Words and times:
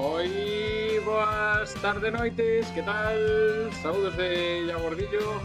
Moi 0.00 0.96
boas 1.04 1.68
tarde 1.84 2.08
noites, 2.08 2.64
que 2.72 2.80
tal? 2.80 3.20
Saúdos 3.84 4.16
de 4.16 4.64
Llagordillo 4.64 5.36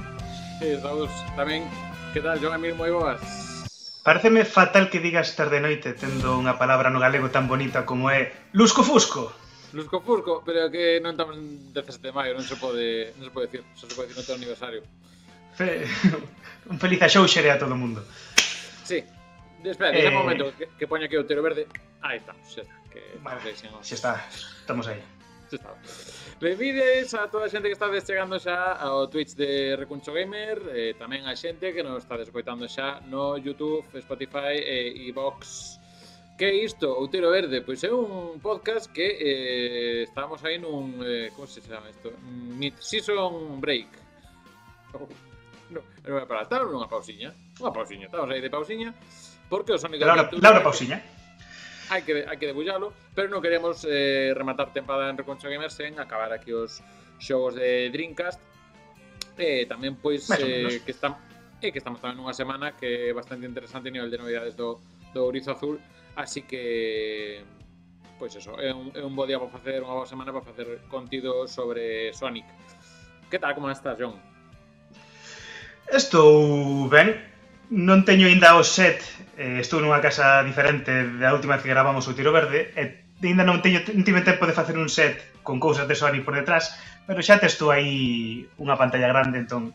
e 0.63 0.79
saúdos 0.79 1.12
tamén 1.35 1.67
Que 2.15 2.24
tal, 2.24 2.39
Joan 2.39 2.56
Amir, 2.56 2.71
moi 2.79 2.88
boas. 2.88 3.20
Pareceme 3.99 4.47
fatal 4.47 4.88
que 4.88 5.03
digas 5.03 5.35
tarde 5.35 5.60
noite 5.60 5.92
tendo 5.92 6.39
unha 6.39 6.56
palabra 6.56 6.88
no 6.88 7.03
galego 7.03 7.28
tan 7.28 7.52
bonita 7.52 7.83
como 7.83 8.07
é 8.07 8.31
Lusco 8.56 8.79
Fusco. 8.88 9.35
Lusco 9.76 9.99
Fusco, 9.99 10.39
pero 10.47 10.72
que 10.72 11.03
non 11.03 11.19
estamos 11.19 11.35
17 11.76 11.99
de 11.99 12.15
maio, 12.15 12.31
non 12.31 12.47
se 12.47 12.56
pode, 12.56 13.12
non 13.19 13.28
se 13.28 13.33
pode 13.35 13.51
decir, 13.51 13.62
só 13.76 13.92
se 13.92 13.96
pode 13.99 14.08
decir 14.08 14.24
no 14.24 14.24
teu 14.24 14.40
aniversario. 14.40 14.81
Fe... 15.51 15.83
Un 16.72 16.79
feliz 16.79 17.03
axouxere 17.03 17.51
a 17.51 17.59
todo 17.59 17.76
o 17.76 17.81
mundo. 17.84 17.99
Sí, 18.87 19.03
espera, 19.67 19.91
eh... 19.91 20.07
un 20.07 20.23
momento 20.23 20.55
que, 20.55 20.71
que 20.79 20.87
poña 20.87 21.12
aquí 21.12 21.20
o 21.20 21.27
tero 21.27 21.43
verde. 21.43 21.67
Aí 21.99 22.23
estamos, 22.23 22.48
xa 22.48 22.63
está 22.63 22.84
que 22.95 23.20
vale, 23.20 23.52
xa 23.52 23.95
está, 23.99 24.13
estamos 24.31 24.88
aí. 24.88 25.04
Xa 25.52 25.59
está. 25.59 25.72
Benvides 26.40 27.13
a 27.13 27.27
toda 27.27 27.45
a 27.45 27.49
xente 27.52 27.68
que 27.68 27.76
está 27.76 27.88
chegando 27.99 28.40
xa 28.40 28.76
ao 28.80 29.08
Twitch 29.08 29.35
de 29.35 29.76
Recuncho 29.76 30.12
Gamer 30.12 30.59
eh, 30.71 30.91
Tamén 30.99 31.23
a 31.27 31.35
xente 31.35 31.71
que 31.71 31.80
nos 31.80 32.04
está 32.04 32.20
descoitando 32.20 32.68
xa 32.68 32.99
no 33.08 33.40
Youtube, 33.40 33.88
Spotify 34.04 34.59
eh, 34.59 34.91
e 34.91 35.12
iVox 35.16 35.80
Que 36.35 36.52
é 36.52 36.54
isto? 36.68 36.91
Outeiro 36.91 37.31
Verde? 37.31 37.63
Pois 37.63 37.80
é 37.88 37.91
un 37.95 38.44
podcast 38.44 38.91
que 38.91 39.07
eh, 39.07 40.04
estamos 40.04 40.43
aí 40.43 40.59
nun... 40.59 40.99
Eh, 40.99 41.32
como 41.32 41.48
se 41.48 41.63
chama 41.63 41.88
isto? 41.88 42.12
Mid-season 42.59 43.55
mm, 43.55 43.63
break 43.63 43.88
oh, 44.99 45.07
Non, 45.71 45.84
non 46.04 46.20
é 46.20 46.27
para 46.27 46.43
estar 46.43 46.68
nunha 46.68 46.91
pausiña 46.91 47.32
Unha 47.63 47.71
pausiña, 47.71 48.12
estamos 48.12 48.27
aí 48.27 48.43
de 48.43 48.52
pausiña 48.52 48.91
Porque 49.48 49.71
o 49.71 49.80
Sonic 49.80 50.04
Laura, 50.04 50.27
Adventure... 50.27 50.43
Laura 50.43 50.59
Pausiña 50.59 50.99
hai 51.89 52.01
que, 52.01 52.25
hai 52.25 52.37
que 52.37 52.47
debullalo, 52.49 52.93
pero 53.13 53.29
non 53.29 53.41
queremos 53.41 53.85
eh, 53.85 54.33
rematar 54.33 54.73
tempada 54.73 55.09
en 55.09 55.17
Reconcho 55.17 55.49
Gamers 55.49 55.77
sen 55.77 55.97
acabar 56.01 56.33
aquí 56.33 56.53
os 56.53 56.81
xogos 57.21 57.55
de 57.55 57.89
Dreamcast. 57.93 58.41
E 59.35 59.61
eh, 59.61 59.63
tamén 59.67 59.99
pois 59.99 60.31
eh, 60.39 60.79
que 60.81 60.91
están 60.95 61.19
e 61.59 61.67
eh, 61.67 61.71
que 61.71 61.79
estamos 61.79 61.99
tamén 61.99 62.15
nunha 62.15 62.31
semana 62.31 62.75
que 62.75 63.09
é 63.09 63.13
bastante 63.13 63.43
interesante 63.43 63.91
a 63.91 63.93
nivel 63.93 64.09
de 64.09 64.19
novidades 64.19 64.56
do, 64.56 64.80
do 65.11 65.28
Ourizo 65.28 65.52
Azul, 65.52 65.75
así 66.16 66.47
que 66.47 67.44
pois 68.17 68.36
eso, 68.36 68.56
é 68.59 68.72
un, 68.72 68.91
é 68.95 69.03
un 69.03 69.16
bo 69.16 69.28
día 69.28 69.39
para 69.39 69.52
facer 69.52 69.83
unha 69.83 69.95
boa 70.00 70.08
semana 70.08 70.31
para 70.31 70.44
facer 70.47 70.88
contido 70.88 71.47
sobre 71.52 72.16
Sonic. 72.16 72.47
Que 73.28 73.39
tal, 73.39 73.52
como 73.56 73.67
estás, 73.67 74.00
John? 74.00 74.16
Estou 75.91 76.88
ben, 76.88 77.19
non 77.70 78.06
teño 78.06 78.30
aínda 78.30 78.54
o 78.58 78.64
set, 78.64 79.02
eh, 79.38 79.62
estou 79.62 79.82
nunha 79.82 80.04
casa 80.04 80.46
diferente 80.46 80.92
da 81.18 81.34
última 81.34 81.58
vez 81.58 81.64
que 81.66 81.74
gravamos 81.74 82.06
o 82.06 82.14
Tiro 82.14 82.30
Verde, 82.36 82.72
e 82.78 83.06
aínda 83.26 83.48
non 83.48 83.64
teño 83.64 83.82
non 83.94 84.06
tive 84.06 84.22
tempo 84.22 84.46
de 84.46 84.54
facer 84.54 84.78
un 84.78 84.92
set 84.92 85.18
con 85.42 85.58
cousas 85.58 85.90
de 85.90 85.98
Sony 85.98 86.22
por 86.22 86.38
detrás, 86.38 86.78
pero 87.10 87.22
xa 87.26 87.42
te 87.42 87.50
estou 87.50 87.74
aí 87.74 88.46
unha 88.62 88.78
pantalla 88.78 89.10
grande, 89.10 89.42
entón. 89.42 89.74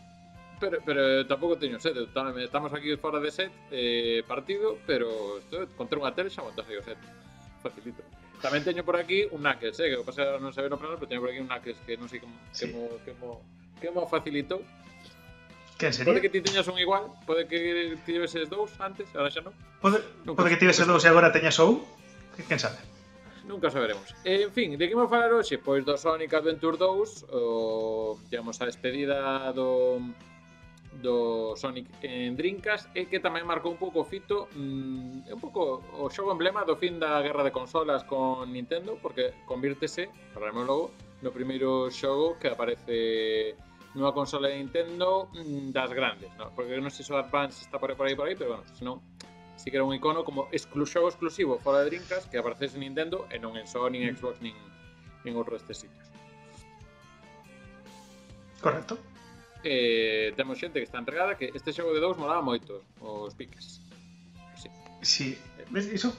Pero, 0.61 0.77
pero 0.85 1.25
tampouco 1.25 1.57
teño 1.57 1.81
set 1.81 1.97
Estamos 1.97 2.69
aquí 2.69 2.93
fora 3.01 3.17
de 3.17 3.33
set 3.33 3.49
eh, 3.73 4.21
Partido, 4.29 4.77
pero 4.85 5.41
estou, 5.41 5.65
contra 5.73 5.97
unha 5.97 6.13
tele 6.13 6.29
xa 6.29 6.45
montaxe 6.45 6.77
o 6.77 6.85
set 6.85 6.99
Facilito. 7.65 8.05
Tamén 8.41 8.65
teño 8.65 8.81
por 8.81 8.97
aquí 8.97 9.25
un 9.29 9.41
Knuckles, 9.41 9.77
eh, 9.81 9.89
que 9.93 9.97
o 9.97 10.05
pasa 10.05 10.37
non 10.37 10.53
se 10.53 10.61
ve 10.61 10.69
no 10.69 10.77
plano, 10.77 10.97
pero 10.97 11.09
teño 11.09 11.21
por 11.21 11.33
aquí 11.33 11.41
un 11.41 11.49
Knuckles 11.49 11.81
que 11.85 11.93
non 11.97 12.09
sei 12.09 12.21
como, 12.21 12.33
sí. 12.53 12.65
que, 12.65 12.67
mo, 12.73 12.83
que, 13.05 13.13
mo, 13.17 13.31
que 13.81 13.89
mo 13.89 14.05
facilitou 14.05 14.61
Quen 15.81 15.93
sería? 15.97 16.13
Pode 16.13 16.21
que 16.21 16.29
ti 16.29 16.45
teñas 16.45 16.69
un 16.69 16.77
igual, 16.77 17.09
pode 17.25 17.49
que 17.49 17.97
ti 18.05 18.13
lleveses 18.13 18.45
dous 18.53 18.69
antes, 18.77 19.09
agora 19.17 19.33
xa 19.33 19.41
non. 19.41 19.57
Pode, 19.81 19.97
Nunca 20.21 20.45
pode 20.45 20.53
que 20.53 20.61
tiveses 20.61 20.85
dous 20.85 21.01
e 21.01 21.09
agora 21.09 21.33
teñas 21.33 21.57
ou? 21.57 21.81
Quen 22.37 22.61
sabe? 22.61 22.77
Nunca 23.49 23.73
saberemos. 23.73 24.13
En 24.21 24.53
fin, 24.53 24.77
de 24.77 24.85
que 24.85 24.93
vamos 24.93 25.09
falar 25.09 25.33
hoxe? 25.33 25.57
Pois 25.57 25.81
do 25.81 25.97
Sonic 25.97 26.29
Adventure 26.37 26.77
2, 26.77 27.33
o, 27.33 28.13
digamos, 28.29 28.61
a 28.61 28.69
despedida 28.69 29.49
do 29.57 29.97
do 31.01 31.57
Sonic 31.57 31.89
en 32.05 32.37
Dreamcast 32.37 32.93
e 32.93 33.09
que 33.09 33.17
tamén 33.17 33.49
marcou 33.49 33.73
un 33.73 33.79
pouco 33.81 34.03
o 34.03 34.05
fito 34.05 34.53
mm, 34.53 35.33
un 35.33 35.39
pouco 35.41 35.81
o 35.97 36.13
xogo 36.13 36.29
emblema 36.29 36.61
do 36.61 36.77
fin 36.77 37.01
da 37.01 37.17
guerra 37.25 37.41
de 37.41 37.49
consolas 37.49 38.05
con 38.05 38.45
Nintendo 38.53 39.01
porque 39.01 39.33
convírtese, 39.49 40.13
falaremos 40.35 40.67
logo, 40.67 40.85
no 41.25 41.33
primeiro 41.33 41.89
xogo 41.89 42.37
que 42.37 42.53
aparece 42.53 43.57
nunha 43.93 44.11
consola 44.15 44.47
de 44.47 44.57
Nintendo 44.57 45.27
mm, 45.35 45.71
das 45.75 45.91
grandes, 45.91 46.31
non? 46.39 46.51
Porque 46.55 46.79
non 46.79 46.91
sei 46.91 47.03
se 47.03 47.11
o 47.11 47.19
Advance 47.19 47.59
está 47.63 47.75
por 47.75 47.91
aí, 47.91 47.95
por 47.95 48.07
aí, 48.07 48.15
por 48.15 48.25
aí, 48.27 48.35
pero 48.35 48.55
bueno, 48.55 48.65
senón 48.75 49.03
si 49.59 49.69
que 49.69 49.77
era 49.77 49.85
un 49.85 49.93
icono 49.93 50.23
como 50.23 50.47
exclusivo 50.51 51.07
exclusivo 51.07 51.59
fora 51.59 51.83
de 51.83 51.91
Dreamcast 51.91 52.31
que 52.31 52.39
aparecese 52.39 52.79
en 52.79 52.87
Nintendo 52.87 53.27
e 53.29 53.37
non 53.37 53.53
en 53.59 53.67
Sony, 53.67 53.99
nin 53.99 54.09
mm. 54.09 54.17
Xbox, 54.17 54.39
nin, 54.41 54.55
nin 55.27 55.33
outro 55.37 55.53
destes 55.59 55.85
sitios. 55.85 56.07
Correcto. 58.61 58.97
Eh, 59.63 60.33
temos 60.33 60.57
xente 60.57 60.81
que 60.81 60.87
está 60.87 60.97
entregada 60.97 61.37
que 61.37 61.53
este 61.53 61.69
xogo 61.75 61.93
de 61.93 62.01
dous 62.01 62.17
molaba 62.17 62.41
moito 62.41 62.81
os 63.03 63.35
piques. 63.37 63.83
Sí. 64.57 64.69
sí. 65.01 65.27
Ves, 65.69 65.85
iso 65.93 66.09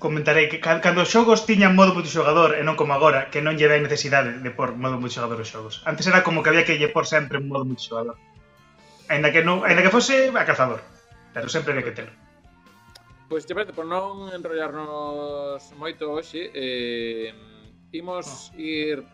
comentarei 0.00 0.48
que 0.48 0.58
cando 0.58 1.04
os 1.04 1.12
xogos 1.12 1.44
tiñan 1.44 1.76
modo 1.76 1.92
multixogador 1.92 2.56
e 2.56 2.64
non 2.64 2.74
como 2.74 2.96
agora, 2.96 3.28
que 3.28 3.44
non 3.44 3.54
lle 3.60 3.68
dai 3.68 3.84
necesidade 3.84 4.40
de 4.40 4.50
por 4.50 4.72
modo 4.74 4.96
multixogador 4.96 5.38
os 5.38 5.52
xogos. 5.52 5.84
Antes 5.84 6.08
era 6.08 6.24
como 6.24 6.40
que 6.40 6.50
había 6.50 6.64
que 6.64 6.80
lle 6.80 6.88
por 6.88 7.04
sempre 7.04 7.36
un 7.36 7.52
modo 7.52 7.68
multixogador. 7.68 8.16
Ainda 9.12 9.28
que 9.28 9.44
non, 9.44 9.60
ainda 9.62 9.84
que 9.84 9.92
fose 9.92 10.32
a 10.32 10.44
cazador, 10.48 10.80
pero 11.36 11.52
sempre 11.52 11.76
había 11.76 11.84
que 11.84 11.94
telo. 11.94 12.12
Pois, 13.30 13.46
pues, 13.46 13.54
parece, 13.54 13.76
por 13.76 13.86
non 13.86 14.32
enrollarnos 14.34 15.62
moito 15.78 16.10
hoxe, 16.10 16.50
eh, 16.50 17.30
imos 17.94 18.50
oh. 18.50 18.58
ir 18.58 19.06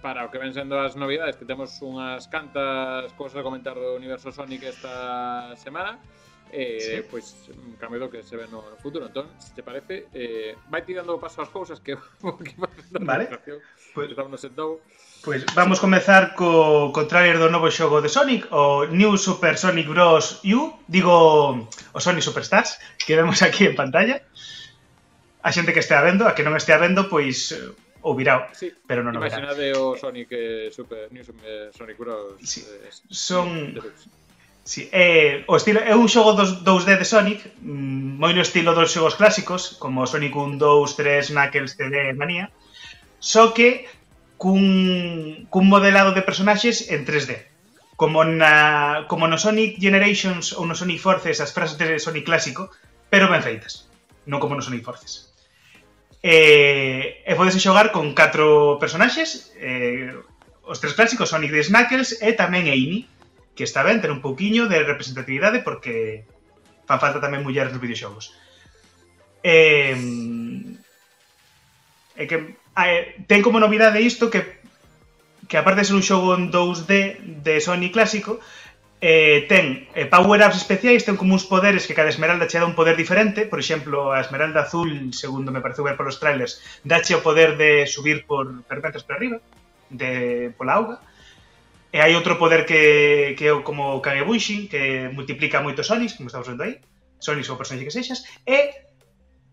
para 0.00 0.24
o 0.24 0.30
que 0.30 0.38
ven 0.38 0.54
sendo 0.54 0.78
as 0.78 0.94
novidades, 0.94 1.36
que 1.36 1.44
temos 1.44 1.74
unhas 1.82 2.30
cantas 2.30 3.10
cousas 3.18 3.42
a 3.42 3.44
comentar 3.44 3.74
do 3.74 3.98
universo 3.98 4.30
Sonic 4.30 4.62
esta 4.62 5.52
semana 5.58 5.98
eh, 6.52 7.02
sí. 7.02 7.08
pois 7.10 7.48
un 7.52 7.76
cambio 7.76 8.00
do 8.00 8.10
que 8.10 8.22
se 8.22 8.36
ve 8.36 8.46
no, 8.48 8.64
no 8.64 8.76
futuro. 8.80 9.06
Entón, 9.06 9.28
se 9.38 9.54
te 9.54 9.62
parece, 9.62 10.08
eh, 10.14 10.56
vai 10.68 10.82
tirando 10.82 11.20
paso 11.20 11.42
as 11.42 11.50
cousas 11.50 11.80
que, 11.80 11.96
que 12.46 12.54
vale. 13.00 13.28
Pues, 13.94 14.10
Estamos 14.10 14.40
sentado. 14.40 14.80
Pois 15.24 15.44
vamos 15.54 15.80
comezar 15.80 16.34
co, 16.38 16.94
co 16.94 17.10
trailer 17.10 17.42
do 17.42 17.50
novo 17.50 17.68
xogo 17.74 17.98
de 17.98 18.08
Sonic, 18.08 18.46
o 18.54 18.86
New 18.86 19.18
Super 19.18 19.58
Sonic 19.58 19.90
Bros. 19.90 20.40
U, 20.46 20.78
digo, 20.86 21.66
o 21.66 21.98
Sonic 21.98 22.22
Superstars, 22.22 22.78
que 22.96 23.18
vemos 23.18 23.42
aquí 23.42 23.66
en 23.66 23.74
pantalla. 23.74 24.22
A 25.42 25.50
xente 25.50 25.74
que 25.74 25.82
estea 25.82 26.02
vendo, 26.02 26.26
a 26.26 26.34
que 26.34 26.46
non 26.46 26.54
estea 26.54 26.78
vendo, 26.78 27.10
pois 27.10 27.50
eh, 27.50 27.74
ou 28.06 28.14
virao, 28.14 28.46
sí. 28.54 28.70
pero 28.86 29.02
non 29.02 29.14
o 29.14 29.20
verá. 29.20 29.42
Imaginade 29.42 29.74
o 29.74 29.98
Sonic 29.98 30.30
eh, 30.30 30.70
Super, 30.70 31.10
New 31.10 31.26
Super 31.26 31.74
Sonic 31.74 31.98
Bros. 31.98 32.38
Sí. 32.40 32.62
Eh, 32.62 32.88
son... 33.10 33.74
Deluxe 33.74 34.27
Sí, 34.68 34.90
é, 34.92 35.44
o 35.48 35.56
estilo, 35.56 35.80
é 35.80 35.96
un 35.96 36.12
xogo 36.12 36.36
dos 36.36 36.60
2D 36.60 37.00
de 37.00 37.08
Sonic, 37.08 37.40
mm, 37.64 38.20
moi 38.20 38.36
no 38.36 38.44
estilo 38.44 38.76
dos 38.76 38.92
xogos 38.92 39.16
clásicos, 39.16 39.80
como 39.80 40.04
Sonic 40.04 40.36
1, 40.36 40.60
2, 40.60 40.92
3, 40.92 41.32
Knuckles, 41.32 41.72
CD, 41.72 42.12
Mania, 42.12 42.52
só 43.16 43.56
que 43.56 43.88
cun, 44.36 45.48
cun 45.48 45.64
modelado 45.72 46.12
de 46.12 46.20
personaxes 46.20 46.92
en 46.92 47.08
3D. 47.08 47.48
Como, 47.96 48.28
na, 48.28 49.08
como 49.08 49.24
no 49.24 49.40
Sonic 49.40 49.80
Generations 49.80 50.52
ou 50.52 50.68
no 50.68 50.76
Sonic 50.76 51.00
Forces 51.00 51.40
as 51.40 51.56
frases 51.56 51.80
de 51.80 51.96
Sonic 51.96 52.28
clásico, 52.28 52.68
pero 53.08 53.32
ben 53.32 53.40
feitas, 53.40 53.88
non 54.28 54.36
como 54.36 54.52
no 54.52 54.60
Sonic 54.60 54.84
Forces. 54.84 55.32
E, 56.20 57.24
e 57.24 57.32
podes 57.40 57.56
xogar 57.56 57.88
con 57.88 58.12
catro 58.12 58.76
personaxes, 58.76 59.48
eh, 59.56 60.12
os 60.60 60.76
tres 60.76 60.92
clásicos, 60.92 61.32
Sonic 61.32 61.56
de 61.56 61.64
Knuckles 61.64 62.20
e 62.20 62.36
tamén 62.36 62.68
Amy, 62.68 63.08
que 63.58 63.66
está 63.66 63.82
ben 63.82 63.98
ter 63.98 64.14
un 64.14 64.22
pouquiño 64.22 64.70
de 64.70 64.86
representatividade 64.86 65.66
porque 65.66 66.22
fan 66.86 67.02
falta 67.02 67.18
tamén 67.18 67.42
mulleres 67.42 67.74
nos 67.74 67.82
videoxogos. 67.82 68.30
Eh, 69.42 69.98
é 72.14 72.24
que 72.30 72.54
eh, 72.54 73.18
ten 73.26 73.42
como 73.42 73.58
novidade 73.58 73.98
isto 73.98 74.30
que 74.30 74.62
que 75.50 75.58
aparte 75.58 75.82
de 75.82 75.88
ser 75.90 75.98
un 75.98 76.06
xogo 76.06 76.38
en 76.38 76.54
2D 76.54 77.18
de 77.42 77.58
Sony 77.58 77.90
clásico, 77.90 78.38
eh, 79.00 79.48
ten 79.48 79.88
eh, 79.98 80.06
power-ups 80.06 80.60
especiais, 80.60 81.02
ten 81.02 81.18
como 81.18 81.34
uns 81.34 81.42
poderes 81.42 81.88
que 81.88 81.98
cada 81.98 82.12
esmeralda 82.12 82.46
che 82.46 82.62
dá 82.62 82.66
un 82.68 82.78
poder 82.78 82.94
diferente, 82.94 83.48
por 83.48 83.58
exemplo, 83.58 84.14
a 84.14 84.22
esmeralda 84.22 84.68
azul, 84.68 85.10
segundo 85.10 85.50
me 85.50 85.64
pareceu 85.64 85.82
ver 85.82 85.98
polos 85.98 86.22
trailers, 86.22 86.62
dache 86.86 87.16
o 87.16 87.24
poder 87.26 87.58
de 87.58 87.90
subir 87.90 88.22
por 88.22 88.62
perpetuas 88.70 89.02
para 89.02 89.18
arriba, 89.18 89.38
de 89.90 90.52
pola 90.54 90.78
auga, 90.78 90.96
E 91.88 91.98
hai 92.04 92.12
outro 92.12 92.36
poder 92.36 92.68
que, 92.68 93.32
que 93.32 93.48
é 93.48 93.52
como 93.64 93.96
o 93.96 94.02
Kagebunshin, 94.04 94.68
que 94.68 95.08
multiplica 95.08 95.64
moitos 95.64 95.88
Sonics, 95.88 96.20
como 96.20 96.28
estamos 96.28 96.48
vendo 96.48 96.64
aí, 96.64 96.84
Sonics 97.16 97.48
ou 97.48 97.56
personaxe 97.56 97.88
que 97.88 97.96
sexas, 97.96 98.20
e 98.44 98.84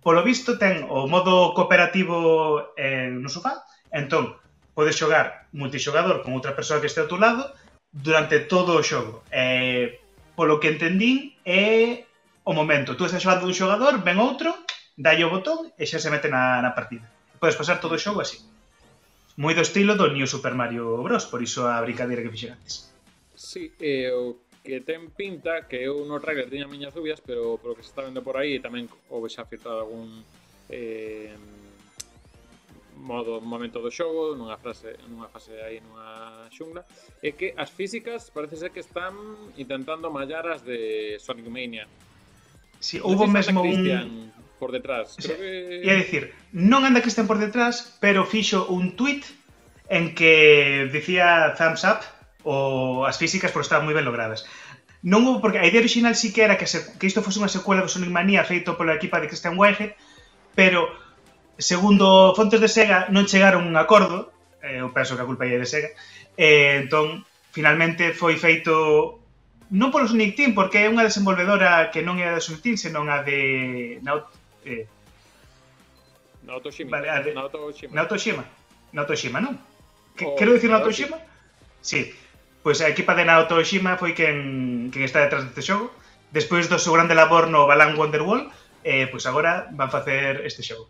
polo 0.03 0.21
visto 0.21 0.59
ten 0.59 0.83
o 0.85 1.07
modo 1.07 1.55
cooperativo 1.55 2.75
eh, 2.75 3.07
no 3.07 3.31
sofá, 3.31 3.63
entón 3.89 4.35
podes 4.75 4.99
xogar 4.99 5.47
multixogador 5.55 6.21
con 6.21 6.35
outra 6.35 6.53
persoa 6.53 6.83
que 6.83 6.91
este 6.91 6.99
ao 6.99 7.07
teu 7.07 7.17
lado 7.17 7.47
durante 7.95 8.43
todo 8.51 8.75
o 8.75 8.83
xogo. 8.83 9.23
E, 9.31 10.03
polo 10.35 10.59
que 10.59 10.67
entendín 10.67 11.31
é 11.47 12.03
o 12.43 12.51
momento. 12.51 12.99
Tú 12.99 13.07
estás 13.07 13.23
xogando 13.23 13.47
un 13.47 13.55
xogador, 13.55 14.03
ven 14.03 14.19
outro, 14.19 14.51
dalle 14.99 15.23
o 15.23 15.31
botón 15.31 15.71
e 15.79 15.87
xa 15.87 16.03
se 16.03 16.11
mete 16.11 16.27
na, 16.27 16.59
na 16.59 16.75
partida. 16.75 17.07
Podes 17.39 17.55
pasar 17.55 17.79
todo 17.79 17.95
o 17.95 18.03
xogo 18.03 18.19
así 18.19 18.43
moi 19.37 19.53
do 19.53 19.63
estilo 19.63 19.99
do 19.99 20.07
New 20.11 20.27
Super 20.27 20.55
Mario 20.55 21.03
Bros, 21.03 21.27
por 21.27 21.43
iso 21.43 21.67
a 21.67 21.81
brincadeira 21.83 22.23
que 22.23 22.31
fixera 22.31 22.55
antes. 22.55 22.87
Sí, 23.35 23.75
e 23.79 24.07
o 24.11 24.39
que 24.63 24.81
ten 24.81 25.11
pinta 25.13 25.69
que 25.69 25.85
eu 25.85 26.07
no 26.07 26.17
trailer 26.17 26.49
tiña 26.49 26.65
miñas 26.65 26.95
dúbias, 26.95 27.21
pero 27.21 27.59
polo 27.61 27.75
que 27.75 27.83
se 27.83 27.91
está 27.93 28.01
vendo 28.01 28.23
por 28.23 28.39
aí 28.39 28.57
tamén 28.63 28.89
houve 29.11 29.29
xa 29.29 29.45
filtrado 29.45 29.85
algún 29.85 30.23
eh, 30.71 31.35
modo 32.97 33.43
momento 33.43 33.83
do 33.83 33.91
xogo, 33.91 34.33
nunha 34.33 34.57
frase, 34.57 34.97
nunha 35.05 35.29
fase 35.29 35.53
aí 35.61 35.83
nunha 35.83 36.49
xungla, 36.49 36.81
é 37.21 37.29
que 37.35 37.53
as 37.53 37.69
físicas 37.69 38.31
parece 38.31 38.57
ser 38.57 38.71
que 38.71 38.81
están 38.81 39.13
intentando 39.59 40.09
mallar 40.09 40.47
as 40.47 40.63
de 40.63 41.19
Sonic 41.21 41.45
Mania. 41.51 41.85
Si, 42.79 42.97
sí, 42.97 43.03
houve 43.03 43.27
mesmo 43.27 43.61
un 43.61 44.31
por 44.59 44.71
detrás. 44.71 45.15
Creo 45.19 45.37
que... 45.37 45.83
E 45.83 45.91
dicir, 45.95 46.33
non 46.55 46.87
anda 46.87 47.03
que 47.03 47.11
estén 47.11 47.27
por 47.27 47.37
detrás, 47.37 47.97
pero 47.99 48.23
fixo 48.23 48.65
un 48.71 48.95
tweet 48.95 49.23
en 49.89 50.15
que 50.15 50.89
dicía 50.91 51.53
thumbs 51.57 51.83
up 51.85 52.01
ou 52.45 53.05
as 53.05 53.17
físicas 53.17 53.51
por 53.51 53.65
estar 53.65 53.81
moi 53.81 53.93
ben 53.93 54.05
logradas. 54.05 54.45
Non 55.05 55.21
houve, 55.25 55.41
porque 55.41 55.61
a 55.61 55.69
idea 55.69 55.81
original 55.81 56.17
sí 56.17 56.33
que 56.33 56.41
era 56.41 56.57
que, 56.57 56.65
se, 56.65 56.81
que 56.97 57.05
isto 57.05 57.21
fose 57.21 57.37
unha 57.37 57.51
secuela 57.51 57.85
do 57.85 57.91
Sonic 57.91 58.09
Mania 58.09 58.45
feito 58.45 58.73
pola 58.73 58.97
equipa 58.97 59.21
de 59.21 59.29
Christian 59.29 59.57
Whitehead, 59.57 59.93
pero 60.57 60.89
segundo 61.57 62.33
fontes 62.33 62.57
de 62.61 62.69
Sega 62.69 63.09
non 63.13 63.29
chegaron 63.29 63.69
un 63.69 63.77
acordo, 63.77 64.33
eh, 64.65 64.81
eu 64.81 64.89
penso 64.89 65.13
que 65.13 65.23
a 65.23 65.29
culpa 65.29 65.45
é 65.45 65.57
de 65.61 65.69
Sega, 65.69 65.93
eh, 66.37 66.81
entón 66.81 67.21
finalmente 67.53 68.17
foi 68.17 68.35
feito 68.35 69.21
non 69.69 69.89
polo 69.89 70.09
Sonic 70.09 70.37
Team, 70.37 70.57
porque 70.57 70.85
é 70.85 70.91
unha 70.91 71.05
desenvolvedora 71.05 71.89
que 71.93 72.05
non 72.05 72.17
é 72.17 72.29
a 72.29 72.37
de 72.37 72.41
Sonic 72.41 72.61
Team, 72.65 72.77
senón 72.77 73.09
a 73.09 73.21
de 73.21 74.01
Naut 74.01 74.25
Eh, 74.65 74.87
Naotoshima. 76.43 76.97
Vale, 76.97 77.33
Naotoshima. 77.33 78.45
Na 78.91 79.01
Otoshima, 79.03 79.41
non? 79.41 79.59
Oh, 80.23 80.35
Quero 80.35 80.53
dicir 80.53 80.69
Naotoshima? 80.69 81.17
Sí. 81.81 82.15
Pois 82.63 82.79
pues 82.79 82.81
a 82.81 82.89
equipa 82.89 83.13
de 83.13 83.25
Naotoshima 83.25 83.97
foi 83.99 84.17
quen, 84.17 84.89
quen 84.89 85.03
está 85.05 85.21
detrás 85.21 85.45
deste 85.45 85.61
xogo. 85.61 85.91
Despois 86.31 86.65
do 86.71 86.81
seu 86.81 86.95
grande 86.95 87.13
labor 87.13 87.51
no 87.51 87.69
Balan 87.69 87.93
Wonderwall, 87.93 88.49
eh, 88.81 89.05
pois 89.11 89.21
pues 89.21 89.25
agora 89.29 89.69
van 89.75 89.93
facer 89.93 90.41
este 90.47 90.65
xogo. 90.65 90.89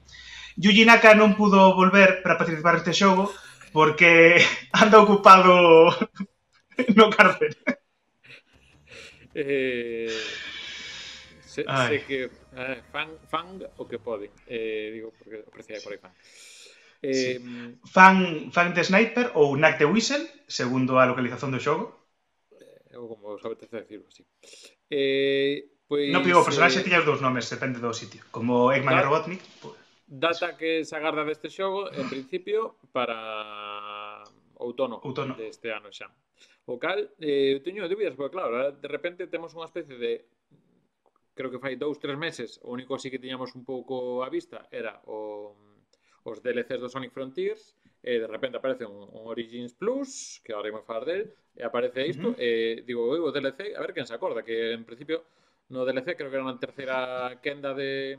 Yuji 0.55 0.87
Naka 0.87 1.17
non 1.19 1.35
pudo 1.35 1.75
volver 1.75 2.23
para 2.23 2.39
participar 2.39 2.79
neste 2.79 2.95
xogo 2.95 3.27
porque 3.75 4.39
anda 4.71 5.03
ocupado 5.03 5.91
no 6.95 7.11
cárcel. 7.11 7.51
Eh, 9.35 10.07
Se, 11.55 11.63
Ai. 11.67 11.99
se 11.99 12.05
que 12.05 12.19
eh, 12.27 12.81
fan, 12.91 13.15
fan 13.31 13.63
o 13.79 13.87
que 13.87 13.95
pode. 13.95 14.27
Eh, 14.43 14.91
digo, 14.91 15.15
porque 15.15 15.39
apreciai 15.47 15.79
por 15.79 15.95
aí 15.95 15.99
fan. 16.03 16.11
Eh, 16.99 17.15
sí. 17.15 17.31
Fan, 17.95 18.51
fan 18.51 18.75
de 18.75 18.83
Sniper 18.83 19.31
ou 19.39 19.55
Nack 19.55 19.79
the 19.79 19.87
Whistle, 19.87 20.27
segundo 20.51 20.99
a 20.99 21.07
localización 21.07 21.55
do 21.55 21.63
xogo. 21.63 21.95
Eh, 22.59 22.99
ou 22.99 23.07
como 23.07 23.39
os 23.39 23.43
apetece 23.47 23.87
decirlo, 23.87 24.11
así. 24.11 24.27
Eh, 24.91 25.79
pois, 25.87 26.11
non 26.11 26.27
digo, 26.27 26.43
o 26.43 26.47
personaxe 26.47 26.83
eh, 26.83 26.85
tiña 26.85 26.99
os 26.99 27.07
dous 27.07 27.23
nomes, 27.23 27.47
depende 27.47 27.79
do 27.79 27.95
sitio. 27.95 28.19
Como 28.35 28.75
Eggman 28.75 28.99
e 28.99 29.05
Robotnik, 29.07 29.39
pues, 29.63 29.79
Data 30.11 30.59
que 30.59 30.83
se 30.83 30.91
agarda 30.99 31.23
deste 31.23 31.47
xogo, 31.47 31.87
en 31.87 32.11
principio, 32.11 32.75
para 32.91 34.27
outono, 34.59 34.99
outono. 34.99 35.39
deste 35.39 35.71
ano 35.71 35.87
xa. 35.87 36.11
O 36.67 36.75
cal, 36.75 37.15
eh, 37.23 37.63
teño 37.63 37.87
dúbidas, 37.87 38.11
porque 38.19 38.35
claro, 38.35 38.59
eh, 38.59 38.75
de 38.75 38.89
repente 38.91 39.31
temos 39.31 39.55
unha 39.55 39.71
especie 39.71 39.95
de 39.95 40.34
creo 41.35 41.51
que 41.51 41.59
fai 41.59 41.75
dous, 41.75 41.99
tres 41.99 42.17
meses, 42.17 42.57
o 42.63 42.71
único 42.71 42.95
así 42.95 43.11
que 43.11 43.19
tiñamos 43.19 43.53
un 43.53 43.67
pouco 43.67 44.23
a 44.23 44.29
vista 44.31 44.65
era 44.71 45.03
o, 45.05 45.53
os 46.23 46.41
DLCs 46.41 46.81
do 46.81 46.89
Sonic 46.89 47.11
Frontiers, 47.11 47.75
e 48.01 48.17
de 48.17 48.29
repente 48.29 48.57
aparece 48.57 48.87
un, 48.87 49.05
un 49.05 49.23
Origins 49.27 49.75
Plus, 49.75 50.41
que 50.41 50.55
agora 50.55 50.71
imos 50.71 50.87
falar 50.87 51.05
del, 51.05 51.35
e 51.53 51.61
aparece 51.61 52.07
isto, 52.07 52.31
uh 52.31 52.33
-huh. 52.33 52.41
e 52.41 52.81
digo, 52.87 53.05
o 53.05 53.29
DLC, 53.29 53.75
a 53.75 53.83
ver 53.83 53.93
quen 53.93 54.07
se 54.07 54.15
acorda, 54.15 54.41
que 54.41 54.73
en 54.73 54.87
principio 54.87 55.27
no 55.69 55.85
DLC 55.85 56.15
creo 56.17 56.31
que 56.31 56.37
era 56.39 56.47
na 56.47 56.57
terceira 56.57 57.37
quenda 57.43 57.75
de 57.75 58.09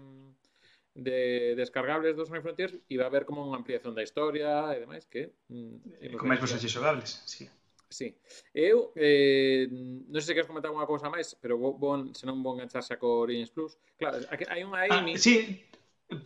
de 0.96 1.52
descargables 1.54 2.16
do 2.16 2.24
Sonic 2.24 2.42
Frontiers 2.42 2.72
iba 2.88 3.04
a 3.04 3.08
haber 3.12 3.28
como 3.28 3.44
unha 3.44 3.60
ampliación 3.60 3.92
da 3.92 4.00
historia 4.00 4.72
e 4.72 4.80
demais 4.80 5.04
que... 5.04 5.28
Mm, 5.52 6.00
e 6.00 6.16
con 6.16 6.24
máis 6.24 6.40
personaxes 6.40 6.72
xogables, 6.72 7.20
sí. 7.28 7.44
Sí. 7.88 8.18
Eu, 8.52 8.92
eh, 8.98 9.70
non 9.70 10.18
sei 10.18 10.32
se 10.32 10.34
queres 10.34 10.50
comentar 10.50 10.74
unha 10.74 10.88
cousa 10.90 11.06
máis, 11.06 11.38
pero 11.38 11.54
vou, 11.54 11.78
vou, 11.78 11.94
senón 12.18 12.42
vou 12.42 12.58
engancharse 12.58 12.92
a 12.94 13.00
co 13.00 13.22
Origins 13.22 13.54
Plus. 13.54 13.78
Claro, 13.94 14.18
hai 14.26 14.62
unha 14.66 14.90
ah, 14.90 14.98
Amy... 14.98 15.14
Ah, 15.14 15.20
sí, 15.22 15.62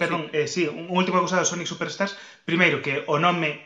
perdón, 0.00 0.32
sí, 0.32 0.36
eh, 0.40 0.48
sí 0.48 0.62
unha 0.68 0.96
última 0.96 1.20
cousa 1.20 1.36
do 1.36 1.48
Sonic 1.48 1.68
Superstars. 1.68 2.16
Primeiro, 2.48 2.80
que 2.80 3.04
o 3.04 3.20
nome 3.20 3.60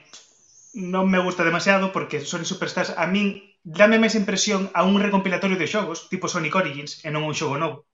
non 0.74 1.06
me 1.06 1.22
gusta 1.22 1.46
demasiado, 1.46 1.94
porque 1.94 2.18
Sonic 2.26 2.50
Superstars 2.50 2.98
a 2.98 3.06
min 3.06 3.38
dame 3.62 4.02
máis 4.02 4.18
impresión 4.18 4.74
a 4.74 4.82
un 4.82 4.98
recompilatorio 4.98 5.54
de 5.54 5.70
xogos, 5.70 6.10
tipo 6.10 6.26
Sonic 6.26 6.54
Origins, 6.58 6.98
e 7.06 7.08
non 7.14 7.22
un 7.22 7.38
xogo 7.38 7.56
novo, 7.62 7.86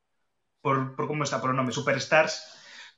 por, 0.65 0.97
por 0.97 1.05
como 1.05 1.29
está 1.29 1.45
por 1.45 1.53
o 1.53 1.57
nome, 1.57 1.77
Superstars. 1.77 2.41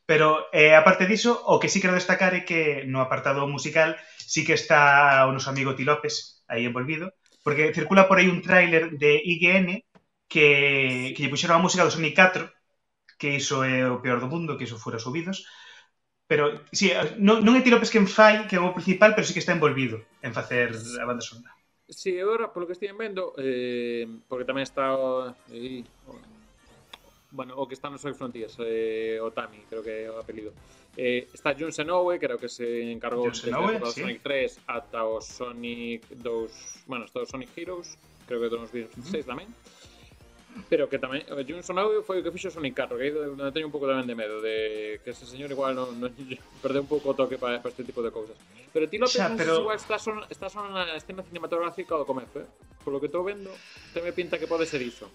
Pero, 0.07 0.51
eh, 0.51 0.75
aparte 0.75 1.07
diso, 1.07 1.39
o 1.47 1.59
que 1.59 1.71
sí 1.71 1.79
quero 1.79 1.95
destacar 1.95 2.35
é 2.35 2.43
que 2.43 2.83
no 2.87 2.99
apartado 3.03 3.47
musical 3.47 3.95
sí 4.29 4.47
que 4.47 4.55
está 4.55 5.27
o 5.27 5.35
noso 5.35 5.51
amigo 5.51 5.75
Ti 5.75 5.85
López 5.85 6.45
aí 6.47 6.67
envolvido, 6.67 7.15
porque 7.43 7.75
circula 7.75 8.07
por 8.07 8.19
aí 8.19 8.29
un 8.31 8.43
tráiler 8.43 8.95
de 8.95 9.19
IGN 9.19 9.83
que, 10.31 11.13
que 11.15 11.21
lle 11.23 11.33
puxeron 11.33 11.59
a 11.59 11.65
música 11.65 11.85
do 11.85 11.93
Sonic 11.93 12.15
4 12.15 12.49
que 13.23 13.39
iso 13.39 13.63
é 13.63 13.87
o 13.87 14.03
peor 14.03 14.19
do 14.19 14.27
mundo, 14.27 14.59
que 14.59 14.67
iso 14.67 14.83
fora 14.83 14.99
subidos. 14.99 15.47
Pero, 16.27 16.65
sí, 16.75 16.91
non, 17.23 17.45
non 17.47 17.55
é 17.55 17.63
Ti 17.63 17.71
López 17.71 17.93
quen 17.93 18.11
fai, 18.11 18.51
que 18.51 18.59
é 18.59 18.63
o 18.63 18.75
principal, 18.75 19.15
pero 19.15 19.23
sí 19.23 19.31
que 19.31 19.43
está 19.45 19.55
envolvido 19.55 20.03
en 20.27 20.35
facer 20.35 20.75
a 20.75 21.05
banda 21.07 21.23
sonora. 21.23 21.55
Sí, 21.87 22.19
agora, 22.19 22.51
polo 22.51 22.67
que 22.67 22.75
estive 22.75 22.97
vendo, 22.99 23.37
eh, 23.39 24.09
porque 24.27 24.49
tamén 24.49 24.67
está 24.67 24.97
o, 24.97 25.31
bueno, 27.31 27.55
o 27.55 27.69
que 27.69 27.77
está 27.79 27.87
no 27.93 28.01
Sonic 28.01 28.19
Frontiers, 28.19 28.57
eh, 28.59 29.23
o 29.23 29.31
Tami, 29.31 29.63
creo 29.71 29.87
que 29.87 30.09
é 30.09 30.11
o 30.11 30.19
apelido. 30.19 30.51
Eh, 30.51 30.82
Eh, 30.97 31.29
está 31.33 31.55
Jun 31.55 31.73
Senoue, 31.73 32.19
creo 32.19 32.37
que 32.37 32.49
se 32.49 32.93
encargou 32.93 33.25
Jun 33.25 33.35
Senoue, 33.35 33.81
sí. 33.87 34.03
Sonic 34.03 34.21
3 34.23 34.61
ata 34.67 35.05
o 35.05 35.21
Sonic 35.21 36.05
2, 36.21 36.85
bueno, 36.87 37.07
está 37.07 37.21
o 37.21 37.27
Sonic 37.27 37.49
Heroes, 37.57 37.97
creo 38.27 38.41
que 38.41 38.49
todos 38.49 38.65
os 38.65 38.73
vídeos 38.73 38.93
uh 38.97 39.01
-huh. 39.01 39.11
6 39.11 39.25
tamén. 39.25 39.49
Pero 40.69 40.85
que 40.85 41.01
tamén, 41.01 41.25
o 41.33 41.41
eh, 41.41 41.49
Jun 41.49 41.65
Senoue 41.65 42.05
foi 42.05 42.21
o 42.21 42.23
que 42.23 42.29
fixo 42.29 42.53
Sonic 42.53 42.77
4, 42.77 43.01
que 43.01 43.05
aí 43.09 43.11
donde 43.11 43.57
teño 43.57 43.73
un 43.73 43.73
pouco 43.73 43.89
tamén 43.89 44.05
de 44.05 44.13
medo 44.13 44.45
de 44.45 45.01
que 45.01 45.17
ese 45.17 45.25
señor 45.25 45.49
igual 45.49 45.73
non, 45.73 45.97
non 45.97 46.13
perdeu 46.65 46.85
un 46.85 46.91
pouco 46.93 47.13
o 47.13 47.17
toque 47.17 47.41
para, 47.41 47.65
para 47.65 47.73
este 47.73 47.89
tipo 47.89 48.05
de 48.05 48.13
cousas. 48.13 48.37
Pero 48.69 48.85
ti 48.85 49.01
lo 49.01 49.09
pensas 49.09 49.33
pero... 49.33 49.65
igual 49.65 49.81
está 49.81 49.97
son, 49.97 50.21
está 50.29 50.53
son 50.53 50.77
na 50.77 50.93
escena 50.93 51.25
cinematográfica 51.25 51.97
do 51.97 52.05
comezo, 52.05 52.45
eh? 52.45 52.49
Por 52.85 52.93
lo 52.93 53.01
que 53.01 53.09
estou 53.09 53.25
vendo, 53.25 53.49
teme 53.97 54.13
pinta 54.13 54.37
que 54.37 54.45
pode 54.45 54.69
ser 54.69 54.85
iso. 54.85 55.09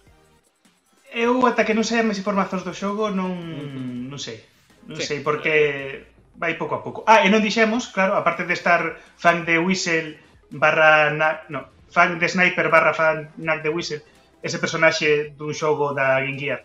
Eu 1.13 1.37
ata 1.45 1.61
que 1.61 1.77
non 1.77 1.85
saian 1.85 2.09
máis 2.09 2.17
informazóns 2.17 2.65
do 2.65 2.73
xogo 2.73 3.13
non, 3.13 3.29
uh 3.29 3.61
-huh. 3.61 4.09
non 4.09 4.17
sei. 4.17 4.56
Sí. 4.95 5.03
sei, 5.03 5.19
porque 5.19 6.07
vai 6.39 6.55
pouco 6.55 6.79
a 6.79 6.83
pouco. 6.83 7.03
Ah, 7.03 7.25
e 7.25 7.27
non 7.27 7.43
dixemos, 7.43 7.91
claro, 7.91 8.15
aparte 8.15 8.47
de 8.47 8.55
estar 8.55 8.95
fan 9.19 9.43
de 9.43 9.59
Whistle 9.59 10.15
barra... 10.53 11.11
Na, 11.11 11.43
no, 11.51 11.67
fan 11.91 12.19
de 12.19 12.27
Sniper 12.27 12.69
barra 12.69 12.93
fan 12.93 13.31
Knack 13.35 13.63
de 13.63 13.69
Whistle, 13.69 14.03
ese 14.43 14.59
personaxe 14.59 15.33
dun 15.35 15.51
xogo 15.51 15.91
da 15.91 16.23
Game 16.23 16.39
Gear. 16.39 16.63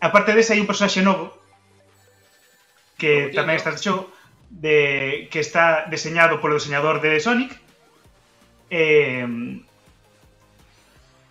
Aparte 0.00 0.34
dese 0.34 0.54
hai 0.54 0.60
un 0.62 0.70
personaxe 0.70 1.04
novo 1.04 1.30
que 2.98 3.30
Como 3.30 3.38
tamén 3.38 3.56
está 3.58 3.70
no 3.70 3.78
xogo 3.78 4.10
de, 4.50 5.26
que 5.30 5.40
está 5.42 5.86
deseñado 5.90 6.38
polo 6.38 6.58
diseñador 6.58 7.02
de 7.02 7.18
Sonic 7.18 7.58
eh, 8.70 9.26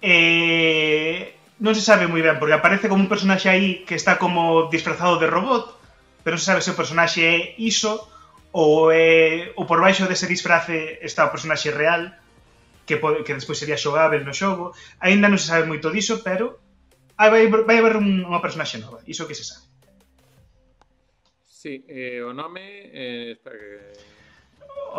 eh, 0.02 1.36
non 1.64 1.74
se 1.74 1.84
sabe 1.84 2.12
moi 2.12 2.20
ben 2.20 2.36
porque 2.38 2.56
aparece 2.56 2.92
como 2.92 3.00
un 3.00 3.12
personaxe 3.12 3.48
aí 3.48 3.88
que 3.88 3.96
está 3.96 4.20
como 4.20 4.68
disfrazado 4.68 5.16
de 5.16 5.32
robot 5.32 5.80
pero 6.24 6.36
non 6.36 6.42
se 6.42 6.50
sabe 6.50 6.64
se 6.64 6.72
o 6.72 6.80
personaxe 6.80 7.22
é 7.22 7.38
iso 7.60 8.00
ou, 8.56 8.90
é, 8.90 9.52
ou 9.60 9.68
por 9.70 9.84
baixo 9.84 10.08
dese 10.10 10.26
disfrace 10.26 10.98
está 11.04 11.28
o 11.28 11.34
personaxe 11.34 11.70
real 11.70 12.16
que, 12.88 12.98
pode, 12.98 13.24
que 13.28 13.36
despois 13.36 13.60
sería 13.60 13.78
xogável 13.78 14.24
no 14.24 14.34
xogo 14.34 14.74
aínda 15.04 15.30
non 15.30 15.38
se 15.38 15.52
sabe 15.52 15.70
moito 15.70 15.92
diso 15.92 16.24
pero 16.24 16.60
vai, 17.20 17.48
vai 17.48 17.78
haber 17.78 18.00
un, 18.00 18.24
unha 18.24 18.42
personaxe 18.42 18.80
nova 18.80 19.04
iso 19.06 19.28
que 19.30 19.38
se 19.38 19.46
sabe 19.46 19.74
Sí, 21.64 21.86
eh, 21.88 22.22
o 22.22 22.34
nome... 22.34 22.92
Eh, 22.92 23.32
espera 23.40 23.56
que... 23.56 23.96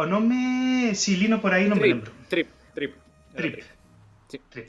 o 0.01 0.07
nome 0.09 0.95
si 0.97 1.21
lino 1.21 1.37
por 1.37 1.53
aí 1.53 1.69
non 1.69 1.77
me 1.77 1.85
Trip, 1.85 1.93
lembro 1.93 2.13
Trip, 2.33 2.49
Trip. 2.73 2.93
Era 3.37 3.37
Trip. 3.37 3.57
Sí. 4.33 4.39
Trip. 4.49 4.69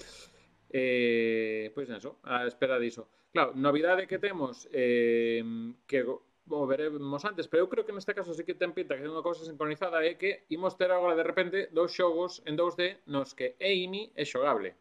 Eh, 0.75 1.71
pois 1.71 1.87
eso, 1.87 2.19
a 2.27 2.43
espera 2.43 2.83
diso. 2.83 3.07
Claro, 3.31 3.55
novidade 3.55 4.11
que 4.11 4.19
temos 4.19 4.67
eh, 4.75 5.39
que 5.87 6.03
o 6.49 6.67
veremos 6.67 7.25
antes, 7.25 7.47
pero 7.47 7.65
eu 7.65 7.69
creo 7.69 7.85
que 7.85 7.93
neste 7.93 8.13
caso 8.13 8.33
sí 8.33 8.45
que 8.45 8.53
ten 8.53 8.73
pinta 8.73 8.93
que 8.93 9.05
é 9.05 9.09
unha 9.09 9.25
cousa 9.25 9.45
sincronizada 9.45 10.05
é 10.05 10.13
que 10.13 10.45
imos 10.53 10.77
ter 10.77 10.93
agora 10.93 11.17
de 11.17 11.25
repente 11.25 11.57
dous 11.73 11.93
xogos 11.93 12.45
en 12.45 12.53
2D 12.53 13.05
nos 13.09 13.33
que 13.33 13.57
Amy 13.57 14.13
é 14.13 14.23
xogable. 14.23 14.77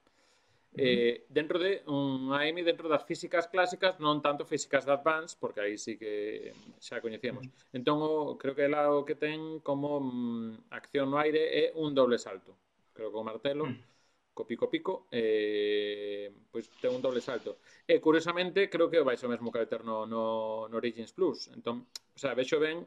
eh, 0.77 1.25
dentro 1.29 1.59
de 1.59 1.83
un 1.87 2.35
AMI 2.35 2.63
dentro 2.63 2.89
das 2.89 3.05
físicas 3.05 3.47
clásicas, 3.47 3.95
non 4.03 4.19
tanto 4.19 4.43
físicas 4.43 4.83
de 4.83 4.91
Advance, 4.91 5.39
porque 5.39 5.63
aí 5.63 5.79
sí 5.79 5.95
que 5.95 6.51
xa 6.83 6.99
coñecíamos. 6.99 7.47
Entón, 7.71 8.03
o, 8.03 8.35
creo 8.35 8.59
que 8.59 8.67
ela 8.67 8.91
o 8.91 9.07
que 9.07 9.15
ten 9.15 9.63
como 9.63 10.03
mm, 10.03 10.75
acción 10.75 11.15
no 11.15 11.17
aire 11.23 11.47
é 11.47 11.65
un 11.79 11.95
doble 11.95 12.19
salto. 12.19 12.59
Creo 12.91 13.15
que 13.15 13.19
o 13.19 13.27
martelo, 13.27 13.71
mm. 13.71 13.94
Co 14.35 14.45
pico 14.45 14.67
pico, 14.69 15.07
eh, 15.15 16.35
pois 16.51 16.67
ten 16.83 16.91
un 16.91 17.01
doble 17.01 17.23
salto. 17.23 17.63
E, 17.87 18.03
curiosamente, 18.03 18.69
creo 18.69 18.91
que 18.91 19.01
vai 19.01 19.17
ser 19.17 19.31
o 19.31 19.35
mesmo 19.35 19.55
que 19.55 19.63
no, 19.87 20.05
no, 20.05 20.67
no 20.67 20.77
Origins 20.77 21.15
Plus. 21.15 21.49
Entón, 21.55 21.87
o 21.87 22.19
sea, 22.19 22.35
vexo 22.35 22.59
ben 22.59 22.85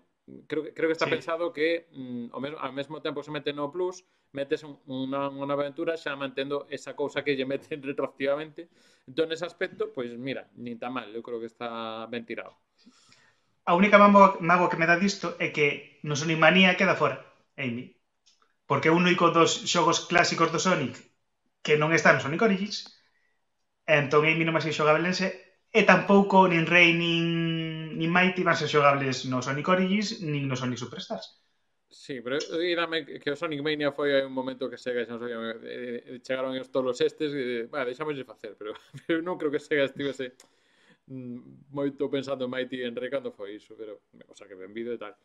creo, 0.48 0.74
creo 0.74 0.88
que 0.90 0.94
está 0.94 1.06
sí. 1.06 1.12
pensado 1.12 1.54
que 1.54 1.88
mm, 1.92 2.28
ao, 2.32 2.42
mesmo, 2.42 2.58
ao 2.60 2.74
mesmo 2.74 3.02
tempo 3.02 3.24
se 3.24 3.32
mete 3.32 3.54
no 3.54 3.72
Plus 3.72 4.04
metes 4.36 4.64
un, 4.64 4.76
unha, 4.86 5.32
unha 5.32 5.56
aventura 5.56 5.96
xa 5.96 6.20
mantendo 6.20 6.68
esa 6.68 7.00
cousa 7.00 7.24
que 7.24 7.34
lle 7.40 7.48
meten 7.48 7.80
retroactivamente 7.90 8.68
entón 9.08 9.32
nese 9.32 9.48
aspecto, 9.48 9.96
pois 9.96 10.12
pues, 10.12 10.20
mira 10.20 10.52
nin 10.60 10.76
tan 10.76 10.92
mal, 10.92 11.08
eu 11.16 11.24
creo 11.24 11.40
que 11.40 11.48
está 11.48 12.04
ben 12.12 12.28
tirado 12.28 12.60
a 13.64 13.72
única 13.76 13.96
mago, 13.96 14.36
mago 14.44 14.68
que 14.68 14.80
me 14.80 14.88
dá 14.88 15.00
disto 15.00 15.40
é 15.40 15.56
que 15.56 16.00
no 16.04 16.20
Sonic 16.20 16.40
Manía 16.40 16.76
queda 16.76 17.00
fora 17.00 17.24
Amy 17.56 17.96
porque 18.68 18.92
un 18.92 19.08
único 19.08 19.32
dos 19.32 19.64
xogos 19.64 20.04
clásicos 20.12 20.52
do 20.52 20.60
Sonic 20.60 21.07
que 21.68 21.76
non 21.76 21.92
está 21.92 22.16
no 22.16 22.24
Sonic 22.24 22.40
Origins, 22.48 22.88
entón 23.84 24.24
Amy 24.24 24.48
non 24.48 24.56
vai 24.56 24.64
ser 24.64 24.72
xogable 24.72 25.12
e 25.12 25.82
tampouco 25.84 26.48
nin 26.48 26.64
Rey 26.64 26.96
nin, 26.96 27.26
nin 28.00 28.10
Mighty 28.10 28.48
van 28.48 28.56
ser 28.56 28.72
xogables 28.72 29.28
no 29.28 29.44
Sonic 29.44 29.68
Origins 29.68 30.24
nin 30.24 30.48
no 30.48 30.56
Sonic 30.56 30.80
Superstars. 30.80 31.44
Sí, 31.92 32.20
pero 32.24 32.40
dame 32.40 33.06
que 33.06 33.32
o 33.32 33.36
Sonic 33.36 33.60
Mania 33.64 33.92
foi 33.92 34.16
hai 34.16 34.24
un 34.24 34.36
momento 34.36 34.72
que 34.72 34.80
Sega 34.80 35.04
xa 35.04 35.16
non 35.16 35.24
sabía, 35.24 35.40
eh, 35.64 36.16
eh, 36.16 36.20
chegaron 36.24 36.56
os 36.56 36.72
tolos 36.72 37.00
estes 37.04 37.32
e 37.36 37.44
eh, 37.44 37.62
bah, 37.68 37.84
deixamos 37.84 38.16
de 38.16 38.24
facer, 38.24 38.56
pero, 38.56 38.72
pero 39.08 39.20
non 39.20 39.36
creo 39.36 39.52
que 39.52 39.60
Sega 39.60 39.88
estivese 39.88 40.36
mm, 41.12 41.72
moito 41.72 42.08
pensando 42.08 42.48
en 42.48 42.52
Mighty 42.52 42.84
en 42.84 42.96
Rey 42.96 43.12
cando 43.12 43.36
foi 43.36 43.60
iso, 43.60 43.76
pero 43.76 44.08
o 44.28 44.36
sea, 44.36 44.48
que 44.48 44.56
benvido 44.56 44.96
e 44.96 45.00
tal. 45.00 45.16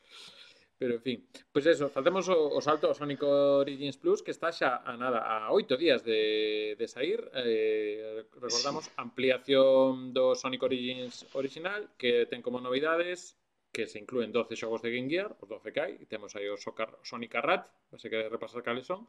Pero, 0.82 0.94
en 0.94 1.00
fin, 1.00 1.18
pois 1.30 1.62
pues 1.62 1.66
eso, 1.66 1.88
facemos 1.88 2.26
o, 2.28 2.50
o 2.50 2.60
salto 2.60 2.90
ao 2.90 2.98
Sonic 2.98 3.22
Origins 3.22 3.94
Plus 4.02 4.18
que 4.18 4.34
está 4.34 4.50
xa 4.50 4.82
a 4.82 4.98
nada, 4.98 5.22
a 5.22 5.54
oito 5.54 5.78
días 5.78 6.02
de, 6.02 6.74
de 6.74 6.86
sair 6.90 7.22
eh, 7.38 8.26
recordamos 8.34 8.90
sí. 8.90 8.98
ampliación 8.98 10.10
do 10.10 10.34
Sonic 10.34 10.66
Origins 10.66 11.22
original 11.38 11.86
que 11.94 12.26
ten 12.26 12.42
como 12.42 12.58
novidades 12.58 13.38
que 13.70 13.86
se 13.86 14.02
incluen 14.02 14.34
12 14.34 14.58
xogos 14.58 14.82
de 14.82 14.90
Game 14.90 15.06
Gear, 15.06 15.30
os 15.38 15.46
12 15.48 15.70
que 15.70 15.80
hai, 15.80 15.92
temos 16.10 16.34
aí 16.34 16.50
o 16.50 16.58
Sonic 16.58 17.32
Arrat, 17.38 17.70
se 17.94 18.10
que 18.10 18.26
repasar 18.26 18.66
cales 18.66 18.84
son, 18.90 19.06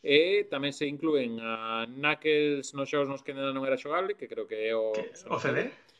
e 0.00 0.48
tamén 0.48 0.72
se 0.72 0.88
incluen 0.88 1.36
a 1.38 1.84
Knuckles 1.84 2.72
nos 2.72 2.88
xogos 2.88 3.12
nos 3.12 3.20
que 3.20 3.36
non 3.36 3.60
era 3.68 3.76
xogable, 3.76 4.16
que 4.16 4.24
creo 4.24 4.48
que 4.48 4.56
é 4.56 4.74
o... 4.74 4.90
Que, 4.96 5.12
o 5.28 5.36
CD? 5.36 5.68
CD 5.68 5.90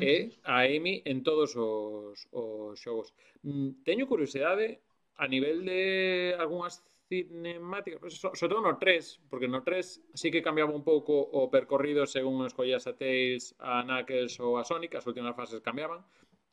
e 0.00 0.34
a 0.44 0.66
Amy 0.66 1.02
en 1.04 1.22
todos 1.22 1.54
os, 1.56 2.26
os 2.32 2.76
xogos. 2.80 3.14
Mm, 3.42 3.84
teño 3.86 4.06
curiosidade 4.06 4.80
a 5.16 5.26
nivel 5.30 5.64
de 5.64 6.34
algunhas 6.38 6.82
cinemáticas, 7.08 8.18
sobre 8.18 8.38
so 8.38 8.48
todo 8.48 8.60
no 8.60 8.76
3, 8.76 9.30
porque 9.30 9.46
no 9.46 9.62
3 9.62 10.14
sí 10.14 10.30
que 10.30 10.42
cambiaba 10.42 10.74
un 10.74 10.82
pouco 10.82 11.14
o 11.14 11.50
percorrido 11.50 12.06
según 12.06 12.42
escollías 12.46 12.86
a 12.86 12.96
Tails, 12.96 13.54
a 13.60 13.84
Knuckles 13.84 14.40
ou 14.40 14.58
a 14.58 14.64
Sonic, 14.64 14.96
as 14.96 15.06
últimas 15.06 15.36
fases 15.36 15.62
cambiaban. 15.62 16.02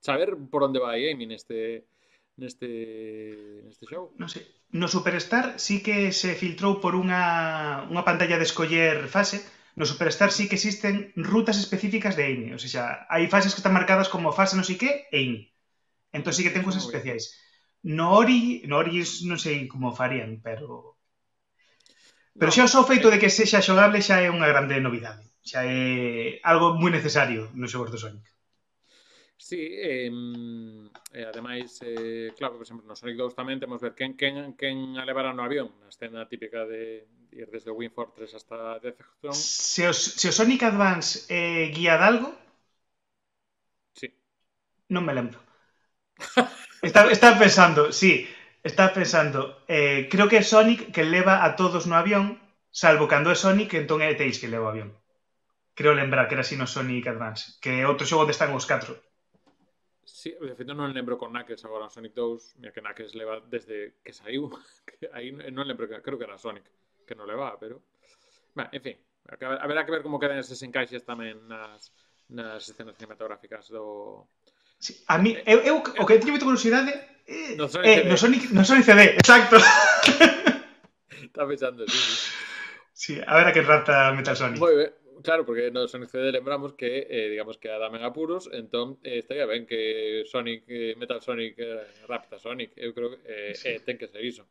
Saber 0.01 0.33
por 0.49 0.61
onde 0.65 0.81
vai 0.81 1.09
Amy 1.09 1.25
neste 1.25 1.85
neste 2.37 3.63
neste 3.65 3.85
show. 3.87 4.13
Non 4.17 4.29
sei. 4.29 4.45
No 4.71 4.87
Superstar 4.87 5.59
sí 5.59 5.83
que 5.83 6.11
se 6.11 6.33
filtrou 6.37 6.79
por 6.83 6.93
unha 6.93 7.85
unha 7.89 8.03
pantalla 8.05 8.37
de 8.37 8.47
escoller 8.47 9.07
fase, 9.07 9.41
No 9.75 9.85
Superstar 9.85 10.31
sí 10.31 10.49
que 10.49 10.55
existen 10.55 11.13
rutas 11.15 11.57
específicas 11.57 12.15
de 12.15 12.25
Amy. 12.25 12.53
O 12.53 12.59
sea, 12.59 13.07
hai 13.07 13.27
fases 13.31 13.55
que 13.55 13.61
están 13.63 13.75
marcadas 13.75 14.11
como 14.11 14.35
fase 14.35 14.59
non 14.59 14.67
sei 14.67 14.75
que 14.75 15.07
e 15.07 15.17
Amy. 15.23 15.41
Entón 16.11 16.35
sí 16.35 16.43
que 16.43 16.51
ten 16.51 16.65
cousas 16.67 16.83
especiais. 16.83 17.39
No 17.87 18.13
Ori, 18.13 18.61
no 18.67 18.77
Ori 18.83 18.99
non 19.25 19.39
sei 19.39 19.65
como 19.71 19.95
farían, 19.95 20.43
pero... 20.43 20.99
Pero 22.35 22.51
xa 22.51 22.67
o 22.67 22.71
só 22.71 22.83
feito 22.83 23.07
eh, 23.07 23.15
de 23.15 23.19
que 23.19 23.31
sexa 23.31 23.63
xogable 23.63 24.03
xa 24.03 24.19
é 24.19 24.27
unha 24.27 24.47
grande 24.51 24.83
novidade. 24.83 25.23
Xa 25.41 25.63
é 25.63 26.43
algo 26.43 26.75
moi 26.75 26.91
necesario 26.91 27.49
nos 27.55 27.71
xogos 27.71 27.91
do 27.91 27.99
Sonic. 27.99 28.27
Sí, 29.41 29.57
eh, 29.57 30.11
eh, 31.17 31.25
ademais, 31.25 31.81
eh, 31.81 32.29
claro, 32.37 32.61
por 32.61 32.63
exemplo, 32.67 32.85
no 32.85 32.93
Sonic 32.93 33.17
2 33.17 33.33
tamén 33.33 33.57
temos 33.57 33.81
ver 33.81 33.97
quen, 33.97 34.13
quen, 34.13 34.53
quen 34.53 35.01
a 35.01 35.03
levará 35.07 35.33
no 35.33 35.41
avión, 35.41 35.73
a 35.81 35.89
escena 35.89 36.29
típica 36.29 36.61
de, 36.69 37.09
ir 37.31 37.49
desde 37.49 37.71
Wing 37.71 37.91
Fortress 37.91 38.35
hasta 38.35 38.79
Defectron. 38.79 39.33
Se 39.33 39.87
o, 39.87 39.93
se 39.93 40.29
o 40.29 40.31
Sonic 40.31 40.63
Advance 40.63 41.25
eh, 41.29 41.71
guía 41.73 41.97
de 41.97 42.03
algo? 42.03 42.35
Sí. 43.93 44.07
Non 44.89 45.05
me 45.05 45.13
lembro. 45.13 45.39
está, 46.81 47.09
está 47.09 47.39
pensando, 47.39 47.91
sí, 47.91 48.27
está 48.63 48.93
pensando, 48.93 49.63
eh, 49.67 50.07
creo 50.11 50.27
que 50.27 50.37
é 50.37 50.43
Sonic 50.43 50.91
que 50.91 51.03
leva 51.03 51.45
a 51.45 51.55
todos 51.55 51.87
no 51.87 51.95
avión, 51.95 52.37
salvo 52.69 53.07
cando 53.07 53.31
é 53.31 53.37
Sonic, 53.37 53.73
entón 53.73 54.03
é 54.03 54.13
Tails 54.13 54.39
que 54.39 54.51
leva 54.51 54.69
o 54.69 54.71
avión. 54.73 54.91
Creo 55.73 55.95
lembrar 55.95 56.27
que 56.27 56.35
era 56.35 56.43
así 56.43 56.59
no 56.59 56.67
Sonic 56.67 57.07
Advance, 57.07 57.57
que 57.63 57.81
é 57.81 57.87
outro 57.87 58.05
xogo 58.05 58.27
onde 58.27 58.35
están 58.35 58.51
os 58.51 58.67
catro. 58.67 58.93
Sí, 60.03 60.35
de 60.35 60.53
feito 60.57 60.75
non 60.75 60.91
lembro 60.91 61.15
con 61.15 61.31
Knuckles 61.31 61.63
agora 61.63 61.87
Sonic 61.87 62.13
2, 62.13 62.59
mira 62.59 62.73
que 62.75 62.83
Knuckles 62.83 63.15
leva 63.15 63.39
desde 63.47 63.97
que 64.03 64.11
saiu, 64.11 64.51
que 64.85 65.07
aí 65.15 65.31
non 65.31 65.65
lembro, 65.65 65.87
creo 65.87 66.19
que 66.19 66.27
era 66.27 66.37
Sonic 66.37 66.67
que 67.11 67.19
non 67.19 67.27
leva, 67.27 67.59
pero... 67.59 67.83
Ben, 68.55 68.71
en 68.71 68.79
fin, 68.79 68.95
haberá 69.27 69.83
que 69.83 69.91
ver 69.91 70.03
como 70.03 70.15
quedan 70.15 70.39
eses 70.39 70.63
encaixes 70.63 71.03
tamén 71.03 71.35
nas, 71.51 71.91
nas 72.31 72.63
escenas 72.63 72.95
cinematográficas 72.95 73.67
do... 73.67 74.31
Sí, 74.79 75.03
a 75.11 75.19
mí, 75.19 75.35
eu, 75.43 75.59
eu 75.61 75.75
o 75.83 76.05
que 76.07 76.17
teño 76.17 76.33
moita 76.33 76.47
curiosidade 76.47 76.89
eh, 77.27 77.53
no 77.59 77.67
Sonic, 77.69 77.85
eh, 77.85 78.03
no 78.07 78.15
Sonic, 78.17 78.43
no 78.49 78.63
Sonic 78.65 78.87
CD, 78.87 79.01
exacto. 79.19 79.59
Está 81.21 81.45
pensando, 81.47 81.85
sí, 81.85 81.99
sí. 81.99 82.31
Sí, 82.93 83.21
a 83.25 83.35
ver 83.35 83.47
a 83.47 83.53
que 83.53 83.61
rapta 83.61 84.11
Metal 84.13 84.35
Sonic. 84.35 84.59
Moi 84.59 84.73
ben, 84.75 84.91
claro, 85.21 85.45
porque 85.45 85.69
no 85.71 85.87
Sonic 85.87 86.09
CD 86.09 86.31
lembramos 86.31 86.73
que, 86.73 87.07
eh, 87.09 87.29
digamos 87.29 87.57
que 87.57 87.69
a 87.69 87.77
damen 87.77 88.03
apuros, 88.03 88.49
entón 88.51 88.97
eh, 89.05 89.21
estaría 89.21 89.45
ben 89.45 89.65
que 89.65 90.25
Sonic, 90.25 90.65
eh, 90.67 90.93
Metal 90.97 91.21
Sonic 91.21 91.55
eh, 91.57 91.85
rapta 92.09 92.41
Sonic. 92.41 92.73
Eu 92.75 92.93
creo 92.93 93.13
que 93.13 93.21
eh, 93.25 93.55
sí. 93.55 93.69
eh, 93.69 93.79
ten 93.85 93.97
que 93.97 94.09
ser 94.09 94.25
iso. 94.25 94.49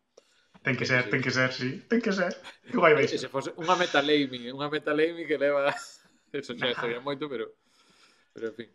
Ten 0.63 0.77
que 0.77 0.85
ser, 0.85 1.05
sí. 1.05 1.11
ten 1.11 1.23
que 1.23 1.31
ser, 1.31 1.53
sí. 1.53 1.71
Ten 1.89 2.01
que 2.01 2.13
ser. 2.13 2.37
Que 2.71 2.77
vai 2.77 2.93
vai. 2.95 3.09
Se 3.09 3.33
fose 3.33 3.53
unha 3.57 3.77
metalaming, 3.77 4.53
unha 4.53 4.69
metalaming 4.69 5.27
que 5.27 5.41
leva... 5.41 5.73
Eso 6.37 6.55
xa 6.55 6.71
estaría 6.71 7.01
moito, 7.03 7.27
pero... 7.27 7.51
Pero, 8.31 8.55
en 8.55 8.55
fin. 8.55 8.71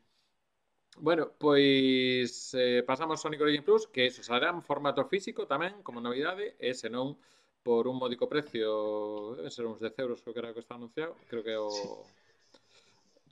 Bueno, 1.00 1.32
pois 1.40 2.52
eh, 2.56 2.84
pasamos 2.84 3.22
Sonic 3.22 3.40
Origin 3.40 3.64
Plus, 3.64 3.88
que 3.88 4.08
eso 4.08 4.24
será 4.24 4.52
en 4.52 4.64
formato 4.64 5.04
físico 5.08 5.48
tamén, 5.48 5.80
como 5.84 6.04
novidade, 6.04 6.56
e 6.60 6.72
senón 6.76 7.20
por 7.64 7.88
un 7.88 7.96
módico 8.00 8.28
precio, 8.28 9.36
deben 9.40 9.52
ser 9.52 9.68
uns 9.68 9.80
10 9.80 9.96
euros, 10.04 10.20
creo 10.24 10.34
que 10.36 10.42
era 10.44 10.52
o 10.52 10.56
que 10.56 10.64
está 10.64 10.76
anunciado, 10.76 11.16
creo 11.28 11.44
que 11.44 11.56
o... 11.56 11.68
Sí 11.72 11.88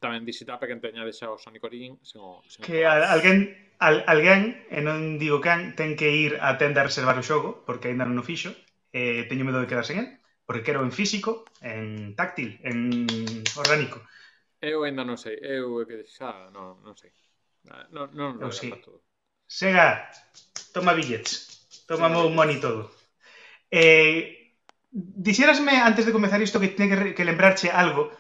tamén 0.03 0.27
visitar 0.27 0.59
para 0.59 0.67
que 0.67 0.75
enteñades 0.75 1.15
xa 1.15 1.31
o 1.31 1.39
Sonic 1.39 1.63
Origin 1.63 1.95
sen 2.03 2.19
o, 2.19 2.43
sen 2.51 2.67
que 2.67 2.83
o... 2.83 2.91
Alguén 2.91 3.55
al, 3.79 4.03
alguén, 4.07 4.59
e 4.67 4.79
non 4.83 5.15
digo 5.19 5.39
can, 5.39 5.75
ten 5.79 5.95
que 5.95 6.11
ir 6.11 6.39
á 6.43 6.59
tenda 6.59 6.83
a 6.83 6.87
reservar 6.87 7.15
o 7.15 7.23
xogo, 7.23 7.63
porque 7.63 7.87
aínda 7.87 8.03
non 8.03 8.19
o 8.19 8.27
fixo, 8.27 8.51
e 8.91 9.23
teño 9.31 9.47
medo 9.47 9.63
de 9.63 9.67
quedar 9.71 9.87
sen 9.87 10.03
el, 10.03 10.09
porque 10.43 10.63
quero 10.63 10.83
en 10.83 10.91
físico, 10.91 11.47
en 11.63 12.15
táctil, 12.19 12.59
en 12.67 13.07
orgánico. 13.55 14.03
Eu 14.63 14.83
aínda 14.83 15.03
non 15.03 15.19
sei, 15.19 15.39
eu 15.39 15.83
que 15.87 16.03
xa 16.07 16.51
non, 16.51 16.79
non 16.83 16.95
sei. 16.95 17.11
Ah, 17.71 17.87
non, 17.91 18.11
non, 18.15 18.39
non, 18.39 18.47
non 18.47 18.51
sí. 18.51 18.71
todo. 18.71 19.03
Sega, 19.47 20.07
toma 20.71 20.95
billets, 20.95 21.31
toma 21.87 22.07
sí, 22.07 22.15
un 22.15 22.35
money 22.35 22.59
todo. 22.63 22.91
Eh, 23.67 24.55
dixérasme 24.91 25.75
antes 25.81 26.05
de 26.05 26.15
comezar 26.15 26.39
isto 26.39 26.59
que 26.59 26.71
tiene 26.71 26.87
que, 26.91 27.15
que 27.15 27.27
lembrarche 27.27 27.67
algo, 27.71 28.11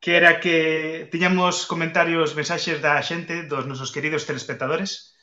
que 0.00 0.16
era 0.16 0.38
que 0.38 1.08
tiñamos 1.10 1.66
comentarios, 1.66 2.38
mensaxes 2.38 2.78
da 2.78 3.02
xente, 3.02 3.46
dos 3.50 3.66
nosos 3.66 3.90
queridos 3.90 4.26
telespectadores. 4.26 5.14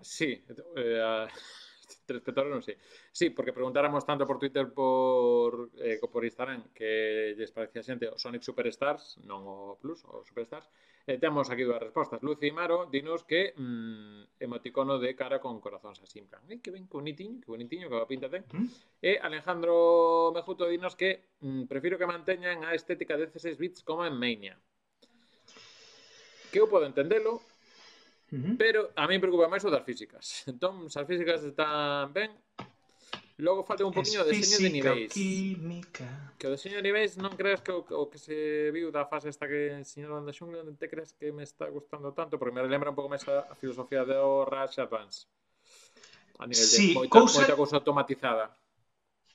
Sí, 0.00 0.44
eh, 0.78 1.26
telespectadores 2.06 2.54
non 2.54 2.62
sei. 2.62 2.78
Sí, 3.10 3.34
porque 3.34 3.52
preguntáramos 3.52 4.06
tanto 4.06 4.22
por 4.24 4.38
Twitter 4.38 4.70
por, 4.70 5.74
eh, 5.82 5.98
por 5.98 6.22
Instagram 6.22 6.70
que 6.70 7.34
lles 7.34 7.50
parecía 7.50 7.82
xente 7.82 8.06
o 8.06 8.16
Sonic 8.16 8.46
Superstars, 8.46 9.18
non 9.26 9.42
o 9.42 9.76
Plus, 9.82 10.06
o 10.06 10.22
Superstars. 10.22 10.70
E 11.02 11.16
eh, 11.16 11.18
temos 11.18 11.50
aquí 11.50 11.66
dúas 11.66 11.82
respostas. 11.82 12.22
Lucy 12.22 12.48
e 12.48 12.54
Maro 12.54 12.86
dinos 12.86 13.26
que 13.26 13.52
mm, 13.58 14.27
emoticono 14.48 14.96
de 14.98 15.12
cara 15.12 15.38
con 15.38 15.60
corazóns 15.60 16.00
así, 16.00 16.18
en 16.18 16.26
plan, 16.26 16.40
eh, 16.48 16.58
que 16.64 16.72
ben, 16.72 16.88
que 16.88 16.96
bonitinho, 16.96 17.38
que 17.44 17.52
bonitiño, 17.52 17.92
que 17.92 17.96
va 18.00 18.08
pinta 18.08 18.32
ten. 18.32 18.48
Mm. 18.48 18.66
E 19.04 19.20
Alejandro 19.20 20.32
Mejuto 20.32 20.64
dinos 20.64 20.96
que 20.96 21.36
mm, 21.44 21.68
prefiro 21.68 22.00
que 22.00 22.08
manteñan 22.08 22.64
a 22.64 22.72
estética 22.72 23.20
de 23.20 23.28
16 23.28 23.60
bits 23.60 23.80
como 23.84 24.08
en 24.08 24.16
Mania. 24.16 24.56
Que 26.48 26.64
eu 26.64 26.66
podo 26.66 26.88
entendelo, 26.88 27.44
uh 28.32 28.40
-huh. 28.40 28.56
pero 28.56 28.88
a 28.96 29.04
mí 29.04 29.20
me 29.20 29.22
preocupa 29.22 29.52
máis 29.52 29.62
o 29.62 29.70
das 29.70 29.84
físicas. 29.84 30.48
Entón, 30.48 30.88
as 30.88 31.04
físicas 31.04 31.44
están 31.44 32.08
ben, 32.16 32.32
Logo 33.38 33.62
falta 33.62 33.86
un 33.86 33.94
poquinho 33.94 34.24
de 34.24 34.34
deseño 34.34 34.66
de 34.66 34.70
niveis. 34.70 35.12
Química. 35.14 36.34
Que 36.42 36.50
o 36.50 36.50
deseño 36.50 36.82
de 36.82 36.84
niveis 36.90 37.14
non 37.22 37.38
crees 37.38 37.62
que 37.62 37.70
o, 37.70 37.86
o 37.86 38.10
que 38.10 38.18
se 38.18 38.34
viu 38.74 38.90
da 38.90 39.06
fase 39.06 39.30
esta 39.30 39.46
que 39.46 39.78
enseñaron 39.78 40.26
da 40.26 40.34
xungla 40.34 40.66
te 40.74 40.90
crees 40.90 41.14
que 41.14 41.30
me 41.30 41.46
está 41.46 41.70
gustando 41.70 42.10
tanto? 42.10 42.34
Porque 42.34 42.50
me 42.50 42.66
lembra 42.66 42.90
un 42.90 42.98
pouco 42.98 43.06
máis 43.06 43.22
a 43.30 43.54
filosofía 43.54 44.02
do 44.02 44.42
Rush 44.42 44.82
Advance. 44.82 45.30
A 46.42 46.50
nivel 46.50 46.66
sí, 46.66 46.90
de 46.90 47.06
moita, 47.06 47.14
cousa... 47.14 47.46
moita 47.46 47.54
cousa 47.54 47.78
automatizada. 47.78 48.58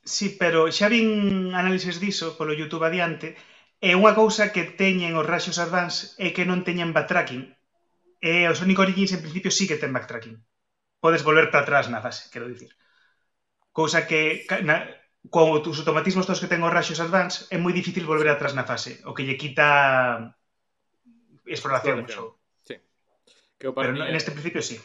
Sí, 0.03 0.35
pero 0.35 0.67
xa 0.67 0.91
vin 0.91 1.55
análises 1.55 2.03
diso 2.03 2.35
polo 2.35 2.51
YouTube 2.51 2.83
adiante 2.83 3.39
e 3.79 3.95
unha 3.95 4.11
cousa 4.11 4.51
que 4.51 4.67
teñen 4.67 5.15
os 5.15 5.23
Rush 5.23 5.55
Advance 5.55 6.19
é 6.19 6.35
que 6.35 6.43
non 6.43 6.67
teñen 6.67 6.91
backtracking. 6.91 7.55
E 8.19 8.51
o 8.51 8.53
Sonic 8.55 8.83
Origins 8.83 9.15
en 9.15 9.23
principio 9.23 9.47
sí 9.47 9.63
que 9.63 9.79
ten 9.79 9.95
backtracking. 9.95 10.43
Podes 10.99 11.23
volver 11.23 11.47
para 11.47 11.63
atrás 11.63 11.87
na 11.87 12.03
fase, 12.03 12.27
quero 12.27 12.51
dicir. 12.51 12.75
Cousa 13.73 14.05
que 14.05 14.45
na, 14.61 14.85
con 15.33 15.49
os 15.49 15.79
automatismos 15.81 16.29
todos 16.29 16.37
que 16.37 16.51
ten 16.51 16.61
os 16.61 16.69
rayos 16.69 17.01
advance 17.01 17.49
é 17.49 17.57
moi 17.57 17.73
difícil 17.73 18.05
volver 18.05 18.29
atrás 18.29 18.53
na 18.53 18.69
fase, 18.69 19.01
o 19.09 19.17
que 19.17 19.25
lle 19.25 19.39
quita 19.39 20.37
exploración. 21.49 22.05
Claro, 22.05 22.37
sí. 22.63 22.77
Que 23.57 23.67
o 23.67 23.73
Pero 23.73 23.97
no, 23.97 24.05
neste 24.05 24.29
é... 24.29 24.35
principio 24.37 24.61
sí. 24.61 24.77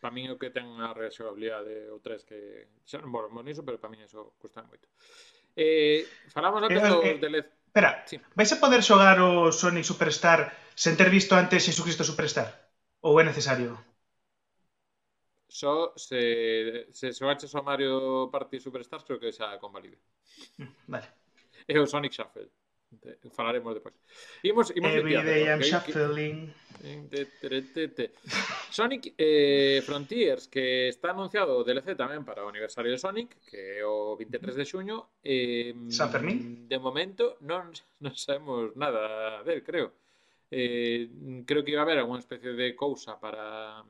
Para 0.00 0.14
min 0.14 0.30
é 0.30 0.32
o 0.32 0.38
que 0.38 0.54
ten 0.54 0.66
a 0.78 0.94
rexogabilidade 0.94 1.90
o 1.90 1.98
3 2.00 2.22
que 2.24 2.38
xa 2.86 3.02
non 3.02 3.10
volvemos 3.10 3.42
niso, 3.42 3.66
pero 3.66 3.82
para 3.82 3.90
min 3.90 4.06
eso 4.06 4.32
custa 4.38 4.62
moito. 4.62 4.86
Eh, 5.58 6.06
falamos 6.30 6.62
antes 6.62 6.78
eh, 6.78 6.88
do 6.88 7.02
eh, 7.02 7.18
DLC. 7.18 7.46
Espera, 7.68 7.90
sí. 8.06 8.16
vais 8.38 8.50
a 8.54 8.62
poder 8.62 8.80
xogar 8.80 9.18
o 9.18 9.52
Sonic 9.52 9.84
Superstar 9.84 10.54
sen 10.78 10.94
ter 10.94 11.10
visto 11.10 11.34
antes 11.34 11.66
Jesucristo 11.66 12.06
Superstar? 12.06 12.70
Ou 13.02 13.18
é 13.18 13.26
necesario? 13.26 13.74
só 15.48 15.92
se, 15.96 16.86
se, 16.92 17.12
se 17.12 17.24
baches 17.24 17.54
o 17.54 17.62
Mario 17.62 18.28
Party 18.30 18.60
Superstars 18.60 19.04
creo 19.04 19.18
que 19.18 19.32
xa 19.32 19.58
convalide. 19.58 19.98
Mm, 20.60 20.72
vale. 20.86 21.08
E 21.66 21.74
o 21.78 21.86
Sonic 21.86 22.12
Shuffle. 22.14 22.48
Falaremos 23.32 23.74
depois. 23.74 23.94
Imos, 24.42 24.72
imos 24.74 24.92
Every 24.92 25.16
de 25.16 25.22
day 25.22 25.44
I'm 25.44 25.60
shuffling. 25.60 26.54
Sonic 28.70 29.14
eh, 29.18 29.82
Frontiers, 29.84 30.48
que 30.48 30.88
está 30.88 31.10
anunciado 31.10 31.58
o 31.58 31.64
DLC 31.64 31.92
tamén 31.98 32.24
para 32.24 32.46
o 32.46 32.48
aniversario 32.48 32.88
de 32.88 32.96
Sonic, 32.96 33.36
que 33.44 33.80
é 33.80 33.84
o 33.84 34.16
23 34.16 34.56
de 34.56 34.64
xuño. 34.64 35.20
Eh, 35.20 35.74
San 35.92 36.08
Fermín? 36.08 36.64
De 36.64 36.78
momento 36.80 37.36
non, 37.44 37.68
non 38.00 38.14
sabemos 38.16 38.72
nada 38.78 39.44
del, 39.44 39.60
creo. 39.60 39.92
Eh, 40.48 41.44
creo 41.44 41.60
que 41.60 41.76
iba 41.76 41.84
a 41.84 41.86
haber 41.86 42.00
alguna 42.00 42.24
especie 42.24 42.56
de 42.56 42.72
cousa 42.72 43.20
para 43.20 43.84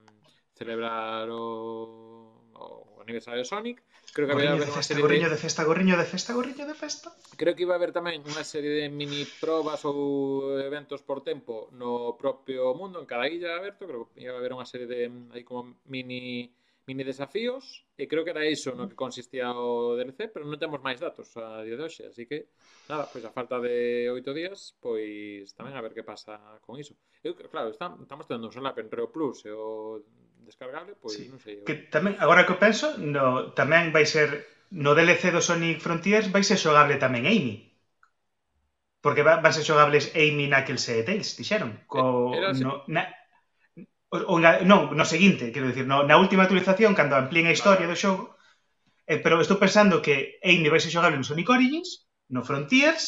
celebrar 0.58 1.30
o, 1.30 2.34
o 2.58 3.00
aniversario 3.00 3.40
de 3.40 3.48
Sonic. 3.48 3.78
Creo 4.12 4.26
que 4.26 4.34
gorriño 4.34 4.52
había 4.54 4.66
de 4.66 4.72
festa, 4.72 4.98
gorriño 4.98 5.28
de... 5.28 5.34
de 5.34 5.40
festa, 5.40 5.64
gorriño 5.64 5.96
de 5.96 6.04
festa, 6.04 6.32
gorriño 6.34 6.66
de 6.66 6.74
festa. 6.74 7.08
Creo 7.36 7.54
que 7.54 7.62
iba 7.62 7.74
a 7.74 7.78
haber 7.78 7.92
tamén 7.94 8.24
unha 8.26 8.42
serie 8.42 8.72
de 8.74 8.84
mini 8.90 9.22
probas 9.38 9.86
ou 9.86 10.58
eventos 10.58 11.00
por 11.06 11.22
tempo 11.22 11.70
no 11.70 12.18
propio 12.18 12.74
mundo, 12.74 12.98
en 12.98 13.06
cada 13.06 13.30
illa 13.30 13.54
aberto, 13.54 13.86
creo 13.86 14.10
que 14.10 14.26
iba 14.26 14.34
a 14.34 14.40
haber 14.42 14.52
unha 14.56 14.66
serie 14.66 14.90
de 14.90 15.06
mm, 15.06 15.36
aí 15.38 15.44
como 15.46 15.78
mini 15.86 16.50
mini 16.88 17.04
desafíos 17.04 17.87
E 17.98 18.06
creo 18.06 18.22
que 18.22 18.30
era 18.30 18.46
iso 18.46 18.78
no 18.78 18.86
que 18.86 18.94
consistía 18.94 19.50
o 19.50 19.98
DLC, 19.98 20.30
pero 20.30 20.46
non 20.46 20.54
temos 20.54 20.78
máis 20.78 21.02
datos 21.02 21.34
a 21.34 21.66
día 21.66 21.74
de 21.74 21.82
hoxe, 21.82 22.06
así 22.06 22.30
que 22.30 22.54
nada, 22.86 23.10
pois 23.10 23.26
a 23.26 23.34
falta 23.34 23.58
de 23.58 24.06
oito 24.14 24.30
días, 24.30 24.78
pois 24.78 25.50
tamén 25.58 25.74
a 25.74 25.82
ver 25.82 25.98
que 25.98 26.06
pasa 26.06 26.38
con 26.62 26.78
iso. 26.78 26.94
Eu, 27.26 27.34
claro, 27.50 27.74
está, 27.74 27.90
estamos 27.98 28.30
tendo 28.30 28.46
un 28.46 28.54
solap 28.54 28.78
entre 28.78 29.02
o 29.02 29.10
Plus 29.10 29.42
e 29.42 29.50
o 29.50 29.98
descargable, 30.46 30.94
pois 30.94 31.18
sí. 31.18 31.26
non 31.26 31.42
sei. 31.42 31.58
Eu... 31.58 31.66
Que 31.66 31.90
tamén, 31.90 32.14
agora 32.22 32.46
que 32.46 32.54
penso, 32.54 32.94
no, 33.02 33.50
tamén 33.58 33.90
vai 33.90 34.06
ser 34.06 34.46
no 34.70 34.94
DLC 34.94 35.34
do 35.34 35.42
Sonic 35.42 35.82
Frontiers 35.82 36.30
vai 36.30 36.46
ser 36.46 36.54
xogable 36.54 37.02
tamén 37.02 37.26
Amy. 37.26 37.66
Porque 39.02 39.26
van 39.26 39.42
va 39.42 39.50
ser 39.50 39.66
xogables 39.66 40.14
Amy, 40.14 40.46
Knuckles 40.46 40.86
e 40.86 41.02
Tails, 41.02 41.34
dixeron. 41.34 41.82
Co, 41.90 42.30
era, 42.30 42.54
no, 42.62 42.86
na, 42.86 43.10
O, 44.08 44.16
o, 44.34 44.36
non, 44.40 44.80
no 44.98 45.04
seguinte, 45.04 45.52
quero 45.52 45.68
dicir, 45.68 45.84
no, 45.84 46.00
na 46.08 46.16
última 46.16 46.44
actualización, 46.44 46.96
cando 46.96 47.14
amplíen 47.16 47.48
a 47.48 47.56
historia 47.56 47.90
do 47.90 48.00
xogo, 48.02 48.24
eh, 49.10 49.20
pero 49.22 49.40
estou 49.40 49.60
pensando 49.60 50.00
que 50.04 50.40
Aine 50.40 50.72
vai 50.72 50.80
ser 50.80 50.92
xogable 50.92 51.20
no 51.20 51.28
Sonic 51.28 51.48
Origins, 51.52 52.08
no 52.34 52.40
Frontiers, 52.48 53.04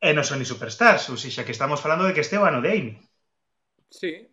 e 0.00 0.10
no 0.14 0.22
Sonic 0.22 0.46
Superstars, 0.46 1.08
ou 1.10 1.16
xa 1.16 1.44
que 1.46 1.56
estamos 1.56 1.80
falando 1.80 2.04
de 2.06 2.14
que 2.14 2.22
este 2.22 2.36
é 2.36 2.40
o 2.40 2.48
ano 2.48 2.60
de 2.62 2.70
Aine. 2.70 2.94
Sí, 3.88 4.28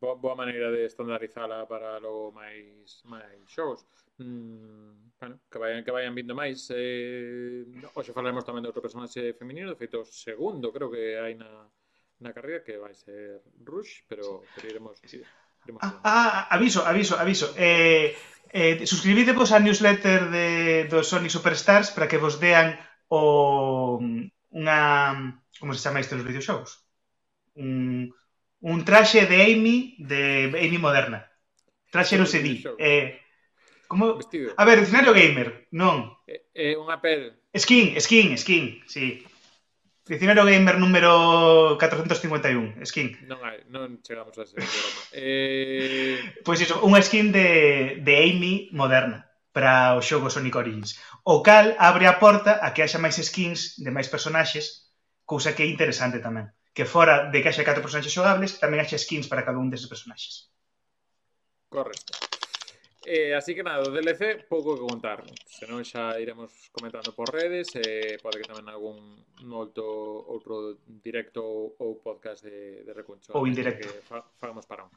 boa, 0.00 0.14
boa 0.14 0.36
maneira 0.36 0.70
de 0.70 0.84
estandarizala 0.84 1.66
para 1.66 1.98
logo 1.98 2.30
máis 2.32 3.00
máis 3.08 3.40
xogos. 3.48 3.88
Mm, 4.20 5.16
bueno, 5.18 5.40
que 5.50 5.58
vayan 5.58 5.82
que 5.82 5.90
vayan 5.90 6.14
vindo 6.14 6.36
máis. 6.36 6.68
Eh, 6.70 7.64
hoxe 7.96 8.12
falaremos 8.12 8.44
tamén 8.44 8.62
de 8.62 8.70
outro 8.70 8.84
personaxe 8.84 9.32
feminino, 9.34 9.72
de 9.72 9.80
feito 9.80 10.04
segundo, 10.04 10.70
creo 10.70 10.92
que 10.92 11.16
hai 11.16 11.34
na 11.34 11.63
na 12.24 12.32
carreira 12.32 12.64
que 12.64 12.80
vai 12.80 12.96
ser 12.96 13.44
Rush, 13.60 14.08
pero, 14.08 14.40
pero 14.56 14.66
iremos... 14.72 14.96
iremos 15.04 15.80
ah, 15.84 16.00
ah, 16.00 16.48
ah, 16.48 16.56
aviso, 16.56 16.80
aviso, 16.88 17.20
aviso. 17.20 17.52
Eh, 17.60 18.16
eh, 18.48 18.80
suscribidevos 18.88 19.52
á 19.52 19.60
newsletter 19.60 20.32
de, 20.32 20.48
do 20.88 21.04
Sony 21.04 21.28
Superstars 21.28 21.92
para 21.92 22.08
que 22.08 22.16
vos 22.16 22.40
dean 22.40 22.80
o 23.12 24.00
mm, 24.00 24.56
unha... 24.56 24.80
Como 25.60 25.76
se 25.76 25.84
chama 25.84 26.00
isto 26.00 26.16
nos 26.16 26.24
videoxogos? 26.24 26.80
Un, 27.60 28.08
un 28.64 28.78
traxe 28.88 29.28
de 29.28 29.38
Amy, 29.44 30.00
de 30.00 30.48
Amy 30.48 30.80
moderna. 30.80 31.28
Traxe 31.92 32.16
no 32.16 32.24
CD. 32.24 32.64
Eh, 32.80 33.20
como... 33.86 34.16
Vestido. 34.16 34.56
A 34.56 34.64
ver, 34.64 34.80
diccionario 34.80 35.12
gamer, 35.12 35.68
non. 35.76 36.16
É 36.24 36.40
eh, 36.56 36.72
eh, 36.72 36.74
unha 36.80 36.98
pel. 37.04 37.36
Skin, 37.52 37.94
skin, 38.00 38.34
skin, 38.40 38.64
sí. 38.88 39.22
Prisionero 40.04 40.44
Gamer 40.44 40.76
número 40.76 41.80
451, 41.80 42.84
skin. 42.84 43.16
Non 43.24 43.40
hai, 43.40 43.64
non 43.72 44.04
chegamos 44.04 44.36
a 44.36 44.44
ese 44.44 44.52
programa. 44.52 45.00
eh... 45.16 46.20
Pois 46.44 46.60
iso, 46.60 46.76
unha 46.84 47.00
skin 47.00 47.32
de, 47.32 47.48
de 48.04 48.12
Amy 48.20 48.68
moderna 48.76 49.24
para 49.48 49.96
o 49.96 50.04
xogo 50.04 50.28
Sonic 50.28 50.60
Origins. 50.60 51.00
O 51.24 51.40
cal 51.40 51.72
abre 51.80 52.04
a 52.04 52.20
porta 52.20 52.60
a 52.60 52.76
que 52.76 52.84
haxa 52.84 53.00
máis 53.00 53.16
skins 53.16 53.80
de 53.80 53.88
máis 53.88 54.12
personaxes, 54.12 54.92
cousa 55.24 55.56
que 55.56 55.64
é 55.64 55.72
interesante 55.72 56.20
tamén. 56.20 56.52
Que 56.76 56.84
fora 56.84 57.32
de 57.32 57.40
que 57.40 57.48
haxa 57.48 57.64
catro 57.64 57.80
personaxes 57.80 58.12
xogables, 58.12 58.60
tamén 58.60 58.84
haxa 58.84 59.00
skins 59.00 59.24
para 59.24 59.40
cada 59.40 59.56
un 59.56 59.72
deses 59.72 59.88
personaxes. 59.88 60.52
Correcto. 61.72 62.33
Eh, 63.06 63.34
así 63.34 63.54
que 63.54 63.62
nada, 63.62 63.84
do 63.84 63.92
DLC 63.92 64.48
pouco 64.48 64.72
que 64.72 64.88
contar. 64.88 65.20
Senón 65.44 65.84
xa 65.84 66.16
iremos 66.16 66.72
comentando 66.72 67.12
por 67.12 67.28
redes 67.28 67.76
e 67.76 68.16
eh, 68.16 68.16
pode 68.16 68.40
que 68.40 68.48
tamén 68.48 68.64
algún 68.64 68.96
outro, 69.52 69.84
outro 70.24 70.80
directo 70.88 71.44
ou, 71.44 71.76
ou 71.76 72.00
podcast 72.00 72.40
de, 72.48 72.80
de 72.80 72.92
Recuncho. 72.96 73.36
Ou 73.36 73.44
indirecto. 73.44 73.84
Que 73.84 74.00
fa, 74.00 74.24
fagamos 74.40 74.64
parón. 74.64 74.88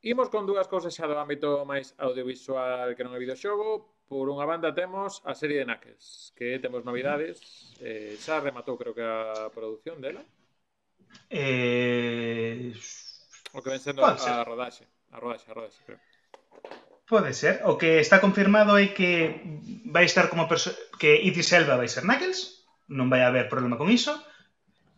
Imos 0.00 0.32
con 0.32 0.48
dúas 0.48 0.64
cousas 0.64 0.96
xa 0.96 1.04
do 1.04 1.20
ámbito 1.20 1.60
máis 1.68 1.92
audiovisual 2.00 2.96
que 2.96 3.04
non 3.04 3.12
é 3.12 3.20
videoxogo. 3.20 4.00
Por 4.08 4.32
unha 4.32 4.48
banda 4.48 4.72
temos 4.72 5.20
a 5.28 5.36
serie 5.36 5.60
de 5.60 5.68
Knuckles, 5.68 6.32
que 6.32 6.56
temos 6.56 6.88
novidades. 6.88 7.36
Eh, 7.84 8.16
xa 8.16 8.40
rematou 8.40 8.80
creo 8.80 8.96
que 8.96 9.04
a 9.04 9.52
produción 9.52 10.00
dela. 10.00 10.24
Eh... 11.28 12.72
O 13.52 13.60
que 13.60 13.70
ven 13.70 13.80
sendo 13.80 14.00
a 14.04 14.16
rodaxe. 14.44 14.88
A 15.12 15.20
rodaxe, 15.20 15.46
a 15.48 15.54
rodaxe, 15.54 15.80
creo. 15.84 16.13
Pode 17.06 17.34
ser. 17.34 17.60
O 17.70 17.76
que 17.76 18.00
está 18.00 18.16
confirmado 18.20 18.72
é 18.80 18.88
que 18.96 19.12
vai 19.94 20.04
estar 20.08 20.26
como 20.32 20.48
que 21.00 21.10
Idris 21.28 21.52
Elba 21.52 21.76
vai 21.76 21.88
ser 21.88 22.02
Knuckles, 22.04 22.64
non 22.88 23.12
vai 23.12 23.20
haber 23.24 23.52
problema 23.52 23.76
con 23.76 23.92
iso. 23.92 24.16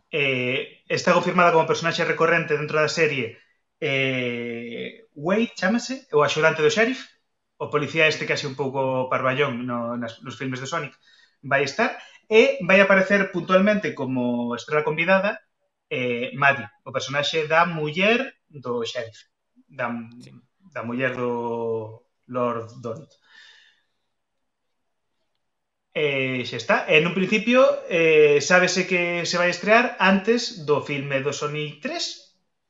Eh, 0.07 0.87
está 0.87 1.11
confirmada 1.11 1.51
como 1.51 1.67
personaxe 1.67 2.07
recorrente 2.07 2.55
dentro 2.55 2.79
da 2.79 2.87
serie 2.87 3.35
eh, 3.83 5.03
Wade, 5.19 5.51
chámase, 5.59 6.07
o 6.15 6.23
axudante 6.23 6.63
do 6.63 6.71
sheriff, 6.71 7.03
o 7.59 7.67
policía 7.67 8.07
este 8.07 8.23
casi 8.23 8.47
un 8.47 8.55
pouco 8.55 9.11
parballón 9.11 9.67
no, 9.67 9.99
nas, 9.99 10.23
nos 10.23 10.39
filmes 10.39 10.63
de 10.63 10.71
Sonic, 10.71 10.95
vai 11.43 11.67
estar, 11.67 11.99
e 12.31 12.59
vai 12.63 12.79
aparecer 12.79 13.35
puntualmente 13.35 13.91
como 13.91 14.55
estrela 14.55 14.87
convidada 14.87 15.43
eh, 15.91 16.31
Maddie, 16.39 16.71
o 16.87 16.95
personaxe 16.95 17.51
da 17.51 17.67
muller 17.67 18.39
do 18.47 18.87
sheriff, 18.87 19.27
da, 19.67 19.91
sí 20.23 20.31
da 20.73 20.83
muller 20.83 21.13
do 21.15 22.03
Lord 22.27 22.81
Donut. 22.81 23.11
E 25.97 26.41
eh, 26.41 26.45
xa 26.45 26.57
está. 26.61 26.77
E 26.93 27.01
nun 27.01 27.17
principio 27.17 27.65
eh, 27.89 28.37
sábese 28.37 28.85
que 28.85 29.25
se 29.25 29.39
vai 29.41 29.49
estrear 29.49 29.97
antes 29.97 30.61
do 30.67 30.85
filme 30.85 31.25
do 31.25 31.33
Sonic 31.33 31.81
3 31.81 32.27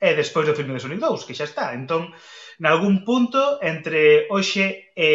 e 0.08 0.10
despois 0.16 0.48
do 0.48 0.56
filme 0.56 0.74
do 0.74 0.80
Sonic 0.80 1.04
2, 1.04 1.28
que 1.28 1.36
xa 1.36 1.44
está. 1.44 1.76
Entón, 1.76 2.16
nalgún 2.64 3.04
punto 3.04 3.60
entre 3.60 4.32
hoxe 4.32 4.96
e 4.96 5.12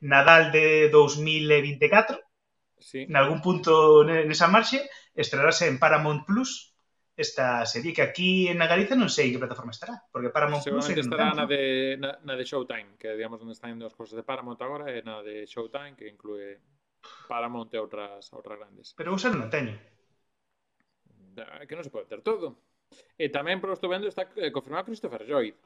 Nadal 0.00 0.50
de 0.50 0.88
2024, 0.88 2.18
sí. 2.80 3.04
nalgún 3.12 3.44
punto 3.44 4.02
nesa 4.02 4.48
marxe, 4.48 4.88
estrearase 5.12 5.68
en 5.68 5.76
Paramount 5.76 6.24
Plus 6.24 6.71
esta 7.16 7.66
serie 7.66 7.92
que 7.92 8.02
aquí 8.02 8.48
en 8.48 8.58
Galiza 8.58 8.96
non 8.96 9.12
sei 9.12 9.28
que 9.28 9.42
plataforma 9.42 9.76
estará, 9.76 10.00
porque 10.08 10.32
Paramount 10.32 10.64
Plus 10.64 10.88
é 10.88 10.96
estará 10.96 11.36
na 11.36 11.44
de, 11.44 12.00
na, 12.00 12.16
na 12.24 12.34
de 12.40 12.44
Showtime, 12.48 12.96
que 12.96 13.12
digamos 13.12 13.44
onde 13.44 13.52
están 13.52 13.76
as 13.84 13.92
cousas 13.92 14.16
de 14.16 14.24
Paramount 14.24 14.56
agora 14.64 14.88
e 14.88 15.04
na 15.04 15.20
de 15.20 15.44
Showtime 15.44 15.92
que 15.92 16.08
inclúe 16.08 16.56
Paramount 17.28 17.68
e 17.68 17.78
outras 17.78 18.32
outras 18.32 18.56
grandes. 18.56 18.96
Pero 18.96 19.12
usa 19.12 19.28
non 19.28 19.52
teño. 19.52 19.76
Da, 21.36 21.60
que 21.68 21.76
non 21.76 21.84
se 21.84 21.92
pode 21.92 22.08
ter 22.08 22.24
todo. 22.24 22.56
E 23.20 23.28
tamén 23.28 23.60
por 23.60 23.76
estou 23.76 23.92
vendo 23.92 24.08
está 24.08 24.24
eh, 24.40 24.48
confirmado 24.48 24.88
Christopher 24.88 25.28
Lloyd. 25.28 25.56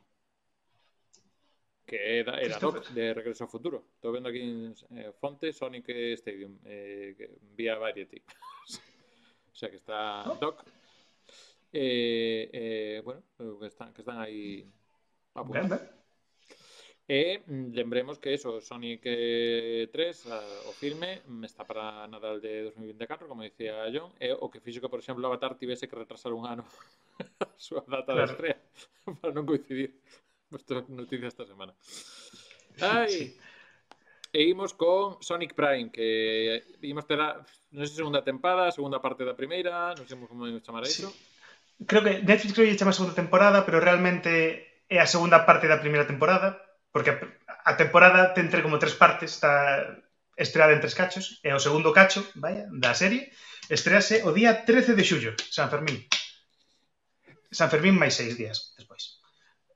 Que 1.86 2.26
era, 2.26 2.42
era 2.42 2.58
Doc 2.58 2.90
de 2.90 3.14
Regreso 3.14 3.46
ao 3.46 3.52
Futuro. 3.54 3.94
Estou 3.94 4.10
vendo 4.10 4.26
aquí 4.26 4.42
en 4.42 4.74
eh, 4.98 5.14
fonte 5.14 5.54
Sonic 5.54 5.86
Stadium, 6.18 6.58
eh, 6.66 7.14
vía 7.54 7.78
Variety. 7.78 8.18
o 9.54 9.54
sea 9.54 9.70
que 9.70 9.78
está 9.78 10.26
oh. 10.26 10.34
Doc 10.42 10.66
eh, 11.72 12.50
eh, 12.52 13.00
bueno, 13.04 13.22
eh, 13.38 13.56
que 13.60 13.66
están, 13.66 13.92
que 13.92 14.02
están 14.02 14.18
aí 14.18 14.66
a 15.34 15.42
ben, 15.42 15.68
ben. 15.68 15.96
E 17.06 17.38
lembremos 17.46 18.18
que 18.18 18.34
eso, 18.34 18.60
Sonic 18.60 19.02
eh, 19.04 19.86
3, 19.92 20.26
eh, 20.26 20.30
o 20.66 20.72
filme, 20.74 21.22
está 21.46 21.62
para 21.62 22.02
Nadal 22.08 22.40
de 22.40 22.64
2024, 22.64 23.28
como 23.28 23.46
dicía 23.46 23.86
John, 23.94 24.10
e 24.18 24.34
o 24.34 24.50
que 24.50 24.58
fixo 24.58 24.82
que, 24.82 24.90
por 24.90 24.98
exemplo, 24.98 25.22
Avatar 25.22 25.54
tivese 25.54 25.86
que 25.86 25.94
retrasar 25.94 26.34
un 26.34 26.50
ano 26.50 26.66
a 27.38 27.46
súa 27.54 27.86
data 27.86 28.10
claro. 28.10 28.26
de 28.26 28.32
estrea 28.34 28.58
para 29.22 29.30
non 29.30 29.46
coincidir. 29.46 30.02
Isto 30.50 30.82
noticia 30.90 31.30
esta 31.30 31.46
semana. 31.46 31.78
Ai. 32.82 33.06
Sí. 33.06 33.24
E 34.34 34.42
imos 34.50 34.74
con 34.74 35.22
Sonic 35.22 35.54
Prime, 35.54 35.94
que 35.94 36.58
imos 36.82 37.06
ter 37.06 37.22
a, 37.22 37.38
non 37.70 37.86
sei, 37.86 38.02
segunda 38.02 38.26
tempada, 38.26 38.74
segunda 38.74 38.98
parte 38.98 39.22
da 39.22 39.38
primeira, 39.38 39.94
non 39.94 40.10
sei 40.10 40.18
como 40.26 40.42
chamar 40.58 40.82
a 40.82 40.90
iso. 40.90 41.14
Sí 41.14 41.35
creo 41.84 42.02
que 42.02 42.22
Netflix 42.22 42.54
creo 42.54 42.66
que 42.66 42.76
chama 42.76 42.90
a 42.90 42.98
segunda 42.98 43.14
temporada, 43.14 43.66
pero 43.66 43.80
realmente 43.80 44.82
é 44.88 44.98
a 45.02 45.10
segunda 45.10 45.44
parte 45.44 45.68
da 45.68 45.82
primeira 45.82 46.08
temporada, 46.08 46.56
porque 46.94 47.12
a 47.12 47.72
temporada 47.76 48.32
ten 48.32 48.48
entre 48.48 48.64
como 48.64 48.80
tres 48.80 48.96
partes, 48.96 49.36
está 49.36 49.84
estreada 50.36 50.72
en 50.72 50.80
tres 50.80 50.96
cachos, 50.96 51.42
e 51.44 51.52
o 51.52 51.60
segundo 51.60 51.92
cacho, 51.92 52.24
vaya, 52.38 52.64
da 52.72 52.96
serie, 52.96 53.32
estrease 53.68 54.24
o 54.24 54.32
día 54.32 54.64
13 54.64 54.96
de 54.96 55.04
xullo, 55.04 55.32
San 55.50 55.68
Fermín. 55.68 56.00
San 57.52 57.68
Fermín 57.68 57.98
máis 57.98 58.16
seis 58.16 58.38
días 58.40 58.72
despois. 58.76 59.20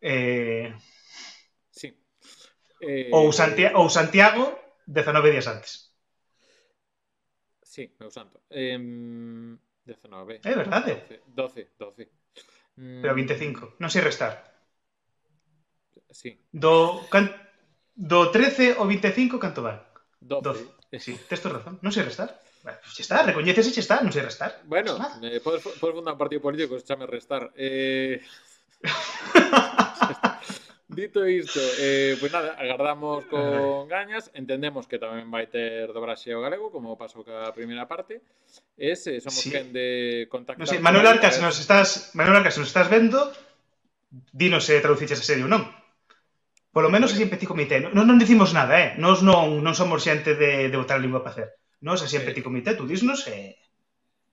Eh... 0.00 0.72
Sí. 1.68 1.92
Eh... 2.80 3.12
Ou, 3.12 3.32
Santiago, 3.32 3.76
ou 3.80 3.92
Santiago 3.92 4.56
19 4.88 5.32
días 5.32 5.48
antes. 5.48 5.90
Sí, 7.62 7.94
meu 8.00 8.10
santo. 8.10 8.42
Eh, 8.50 8.76
19. 9.90 10.40
É 10.46 10.54
verdade, 10.54 11.02
12, 11.26 11.74
12. 11.78 12.06
12. 12.06 12.06
Mm, 12.78 13.02
pero 13.02 13.14
25. 13.18 13.74
Non 13.82 13.90
sei 13.90 14.02
restar. 14.06 14.38
Sí, 16.10 16.38
Do, 16.50 17.06
can, 17.10 17.30
do 17.94 18.30
13 18.30 18.78
ao 18.78 18.86
25 18.86 19.38
canto 19.42 19.62
van? 19.62 19.78
12. 20.22 20.66
12. 20.90 20.98
Sí, 20.98 21.14
toda 21.26 21.58
razón. 21.58 21.78
Non 21.82 21.90
sei 21.94 22.06
restar. 22.06 22.30
Bueno, 22.62 22.78
pues 22.84 23.00
está, 23.00 23.24
recoñeces 23.24 23.66
e 23.66 23.74
xa 23.74 23.82
está, 23.82 23.96
non 24.04 24.12
sei 24.14 24.22
restar. 24.22 24.62
Bueno, 24.68 24.98
Nada. 24.98 25.16
eh, 25.24 25.40
podes, 25.40 25.64
podes 25.80 25.94
fundar 25.96 26.14
un 26.14 26.20
partido 26.20 26.44
político 26.44 26.76
que 26.76 26.82
se 26.82 26.88
chame 26.88 27.06
restar. 27.08 27.50
Eh... 27.56 28.20
Dito 30.90 31.22
isto, 31.22 31.62
eh, 31.78 32.18
pois 32.18 32.34
nada, 32.34 32.58
agardamos 32.58 33.22
con 33.30 33.86
gañas, 33.94 34.34
entendemos 34.34 34.90
que 34.90 34.98
tamén 34.98 35.30
vai 35.30 35.46
ter 35.46 35.86
dobraxe 35.94 36.34
ao 36.34 36.42
galego, 36.42 36.74
como 36.74 36.98
pasou 36.98 37.22
ca 37.22 37.54
primeira 37.54 37.86
parte, 37.86 38.26
ese, 38.74 39.22
somos 39.22 39.38
sí. 39.38 39.54
quen 39.54 39.70
de 39.70 40.26
contactar... 40.26 40.58
No 40.58 40.66
sé, 40.66 40.82
Manuel 40.82 41.06
Arcas, 41.06 41.38
nos 41.38 41.62
estás, 41.62 42.10
Manuel 42.18 42.42
Arcas, 42.42 42.58
nos 42.58 42.66
estás 42.66 42.90
vendo, 42.90 43.30
dinos 44.34 44.66
se 44.66 44.82
traduciches 44.82 45.22
a 45.22 45.26
serio 45.26 45.46
ou 45.46 45.52
non. 45.52 45.62
Polo 46.74 46.90
menos 46.90 47.14
así 47.14 47.22
empecé 47.22 47.46
comité. 47.46 47.78
Non, 47.78 48.06
non 48.06 48.18
dicimos 48.18 48.50
nada, 48.50 48.78
eh? 48.78 48.88
Nos 48.98 49.22
non, 49.22 49.62
non 49.62 49.74
somos 49.78 50.02
xente 50.02 50.34
de, 50.34 50.70
de 50.70 50.76
botar 50.78 50.98
a 50.98 51.02
lingua 51.02 51.22
para 51.22 51.34
hacer. 51.34 51.48
Nos 51.82 52.02
así 52.02 52.18
empecé 52.18 52.42
comité, 52.42 52.74
tú 52.74 52.90
disnos 52.90 53.30
e... 53.30 53.34
Eh... 53.34 53.69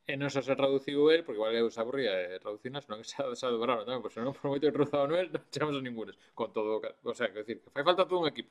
Eh, 0.08 0.14
e 0.14 0.16
non 0.16 0.32
só 0.32 0.40
se 0.40 0.56
traduciu 0.56 1.12
el, 1.12 1.28
porque 1.28 1.36
igual 1.36 1.52
eu 1.52 1.68
se 1.68 1.84
aburría 1.84 2.16
de 2.16 2.40
traducinas, 2.40 2.88
non 2.88 3.04
que 3.04 3.12
se, 3.12 3.20
se 3.20 3.44
adobraron 3.44 3.84
tamén, 3.84 4.00
porque 4.00 4.16
senón 4.16 4.32
por 4.32 4.48
moito 4.48 4.64
que 4.64 4.72
cruzado 4.72 5.04
Noel 5.04 5.28
non 5.36 5.44
chegamos 5.52 5.76
a 5.76 5.84
ningunes, 5.84 6.16
con 6.32 6.56
todo, 6.56 6.80
o 6.80 7.14
sea, 7.14 7.28
que 7.28 7.44
decir, 7.44 7.60
que 7.60 7.68
fai 7.76 7.84
falta 7.84 8.08
todo 8.08 8.24
un 8.24 8.32
equipo. 8.32 8.48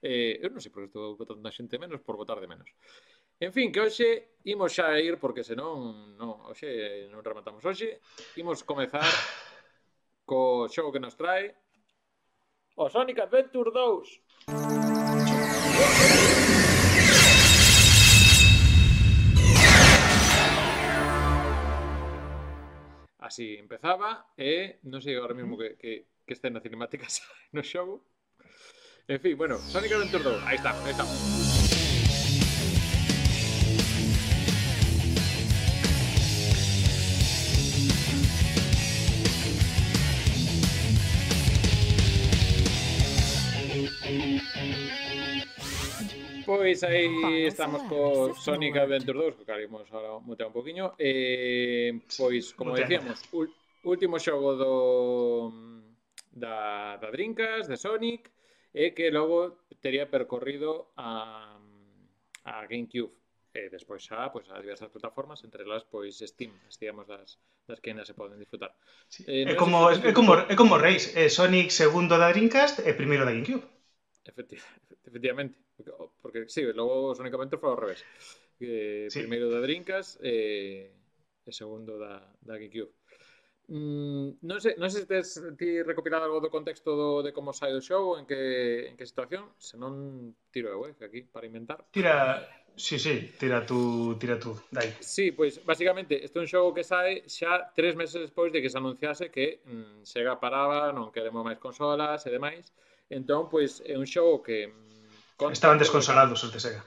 Eh, 0.00 0.40
eu 0.40 0.48
non 0.48 0.64
sei 0.64 0.72
por 0.72 0.80
que 0.80 0.88
estou 0.88 1.12
votando 1.20 1.44
a 1.44 1.52
xente 1.52 1.76
menos 1.76 2.00
por 2.00 2.16
votar 2.16 2.40
de 2.40 2.48
menos. 2.48 2.72
En 3.36 3.52
fin, 3.52 3.68
que 3.68 3.84
hoxe 3.84 4.40
imos 4.48 4.72
xa 4.72 4.88
a 4.88 4.96
ir, 4.96 5.20
porque 5.20 5.44
senón, 5.44 6.16
non, 6.16 6.48
hoxe 6.48 6.64
non 7.12 7.20
rematamos 7.20 7.60
hoxe, 7.60 8.00
imos 8.40 8.64
comezar 8.64 9.04
co 10.24 10.64
xogo 10.72 10.96
que 10.96 11.04
nos 11.04 11.12
trae 11.12 11.52
o 12.76 12.88
Sonic 12.88 13.20
Adventure 13.20 13.68
2. 13.68 16.45
así 23.26 23.56
empezaba. 23.56 24.32
E 24.36 24.78
no 24.82 25.00
sé 25.00 25.16
ahora 25.16 25.34
mismo 25.34 25.58
que, 25.58 25.76
que, 25.76 26.06
que 26.26 26.34
escena 26.34 26.60
cinemática 26.60 27.06
no 27.52 27.62
show. 27.62 28.02
En 29.08 29.20
fin, 29.20 29.36
bueno, 29.36 29.58
Sonic 29.58 29.92
Adventure 29.92 30.24
2. 30.24 30.42
Ahí 30.44 30.56
está, 30.56 30.70
ahí 30.84 30.90
está. 30.90 31.45
Pois 46.56 46.80
aí 46.84 47.44
estamos 47.52 47.84
co 47.84 48.32
Sonic 48.32 48.80
Adventure 48.80 49.18
2, 49.18 49.36
que 49.36 49.44
carimos 49.44 49.84
ahora 49.92 50.16
mutear 50.24 50.48
un 50.48 50.56
poquinho. 50.56 50.96
Eh, 50.96 52.00
pois, 52.16 52.56
como 52.56 52.72
Mutea. 52.72 52.88
decíamos, 52.88 53.20
último 53.84 54.16
xogo 54.16 54.56
do 54.56 54.72
da, 56.32 56.96
da 56.96 57.08
Drinkas, 57.12 57.68
de 57.68 57.76
Sonic, 57.76 58.32
e 58.72 58.88
eh, 58.88 58.90
que 58.96 59.12
logo 59.12 59.68
tería 59.84 60.08
percorrido 60.08 60.96
a, 60.96 61.60
a 62.48 62.54
GameCube 62.64 63.12
eh, 63.52 63.68
e 63.68 63.68
despois 63.68 64.00
xa 64.00 64.32
pois, 64.32 64.48
a 64.48 64.56
diversas 64.56 64.88
plataformas, 64.88 65.44
entre 65.44 65.60
elas 65.60 65.84
pois 65.84 66.16
Steam, 66.24 66.56
as 66.68 66.80
digamos 66.80 67.04
das, 67.04 67.36
das 67.68 67.84
que 67.84 67.92
ainda 67.92 68.08
se 68.08 68.16
poden 68.16 68.40
disfrutar. 68.40 68.72
Sí. 69.12 69.28
Eh, 69.28 69.52
é, 69.52 69.54
como, 69.60 69.92
é, 69.92 70.12
como, 70.16 70.32
é 70.40 70.56
como 70.56 70.80
Reis, 70.80 71.12
eh, 71.20 71.28
Sonic 71.28 71.68
segundo 71.68 72.16
da 72.16 72.32
Dreamcast 72.32 72.80
eh, 72.80 72.96
e 72.96 72.96
primeiro 72.96 73.28
da 73.28 73.36
GameCube. 73.36 73.75
Efecti 74.28 74.56
efectivamente, 75.06 75.58
porque, 75.76 75.92
porque 76.22 76.48
sí, 76.48 76.62
logo 76.72 77.14
Sonic 77.14 77.34
Adventure 77.34 77.60
foi 77.60 77.70
ao 77.70 77.80
revés. 77.80 78.04
Eh, 78.60 79.06
sí. 79.10 79.20
Primeiro 79.20 79.50
da 79.50 79.60
Drinkas 79.60 80.18
eh, 80.22 80.90
e 81.44 81.52
segundo 81.52 81.98
da, 81.98 82.20
da 82.42 82.58
GameCube. 82.58 82.92
Mm, 83.68 84.38
non 84.46 84.62
sei, 84.62 84.78
non 84.78 84.86
sei 84.94 85.02
se 85.02 85.10
tes 85.10 85.26
ti 85.58 85.82
recopilado 85.82 86.22
algo 86.22 86.38
do 86.38 86.54
contexto 86.54 86.94
do, 86.94 87.10
de 87.18 87.34
como 87.34 87.50
sai 87.50 87.74
o 87.74 87.82
xogo, 87.82 88.14
en 88.14 88.22
que, 88.22 88.86
en 88.86 88.94
que 88.94 89.06
situación, 89.10 89.58
se 89.58 89.74
non 89.74 90.38
tiro 90.54 90.70
eu, 90.70 90.86
eh, 90.86 90.94
que 90.94 91.04
aquí 91.10 91.20
para 91.26 91.50
inventar. 91.50 91.82
Tira, 91.90 92.46
sí, 92.78 92.94
sí, 92.94 93.34
tira 93.34 93.66
tú, 93.66 94.14
tira 94.22 94.38
tú, 94.38 94.54
dai. 94.70 94.94
Sí, 95.02 95.34
pois 95.34 95.58
pues, 95.58 95.66
basicamente 95.66 96.14
este 96.22 96.38
é 96.38 96.42
un 96.46 96.50
xogo 96.50 96.70
que 96.78 96.86
sai 96.86 97.26
xa 97.26 97.74
tres 97.74 97.98
meses 97.98 98.22
despois 98.22 98.54
de 98.54 98.62
que 98.62 98.70
se 98.70 98.78
anunciase 98.78 99.34
que 99.34 99.58
mm, 99.66 100.06
Sega 100.06 100.38
paraba, 100.38 100.94
non 100.94 101.10
queremos 101.10 101.42
máis 101.42 101.58
consolas 101.58 102.22
e 102.22 102.30
demais, 102.30 102.70
Entón, 103.08 103.48
pois, 103.48 103.82
é 103.86 103.94
un 103.94 104.06
xogo 104.06 104.42
que... 104.42 104.66
Mm, 104.66 105.38
conta, 105.38 105.54
Estaban 105.54 105.78
desconsolados 105.78 106.42
os 106.42 106.50
de 106.50 106.60
Sega. 106.60 106.82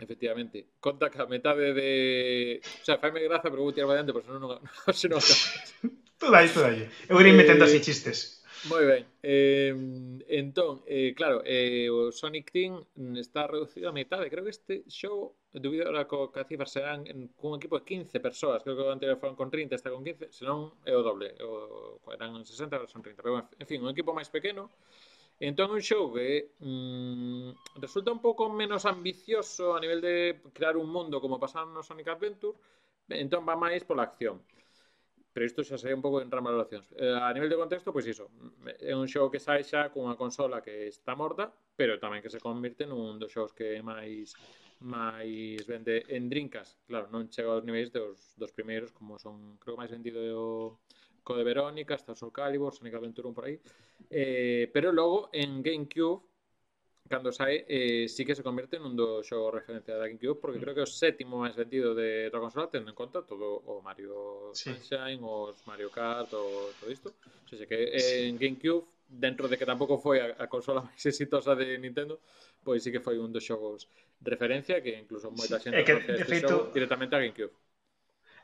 Efectivamente. 0.00 0.66
Conta 0.80 1.10
que 1.10 1.22
a 1.22 1.26
metade 1.26 1.72
de... 1.72 2.60
O 2.82 2.84
sea, 2.84 2.98
faime 2.98 3.22
graza, 3.22 3.50
pero 3.50 3.62
vou 3.62 3.72
tirar 3.72 3.90
adiante, 3.90 4.12
pero 4.12 4.26
senón 4.26 4.42
non... 4.42 4.58
Se 4.90 5.06
non... 5.06 5.22
todo 6.18 6.34
aí, 6.34 6.48
todo 6.50 6.66
aí. 6.66 6.90
Eu 7.06 7.22
irei 7.22 7.30
eh... 7.30 7.38
metendo 7.38 7.62
así 7.62 7.78
eh, 7.78 7.84
chistes. 7.86 8.44
Moi 8.66 8.84
ben. 8.88 9.04
Eh, 9.22 9.76
entón, 10.28 10.80
eh, 10.88 11.12
claro, 11.14 11.44
eh, 11.44 11.90
o 11.90 12.08
Sonic 12.10 12.50
Team 12.50 12.80
está 13.14 13.46
reducido 13.46 13.90
a 13.90 13.92
metade. 13.92 14.30
Creo 14.30 14.42
que 14.42 14.56
este 14.56 14.84
show, 14.88 15.36
dubido 15.52 15.84
ahora 15.86 16.08
co, 16.08 16.32
que 16.32 16.40
a 16.40 16.48
cifra 16.48 16.64
serán 16.64 17.04
en, 17.06 17.28
cun 17.36 17.60
equipo 17.60 17.78
de 17.78 17.84
15 17.84 18.20
persoas. 18.20 18.62
Creo 18.64 18.74
que 18.74 18.82
o 18.82 18.90
anterior 18.90 19.20
foron 19.20 19.36
con 19.36 19.50
30, 19.52 19.76
está 19.76 19.92
con 19.92 20.02
15. 20.02 20.32
Senón 20.32 20.72
é 20.82 20.96
o 20.96 21.04
doble. 21.04 21.36
O, 21.44 22.00
eran 22.08 22.40
60, 22.40 22.88
son 22.88 23.04
30. 23.04 23.20
Pero, 23.20 23.32
bueno, 23.36 23.48
en 23.52 23.66
fin, 23.68 23.84
un 23.84 23.92
equipo 23.92 24.16
máis 24.16 24.32
pequeno. 24.32 24.72
Eh, 24.72 25.13
Entón, 25.40 25.70
un 25.72 25.82
show 25.82 26.12
que 26.14 26.54
mm, 26.60 27.80
resulta 27.80 28.12
un 28.12 28.20
pouco 28.20 28.48
menos 28.48 28.86
ambicioso 28.86 29.74
a 29.74 29.80
nivel 29.80 30.00
de 30.00 30.40
crear 30.52 30.76
un 30.76 30.88
mundo 30.88 31.20
como 31.20 31.40
pasaron 31.40 31.74
no 31.74 31.82
Sonic 31.82 32.08
Adventure. 32.08 32.56
Entón, 33.08 33.42
va 33.48 33.58
máis 33.58 33.82
pola 33.84 34.06
acción. 34.06 34.40
Pero 35.34 35.46
isto 35.50 35.66
xa 35.66 35.74
sería 35.74 35.98
un 35.98 36.04
pouco 36.06 36.22
en 36.22 36.30
rama 36.30 36.54
de 36.54 36.56
relacións. 36.62 36.86
Eh, 36.94 37.10
a 37.10 37.34
nivel 37.34 37.50
de 37.50 37.58
contexto, 37.58 37.90
pois 37.90 38.06
iso, 38.06 38.30
é 38.78 38.94
un 38.94 39.10
xogo 39.10 39.34
que 39.34 39.42
sai 39.42 39.66
xa 39.66 39.90
cunha 39.90 40.14
consola 40.14 40.62
que 40.62 40.86
está 40.86 41.18
morta, 41.18 41.50
pero 41.74 41.98
tamén 41.98 42.22
que 42.22 42.30
se 42.30 42.38
convirte 42.38 42.86
nun 42.86 43.18
dos 43.18 43.34
xogos 43.34 43.50
que 43.50 43.82
máis 43.82 44.38
máis 44.84 45.66
vende 45.66 46.06
en 46.08 46.30
Drinkas, 46.30 46.78
claro, 46.86 47.10
non 47.10 47.26
chega 47.32 47.50
aos 47.50 47.66
niveis 47.66 47.90
dos, 47.90 48.36
dos 48.38 48.52
primeiros, 48.52 48.92
como 48.92 49.18
son, 49.18 49.58
creo 49.58 49.74
que 49.74 49.82
máis 49.82 49.90
vendido 49.90 50.78
o 51.24 51.26
co 51.26 51.32
de 51.32 51.42
Verónica, 51.42 51.96
o 51.96 52.14
Soul 52.14 52.30
Calibur, 52.30 52.76
Sonic 52.76 52.94
Adventure 53.00 53.26
1 53.26 53.32
por 53.32 53.48
aí, 53.48 53.56
eh, 54.12 54.68
pero 54.68 54.92
logo 54.92 55.32
en 55.32 55.64
GameCube 55.64 56.20
cando 57.08 57.32
sae, 57.32 57.64
eh, 57.68 58.08
sí 58.08 58.24
que 58.24 58.34
se 58.34 58.42
convierte 58.42 58.80
nun 58.80 58.96
do 58.96 59.20
xogo 59.20 59.52
referencia 59.52 59.96
da 59.96 60.08
GameCube, 60.08 60.40
porque 60.40 60.60
creo 60.60 60.72
que 60.72 60.80
é 60.80 60.88
o 60.88 60.88
sétimo 60.88 61.44
máis 61.44 61.52
vendido 61.52 61.92
de 61.92 62.32
toda 62.32 62.48
consola, 62.48 62.72
tendo 62.72 62.88
en 62.88 62.96
conta 62.96 63.20
todo 63.20 63.60
o 63.68 63.84
Mario 63.84 64.52
sí. 64.56 64.72
Sunshine, 64.72 65.20
os 65.20 65.60
Mario 65.68 65.92
Kart, 65.92 66.32
o 66.32 66.72
todo 66.80 66.88
isto. 66.88 67.12
O 67.12 67.48
sea, 67.48 67.68
que 67.68 67.92
eh, 67.92 68.28
en 68.28 68.40
GameCube, 68.40 68.88
dentro 69.04 69.48
de 69.48 69.60
que 69.60 69.68
tampouco 69.68 70.00
foi 70.00 70.20
a, 70.20 70.32
a 70.40 70.48
consola 70.48 70.80
máis 70.88 71.04
exitosa 71.04 71.52
de 71.52 71.76
Nintendo, 71.76 72.24
pois 72.64 72.80
sí 72.80 72.88
que 72.88 73.04
foi 73.04 73.20
un 73.20 73.32
dos 73.32 73.44
xogos 73.44 73.84
referencia 74.24 74.80
que 74.80 74.96
incluso 74.96 75.28
xente 75.60 75.60
sí, 75.60 75.84
que, 75.84 75.94
de 76.08 76.24
feito, 76.24 76.48
xogo 76.48 76.72
directamente 76.72 77.12
a 77.16 77.20
GameCube. 77.20 77.52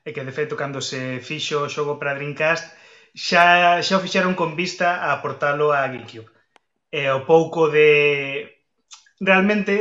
e 0.07 0.13
que 0.15 0.25
de 0.25 0.33
feito 0.33 0.59
cando 0.61 0.81
se 0.81 1.21
fixo 1.21 1.65
o 1.65 1.73
xogo 1.73 1.99
para 2.01 2.17
Dreamcast 2.17 2.67
xa, 3.15 3.81
xa 3.83 3.95
o 3.99 4.05
fixeron 4.05 4.35
con 4.39 4.57
vista 4.57 5.11
a 5.11 5.19
portalo 5.23 5.73
a 5.73 5.87
Gamecube. 5.89 6.31
E 6.91 7.11
o 7.11 7.27
pouco 7.27 7.71
de... 7.71 7.89
Realmente, 9.21 9.75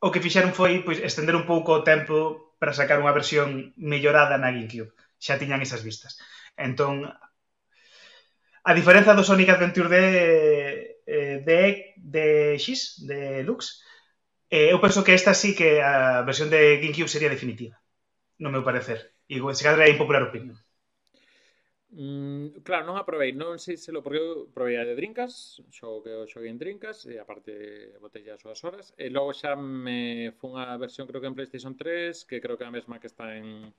o 0.00 0.08
que 0.12 0.22
fixeron 0.24 0.52
foi 0.56 0.82
pois, 0.86 0.98
estender 1.02 1.36
un 1.36 1.46
pouco 1.46 1.70
o 1.74 1.84
tempo 1.84 2.16
para 2.60 2.72
sacar 2.72 2.98
unha 3.02 3.14
versión 3.14 3.74
mellorada 3.76 4.38
na 4.38 4.52
Gamecube. 4.54 4.94
Xa 5.18 5.38
tiñan 5.40 5.62
esas 5.62 5.82
vistas. 5.82 6.18
Entón, 6.56 7.04
a 8.66 8.72
diferenza 8.74 9.14
do 9.14 9.22
Sonic 9.22 9.48
Adventure 9.50 9.88
de, 9.88 10.04
eh, 11.06 11.36
de, 11.44 11.94
de 11.96 12.26
X, 12.58 13.04
de 13.06 13.42
Lux, 13.46 13.82
eh, 14.50 14.72
eu 14.72 14.78
penso 14.82 15.04
que 15.04 15.14
esta 15.14 15.34
sí 15.34 15.54
que 15.54 15.82
a 15.82 16.22
versión 16.22 16.50
de 16.50 16.78
Gamecube 16.82 17.12
sería 17.12 17.30
definitiva, 17.30 17.76
no 18.42 18.50
meu 18.50 18.66
parecer 18.66 19.15
e 19.28 19.36
se 19.54 19.64
cadra 19.66 19.86
é 19.86 19.90
impopular 19.94 20.22
opinión. 20.24 20.56
Mm, 21.96 22.60
claro, 22.66 22.84
non 22.84 22.98
aprovei, 22.98 23.30
non 23.32 23.56
sei 23.62 23.78
se 23.78 23.94
lo 23.94 24.02
porque 24.04 24.20
eu 24.20 24.50
provei 24.52 24.76
a 24.76 24.84
de 24.84 24.98
drinkas, 24.98 25.62
xogo 25.72 26.02
que 26.04 26.10
eu 26.12 26.26
xoguei 26.28 26.50
en 26.50 26.58
drinkas 26.58 27.06
e 27.06 27.16
eh, 27.16 27.22
aparte 27.22 27.50
botei 28.04 28.26
as 28.28 28.42
súas 28.42 28.60
horas 28.66 28.92
e 28.98 29.06
eh, 29.06 29.10
logo 29.16 29.32
xa 29.32 29.56
me 29.56 30.34
fun 30.36 30.58
a 30.58 30.76
versión 30.76 31.08
creo 31.08 31.22
que 31.22 31.30
en 31.30 31.38
PlayStation 31.38 31.72
3, 31.72 32.26
que 32.28 32.42
creo 32.42 32.58
que 32.58 32.66
é 32.66 32.68
a 32.68 32.76
mesma 32.76 33.00
que 33.00 33.08
está 33.08 33.32
en 33.40 33.72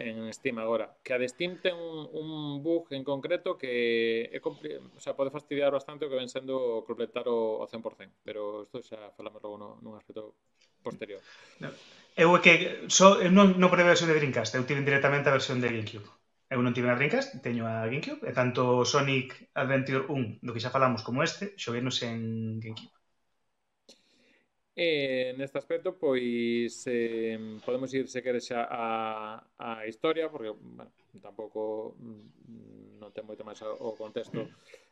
en 0.00 0.32
Steam 0.32 0.56
agora, 0.58 0.96
que 1.04 1.12
a 1.12 1.18
de 1.18 1.28
Steam 1.28 1.60
ten 1.60 1.76
un, 1.76 2.08
un 2.16 2.28
bug 2.62 2.88
en 2.96 3.04
concreto 3.04 3.58
que 3.60 4.30
é 4.32 4.40
o 4.40 5.00
sea, 5.02 5.12
pode 5.18 5.34
fastidiar 5.34 5.70
bastante 5.74 6.06
o 6.06 6.10
que 6.10 6.16
ven 6.16 6.32
sendo 6.32 6.84
completar 6.88 7.28
o, 7.28 7.60
o 7.60 7.66
100%, 7.68 8.24
pero 8.24 8.64
isto 8.64 8.80
xa 8.80 9.12
falamos 9.12 9.42
logo 9.44 9.56
no, 9.60 9.68
nun 9.84 9.94
aspecto 10.00 10.38
posterior. 10.82 11.20
No. 11.60 11.70
Eu 12.16 12.36
é 12.36 12.40
que 12.42 12.54
só, 12.90 13.22
eu 13.22 13.30
non, 13.30 13.56
non 13.56 13.70
probei 13.70 13.86
a 13.86 13.92
versión 13.94 14.10
de 14.10 14.18
Dreamcast, 14.18 14.52
eu 14.52 14.66
tive 14.68 14.84
directamente 14.84 15.30
a 15.30 15.36
versión 15.38 15.62
de 15.62 15.70
Gamecube. 15.70 16.08
Eu 16.50 16.60
non 16.60 16.74
tive 16.74 16.90
a 16.90 16.98
Dreamcast, 16.98 17.38
teño 17.40 17.64
a 17.64 17.86
Gamecube, 17.86 18.26
e 18.26 18.32
tanto 18.34 18.84
Sonic 18.84 19.48
Adventure 19.54 20.04
1, 20.10 20.42
do 20.44 20.52
que 20.52 20.62
xa 20.62 20.74
falamos, 20.74 21.06
como 21.06 21.22
este, 21.22 21.54
xoguenos 21.56 22.02
en 22.02 22.58
Gamecube. 22.58 22.92
E 24.74 25.36
neste 25.38 25.58
aspecto, 25.60 25.96
pois, 25.96 26.84
eh, 26.88 27.36
podemos 27.64 27.92
ir, 27.94 28.08
se 28.08 28.20
queres, 28.24 28.48
xa 28.48 28.66
a, 28.66 28.86
a 29.56 29.86
historia, 29.86 30.28
porque, 30.32 30.50
bueno, 30.50 30.90
tampouco 31.22 31.94
mm, 31.98 32.98
non 33.00 33.10
ten 33.16 33.24
moito 33.24 33.42
máis 33.42 33.58
o 33.64 33.96
contexto 33.96 34.44
mm. 34.44 34.50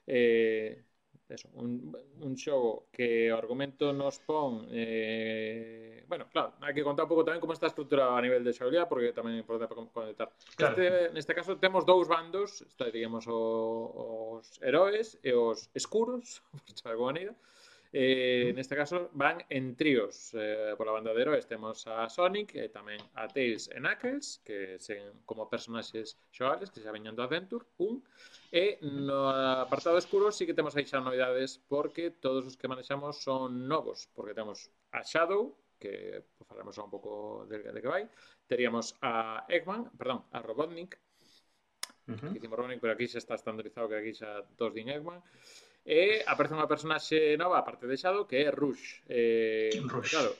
eh, 0.08 0.87
eso, 1.30 1.48
un, 1.54 1.92
un 2.20 2.32
xogo 2.36 2.88
que 2.92 3.28
o 3.32 3.36
argumento 3.36 3.92
nos 3.92 4.16
pon 4.24 4.64
eh, 4.72 6.04
bueno, 6.08 6.24
claro, 6.32 6.56
hai 6.64 6.72
que 6.72 6.80
contar 6.80 7.04
un 7.04 7.10
pouco 7.12 7.26
tamén 7.26 7.42
como 7.42 7.52
está 7.52 7.68
estruturado 7.68 8.16
a 8.16 8.24
nivel 8.24 8.40
de 8.40 8.56
xabilidade 8.56 8.88
porque 8.88 9.12
tamén 9.12 9.36
é 9.36 9.44
importante 9.44 9.76
conectar 9.92 10.32
claro. 10.56 10.72
este, 10.72 11.12
neste 11.12 11.32
caso 11.36 11.60
temos 11.60 11.84
dous 11.84 12.08
bandos 12.08 12.64
está, 12.64 12.88
digamos, 12.88 13.28
o, 13.28 14.40
os 14.40 14.56
heróis 14.64 15.20
e 15.20 15.36
os 15.36 15.68
escuros 15.76 16.40
por 16.82 16.88
alguma 16.88 17.12
maneira 17.12 17.36
Eh, 17.90 18.52
neste 18.52 18.76
caso 18.76 19.08
van 19.14 19.40
en 19.48 19.72
tríos. 19.74 20.34
Eh, 20.34 20.74
pola 20.76 20.92
banda 20.92 21.14
de 21.14 21.22
heróis 21.22 21.46
temos 21.46 21.86
a 21.86 22.08
Sonic 22.08 22.54
eh, 22.54 22.68
e 22.68 22.68
tamén 22.68 23.00
a 23.16 23.24
Tails 23.24 23.72
e 23.72 23.80
Knuckles 23.80 24.44
que 24.44 24.76
sen 24.76 25.24
como 25.24 25.48
personaxes 25.48 26.20
xoables 26.28 26.68
que 26.68 26.84
xa 26.84 26.92
veñan 26.92 27.16
do 27.16 27.24
Adventure 27.24 27.64
1 27.80 28.52
e 28.52 28.76
no 28.84 29.32
apartado 29.32 29.96
escuro 29.96 30.28
sí 30.28 30.44
que 30.44 30.52
temos 30.52 30.76
aí 30.76 30.84
xa 30.84 31.00
novidades 31.00 31.64
porque 31.64 32.12
todos 32.12 32.44
os 32.44 32.60
que 32.60 32.68
manexamos 32.68 33.24
son 33.24 33.64
novos 33.64 34.12
porque 34.12 34.36
temos 34.36 34.68
a 34.92 35.00
Shadow 35.00 35.56
que 35.80 36.28
pues, 36.36 36.44
falaremos 36.44 36.76
un 36.76 36.92
pouco 36.92 37.46
de, 37.48 37.72
de 37.72 37.80
que 37.80 37.88
vai 37.88 38.04
teríamos 38.44 39.00
a 39.00 39.48
Eggman 39.48 39.88
perdón, 39.96 40.28
a 40.36 40.44
Robotnik. 40.44 41.00
Uh 42.04 42.12
-huh. 42.12 42.28
Aquí 42.28 42.36
dicimos 42.36 42.56
Robotnik 42.60 42.84
pero 42.84 42.92
aquí 42.92 43.08
xa 43.08 43.16
está 43.16 43.32
estandarizado 43.32 43.88
que 43.88 43.96
aquí 43.96 44.12
xa 44.12 44.44
todos 44.60 44.76
din 44.76 44.92
Eggman 44.92 45.24
e 45.88 46.20
aparece 46.28 46.52
unha 46.52 46.68
personaxe 46.68 47.40
nova, 47.40 47.64
aparte 47.64 47.88
de 47.88 47.96
Shadow, 47.96 48.28
que 48.28 48.44
é 48.44 48.52
Rush. 48.52 49.00
Eh, 49.08 49.72
Rush. 49.88 50.12
Claro, 50.12 50.36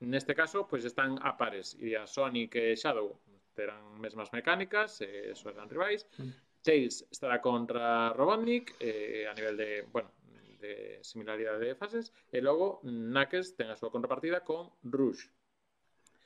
neste 0.00 0.32
caso, 0.32 0.64
pois 0.64 0.80
pues, 0.80 0.88
están 0.88 1.20
a 1.20 1.36
pares, 1.36 1.76
e 1.76 1.92
a 1.92 2.08
Sonic 2.08 2.56
e 2.56 2.72
Shadow 2.80 3.12
terán 3.52 4.00
mesmas 4.00 4.32
mecánicas, 4.32 5.04
eh, 5.04 5.36
eran 5.36 5.68
rivais. 5.68 6.08
Mm. 6.16 6.32
Tails 6.64 7.04
estará 7.12 7.44
contra 7.44 8.16
Robotnik 8.16 8.72
eh, 8.80 9.28
a 9.28 9.36
nivel 9.36 9.56
de, 9.60 9.84
bueno, 9.92 10.12
de 10.60 11.00
similaridade 11.04 11.60
de 11.60 11.76
fases 11.76 12.12
e 12.32 12.40
logo 12.40 12.80
Knuckles 12.84 13.56
ten 13.56 13.68
a 13.68 13.76
súa 13.76 13.92
contrapartida 13.92 14.40
con 14.48 14.72
Rush. 14.80 15.28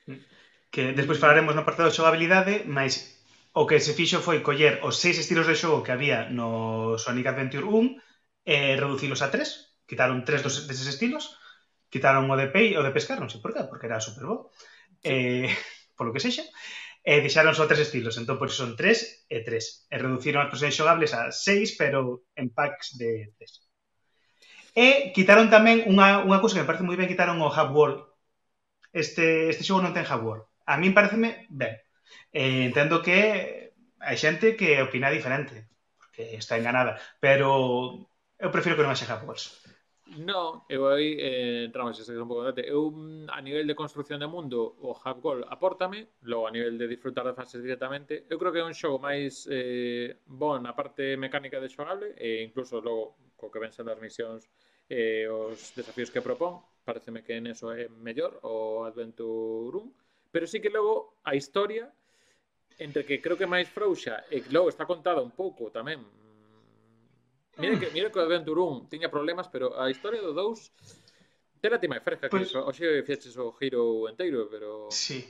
Mm. 0.07 0.23
Que 0.71 0.95
despois 0.95 1.19
falaremos 1.19 1.59
na 1.59 1.67
parte 1.67 1.83
da 1.83 1.90
xogabilidade, 1.90 2.62
mas 2.71 3.19
o 3.51 3.67
que 3.67 3.83
se 3.83 3.99
fixo 3.99 4.23
foi 4.23 4.47
coller 4.47 4.79
os 4.87 4.99
seis 5.03 5.19
estilos 5.19 5.51
de 5.51 5.59
xogo 5.59 5.83
que 5.83 5.95
había 5.95 6.31
no 6.31 6.95
Sonic 7.03 7.27
Adventure 7.31 7.67
1 7.67 8.13
eh, 8.44 8.76
reducilos 8.76 9.20
a 9.24 9.33
tres. 9.33 9.76
Quitaron 9.88 10.24
tres 10.24 10.42
dos, 10.44 10.68
deses 10.68 10.87
estilos. 10.87 11.37
Quitaron 11.88 12.28
o 12.30 12.37
de, 12.37 12.48
pei, 12.48 12.76
o 12.76 12.83
de 12.85 12.94
pescar, 12.94 13.20
non 13.20 13.33
sei 13.33 13.40
por 13.40 13.52
qué, 13.52 13.64
porque 13.68 13.88
era 13.88 14.00
Super 14.00 14.24
Bowl. 14.28 14.52
Eh, 15.04 15.48
polo 15.96 16.12
que 16.12 16.22
sexa. 16.22 16.44
E 17.04 17.16
eh, 17.16 17.20
deixaron 17.20 17.52
só 17.52 17.68
tres 17.68 17.85
estilos, 17.85 18.16
entón 18.16 18.40
por 18.40 18.48
iso 18.48 18.64
son 18.64 18.80
tres 18.80 19.28
e 19.28 19.44
tres. 19.44 19.85
E 19.92 20.00
reduciron 20.00 20.40
as 20.40 20.48
posibilidades 20.48 20.80
xogables 20.80 21.12
a 21.12 21.28
seis, 21.28 21.76
pero 21.76 22.24
en 22.33 22.48
packs 22.48 22.96
de 22.96 23.37
tres. 23.37 23.68
E 24.74 25.12
quitaron 25.14 25.52
tamén 25.52 25.85
unha, 25.87 26.24
unha 26.24 26.40
cousa 26.40 26.57
que 26.57 26.64
me 26.64 26.68
parece 26.68 26.88
moi 26.88 26.96
ben, 26.96 27.07
quitaron 27.07 27.38
o 27.44 27.52
Hub 27.52 27.70
World. 27.76 28.00
Este, 28.90 29.52
este 29.52 29.62
xogo 29.68 29.85
non 29.85 29.92
ten 29.92 30.09
Hub 30.09 30.24
World. 30.24 30.44
A 30.64 30.80
mí 30.80 30.90
pareceme 30.96 31.44
ben. 31.52 31.76
Eh, 32.33 32.72
entendo 32.72 33.04
que 33.04 33.18
hai 34.00 34.16
xente 34.16 34.57
que 34.59 34.80
opina 34.80 35.12
diferente, 35.12 35.68
porque 36.00 36.40
está 36.40 36.57
enganada, 36.57 36.98
pero 37.20 38.09
eu 38.38 38.51
prefiro 38.51 38.77
que 38.77 38.83
non 38.83 38.90
haxa 38.90 39.09
Hogwarts. 39.09 39.75
Non, 40.05 40.62
eu 40.68 40.87
aí, 40.87 41.16
eh, 41.16 41.64
entramos, 41.64 41.97
xa 41.97 42.12
un 42.12 42.29
pouco 42.29 42.44
debate. 42.44 42.62
Eu, 42.68 42.92
mm, 42.92 43.33
a 43.33 43.40
nivel 43.40 43.66
de 43.66 43.75
construción 43.75 44.20
de 44.20 44.29
mundo, 44.29 44.77
o 44.85 44.92
Half 44.92 45.18
Goal 45.25 45.40
apórtame, 45.49 46.20
logo 46.29 46.47
a 46.47 46.53
nivel 46.53 46.77
de 46.77 46.87
disfrutar 46.87 47.25
das 47.25 47.35
fases 47.35 47.64
directamente, 47.64 48.29
eu 48.29 48.37
creo 48.38 48.53
que 48.53 48.61
é 48.61 48.68
un 48.68 48.77
xogo 48.77 49.01
máis 49.01 49.49
eh, 49.51 50.20
bon 50.29 50.61
na 50.61 50.77
parte 50.77 51.16
mecánica 51.16 51.57
de 51.59 51.73
xogable, 51.73 52.12
e 52.20 52.44
incluso 52.44 52.85
logo, 52.85 53.16
co 53.35 53.49
que 53.49 53.59
ven 53.59 53.73
sendo 53.73 53.90
as 53.97 53.99
misións, 53.99 54.44
eh, 54.92 55.25
os 55.27 55.73
desafíos 55.73 56.12
que 56.12 56.20
propón, 56.20 56.61
pareceme 56.85 57.25
que 57.25 57.40
en 57.40 57.49
eso 57.49 57.73
é 57.73 57.88
mellor, 57.88 58.38
o 58.44 58.85
Adventure 58.85 59.73
1, 59.73 60.31
pero 60.31 60.44
sí 60.47 60.61
que 60.61 60.68
logo 60.68 61.16
a 61.25 61.33
historia, 61.33 61.88
entre 62.77 63.09
que 63.09 63.25
creo 63.25 63.40
que 63.40 63.49
máis 63.49 63.73
frouxa, 63.73 64.29
e 64.29 64.44
logo 64.53 64.68
está 64.68 64.85
contada 64.85 65.25
un 65.25 65.33
pouco 65.33 65.73
tamén, 65.73 66.05
Mira 67.57 67.77
mm. 67.77 67.81
que, 67.81 67.90
mira 67.90 68.11
que 68.11 68.19
o 68.19 68.23
avión 68.23 68.45
Durum 68.45 68.87
tiña 68.90 69.09
problemas, 69.11 69.47
pero 69.49 69.79
a 69.79 69.90
historia 69.90 70.21
do 70.23 70.35
2 70.35 70.73
tela 71.64 71.81
ti 71.81 71.88
máis 71.88 72.05
fresca, 72.05 72.29
pues, 72.29 72.53
que 72.53 72.61
oxe 72.61 73.03
fiaches 73.09 73.40
o 73.40 73.49
giro 73.57 74.05
enteiro, 74.12 74.53
pero... 74.53 74.93
Sí. 74.93 75.25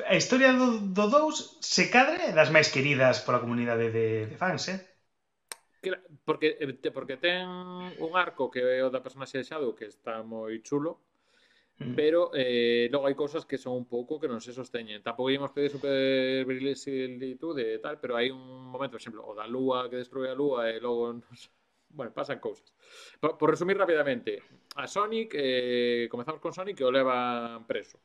A 0.00 0.16
historia 0.16 0.56
do, 0.56 0.80
do 0.80 1.06
2 1.12 1.60
se 1.60 1.92
cadre 1.92 2.32
das 2.32 2.48
máis 2.48 2.72
queridas 2.72 3.20
pola 3.20 3.44
comunidade 3.44 3.92
de, 3.92 4.24
de 4.24 4.36
fans, 4.40 4.72
eh? 4.72 4.80
Porque, 6.24 6.56
eh, 6.56 6.90
porque 6.90 7.20
ten 7.20 7.44
un 8.00 8.12
arco 8.16 8.48
que 8.48 8.64
é 8.64 8.80
o 8.80 8.88
da 8.88 9.04
personaxe 9.04 9.36
de 9.36 9.44
Shadow 9.44 9.76
que 9.76 9.84
está 9.84 10.24
moi 10.24 10.56
chulo, 10.64 11.04
mm. 11.76 11.92
pero 11.92 12.32
eh, 12.32 12.88
logo 12.88 13.04
hai 13.04 13.12
cousas 13.12 13.44
que 13.44 13.60
son 13.60 13.76
un 13.76 13.84
pouco 13.84 14.16
que 14.16 14.24
non 14.24 14.40
se 14.40 14.56
sosteñen. 14.56 15.04
Tampouco 15.04 15.28
íamos 15.28 15.52
pedir 15.52 15.68
super 15.68 15.92
verosimilitude 16.48 17.76
e 17.76 17.78
tal, 17.84 18.00
pero 18.00 18.16
hai 18.16 18.32
un 18.32 18.72
momento, 18.72 18.96
por 18.96 19.02
exemplo, 19.04 19.20
o 19.20 19.36
da 19.36 19.44
lúa 19.44 19.92
que 19.92 20.00
destrue 20.00 20.32
a 20.32 20.34
lúa 20.34 20.72
e 20.72 20.80
logo 20.80 21.12
non 21.12 21.20
bueno, 21.94 22.12
pasan 22.12 22.38
cousas. 22.38 22.74
Por, 23.20 23.38
por 23.38 23.50
resumir 23.50 23.78
rapidamente, 23.78 24.42
a 24.76 24.86
Sonic, 24.86 25.32
eh, 25.34 26.08
comezamos 26.10 26.40
con 26.40 26.52
Sonic 26.52 26.76
que 26.78 26.84
o 26.84 26.90
leva 26.90 27.62
preso 27.66 28.02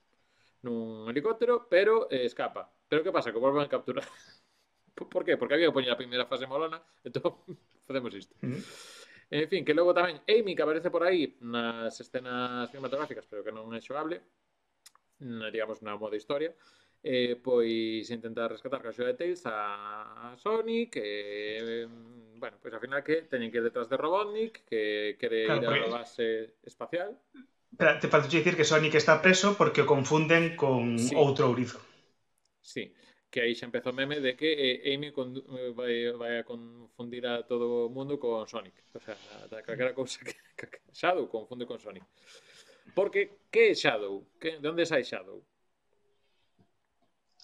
nun 0.59 1.07
helicóptero, 1.07 1.71
pero 1.71 2.11
eh, 2.11 2.27
escapa. 2.27 2.67
Pero 2.87 3.03
que 3.03 3.15
pasa? 3.15 3.31
Que 3.31 3.39
volven 3.39 3.63
a 3.63 3.71
capturar. 3.71 4.03
por 4.95 5.23
qué? 5.23 5.37
Porque 5.37 5.55
había 5.55 5.67
que 5.67 5.77
poñer 5.77 5.91
a 5.91 5.99
primeira 5.99 6.27
fase 6.27 6.47
molona, 6.47 6.83
entón 7.07 7.39
facemos 7.87 8.13
isto. 8.15 8.35
Uh 8.43 8.55
-huh. 8.55 8.63
En 9.29 9.47
fin, 9.47 9.61
que 9.61 9.77
logo 9.77 9.93
tamén 9.93 10.25
Amy 10.25 10.57
que 10.57 10.65
aparece 10.65 10.89
por 10.89 11.05
aí 11.05 11.37
nas 11.39 11.93
escenas 12.01 12.65
cinematográficas, 12.73 13.29
pero 13.29 13.45
que 13.45 13.53
non 13.53 13.69
é 13.71 13.79
xogable. 13.79 14.25
digamos, 15.19 15.83
na 15.83 15.99
modo 15.99 16.15
historia, 16.15 16.55
eh, 17.03 17.39
pois 17.41 18.09
intentar 18.11 18.51
rescatar 18.51 18.81
ca 18.81 18.91
de 18.91 19.13
Tails 19.13 19.45
a, 19.45 20.33
a 20.33 20.37
Sonic 20.37 20.97
e, 20.97 21.03
eh, 21.03 21.87
bueno, 22.35 22.57
pois 22.61 22.73
ao 22.73 22.83
final 22.83 23.03
que 23.03 23.23
teñen 23.23 23.51
que 23.51 23.59
ir 23.59 23.63
detrás 23.63 23.87
de 23.87 23.95
Robotnik 23.95 24.67
que 24.67 25.15
quere 25.19 25.45
claro, 25.45 25.63
ir 25.63 25.87
porque... 25.87 25.89
base 25.89 26.27
espacial 26.63 27.15
Pero 27.77 27.99
te 28.01 28.09
falta 28.09 28.27
dicir 28.27 28.57
que 28.57 28.67
Sonic 28.67 28.95
está 28.95 29.21
preso 29.21 29.55
porque 29.55 29.83
o 29.83 29.87
confunden 29.87 30.59
con 30.59 30.99
sí. 30.99 31.15
outro 31.15 31.47
ourizo 31.47 31.79
Sí, 32.59 32.91
que 33.31 33.39
aí 33.39 33.55
xa 33.55 33.71
empezou 33.71 33.95
o 33.95 33.95
meme 33.95 34.19
de 34.19 34.35
que 34.35 34.51
eh, 34.51 34.91
Amy 34.91 35.15
con, 35.15 35.31
eh, 35.39 35.71
vai, 35.71 36.11
eh, 36.11 36.11
vai 36.11 36.33
a 36.39 36.43
confundir 36.43 37.23
a 37.23 37.47
todo 37.47 37.87
o 37.87 37.89
mundo 37.89 38.19
con 38.19 38.43
Sonic 38.43 38.75
o 38.91 38.99
sea, 38.99 39.15
da 39.47 39.63
calquera 39.63 39.95
cousa 39.95 40.19
que, 40.19 40.35
que 40.59 40.67
Shadow 40.91 41.31
confunde 41.31 41.63
con 41.63 41.79
Sonic 41.79 42.03
porque 42.91 43.47
que 43.47 43.71
é 43.71 43.73
Shadow? 43.73 44.27
Que, 44.41 44.59
de 44.59 44.67
onde 44.67 44.83
sai 44.83 45.07
Shadow? 45.07 45.39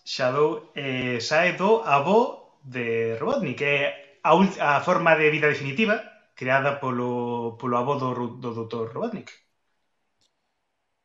Shadow 0.05 0.71
eh, 0.77 1.17
sae 1.19 1.57
do 1.57 1.81
avó 1.81 2.61
de 2.61 3.17
Robotnik, 3.17 3.57
que 3.57 3.65
é 3.65 3.81
a, 4.21 4.31
a 4.77 4.81
forma 4.85 5.17
de 5.17 5.33
vida 5.33 5.49
definitiva 5.49 5.97
creada 6.37 6.79
polo, 6.79 7.57
polo 7.57 7.75
avó 7.81 7.97
do, 7.97 8.13
do 8.37 8.53
doutor 8.53 8.93
Robotnik. 8.93 9.33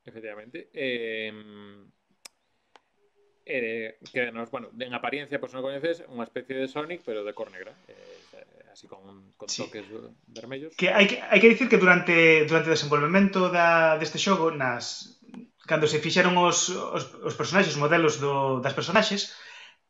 Efectivamente. 0.05 0.69
Eh, 0.75 1.33
eh, 3.47 3.99
que 4.13 4.33
nos, 4.33 4.51
bueno, 4.51 4.69
en 4.79 4.95
apariencia, 4.95 5.41
pues 5.41 5.53
non 5.57 5.65
coñeces, 5.65 6.05
unha 6.07 6.29
especie 6.29 6.61
de 6.61 6.69
Sonic, 6.69 7.01
pero 7.03 7.25
de 7.25 7.33
cor 7.33 7.49
negra. 7.51 7.73
Eh, 7.89 8.21
así 8.73 8.87
con, 8.87 9.33
con 9.37 9.49
sí. 9.49 9.63
toques 9.65 9.85
vermellos. 10.27 10.77
Que 10.77 10.89
hai 10.91 11.07
que, 11.11 11.19
hai 11.21 11.39
que 11.43 11.51
dicir 11.53 11.69
que 11.69 11.81
durante, 11.81 12.47
durante 12.47 12.71
o 12.71 12.75
desenvolvemento 12.77 13.51
da, 13.51 13.99
deste 13.99 14.17
xogo, 14.17 14.55
nas, 14.55 15.20
cando 15.71 15.87
se 15.87 16.03
fixeron 16.03 16.35
os, 16.35 16.67
os, 16.69 17.05
os 17.23 17.35
personaxes, 17.39 17.79
os 17.79 17.83
modelos 17.85 18.19
do, 18.19 18.59
das 18.59 18.75
personaxes, 18.75 19.31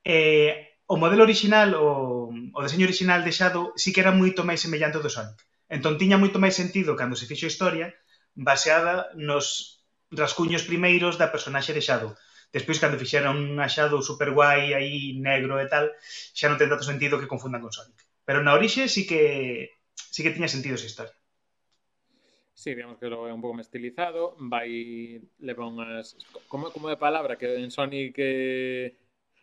eh, 0.05 0.77
o 0.85 1.01
modelo 1.01 1.25
original, 1.25 1.73
o, 1.73 2.29
o 2.29 2.61
deseño 2.61 2.85
original 2.85 3.25
de 3.25 3.33
Shadow, 3.33 3.73
sí 3.81 3.89
que 3.89 4.05
era 4.05 4.13
moito 4.13 4.45
máis 4.45 4.61
semellante 4.61 5.01
ao 5.01 5.05
do 5.07 5.09
Sonic. 5.09 5.41
Entón 5.73 5.97
tiña 5.97 6.21
moito 6.21 6.43
máis 6.43 6.53
sentido 6.61 6.99
cando 7.01 7.17
se 7.17 7.25
fixo 7.31 7.47
a 7.49 7.53
historia 7.53 7.87
baseada 8.37 9.09
nos 9.17 9.47
rascuños 10.13 10.67
primeiros 10.69 11.17
da 11.17 11.33
personaxe 11.33 11.73
de 11.73 11.81
Shadow. 11.81 12.13
Despois, 12.53 12.83
cando 12.83 13.01
fixeron 13.01 13.57
a 13.63 13.71
Shadow 13.71 14.03
super 14.03 14.35
guai, 14.37 14.75
aí 14.75 15.17
negro 15.17 15.63
e 15.63 15.67
tal, 15.73 15.87
xa 16.37 16.51
non 16.51 16.59
ten 16.61 16.69
tanto 16.69 16.85
sentido 16.85 17.17
que 17.17 17.31
confundan 17.31 17.63
con 17.63 17.73
Sonic. 17.73 18.03
Pero 18.27 18.43
na 18.45 18.53
orixe 18.59 18.91
sí 18.91 19.07
que, 19.09 19.23
sí 19.95 20.21
que 20.27 20.35
tiña 20.35 20.51
sentido 20.51 20.75
esa 20.77 20.91
historia. 20.91 21.15
Sí, 22.61 22.75
digamos 22.75 22.99
que 22.99 23.09
lo 23.09 23.25
é 23.25 23.33
un 23.33 23.41
pouco 23.41 23.57
máis 23.57 23.73
estilizado, 23.73 24.37
vai 24.37 25.17
leva 25.41 25.65
unhas 25.65 26.13
como 26.45 26.69
como 26.69 26.93
de 26.93 27.01
palabra 27.01 27.41
que 27.41 27.49
en 27.57 27.73
Sonic 27.73 28.13
eh, 28.21 28.93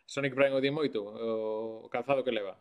Sonic 0.05 0.37
Prime 0.37 0.53
o 0.53 0.61
di 0.61 0.69
moito, 0.69 1.01
o, 1.01 1.89
calzado 1.89 2.21
que 2.21 2.29
leva. 2.29 2.53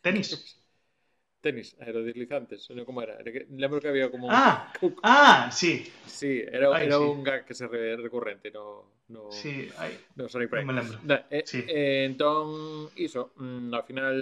Tenis. 0.00 0.32
Tenis, 1.44 1.76
aerodeslizantes, 1.84 2.64
como 2.88 3.04
era. 3.04 3.20
lembro 3.52 3.76
que 3.76 3.92
había 3.92 4.08
como 4.08 4.32
un... 4.32 4.32
Ah, 4.32 4.72
ah, 5.04 5.52
sí. 5.52 5.84
Sí, 6.08 6.40
era, 6.40 6.72
Ay, 6.72 6.88
era 6.88 6.96
sí. 6.96 7.04
un 7.04 7.20
gag 7.20 7.44
que 7.44 7.52
se 7.52 7.68
re, 7.68 8.00
recurrente 8.00 8.48
no, 8.48 8.88
no, 9.12 9.28
sí, 9.28 9.68
ay, 9.76 10.00
no 10.16 10.24
Sonic 10.32 10.48
Prime. 10.48 10.64
Me 10.64 10.80
lembro. 10.80 10.96
Da, 11.04 11.26
eh, 11.28 11.44
sí. 11.44 11.60
eh, 11.68 12.08
entón, 12.08 12.88
iso, 12.96 13.36
mm, 13.36 13.68
ao 13.68 13.84
final 13.84 14.16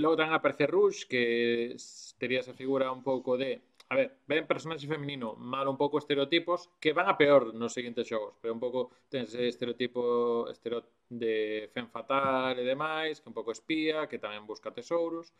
logo 0.00 0.16
tan 0.16 0.32
aparece 0.32 0.64
Rush 0.64 1.04
que 1.04 1.76
tería 2.16 2.40
esa 2.40 2.56
figura 2.56 2.88
un 2.88 3.04
pouco 3.04 3.36
de 3.36 3.60
a 3.88 3.94
ver, 3.94 4.18
ven 4.26 4.46
personaxe 4.46 4.86
feminino 4.86 5.36
mal 5.38 5.68
un 5.68 5.78
pouco 5.78 5.98
estereotipos 5.98 6.70
que 6.82 6.92
van 6.92 7.08
a 7.08 7.14
peor 7.14 7.54
nos 7.54 7.72
seguintes 7.72 8.08
xogos, 8.10 8.34
pero 8.42 8.50
un 8.50 8.58
pouco 8.58 8.90
tens 9.08 9.30
estereotipo 9.34 10.50
estereo 10.50 10.82
de 11.06 11.70
fen 11.70 11.86
fatal 11.86 12.58
e 12.58 12.64
demais, 12.66 13.22
que 13.22 13.30
un 13.30 13.36
pouco 13.38 13.54
espía, 13.54 14.10
que 14.10 14.18
tamén 14.18 14.42
busca 14.42 14.74
tesouros, 14.74 15.30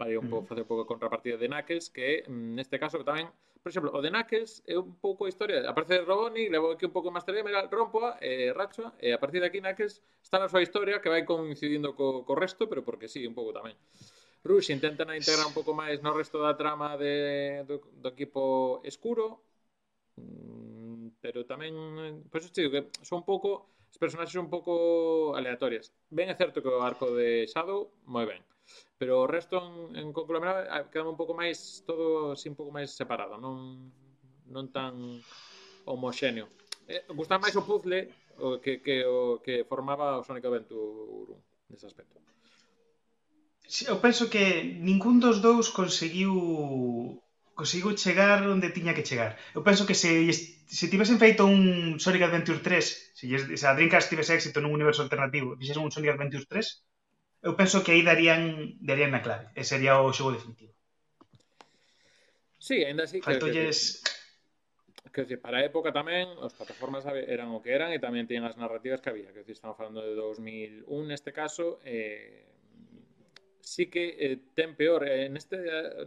para 0.00 0.16
un 0.16 0.24
mm. 0.24 0.30
pouco 0.32 0.48
facer 0.48 0.64
un 0.64 0.70
pouco 0.72 0.88
contrapartida 0.88 1.36
de 1.36 1.48
Knuckles, 1.52 1.92
que 1.92 2.24
mm, 2.24 2.56
neste 2.56 2.80
caso 2.80 2.96
que 2.96 3.04
tamén, 3.04 3.28
por 3.60 3.68
exemplo, 3.68 3.92
o 3.92 4.00
de 4.00 4.08
Knuckles 4.08 4.64
é 4.64 4.80
un 4.80 4.96
pouco 4.96 5.28
a 5.28 5.32
historia, 5.32 5.60
aparece 5.68 6.00
Robotnik, 6.00 6.48
levo 6.48 6.72
aquí 6.72 6.88
un 6.88 6.96
pouco 6.96 7.12
máis 7.12 7.28
tarde, 7.28 7.44
mira, 7.44 7.68
rompoa, 7.68 8.16
eh, 8.24 8.56
rachoa, 8.56 8.96
e 9.04 9.12
a 9.12 9.20
partir 9.20 9.44
de 9.44 9.52
aquí 9.52 9.60
Knuckles 9.60 10.00
está 10.24 10.40
na 10.40 10.48
súa 10.48 10.64
historia 10.64 11.04
que 11.04 11.12
vai 11.12 11.28
coincidindo 11.28 11.92
co, 11.92 12.24
co 12.24 12.32
resto, 12.32 12.72
pero 12.72 12.80
porque 12.80 13.04
sí, 13.04 13.20
un 13.28 13.36
pouco 13.36 13.52
tamén. 13.52 13.76
Rush 14.44 14.70
intentan 14.70 15.14
integrar 15.14 15.46
un 15.46 15.54
pouco 15.54 15.70
máis 15.70 16.02
no 16.02 16.10
resto 16.10 16.42
da 16.42 16.58
trama 16.58 16.98
de, 16.98 17.62
do, 17.62 17.78
do 18.02 18.08
equipo 18.10 18.82
escuro, 18.82 19.38
mm, 20.18 21.22
pero 21.22 21.46
tamén, 21.46 21.74
pois 22.26 22.50
pues, 22.50 22.50
que 22.50 22.90
son 23.06 23.22
un 23.22 23.26
pouco, 23.26 23.70
os 23.86 23.98
personaxes 24.02 24.34
son 24.34 24.50
un 24.50 24.52
pouco 24.52 25.34
aleatorias. 25.38 25.94
Ben 26.10 26.26
é 26.26 26.34
certo 26.34 26.58
que 26.58 26.70
o 26.74 26.82
arco 26.82 27.14
de 27.14 27.46
Shadow 27.46 27.94
moi 28.10 28.26
ben, 28.26 28.42
pero 28.98 29.22
o 29.22 29.30
resto 29.30 29.62
en, 29.62 29.94
en 29.94 30.06
conglomerado 30.10 30.66
ah, 30.66 30.90
queda 30.90 31.06
un 31.06 31.18
pouco 31.18 31.38
máis 31.38 31.86
todo 31.86 32.34
así 32.34 32.50
un 32.50 32.58
pouco 32.58 32.74
máis 32.74 32.90
separado, 32.90 33.38
non 33.38 33.94
non 34.50 34.74
tan 34.74 35.22
homoxéneo. 35.86 36.50
Eh, 36.90 37.06
gusta 37.14 37.38
máis 37.38 37.54
o 37.54 37.62
puzzle 37.62 38.10
o 38.42 38.58
que, 38.58 38.82
que, 38.82 39.06
o 39.06 39.38
que 39.38 39.62
formaba 39.70 40.18
o 40.18 40.26
Sonic 40.26 40.44
Adventure 40.50 41.30
1 41.30 41.70
nese 41.70 41.86
aspecto 41.86 42.18
eu 43.88 43.96
penso 44.04 44.28
que 44.28 44.76
ningún 44.80 45.16
dos 45.16 45.40
dous 45.40 45.72
conseguiu 45.72 46.36
conseguiu 47.54 47.96
chegar 47.96 48.44
onde 48.48 48.74
tiña 48.74 48.96
que 48.96 49.06
chegar. 49.06 49.38
Eu 49.56 49.62
penso 49.62 49.86
que 49.88 49.94
se, 49.94 50.32
se 50.32 50.86
tivesen 50.88 51.20
feito 51.20 51.44
un 51.44 51.96
Sonic 52.00 52.22
Adventure 52.24 52.60
3, 52.60 53.16
se, 53.16 53.24
se 53.56 53.66
a 53.66 53.76
Dreamcast 53.76 54.08
tivese 54.08 54.36
éxito 54.36 54.60
nun 54.60 54.76
universo 54.76 55.04
alternativo, 55.04 55.56
fixesen 55.56 55.84
un 55.84 55.92
Sonic 55.94 56.16
Adventure 56.16 56.44
3, 56.48 57.48
eu 57.48 57.52
penso 57.56 57.82
que 57.84 57.92
aí 57.92 58.02
darían, 58.02 58.76
darían 58.80 59.12
na 59.12 59.24
clave. 59.24 59.48
E 59.56 59.62
sería 59.64 60.00
o 60.00 60.12
xogo 60.12 60.36
definitivo. 60.36 60.72
Sí, 62.58 62.84
ainda 62.84 63.04
así... 63.04 63.20
Faltolles... 63.20 64.02
Que, 65.12 65.26
que, 65.26 65.36
que 65.36 65.36
para 65.36 65.60
a 65.60 65.66
época 65.66 65.92
tamén 65.92 66.24
as 66.40 66.56
plataformas 66.56 67.04
eran 67.04 67.52
o 67.52 67.60
que 67.60 67.74
eran 67.74 67.92
e 67.92 68.00
tamén 68.00 68.24
tiñan 68.24 68.48
as 68.48 68.56
narrativas 68.56 69.04
que 69.04 69.12
había. 69.12 69.28
Que 69.34 69.44
estamos 69.44 69.76
falando 69.76 70.00
de 70.00 70.16
2001 70.16 70.88
neste 71.04 71.36
caso, 71.36 71.82
eh, 71.84 72.51
sí 73.62 73.86
que 73.86 74.18
eh, 74.18 74.38
ten 74.54 74.74
peor 74.74 75.06
eh, 75.06 75.30
neste, 75.30 75.56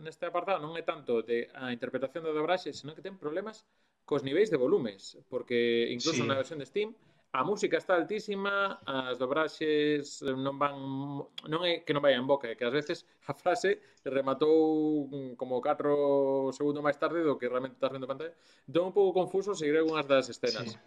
neste 0.03 0.27
apartado 0.27 0.59
non 0.59 0.75
é 0.75 0.83
tanto 0.83 1.23
de 1.23 1.47
a 1.55 1.71
interpretación 1.71 2.27
da 2.27 2.35
dobraxe, 2.35 2.75
senón 2.75 2.93
que 2.93 3.05
ten 3.05 3.15
problemas 3.15 3.63
cos 4.03 4.21
niveis 4.21 4.51
de 4.51 4.59
volumes, 4.59 5.17
porque 5.31 5.89
incluso 5.89 6.21
sí. 6.21 6.27
na 6.27 6.37
versión 6.37 6.59
de 6.59 6.67
Steam 6.69 6.93
a 7.35 7.43
música 7.43 7.77
está 7.77 7.95
altísima, 7.95 8.79
as 8.85 9.19
dobraxes 9.19 10.23
non 10.23 10.55
van 10.55 10.75
non 11.51 11.61
é 11.67 11.83
que 11.83 11.91
non 11.91 11.99
vai 11.99 12.15
en 12.15 12.23
boca, 12.23 12.47
é 12.47 12.55
que 12.55 12.63
ás 12.63 12.71
veces 12.71 13.03
a 13.27 13.35
frase 13.35 13.83
rematou 14.07 15.11
como 15.35 15.59
4 15.59 16.55
segundos 16.55 16.79
máis 16.79 16.95
tarde 16.95 17.19
do 17.27 17.35
que 17.35 17.51
realmente 17.51 17.75
estás 17.75 17.91
vendo 17.91 18.07
pantalla. 18.07 18.31
Dou 18.63 18.87
un 18.87 18.95
pouco 18.95 19.11
confuso 19.11 19.51
seguir 19.51 19.75
algunhas 19.75 20.07
das 20.07 20.31
escenas. 20.31 20.79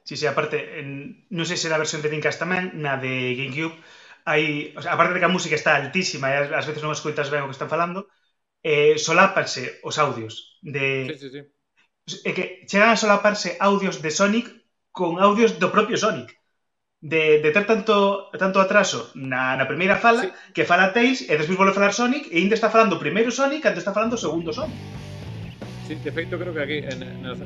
Sí, 0.00 0.16
sí, 0.16 0.16
sí 0.16 0.24
aparte, 0.24 0.80
en, 0.80 1.28
non 1.28 1.44
sei 1.44 1.60
se 1.60 1.68
na 1.68 1.76
versión 1.76 2.00
de 2.00 2.08
Dreamcast 2.08 2.40
tamén, 2.40 2.72
na 2.80 2.96
de 2.96 3.36
GameCube, 3.36 3.76
hai, 4.26 4.74
o 4.74 4.82
sea, 4.82 4.98
aparte 4.98 5.14
de 5.14 5.20
que 5.22 5.28
a 5.30 5.34
música 5.36 5.54
está 5.54 5.78
altísima 5.78 6.34
e 6.34 6.50
ás 6.50 6.66
veces 6.66 6.82
non 6.82 6.90
escoitas 6.90 7.30
ben 7.30 7.46
o 7.46 7.48
que 7.48 7.56
están 7.56 7.70
falando, 7.70 8.10
eh, 8.66 8.98
solápanse 8.98 9.78
os 9.86 9.96
audios 10.02 10.58
de... 10.60 11.14
Sí, 11.14 11.16
sí, 11.22 11.28
sí. 11.30 11.40
É 12.26 12.30
que 12.34 12.66
chegan 12.66 12.90
a 12.90 12.98
solaparse 12.98 13.54
audios 13.62 14.02
de 14.02 14.10
Sonic 14.10 14.46
con 14.90 15.22
audios 15.22 15.58
do 15.62 15.70
propio 15.70 15.94
Sonic. 15.94 16.34
De, 16.98 17.38
de 17.38 17.50
ter 17.54 17.66
tanto, 17.70 18.30
tanto 18.34 18.58
atraso 18.58 19.14
na, 19.14 19.54
na 19.54 19.70
primeira 19.70 20.00
fala 20.00 20.26
sí. 20.26 20.28
que 20.50 20.66
fala 20.66 20.90
Tails 20.90 21.22
e 21.22 21.38
despois 21.38 21.58
volve 21.58 21.74
a 21.74 21.78
falar 21.78 21.92
Sonic 21.94 22.26
e 22.32 22.42
ainda 22.42 22.58
está 22.58 22.72
falando 22.72 22.98
o 22.98 23.02
primeiro 23.02 23.30
Sonic 23.30 23.62
cando 23.62 23.78
está 23.78 23.94
falando 23.94 24.18
o 24.18 24.22
segundo 24.22 24.50
Sonic. 24.50 24.74
Sí, 25.86 25.94
de 26.02 26.10
feito 26.10 26.34
creo 26.34 26.50
que 26.50 26.62
aquí 26.66 26.78
en, 26.82 26.98
en 27.04 27.22
el, 27.22 27.38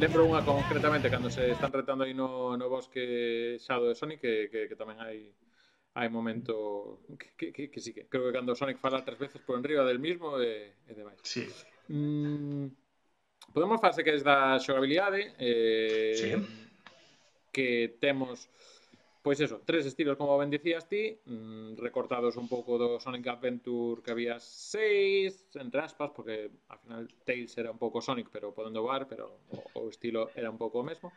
lembro 0.00 0.24
unha 0.24 0.40
concretamente 0.40 1.12
cando 1.12 1.28
se 1.28 1.52
están 1.52 1.74
retando 1.74 2.08
aí 2.08 2.16
no, 2.16 2.56
no 2.56 2.72
bosque 2.72 3.60
xado 3.60 3.90
de 3.90 3.98
Sonic 3.98 4.22
que, 4.22 4.48
que, 4.48 4.60
que 4.72 4.76
tamén 4.78 4.96
hai 5.02 5.34
hai 5.94 6.08
momento 6.08 7.04
que, 7.36 7.52
que, 7.52 7.68
que 7.68 7.80
sí 7.80 7.92
que 7.92 8.08
creo 8.08 8.24
que 8.26 8.32
cando 8.32 8.56
Sonic 8.56 8.78
fala 8.80 9.04
tres 9.04 9.18
veces 9.18 9.40
por 9.44 9.58
enriba 9.58 9.84
del 9.84 10.00
mismo 10.00 10.40
e, 10.40 10.72
e 10.88 10.92
demais. 10.96 11.20
Sí. 11.22 11.44
Mm, 11.92 12.72
podemos 13.52 13.80
falarse 13.80 14.00
que 14.00 14.16
é 14.16 14.18
da 14.24 14.56
xogabilidade 14.56 15.36
eh, 15.36 16.16
sí. 16.16 16.30
que 17.52 17.98
temos 18.00 18.48
pois 19.22 19.38
eso, 19.38 19.62
tres 19.64 19.86
estilos 19.86 20.18
como 20.18 20.34
ben 20.34 20.50
dicías 20.50 20.88
ti, 20.90 21.14
mm, 21.14 21.78
recortados 21.78 22.34
un 22.34 22.48
pouco 22.50 22.74
do 22.74 22.98
Sonic 22.98 23.28
Adventure 23.28 24.02
que 24.02 24.10
había 24.10 24.40
seis, 24.42 25.46
entre 25.54 25.80
aspas, 25.80 26.10
porque 26.10 26.50
ao 26.66 26.78
final 26.82 27.06
Tails 27.22 27.54
era 27.54 27.70
un 27.70 27.78
pouco 27.78 28.02
Sonic, 28.02 28.28
pero 28.34 28.50
podendo 28.50 28.82
voar, 28.82 29.06
pero 29.06 29.46
o, 29.54 29.86
o 29.86 29.88
estilo 29.88 30.34
era 30.34 30.50
un 30.50 30.58
pouco 30.58 30.82
o 30.82 30.84
mesmo. 30.84 31.14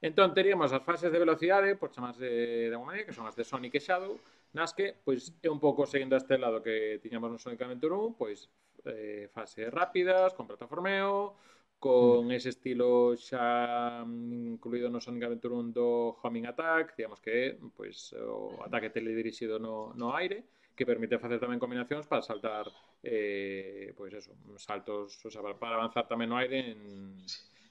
Entón, 0.00 0.30
teríamos 0.30 0.70
as 0.70 0.82
fases 0.86 1.10
de 1.10 1.18
velocidade, 1.18 1.74
por 1.74 1.90
chamarse 1.90 2.22
de 2.22 2.70
alguma 2.70 2.94
maneira, 2.94 3.06
que 3.10 3.16
son 3.16 3.26
as 3.26 3.34
de 3.34 3.42
Sonic 3.42 3.74
e 3.74 3.82
Shadow, 3.82 4.14
nas 4.54 4.70
que, 4.70 4.94
pois, 5.02 5.34
é 5.42 5.50
un 5.50 5.58
pouco 5.58 5.90
seguindo 5.90 6.14
este 6.14 6.38
lado 6.38 6.62
que 6.62 7.02
tiñamos 7.02 7.34
no 7.34 7.38
Sonic 7.42 7.66
Adventure 7.66 7.94
1, 7.94 8.14
pois, 8.14 8.46
eh, 8.86 9.26
fases 9.34 9.66
rápidas, 9.74 10.38
con 10.38 10.46
plataformeo, 10.46 11.34
con 11.78 12.30
ese 12.30 12.50
estilo 12.50 13.14
xa 13.18 14.02
incluído 14.06 14.90
no 14.90 15.02
Sonic 15.02 15.26
Adventure 15.26 15.54
1 15.54 15.74
do 15.74 16.14
Homing 16.22 16.46
Attack, 16.46 16.94
digamos 16.94 17.18
que 17.18 17.58
pois, 17.74 18.14
o 18.14 18.54
ataque 18.62 18.90
teledirixido 18.90 19.58
no, 19.58 19.94
no 19.94 20.14
aire, 20.14 20.46
que 20.74 20.86
permite 20.86 21.18
facer 21.18 21.42
tamén 21.42 21.58
combinacións 21.58 22.06
para 22.06 22.22
saltar 22.22 22.66
eh, 23.02 23.94
pois 23.98 24.14
eso, 24.14 24.34
saltos, 24.58 25.18
o 25.22 25.30
sea, 25.30 25.42
para 25.58 25.78
avanzar 25.78 26.06
tamén 26.06 26.30
no 26.30 26.38
aire 26.38 26.74
en 26.74 26.78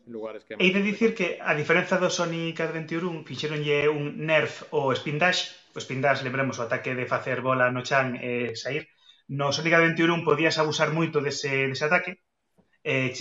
lugares 0.08 0.44
que... 0.44 0.56
Hei 0.60 0.72
de 0.72 0.82
dicir 0.82 1.14
que, 1.14 1.40
a 1.44 1.54
diferenza 1.54 2.00
do 2.02 2.10
Sonic 2.10 2.60
Adventure 2.62 3.06
1, 3.06 3.28
fixeronlle 3.28 3.92
un 3.92 4.24
nerf 4.24 4.66
o 4.72 4.92
spin 4.96 5.20
dash, 5.20 5.54
o 5.76 5.80
spin 5.80 6.02
dash, 6.02 6.24
lembremos, 6.24 6.58
o 6.60 6.66
ataque 6.66 6.96
de 6.96 7.06
facer 7.06 7.44
bola 7.44 7.72
no 7.72 7.84
chan 7.84 8.16
e 8.18 8.52
eh, 8.52 8.56
sair, 8.56 8.88
no 9.28 9.52
Sonic 9.52 9.76
Adventure 9.76 10.12
1 10.16 10.24
podías 10.24 10.58
abusar 10.58 10.96
moito 10.96 11.20
dese, 11.20 11.68
dese 11.68 11.86
ataque, 11.86 12.24
eh, 12.88 13.12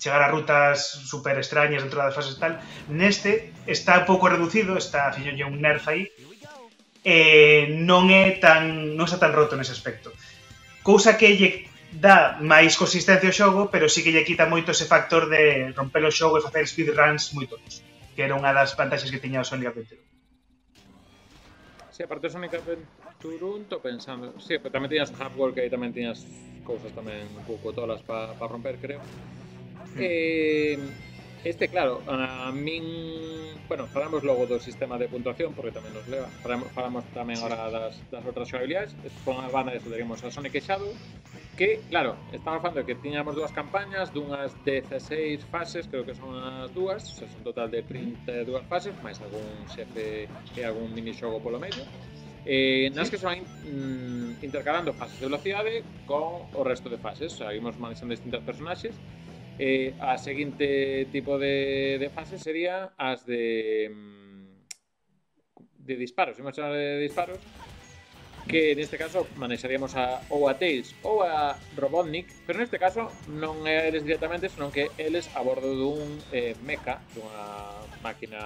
chegar 0.00 0.22
a 0.22 0.32
rutas 0.32 0.80
super 0.80 1.36
extrañas 1.36 1.84
dentro 1.84 2.00
das 2.00 2.16
fases 2.16 2.40
tal. 2.40 2.56
Neste 2.88 3.52
está 3.68 4.08
pouco 4.08 4.32
reducido, 4.32 4.80
está 4.80 5.12
fixolle 5.12 5.44
un 5.44 5.60
nerf 5.60 5.84
aí. 5.92 6.08
Eh, 7.04 7.68
non 7.84 8.08
é 8.08 8.40
tan 8.40 8.96
non 8.96 9.04
está 9.04 9.20
tan 9.20 9.36
roto 9.36 9.60
nese 9.60 9.76
aspecto. 9.76 10.08
Cousa 10.80 11.20
que 11.20 11.36
lle 11.36 11.68
dá 11.92 12.40
máis 12.40 12.76
consistencia 12.80 13.28
ao 13.28 13.36
xogo, 13.36 13.62
pero 13.68 13.88
sí 13.88 14.00
que 14.00 14.12
lle 14.12 14.24
quita 14.24 14.48
moito 14.48 14.72
ese 14.72 14.88
factor 14.88 15.28
de 15.28 15.72
romper 15.76 16.04
o 16.08 16.12
xogo 16.12 16.40
e 16.40 16.44
facer 16.44 16.64
speedruns 16.64 17.36
moi 17.36 17.44
tontos, 17.44 17.84
que 18.16 18.24
era 18.24 18.32
unha 18.32 18.52
das 18.56 18.72
vantaxes 18.72 19.12
que 19.12 19.20
tiña 19.20 19.44
o 19.44 19.46
Sonic 19.46 19.68
Adventure. 19.68 20.00
Si, 21.92 22.00
sí, 22.00 22.00
aparte 22.02 22.26
o 22.28 22.32
Sonic 22.32 22.56
Adventure 22.56 23.44
1, 23.44 23.68
to 23.68 23.84
pensando... 23.84 24.32
Si, 24.40 24.56
sí, 24.56 24.62
pero 24.62 24.72
tamén 24.72 24.88
tiñas 24.88 25.12
Hardware, 25.12 25.52
que 25.52 25.60
aí 25.60 25.70
tamén 25.70 25.92
tiñas 25.92 26.24
cousas 26.64 26.88
tamén 26.96 27.28
un 27.28 27.44
pouco 27.44 27.76
tolas 27.76 28.00
para 28.00 28.32
pa 28.40 28.48
romper, 28.48 28.80
creo. 28.80 29.02
Mm. 29.92 30.00
Eh, 30.00 30.78
Este, 31.44 31.68
claro, 31.68 32.02
a 32.06 32.52
min... 32.52 32.84
Bueno, 33.66 33.86
falamos 33.86 34.22
logo 34.22 34.46
do 34.46 34.60
sistema 34.60 34.98
de 34.98 35.08
puntuación, 35.08 35.54
porque 35.54 35.72
tamén 35.74 35.90
nos 35.90 36.06
leva. 36.06 36.30
Falamos, 36.44 36.68
falamos 36.70 37.02
tamén 37.16 37.34
sí. 37.34 37.42
ahora 37.42 37.66
das, 37.72 37.98
das 38.14 38.22
outras 38.22 38.46
xogabilidades. 38.46 38.94
Con 39.26 39.42
a 39.42 39.50
banda 39.50 39.74
eso 39.74 39.90
teríamos 39.90 40.22
a 40.22 40.30
Sonic 40.30 40.54
e 40.54 40.62
Shadow, 40.62 40.92
que, 41.56 41.82
claro, 41.90 42.14
estamos 42.30 42.62
falando 42.62 42.86
que 42.86 42.94
tiñamos 42.94 43.34
dúas 43.34 43.50
campañas, 43.50 44.14
dunhas 44.14 44.54
16 44.62 45.42
fases, 45.50 45.90
creo 45.90 46.06
que 46.06 46.14
son 46.14 46.36
as 46.36 46.70
dúas, 46.70 47.02
o 47.10 47.14
sea, 47.22 47.26
son 47.26 47.42
total 47.42 47.74
de 47.74 47.82
32 47.82 48.62
fases, 48.70 48.94
máis 49.02 49.18
algún 49.18 49.66
xefe 49.66 50.30
e 50.30 50.60
algún 50.62 50.94
minixogo 50.94 51.42
polo 51.42 51.58
medio. 51.58 51.82
Eh, 52.46 52.90
nas 52.94 53.10
que 53.10 53.18
se 53.18 53.26
van 53.26 53.42
mm, 53.42 54.42
intercalando 54.42 54.94
fases 54.94 55.18
de 55.18 55.26
velocidade 55.26 55.82
con 56.06 56.46
o 56.54 56.60
resto 56.62 56.86
de 56.86 56.98
fases, 56.98 57.34
o 57.34 57.36
sea, 57.42 57.54
imos 57.54 57.78
manexando 57.78 58.14
distintos 58.14 58.42
personaxes, 58.46 58.94
Eh, 59.62 59.94
a 60.02 60.18
seguinte 60.18 61.06
tipo 61.14 61.38
de, 61.38 61.94
de 62.02 62.10
fase 62.10 62.34
sería 62.34 62.98
as 62.98 63.22
de 63.22 63.86
mm, 63.94 64.58
de 65.86 65.94
disparos, 65.94 66.34
imos 66.42 66.50
chamar 66.50 66.74
de 66.74 66.98
disparos 66.98 67.38
que 68.50 68.74
neste 68.74 68.98
caso 68.98 69.22
manexaríamos 69.38 69.94
a, 69.94 70.18
ou 70.34 70.50
a 70.50 70.58
Tails 70.58 70.98
ou 71.06 71.22
a 71.22 71.54
Robotnik, 71.78 72.26
pero 72.42 72.58
neste 72.58 72.74
caso 72.74 73.06
non 73.30 73.62
é 73.62 73.86
eles 73.86 74.02
directamente, 74.02 74.50
senón 74.50 74.74
que 74.74 74.90
eles 74.98 75.30
a 75.38 75.46
bordo 75.46 75.70
dun 75.70 76.10
eh, 76.34 76.58
mecha, 76.66 76.98
dunha 77.14 77.86
máquina 78.02 78.42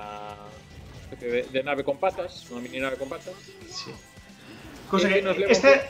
de, 1.17 1.49
de 1.49 1.61
nave 1.65 1.81
con 1.81 1.97
patas, 1.97 2.45
unha 2.53 2.61
mini 2.61 2.77
nave 2.77 3.01
con 3.01 3.09
patas. 3.09 3.33
Sí. 3.73 3.89
Eh, 3.89 4.93
Cosa 4.93 5.09
que, 5.09 5.25
nos 5.25 5.41
este, 5.41 5.81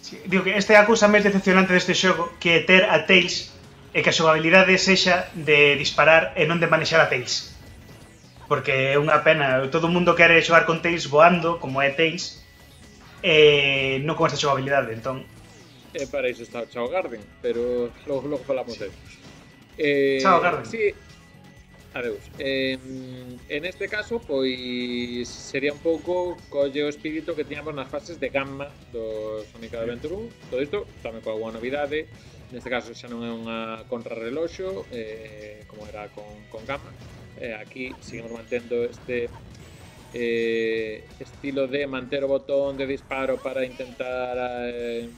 sí, 0.00 0.16
digo 0.24 0.40
que 0.40 0.56
este 0.56 0.72
é 0.72 0.80
a 0.80 0.88
cousa 0.88 1.04
máis 1.04 1.20
decepcionante 1.20 1.76
deste 1.76 1.92
xogo 1.92 2.32
que 2.40 2.64
ter 2.64 2.88
a 2.88 3.04
Tails 3.04 3.55
e 3.96 4.04
que 4.04 4.12
a 4.12 4.16
xogabilidade 4.16 4.76
sexa 4.76 5.32
de 5.32 5.80
disparar 5.80 6.36
e 6.36 6.44
non 6.44 6.60
de 6.60 6.68
manexar 6.68 7.00
a 7.00 7.08
Tails. 7.08 7.56
Porque 8.44 8.92
é 8.92 9.00
unha 9.00 9.24
pena, 9.24 9.64
todo 9.72 9.88
o 9.88 9.92
mundo 9.92 10.12
quere 10.12 10.36
xogar 10.44 10.68
con 10.68 10.84
Tails 10.84 11.08
voando, 11.08 11.56
como 11.56 11.80
é 11.80 11.88
Tails, 11.96 12.44
e 13.24 13.96
non 14.04 14.12
con 14.12 14.28
esta 14.28 14.36
xogabilidade, 14.36 14.92
entón... 14.92 15.24
É 15.96 16.04
para 16.04 16.28
iso 16.28 16.44
está 16.44 16.60
o 16.60 16.68
Chao 16.68 16.92
Garden, 16.92 17.24
pero 17.40 17.88
logo, 18.04 18.28
logo 18.28 18.44
falamos 18.44 18.76
sí. 18.76 18.84
de... 18.84 18.92
Eh, 19.80 20.20
Chao 20.20 20.44
Garden. 20.44 20.68
Sí, 20.68 20.92
adeus. 21.96 22.20
Eh, 22.36 22.76
en 23.48 23.62
este 23.64 23.88
caso, 23.88 24.20
pois 24.20 25.24
sería 25.24 25.72
un 25.72 25.80
pouco 25.80 26.36
colle 26.52 26.84
o 26.84 26.92
espírito 26.92 27.32
que 27.32 27.48
tiñamos 27.48 27.72
nas 27.72 27.88
fases 27.88 28.20
de 28.20 28.28
gamma 28.28 28.68
do 28.92 29.40
Sonic 29.56 29.72
Adventure 29.72 30.20
1. 30.20 30.52
Todo 30.52 30.60
isto 30.60 30.78
tamén 31.00 31.24
coa 31.24 31.40
boa 31.40 31.48
novidade, 31.48 32.04
Neste 32.50 32.70
caso 32.70 32.94
xa 32.94 33.10
non 33.10 33.26
é 33.26 33.30
unha 33.34 33.58
contrarreloxo, 33.90 34.86
eh, 34.94 35.66
como 35.66 35.82
era 35.90 36.06
con, 36.14 36.26
con 36.46 36.62
Gamma. 36.62 36.94
Eh, 37.42 37.52
aquí 37.52 37.90
seguimos 37.98 38.30
mantendo 38.30 38.86
este 38.86 39.26
eh, 40.14 41.02
estilo 41.18 41.66
de 41.66 41.90
manter 41.90 42.22
o 42.22 42.30
botón 42.30 42.78
de 42.78 42.86
disparo 42.86 43.42
para 43.42 43.66
intentar 43.66 44.62
eh, 44.62 45.10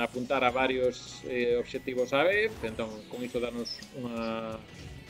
apuntar 0.00 0.40
a 0.40 0.50
varios 0.50 1.20
eh, 1.28 1.60
obxectivos 1.60 2.16
a 2.16 2.24
vez. 2.24 2.56
Entón, 2.64 2.88
con 3.12 3.20
iso 3.20 3.36
danos 3.38 3.68
unha 4.00 4.56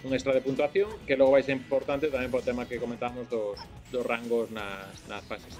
un 0.05 0.13
extra 0.13 0.37
de 0.37 0.45
puntuación 0.45 0.91
que 1.09 1.17
logo 1.17 1.33
vai 1.33 1.41
ser 1.41 1.57
importante 1.57 2.13
tamén 2.13 2.29
polo 2.29 2.45
tema 2.45 2.69
que 2.69 2.77
comentamos 2.77 3.25
dos, 3.31 3.57
dos 3.89 4.05
rangos 4.05 4.53
nas, 4.53 4.93
nas 5.09 5.25
fases 5.25 5.57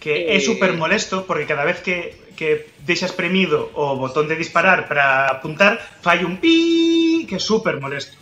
que 0.00 0.30
eh... 0.30 0.36
é 0.36 0.40
super 0.40 0.72
molesto 0.74 1.26
porque 1.26 1.46
cada 1.46 1.64
vez 1.64 1.80
que, 1.80 2.14
que 2.38 2.70
deixas 2.84 3.12
premido 3.12 3.70
o 3.74 3.96
botón 3.96 4.28
de 4.28 4.36
disparar 4.36 4.88
para 4.88 5.26
apuntar, 5.30 5.78
fai 6.02 6.22
un 6.24 6.38
pi 6.38 7.26
que 7.28 7.36
é 7.36 7.42
super 7.42 7.80
molesto. 7.80 8.16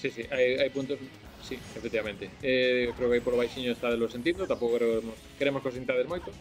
Sí, 0.00 0.10
sí, 0.12 0.22
hai, 0.28 0.60
hai 0.60 0.70
puntos 0.70 1.00
Sí, 1.44 1.56
efectivamente. 1.76 2.30
Eh, 2.40 2.90
creo 2.96 3.12
que 3.12 3.20
aí 3.20 3.20
polo 3.20 3.36
baixiño 3.36 3.76
está 3.76 3.92
de 3.92 4.00
lo 4.00 4.08
sentido, 4.08 4.48
tampouco 4.48 4.80
queremos, 4.80 5.16
queremos 5.36 5.60
que 5.60 5.68
os 5.68 5.76
sintades 5.76 6.08
moito. 6.08 6.32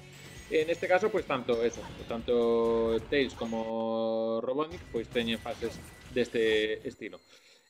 En 0.47 0.71
este 0.71 0.87
caso, 0.87 1.11
pois 1.11 1.27
pues, 1.27 1.27
tanto 1.27 1.59
eso, 1.59 1.83
tanto 2.07 2.95
Tails 3.11 3.35
como 3.35 4.39
Robotnik, 4.39 4.79
pois 4.95 5.03
pues, 5.03 5.11
teñen 5.11 5.43
fases 5.43 5.75
deste 6.15 6.79
estilo. 6.87 7.19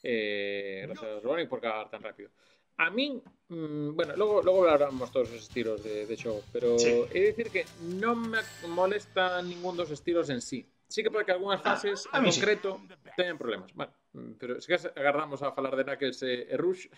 Eh, 0.06 0.86
gracias 0.86 1.10
a 1.10 1.20
Robotnik 1.26 1.50
por 1.50 1.58
cagar 1.58 1.90
tan 1.90 2.06
rápido. 2.06 2.30
A 2.78 2.90
min, 2.90 3.22
mmm, 3.50 3.96
bueno, 3.96 4.16
logo, 4.16 4.42
logo 4.42 4.68
hablamos 4.68 5.12
todos 5.12 5.30
os 5.30 5.44
estilos 5.44 5.84
de, 5.84 6.06
de 6.06 6.18
xogo, 6.18 6.42
pero 6.52 6.78
sí. 6.80 6.90
he 7.14 7.20
de 7.22 7.28
dicir 7.32 7.50
que 7.54 7.66
non 8.02 8.18
me 8.18 8.42
molesta 8.74 9.42
ningún 9.46 9.78
dos 9.78 9.94
estilos 9.94 10.30
en 10.34 10.42
sí. 10.42 10.66
Sí 10.90 11.02
que 11.02 11.10
pode 11.14 11.26
que 11.26 11.34
algunhas 11.34 11.62
fases 11.62 12.10
en 12.14 12.26
concreto 12.26 12.82
sí. 12.82 13.14
teñan 13.18 13.38
problemas. 13.38 13.70
Bueno, 13.74 13.94
pero 14.38 14.62
se 14.62 14.68
que 14.68 14.78
agardamos 14.98 15.42
a 15.42 15.54
falar 15.54 15.78
de 15.78 15.86
Knuckles 15.86 16.22
e, 16.26 16.50
e 16.50 16.56
Rush. 16.58 16.90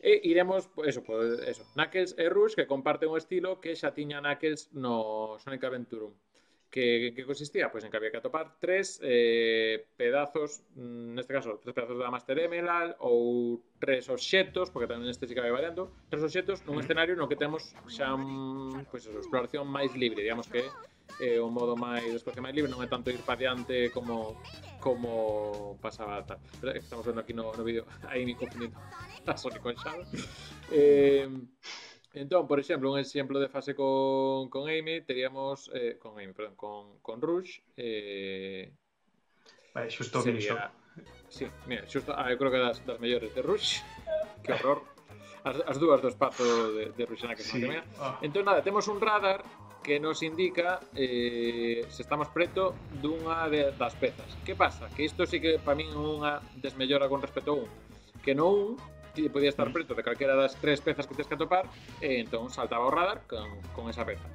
e 0.00 0.12
iremos, 0.28 0.68
pues, 0.68 0.92
eso, 0.92 1.02
pues, 1.02 1.40
eso, 1.40 1.64
Knuckles 1.74 2.14
e 2.16 2.28
Rush 2.28 2.54
que 2.54 2.66
comparten 2.66 3.08
un 3.08 3.16
estilo 3.16 3.60
que 3.60 3.76
xa 3.76 3.96
tiña 3.96 4.20
Knuckles 4.20 4.72
no 4.76 5.40
Sonic 5.40 5.64
Adventure 5.64 6.04
1 6.04 6.27
que, 6.70 7.12
que 7.14 7.24
consistía? 7.24 7.70
Pues 7.70 7.84
en 7.84 7.90
que 7.90 7.96
había 7.96 8.10
que 8.10 8.18
atopar 8.18 8.56
tres 8.60 9.00
eh, 9.02 9.86
pedazos, 9.96 10.62
mm, 10.76 11.14
neste 11.14 11.32
caso, 11.32 11.60
tres 11.62 11.74
pedazos 11.74 11.98
da 11.98 12.12
Master 12.12 12.38
Emerald 12.38 12.96
ou 13.00 13.64
tres 13.80 14.08
obxetos, 14.08 14.70
porque 14.70 14.88
tamén 14.88 15.08
este 15.08 15.26
sí 15.26 15.32
que 15.32 15.44
vai 15.44 15.52
variando, 15.52 15.92
tres 16.12 16.22
obxetos 16.22 16.60
nun 16.68 16.80
escenario 16.80 17.16
no 17.16 17.26
que 17.26 17.40
temos 17.40 17.72
xa 17.88 18.12
pues, 18.92 19.08
eso, 19.08 19.16
exploración 19.16 19.64
máis 19.64 19.96
libre, 19.96 20.20
digamos 20.20 20.48
que 20.48 20.68
é 21.18 21.34
eh, 21.34 21.40
o 21.40 21.48
modo 21.48 21.74
máis 21.74 22.06
espacio 22.12 22.44
máis 22.44 22.54
libre, 22.54 22.70
non 22.70 22.84
é 22.84 22.88
tanto 22.88 23.08
ir 23.08 23.24
para 23.24 23.40
diante 23.40 23.88
como 23.90 24.36
como 24.78 25.76
pasaba 25.80 26.22
tal. 26.22 26.38
Pero 26.60 26.76
estamos 26.76 27.04
vendo 27.08 27.20
aquí 27.24 27.32
no, 27.32 27.50
no 27.50 27.64
vídeo, 27.64 27.88
aí 28.12 28.28
me 28.28 28.36
confundindo 28.36 28.76
a 29.26 29.36
Sonic 29.40 29.64
con 29.64 29.74
Shadow. 29.74 30.04
Eh, 30.70 31.26
Entón, 32.14 32.48
por 32.48 32.58
exemplo, 32.58 32.90
un 32.90 32.98
exemplo 32.98 33.38
de 33.38 33.48
fase 33.48 33.74
con, 33.74 34.48
con 34.48 34.68
Amy, 34.68 35.02
teríamos, 35.02 35.70
eh, 35.74 35.98
con 35.98 36.12
Amy, 36.12 36.32
perdón, 36.32 36.56
con, 36.56 36.98
con 37.00 37.20
Rush, 37.20 37.60
eh, 37.76 38.72
Vale, 39.74 39.90
xusto 39.90 40.22
sería... 40.22 40.72
que. 40.72 41.04
Sí, 41.28 41.46
mira, 41.66 41.86
xusto, 41.86 42.10
ah, 42.16 42.32
eu 42.32 42.38
creo 42.40 42.50
que 42.50 42.58
das, 42.58 42.80
das 42.88 42.98
mellores 42.98 43.30
de 43.36 43.42
Rush, 43.42 43.84
que 44.42 44.52
horror. 44.52 44.82
As, 45.44 45.60
as 45.68 45.76
dúas 45.78 46.00
do 46.00 46.08
espazo 46.08 46.42
de, 46.74 46.90
de 46.96 47.04
Rush 47.04 47.22
na 47.28 47.36
que 47.36 47.44
sí. 47.44 47.60
Mira. 47.62 47.84
Ah. 48.00 48.18
Entón, 48.24 48.48
nada, 48.48 48.64
temos 48.64 48.88
un 48.88 48.98
radar 48.98 49.44
que 49.84 50.00
nos 50.00 50.22
indica 50.22 50.80
eh, 50.96 51.86
se 51.88 52.02
estamos 52.02 52.28
preto 52.28 52.74
dunha 52.98 53.46
de, 53.46 53.70
das 53.76 53.94
pezas. 53.94 54.26
Que 54.42 54.56
pasa? 54.56 54.88
Que 54.90 55.04
isto 55.04 55.28
sí 55.28 55.38
que 55.38 55.60
para 55.60 55.78
min 55.78 55.92
é 55.92 56.00
unha 56.00 56.32
desmellora 56.58 57.06
con 57.06 57.22
respecto 57.22 57.54
a 57.54 57.56
un. 57.62 57.68
Que 58.24 58.34
no 58.34 58.50
un 58.50 58.68
podía 59.26 59.50
estar 59.50 59.66
preto 59.74 59.98
de 59.98 60.06
calquera 60.06 60.38
das 60.38 60.54
tres 60.62 60.78
pezas 60.78 61.10
que 61.10 61.18
tens 61.18 61.26
que 61.26 61.34
atopar 61.34 61.66
e 61.98 62.22
entón 62.22 62.46
saltaba 62.54 62.86
o 62.86 62.94
radar 62.94 63.26
con, 63.26 63.58
con 63.74 63.90
esa 63.90 64.06
peza. 64.06 64.30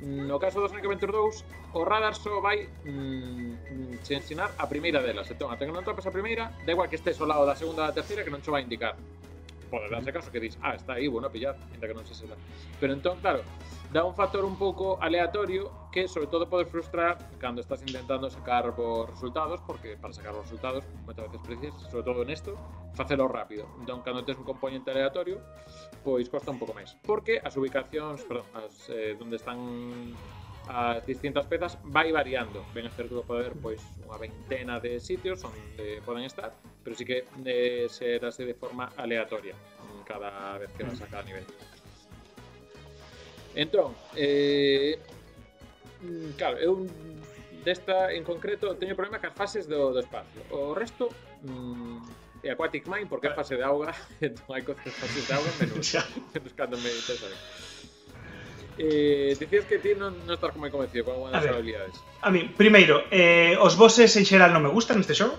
No 0.00 0.40
caso 0.40 0.58
do 0.58 0.66
Sonic 0.66 0.88
Adventure 0.88 1.12
2, 1.12 1.76
o 1.78 1.84
radar 1.84 2.16
só 2.16 2.40
vai 2.40 2.66
mm, 2.88 4.00
mm 4.00 4.10
ensinar 4.10 4.50
a 4.58 4.66
primeira 4.66 4.98
delas. 4.98 5.30
Entón, 5.30 5.52
até 5.52 5.68
que 5.68 5.70
non 5.70 5.86
topes 5.86 6.08
a 6.08 6.12
primeira, 6.12 6.50
da 6.66 6.72
igual 6.74 6.90
que 6.90 6.98
estés 6.98 7.20
ao 7.20 7.28
lado 7.28 7.46
da 7.46 7.54
segunda 7.54 7.84
ou 7.84 7.88
da 7.92 7.94
terceira 7.94 8.24
que 8.24 8.32
non 8.32 8.42
che 8.42 8.50
vai 8.50 8.64
indicar. 8.66 8.98
Pode 9.72 9.88
darse 9.88 10.12
caso 10.12 10.28
que 10.28 10.36
dis, 10.38 10.60
ah, 10.60 10.76
está 10.76 11.00
aí, 11.00 11.08
bueno, 11.08 11.28
a 11.28 11.32
pillar, 11.32 11.56
ainda 11.72 11.88
que 11.88 11.96
non 11.96 12.04
se 12.04 12.12
será. 12.12 12.36
Pero 12.76 12.92
entón, 12.92 13.16
claro, 13.24 13.40
dá 13.88 14.04
un 14.04 14.12
factor 14.12 14.44
un 14.44 14.60
pouco 14.60 15.00
aleatorio 15.00 15.88
que 15.88 16.04
sobre 16.04 16.28
todo 16.28 16.44
pode 16.44 16.68
frustrar 16.68 17.16
cando 17.40 17.64
estás 17.64 17.80
intentando 17.80 18.28
sacar 18.28 18.68
vos 18.76 19.08
resultados, 19.08 19.64
porque 19.64 19.96
para 19.96 20.12
sacar 20.12 20.36
os 20.36 20.44
resultados 20.44 20.84
moitas 21.08 21.24
veces 21.32 21.40
precisas, 21.40 21.80
sobre 21.88 22.04
todo 22.04 22.20
nesto, 22.20 22.52
facelo 22.92 23.24
rápido. 23.32 23.64
Entón, 23.80 24.04
cando 24.04 24.20
tes 24.20 24.36
un 24.36 24.44
componente 24.44 24.92
aleatorio, 24.92 25.40
pois 26.04 26.28
costa 26.28 26.52
un 26.52 26.60
pouco 26.60 26.76
máis. 26.76 26.92
Porque 27.00 27.40
as 27.40 27.56
ubicacións, 27.56 28.20
perdón, 28.28 28.44
as, 28.52 28.92
eh, 28.92 29.16
donde 29.16 29.40
están 29.40 29.56
as 30.68 31.04
distintas 31.06 31.46
pezas 31.46 31.78
vai 31.84 32.12
variando. 32.12 32.64
Ben 32.74 32.86
é 32.86 32.90
certo 32.90 33.20
que 33.20 33.26
pode 33.26 33.46
haber 33.46 33.56
pois 33.58 33.82
unha 34.06 34.18
veintena 34.18 34.78
de 34.78 35.02
sitios 35.02 35.42
onde 35.42 35.98
poden 36.06 36.24
estar, 36.24 36.54
pero 36.84 36.94
sí 36.94 37.02
que 37.02 37.26
eh, 37.44 37.86
serase 37.90 38.46
de 38.46 38.54
forma 38.54 38.90
aleatoria 38.96 39.54
mm, 39.54 40.02
cada 40.06 40.58
vez 40.58 40.70
que 40.78 40.86
vas 40.86 41.00
a 41.02 41.06
cada 41.10 41.26
nivel. 41.26 41.44
Entón, 43.54 43.92
eh, 44.16 44.96
mm, 46.00 46.38
claro, 46.38 46.56
eu 46.62 46.86
desta 47.66 48.10
en 48.10 48.22
concreto 48.24 48.74
teño 48.74 48.94
problema 48.94 49.18
cas 49.18 49.34
fases 49.34 49.66
do, 49.66 49.90
do 49.90 50.00
espacio. 50.00 50.42
O 50.50 50.74
resto 50.74 51.10
mm, 51.42 52.22
e 52.42 52.50
Aquatic 52.50 52.86
Mine 52.86 53.06
porque 53.06 53.28
é 53.28 53.34
fase 53.34 53.56
de 53.56 53.62
auga, 53.62 53.94
entón 54.22 54.50
hai 54.54 54.62
cousas 54.62 54.94
fases 54.94 55.26
de 55.26 55.32
auga 55.34 55.50
menos, 55.58 55.86
menos 56.34 56.52
cando 56.54 56.78
me 56.78 56.90
interesa. 56.90 57.30
Eh, 58.78 59.36
dicías 59.38 59.64
que 59.68 59.76
ti 59.78 59.92
non, 59.92 60.16
non 60.24 60.32
estás 60.32 60.56
moi 60.56 60.72
convencido 60.72 61.04
con 61.04 61.20
alguna 61.20 61.36
das 61.36 61.44
habilidades. 61.44 61.96
A 62.24 62.32
mí, 62.32 62.48
primeiro, 62.48 63.04
eh, 63.12 63.56
os 63.60 63.76
bosses 63.76 64.16
en 64.16 64.24
xeral 64.24 64.52
non 64.56 64.64
me 64.64 64.72
gustan 64.72 64.96
neste 64.96 65.12
xogo. 65.12 65.36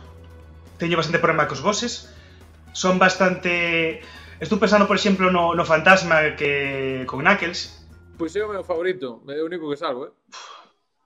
Teño 0.77 0.97
bastante 0.97 1.17
problema 1.17 1.49
cos 1.49 1.65
bosses. 1.65 2.13
Son 2.73 3.01
bastante... 3.01 4.01
Estou 4.37 4.61
pensando, 4.61 4.85
por 4.85 4.97
exemplo, 4.97 5.33
no, 5.33 5.57
no 5.57 5.63
fantasma 5.65 6.37
que 6.37 7.05
con 7.09 7.25
Knuckles. 7.25 7.85
Pois 8.17 8.33
é 8.37 8.45
o 8.45 8.49
meu 8.53 8.61
favorito, 8.61 9.25
é 9.29 9.41
o 9.41 9.49
único 9.49 9.65
que 9.69 9.77
salvo, 9.77 10.09
eh? 10.09 10.13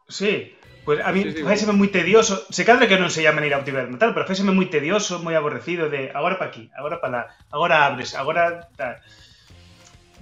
Sí, 0.08 0.58
Pois 0.88 1.04
a 1.04 1.12
mí 1.12 1.20
sí, 1.20 1.44
sí, 1.44 1.68
moi 1.76 1.92
tedioso, 1.92 2.48
se 2.48 2.64
cadra 2.64 2.88
que 2.88 2.96
non 2.96 3.12
se 3.12 3.20
llama 3.20 3.44
maneira 3.44 3.60
optimal 3.60 3.92
tal, 4.00 4.16
pero 4.16 4.24
faiseme 4.24 4.56
moi 4.56 4.72
tedioso, 4.72 5.20
moi 5.20 5.36
aborrecido 5.36 5.92
de 5.92 6.16
agora 6.16 6.40
para 6.40 6.48
aquí, 6.48 6.72
agora 6.72 7.04
para 7.04 7.12
lá, 7.12 7.22
agora 7.52 7.84
abres, 7.84 8.16
agora 8.16 8.72
tal. 8.80 8.96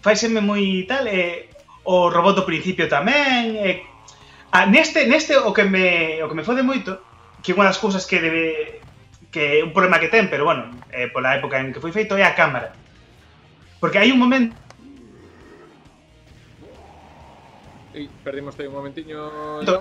Faiseme 0.01 0.41
moi 0.41 0.89
tal, 0.89 1.05
e 1.05 1.53
o 1.85 2.09
robot 2.09 2.41
do 2.41 2.49
principio 2.49 2.89
tamén. 2.89 3.55
E, 3.55 3.85
a, 4.51 4.65
neste, 4.65 5.05
neste 5.05 5.37
o 5.37 5.53
que 5.53 5.63
me 5.63 6.19
o 6.21 6.27
que 6.27 6.37
me 6.37 6.45
fode 6.45 6.65
moito, 6.65 6.99
que 7.45 7.53
unha 7.53 7.69
das 7.69 7.79
cousas 7.79 8.03
que 8.09 8.19
debe 8.19 8.81
que 9.29 9.61
un 9.61 9.71
problema 9.71 10.01
que 10.01 10.09
ten, 10.09 10.27
pero 10.27 10.43
bueno, 10.43 10.73
eh, 10.89 11.07
pola 11.07 11.37
época 11.37 11.61
en 11.61 11.71
que 11.71 11.83
foi 11.83 11.93
feito 11.93 12.17
é 12.17 12.25
a 12.25 12.33
cámara. 12.33 12.73
Porque 13.79 14.01
hai 14.01 14.09
un 14.09 14.19
momento 14.19 14.57
Ei, 17.95 18.11
perdimos 18.27 18.59
aí 18.59 18.67
un 18.67 18.75
momentiño. 18.75 19.63
To... 19.63 19.79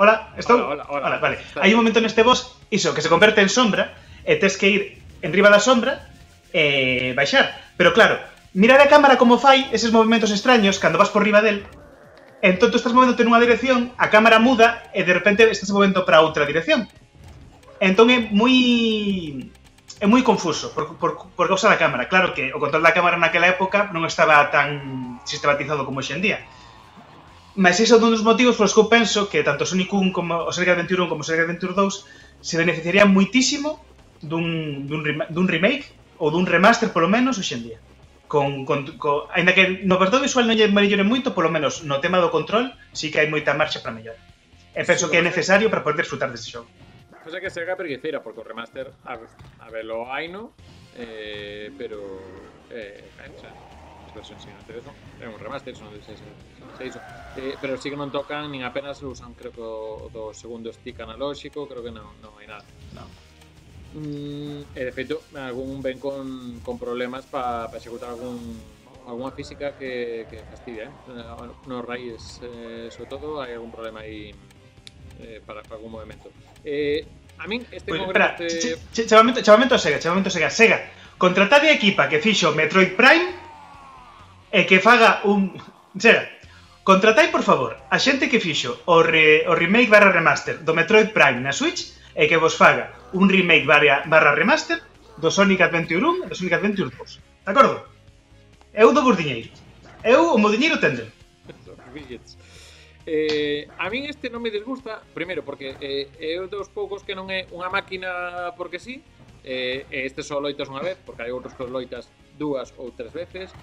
Hola, 0.00 0.32
estou? 0.40 0.56
Hola, 0.56 0.64
hola, 0.64 0.84
hola. 0.88 1.04
hola 1.04 1.18
vale. 1.20 1.36
Hai 1.60 1.76
un 1.76 1.84
momento 1.84 2.00
neste 2.00 2.24
boss, 2.24 2.56
iso, 2.72 2.96
que 2.96 3.04
se 3.04 3.12
converte 3.12 3.44
en 3.44 3.52
sombra, 3.52 3.92
e 4.24 4.40
tes 4.40 4.56
que 4.56 4.68
ir 4.72 4.82
enriba 5.20 5.52
da 5.52 5.60
sombra 5.60 6.08
e 6.48 7.12
baixar. 7.12 7.76
Pero 7.76 7.92
claro, 7.92 8.16
mirar 8.56 8.80
a 8.80 8.88
cámara 8.88 9.20
como 9.20 9.36
fai 9.36 9.68
eses 9.76 9.92
movimentos 9.92 10.32
extraños 10.32 10.80
cando 10.80 10.96
vas 10.96 11.12
por 11.12 11.20
riba 11.20 11.44
del. 11.44 11.68
Entón 12.40 12.72
tú 12.72 12.80
estás 12.80 12.96
movéndote 12.96 13.20
nunha 13.20 13.36
dirección, 13.36 13.92
a 14.00 14.08
cámara 14.08 14.40
muda 14.40 14.88
e 14.96 15.04
de 15.04 15.12
repente 15.12 15.44
estás 15.44 15.68
movendo 15.68 16.08
para 16.08 16.24
outra 16.24 16.48
dirección. 16.48 16.88
Entón 17.84 18.08
é 18.08 18.16
moi 18.32 19.52
é 20.00 20.08
moi 20.08 20.24
confuso 20.24 20.72
por, 20.72 20.96
por, 20.96 21.28
por 21.36 21.46
causa 21.52 21.68
da 21.68 21.76
cámara. 21.76 22.08
Claro 22.08 22.32
que 22.32 22.48
o 22.48 22.58
control 22.60 22.80
da 22.80 22.96
cámara 22.96 23.20
naquela 23.20 23.52
época 23.52 23.92
non 23.92 24.08
estaba 24.08 24.48
tan 24.48 25.20
sistematizado 25.28 25.84
como 25.84 26.00
hoxe 26.00 26.16
en 26.16 26.24
día. 26.24 26.40
Mas 27.60 27.76
ese 27.76 27.92
é 27.92 28.00
un 28.00 28.08
dos 28.08 28.24
motivos 28.24 28.56
polos 28.56 28.72
que 28.72 28.80
eu 28.80 28.88
penso 28.88 29.28
que 29.28 29.44
tanto 29.44 29.68
Sonic 29.68 29.92
1 29.92 30.16
como 30.16 30.48
o 30.48 30.52
Sonic 30.52 30.72
Adventure 30.72 31.04
1 31.04 31.12
como 31.12 31.20
o 31.20 31.26
Sonic 31.28 31.44
Adventure 31.44 31.76
2 31.76 32.40
se 32.40 32.56
beneficiarían 32.56 33.12
muitísimo 33.12 33.84
dun, 34.24 34.88
dun, 34.88 35.04
dun 35.28 35.44
remake 35.44 35.92
ou 36.16 36.32
dun 36.32 36.48
remaster 36.48 36.88
polo 36.88 37.08
menos 37.12 37.36
hoxe 37.36 37.60
en 37.60 37.64
día 37.68 37.80
con, 38.26 38.64
con, 38.64 38.98
con 38.98 39.30
ainda 39.32 39.54
que 39.54 39.86
no 39.86 39.96
apartado 39.96 40.22
visual 40.22 40.46
non 40.46 40.58
lle 40.58 40.66
mellore 40.70 41.06
moito, 41.06 41.34
polo 41.34 41.50
menos 41.50 41.86
no 41.86 42.02
tema 42.02 42.18
do 42.18 42.34
control, 42.34 42.74
sí 42.90 43.10
que 43.10 43.22
hai 43.22 43.28
moita 43.30 43.54
marcha 43.54 43.82
para 43.82 43.94
mellor. 43.94 44.18
E 44.74 44.82
penso 44.84 45.06
sí, 45.06 45.10
que 45.14 45.18
é 45.18 45.24
necesario 45.24 45.70
para 45.70 45.86
poder 45.86 46.04
disfrutar 46.04 46.28
deste 46.30 46.52
xogo. 46.52 46.68
Cosa 47.22 47.38
que 47.42 47.50
se 47.50 47.62
haga 47.62 47.74
preguiceira, 47.74 48.22
porque 48.22 48.42
o 48.42 48.46
remaster, 48.46 48.90
a, 49.06 49.18
a 49.18 49.66
verlo 49.70 50.10
hai 50.10 50.28
no, 50.28 50.54
eh, 50.98 51.70
pero... 51.78 51.98
Eh, 52.70 53.02
eh 53.02 53.10
cancha 53.16 53.50
versión 54.16 54.40
sin 54.40 54.52
hacer 54.56 54.76
eso, 54.76 54.90
é 55.20 55.28
un 55.28 55.38
remaster, 55.38 55.76
son 55.76 55.92
de 55.92 56.00
6 56.00 56.20
eh, 57.36 57.54
pero 57.60 57.76
sí 57.76 57.92
que 57.92 57.98
non 58.00 58.08
tocan, 58.08 58.48
nin 58.48 58.64
apenas 58.64 59.04
usan 59.04 59.36
creo 59.36 59.52
que 59.52 59.60
o 59.60 60.08
do 60.08 60.32
segundo 60.32 60.72
stick 60.72 60.98
analóxico, 61.04 61.68
creo 61.68 61.84
que 61.84 61.92
non, 61.92 62.08
non 62.24 62.32
hai 62.40 62.48
nada. 62.48 62.64
Non 62.96 63.06
mm, 63.96 64.76
e 64.76 64.80
de 64.84 64.92
feito 64.92 65.24
algún 65.32 65.80
ven 65.80 65.96
con, 65.96 66.60
con 66.60 66.76
problemas 66.76 67.24
para 67.24 67.72
pa 67.72 67.76
executar 67.80 68.12
algún 68.12 68.60
alguna 69.06 69.30
física 69.30 69.78
que, 69.78 70.26
que 70.28 70.42
fastidia, 70.50 70.90
eh? 70.90 71.48
nos 71.66 71.84
raíes 71.86 72.42
eh, 72.42 72.90
sobre 72.90 73.08
todo, 73.08 73.40
hai 73.40 73.54
algún 73.54 73.70
problema 73.70 74.02
aí 74.02 74.34
eh, 75.22 75.38
para, 75.46 75.62
para 75.62 75.78
algún 75.78 75.94
movimento. 75.94 76.28
Eh, 76.66 77.06
a 77.38 77.46
min 77.46 77.62
este 77.70 77.86
pues, 77.86 78.02
espera, 78.02 78.34
este... 78.34 78.58
Che, 78.58 78.70
che, 78.90 79.02
chamamento, 79.06 79.40
chamamento 79.46 79.78
Sega, 79.78 80.02
chamamento 80.02 80.30
Sega, 80.30 80.50
Sega, 80.50 80.90
contratade 81.22 81.70
a 81.70 81.78
equipa 81.78 82.10
que 82.10 82.18
fixo 82.18 82.50
Metroid 82.52 82.98
Prime 82.98 83.30
e 84.50 84.66
que 84.66 84.82
faga 84.82 85.22
un... 85.22 85.54
Sega, 85.94 86.26
contratai, 86.82 87.30
por 87.30 87.46
favor, 87.46 87.78
a 87.86 87.98
xente 88.02 88.26
que 88.26 88.42
fixo 88.42 88.82
o, 88.90 89.06
re, 89.06 89.46
o 89.46 89.54
remake 89.54 89.86
barra 89.86 90.10
remaster 90.10 90.58
do 90.66 90.74
Metroid 90.74 91.14
Prime 91.14 91.38
na 91.38 91.54
Switch 91.54 91.94
e 92.10 92.26
que 92.26 92.40
vos 92.42 92.58
faga 92.58 92.90
un 93.12 93.28
remake 93.28 93.66
barra, 93.66 94.02
barra 94.06 94.34
remaster 94.34 94.82
do 95.18 95.30
Sonic 95.30 95.60
Adventure 95.60 96.02
1 96.02 96.24
e 96.24 96.28
do 96.28 96.34
Sonic 96.34 96.54
Adventure 96.54 96.90
2. 96.90 97.20
De 97.44 97.50
acordo? 97.50 97.86
Eu 98.74 98.92
do 98.92 99.02
vos 99.02 99.16
diñeiro. 99.16 99.50
Eu 100.04 100.34
o 100.34 100.38
meu 100.38 100.50
diñeiro 100.50 100.78
tende. 100.78 101.06
Eh, 103.08 103.68
a 103.78 103.86
min 103.86 104.10
este 104.10 104.26
non 104.34 104.42
me 104.42 104.50
disgusta, 104.50 104.98
primeiro 105.14 105.46
porque 105.46 105.78
eh, 105.78 106.10
é 106.18 106.42
dos 106.50 106.66
poucos 106.66 107.06
que 107.06 107.14
non 107.14 107.30
é 107.30 107.46
unha 107.54 107.70
máquina 107.70 108.50
porque 108.58 108.82
sí, 108.82 108.98
eh, 109.46 109.86
este 109.94 110.26
só 110.26 110.42
loitas 110.42 110.66
unha 110.66 110.82
vez, 110.82 110.98
porque 111.06 111.22
hai 111.22 111.30
outros 111.30 111.54
que 111.54 111.62
loitas 111.70 112.10
dúas 112.34 112.74
ou 112.74 112.90
tres 112.90 113.14
veces, 113.14 113.54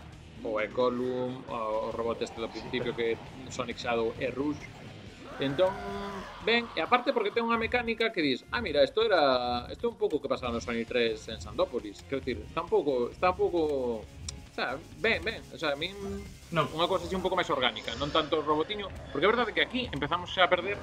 o 0.48 0.64
Ecolum, 0.64 1.44
o 1.52 1.92
robot 1.92 2.24
este 2.24 2.40
do 2.40 2.48
principio 2.48 2.96
que 2.96 3.20
Sonic 3.52 3.84
Shadow 3.84 4.16
e 4.16 4.32
Rouge, 4.32 4.64
Entón, 5.40 5.74
ben, 6.46 6.70
e 6.76 6.80
aparte 6.82 7.10
porque 7.10 7.34
ten 7.34 7.42
unha 7.42 7.58
mecánica 7.58 8.14
que 8.14 8.22
dis, 8.22 8.46
ah, 8.54 8.62
mira, 8.62 8.86
isto 8.86 9.02
era, 9.02 9.66
isto 9.74 9.90
é 9.90 9.90
un 9.90 9.98
pouco 9.98 10.22
que 10.22 10.30
pasaba 10.30 10.54
no 10.54 10.62
Sonic 10.62 10.86
3 10.86 11.34
en 11.34 11.40
Sandópolis, 11.42 12.06
quero 12.06 12.22
dicir, 12.22 12.38
está 12.46 12.62
un 12.62 12.70
pouco, 12.70 13.10
está 13.10 13.34
un 13.34 13.38
pouco, 13.42 13.60
o 14.06 14.54
sea, 14.54 14.78
ben, 15.02 15.26
ben, 15.26 15.42
o 15.50 15.58
sea, 15.58 15.74
a 15.74 15.80
min 15.80 15.98
non. 16.54 16.70
unha 16.70 16.86
cosa 16.86 17.10
así 17.10 17.18
un 17.18 17.26
pouco 17.26 17.34
máis 17.34 17.50
orgánica, 17.50 17.98
non 17.98 18.14
tanto 18.14 18.38
o 18.38 18.46
robotiño, 18.46 18.86
porque 19.10 19.26
é 19.26 19.32
verdade 19.34 19.58
que 19.58 19.66
aquí 19.66 19.90
empezamos 19.90 20.30
xa 20.30 20.46
a 20.46 20.52
perder 20.54 20.78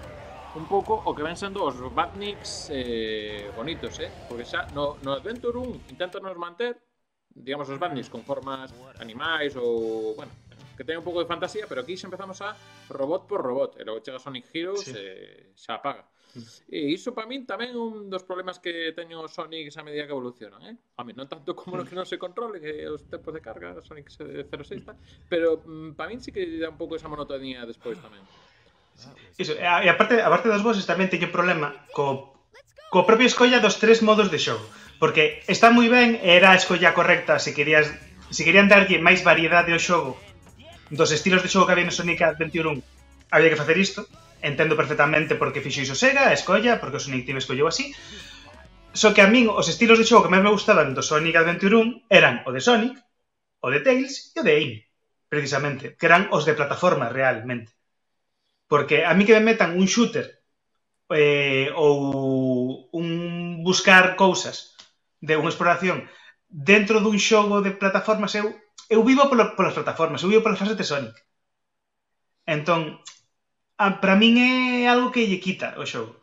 un 0.59 0.67
pouco 0.67 0.99
o 0.99 1.15
que 1.15 1.23
ven 1.23 1.39
sendo 1.39 1.63
os 1.63 1.79
Batniks 1.95 2.75
eh, 2.75 3.55
bonitos, 3.55 4.03
eh? 4.03 4.11
Porque 4.27 4.43
xa 4.43 4.67
no, 4.75 4.99
no 5.07 5.15
Adventure 5.15 5.55
1 5.55 5.95
intentan 5.95 6.27
nos 6.27 6.35
manter, 6.35 6.75
digamos, 7.31 7.71
os 7.71 7.79
Batniks 7.79 8.11
con 8.11 8.27
formas 8.27 8.75
animais 8.99 9.55
ou, 9.55 10.19
bueno, 10.19 10.35
que 10.81 10.85
tenga 10.85 11.01
un 11.01 11.05
poco 11.05 11.21
de 11.21 11.27
fantasía, 11.27 11.67
pero 11.69 11.83
aquí 11.83 11.93
empezamos 12.03 12.41
a 12.41 12.57
robot 12.89 13.29
por 13.29 13.45
robot. 13.45 13.77
E 13.77 13.85
logo 13.85 14.01
chega 14.01 14.17
Sonic 14.17 14.49
Heroes 14.49 14.89
sí. 14.89 14.97
Eh, 14.97 15.53
e 15.53 15.61
xa 15.61 15.77
apaga. 15.77 16.09
Mm. 16.33 16.41
E 16.73 16.79
iso 16.97 17.13
para 17.13 17.29
min 17.29 17.45
tamén 17.45 17.77
un 17.77 18.09
dos 18.09 18.25
problemas 18.25 18.57
que 18.65 18.97
teño 18.97 19.29
Sonic 19.29 19.69
a 19.77 19.85
medida 19.85 20.09
que 20.09 20.17
evolucionan, 20.17 20.65
eh? 20.65 20.77
A 20.97 21.05
mí 21.05 21.13
non 21.13 21.29
tanto 21.29 21.53
como 21.53 21.77
mm. 21.77 21.79
no 21.79 21.85
que 21.85 21.93
non 21.93 22.09
se 22.09 22.17
controle 22.17 22.65
que 22.65 22.89
os 22.89 23.05
tempos 23.13 23.37
de 23.37 23.45
carga 23.45 23.77
Sonic 23.85 24.09
06 24.09 24.81
está, 24.81 24.97
pero 25.29 25.61
mm, 25.61 26.01
para 26.01 26.09
min 26.09 26.25
sí 26.25 26.33
que 26.33 26.49
dá 26.57 26.73
un 26.73 26.81
pouco 26.81 26.97
esa 26.97 27.13
monotonía 27.13 27.69
despois 27.69 28.01
tamén. 28.01 28.25
Iso, 29.37 29.53
e 29.53 29.61
ah, 29.61 29.85
aparte, 29.85 30.25
aparte 30.25 30.49
das 30.49 30.65
voces 30.65 30.89
tamén 30.89 31.13
teño 31.13 31.29
problema 31.29 31.77
co, 31.93 32.41
co 32.89 33.05
propio 33.05 33.29
escolla 33.29 33.61
dos 33.61 33.77
tres 33.77 34.01
modos 34.01 34.33
de 34.33 34.41
xogo. 34.41 34.65
Porque 34.97 35.45
está 35.45 35.69
moi 35.69 35.93
ben, 35.93 36.17
era 36.25 36.57
a 36.57 36.61
escolla 36.61 36.97
correcta 36.97 37.37
se 37.37 37.53
querías 37.53 37.93
se 38.33 38.49
querían 38.49 38.73
darlle 38.73 38.97
máis 38.97 39.21
variedade 39.21 39.77
ao 39.77 39.83
xogo 39.83 40.17
dos 40.91 41.15
estilos 41.15 41.43
de 41.43 41.49
xogo 41.49 41.67
que 41.67 41.73
había 41.73 41.87
no 41.87 41.95
Sonic 41.95 42.21
Adventure 42.23 42.69
1 42.69 42.83
había 43.31 43.51
que 43.51 43.61
facer 43.63 43.79
isto, 43.79 44.07
entendo 44.43 44.75
perfectamente 44.77 45.39
porque 45.39 45.63
fixo 45.63 45.87
iso 45.87 45.95
Sega, 45.95 46.29
a 46.29 46.35
escolla, 46.35 46.83
porque 46.83 46.99
o 46.99 47.03
Sonic 47.03 47.25
Team 47.25 47.39
escolleu 47.39 47.71
así, 47.71 47.95
só 48.93 49.15
que 49.15 49.23
a 49.23 49.31
min 49.31 49.47
os 49.47 49.71
estilos 49.71 50.03
de 50.03 50.07
xogo 50.07 50.27
que 50.27 50.33
máis 50.35 50.43
me 50.43 50.51
gustaban 50.51 50.93
do 50.93 51.03
Sonic 51.07 51.39
Adventure 51.39 51.79
1 51.79 52.11
eran 52.11 52.43
o 52.43 52.51
de 52.51 52.61
Sonic, 52.61 52.99
o 53.63 53.71
de 53.71 53.81
Tails 53.87 54.35
e 54.35 54.39
o 54.41 54.43
de 54.43 54.53
Amy, 54.59 54.79
precisamente, 55.31 55.95
que 55.95 56.07
eran 56.11 56.27
os 56.35 56.43
de 56.43 56.59
plataforma 56.59 57.07
realmente. 57.07 57.71
Porque 58.67 59.07
a 59.07 59.15
mí 59.15 59.23
que 59.23 59.39
me 59.39 59.55
metan 59.55 59.79
un 59.79 59.87
shooter 59.87 60.43
eh, 61.11 61.71
ou 61.75 62.91
un 62.91 63.63
buscar 63.63 64.19
cousas 64.19 64.75
de 65.23 65.39
unha 65.39 65.51
exploración 65.51 66.07
dentro 66.51 66.99
dun 66.99 67.19
xogo 67.23 67.63
de 67.63 67.71
plataformas 67.79 68.35
eu 68.35 68.51
eu 68.95 69.01
vivo 69.07 69.31
polo, 69.31 69.55
polas 69.57 69.77
plataformas, 69.79 70.21
eu 70.23 70.31
vivo 70.31 70.43
polas 70.43 70.59
fases 70.59 70.77
de 70.77 70.85
Sonic. 70.91 71.17
Entón, 72.45 72.99
para 74.03 74.19
min 74.19 74.35
é 74.37 74.91
algo 74.91 75.15
que 75.15 75.29
lle 75.31 75.39
quita 75.39 75.79
o 75.79 75.87
xogo. 75.87 76.19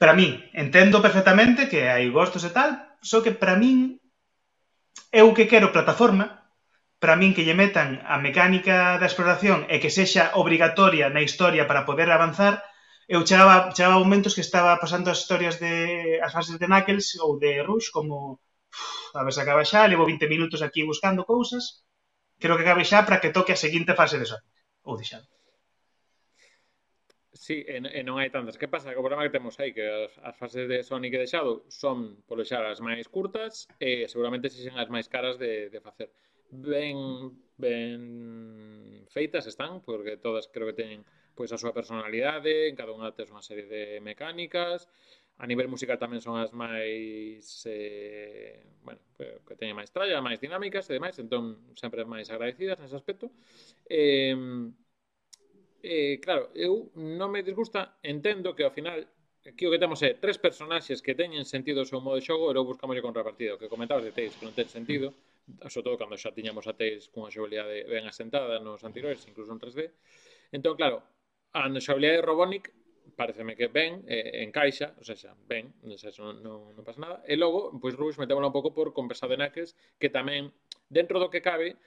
Para 0.00 0.14
min, 0.14 0.38
entendo 0.54 1.02
perfectamente 1.02 1.68
que 1.70 1.90
hai 1.90 2.06
gostos 2.14 2.46
e 2.46 2.54
tal, 2.54 2.70
só 3.02 3.18
que 3.24 3.34
para 3.34 3.58
min 3.58 3.98
eu 5.10 5.34
que 5.36 5.50
quero 5.50 5.74
plataforma, 5.74 6.46
para 7.02 7.18
min 7.18 7.34
que 7.34 7.44
lle 7.46 7.58
metan 7.58 8.00
a 8.06 8.16
mecánica 8.22 8.96
da 9.00 9.10
exploración 9.10 9.66
e 9.66 9.82
que 9.82 9.90
sexa 9.90 10.32
obrigatoria 10.38 11.10
na 11.10 11.24
historia 11.26 11.66
para 11.66 11.84
poder 11.88 12.08
avanzar, 12.08 12.62
eu 13.10 13.26
chegaba, 13.26 13.74
chegaba 13.74 13.98
momentos 13.98 14.34
que 14.34 14.46
estaba 14.46 14.78
pasando 14.82 15.10
as 15.10 15.18
historias 15.22 15.58
de 15.58 15.74
as 16.22 16.30
fases 16.30 16.58
de 16.58 16.66
Knuckles 16.70 17.18
ou 17.18 17.38
de 17.42 17.62
Rush 17.66 17.90
como 17.90 18.38
a 19.14 19.22
ver 19.24 19.32
se 19.32 19.42
acaba 19.42 19.64
xa, 19.64 19.88
levo 19.88 20.04
20 20.04 20.28
minutos 20.28 20.60
aquí 20.62 20.82
buscando 20.82 21.24
cousas, 21.24 21.86
creo 22.38 22.56
que 22.56 22.64
acabe 22.64 22.84
xa 22.84 23.04
para 23.06 23.20
que 23.20 23.34
toque 23.36 23.52
a 23.52 23.62
seguinte 23.64 23.94
fase 23.94 24.16
de 24.20 24.26
Sonic, 24.26 24.52
ou 24.84 24.96
de 24.96 25.04
Shadow. 25.04 25.36
Sí, 27.36 27.62
e, 27.68 27.76
e 27.78 28.00
non 28.02 28.16
hai 28.16 28.32
tantas. 28.32 28.56
Que 28.56 28.66
pasa? 28.66 28.90
Que 28.90 28.98
o 28.98 29.04
problema 29.04 29.22
que 29.28 29.36
temos 29.36 29.60
aí 29.60 29.70
que 29.76 29.84
as, 29.84 30.12
as 30.24 30.36
fases 30.40 30.64
de 30.66 30.80
Sonic 30.82 31.12
e 31.14 31.20
de 31.22 31.28
Shadow 31.28 31.68
son 31.68 32.24
polo 32.24 32.42
xa 32.48 32.64
as 32.64 32.80
máis 32.80 33.06
curtas 33.06 33.68
e 33.76 34.08
seguramente 34.08 34.48
sexen 34.48 34.74
as 34.80 34.88
máis 34.88 35.06
caras 35.06 35.36
de, 35.36 35.68
de 35.68 35.80
facer. 35.84 36.08
Ben, 36.48 36.96
ben 37.60 38.00
feitas 39.12 39.44
están, 39.46 39.84
porque 39.84 40.16
todas 40.16 40.48
creo 40.48 40.66
que 40.72 40.80
teñen 40.80 41.04
pois 41.36 41.52
a 41.52 41.60
súa 41.60 41.76
personalidade, 41.76 42.72
en 42.72 42.74
cada 42.80 42.96
unha 42.96 43.12
tes 43.12 43.28
unha 43.28 43.44
serie 43.44 43.68
de 43.68 44.00
mecánicas, 44.00 44.88
a 45.38 45.44
nivel 45.46 45.68
musical 45.68 46.00
tamén 46.00 46.24
son 46.24 46.40
as 46.40 46.56
máis 46.56 47.44
eh, 47.68 48.56
bueno, 48.80 49.00
que 49.44 49.54
teñen 49.60 49.76
máis 49.76 49.92
tralla, 49.92 50.24
máis 50.24 50.40
dinámicas 50.40 50.88
e 50.88 50.96
demais, 50.96 51.16
entón 51.20 51.60
sempre 51.76 52.08
máis 52.08 52.32
agradecidas 52.32 52.80
nese 52.80 52.96
aspecto. 52.96 53.28
Eh, 53.84 54.32
eh, 55.84 56.16
claro, 56.24 56.48
eu 56.56 56.88
non 56.96 57.28
me 57.28 57.44
disgusta, 57.44 58.00
entendo 58.00 58.56
que 58.56 58.64
ao 58.64 58.72
final 58.72 59.04
aquí 59.44 59.66
o 59.66 59.70
que 59.70 59.78
temos 59.78 60.00
é 60.02 60.16
tres 60.16 60.40
personaxes 60.40 61.04
que 61.04 61.14
teñen 61.14 61.44
sentido 61.44 61.84
o 61.84 61.88
seu 61.88 62.00
modo 62.00 62.16
de 62.16 62.24
xogo 62.24 62.50
e 62.50 62.54
logo 62.56 62.72
buscamos 62.72 62.96
contrapartido. 63.04 63.60
Que 63.60 63.68
comentabas 63.68 64.08
de 64.08 64.16
Tails, 64.16 64.34
que 64.40 64.44
non 64.48 64.56
ten 64.56 64.66
sentido, 64.72 65.12
mm. 65.12 65.68
sobre 65.70 65.84
todo 65.92 66.00
cando 66.00 66.16
xa 66.16 66.32
tiñamos 66.32 66.66
a 66.66 66.72
Tails 66.72 67.12
cunha 67.12 67.30
xogabilidade 67.30 67.84
ben 67.86 68.08
asentada 68.08 68.56
nos 68.58 68.82
anteriores, 68.82 69.22
incluso 69.28 69.52
en 69.52 69.60
3D. 69.60 69.80
Entón, 70.50 70.74
claro, 70.80 71.04
a 71.52 71.68
xogabilidade 71.78 72.18
de 72.18 72.26
Robonic 72.26 72.72
pareceme 73.14 73.54
que 73.54 73.68
ben, 73.68 74.02
eh, 74.08 74.42
encaixa, 74.42 74.96
ou 74.98 75.04
sea, 75.06 75.36
ben, 75.46 75.70
non, 75.86 75.94
sei, 76.00 76.10
non, 76.18 76.42
non, 76.42 76.58
non 76.74 76.84
pasa 76.84 76.98
nada. 76.98 77.22
E 77.28 77.38
logo, 77.38 77.70
pois 77.78 77.94
Rouge 77.94 78.18
metémola 78.18 78.50
un 78.50 78.56
pouco 78.56 78.74
por 78.74 78.90
conversado 78.90 79.36
de 79.36 79.44
Aques, 79.46 79.78
que 80.00 80.10
tamén, 80.10 80.50
dentro 80.90 81.22
do 81.22 81.30
que 81.30 81.44
cabe, 81.44 81.78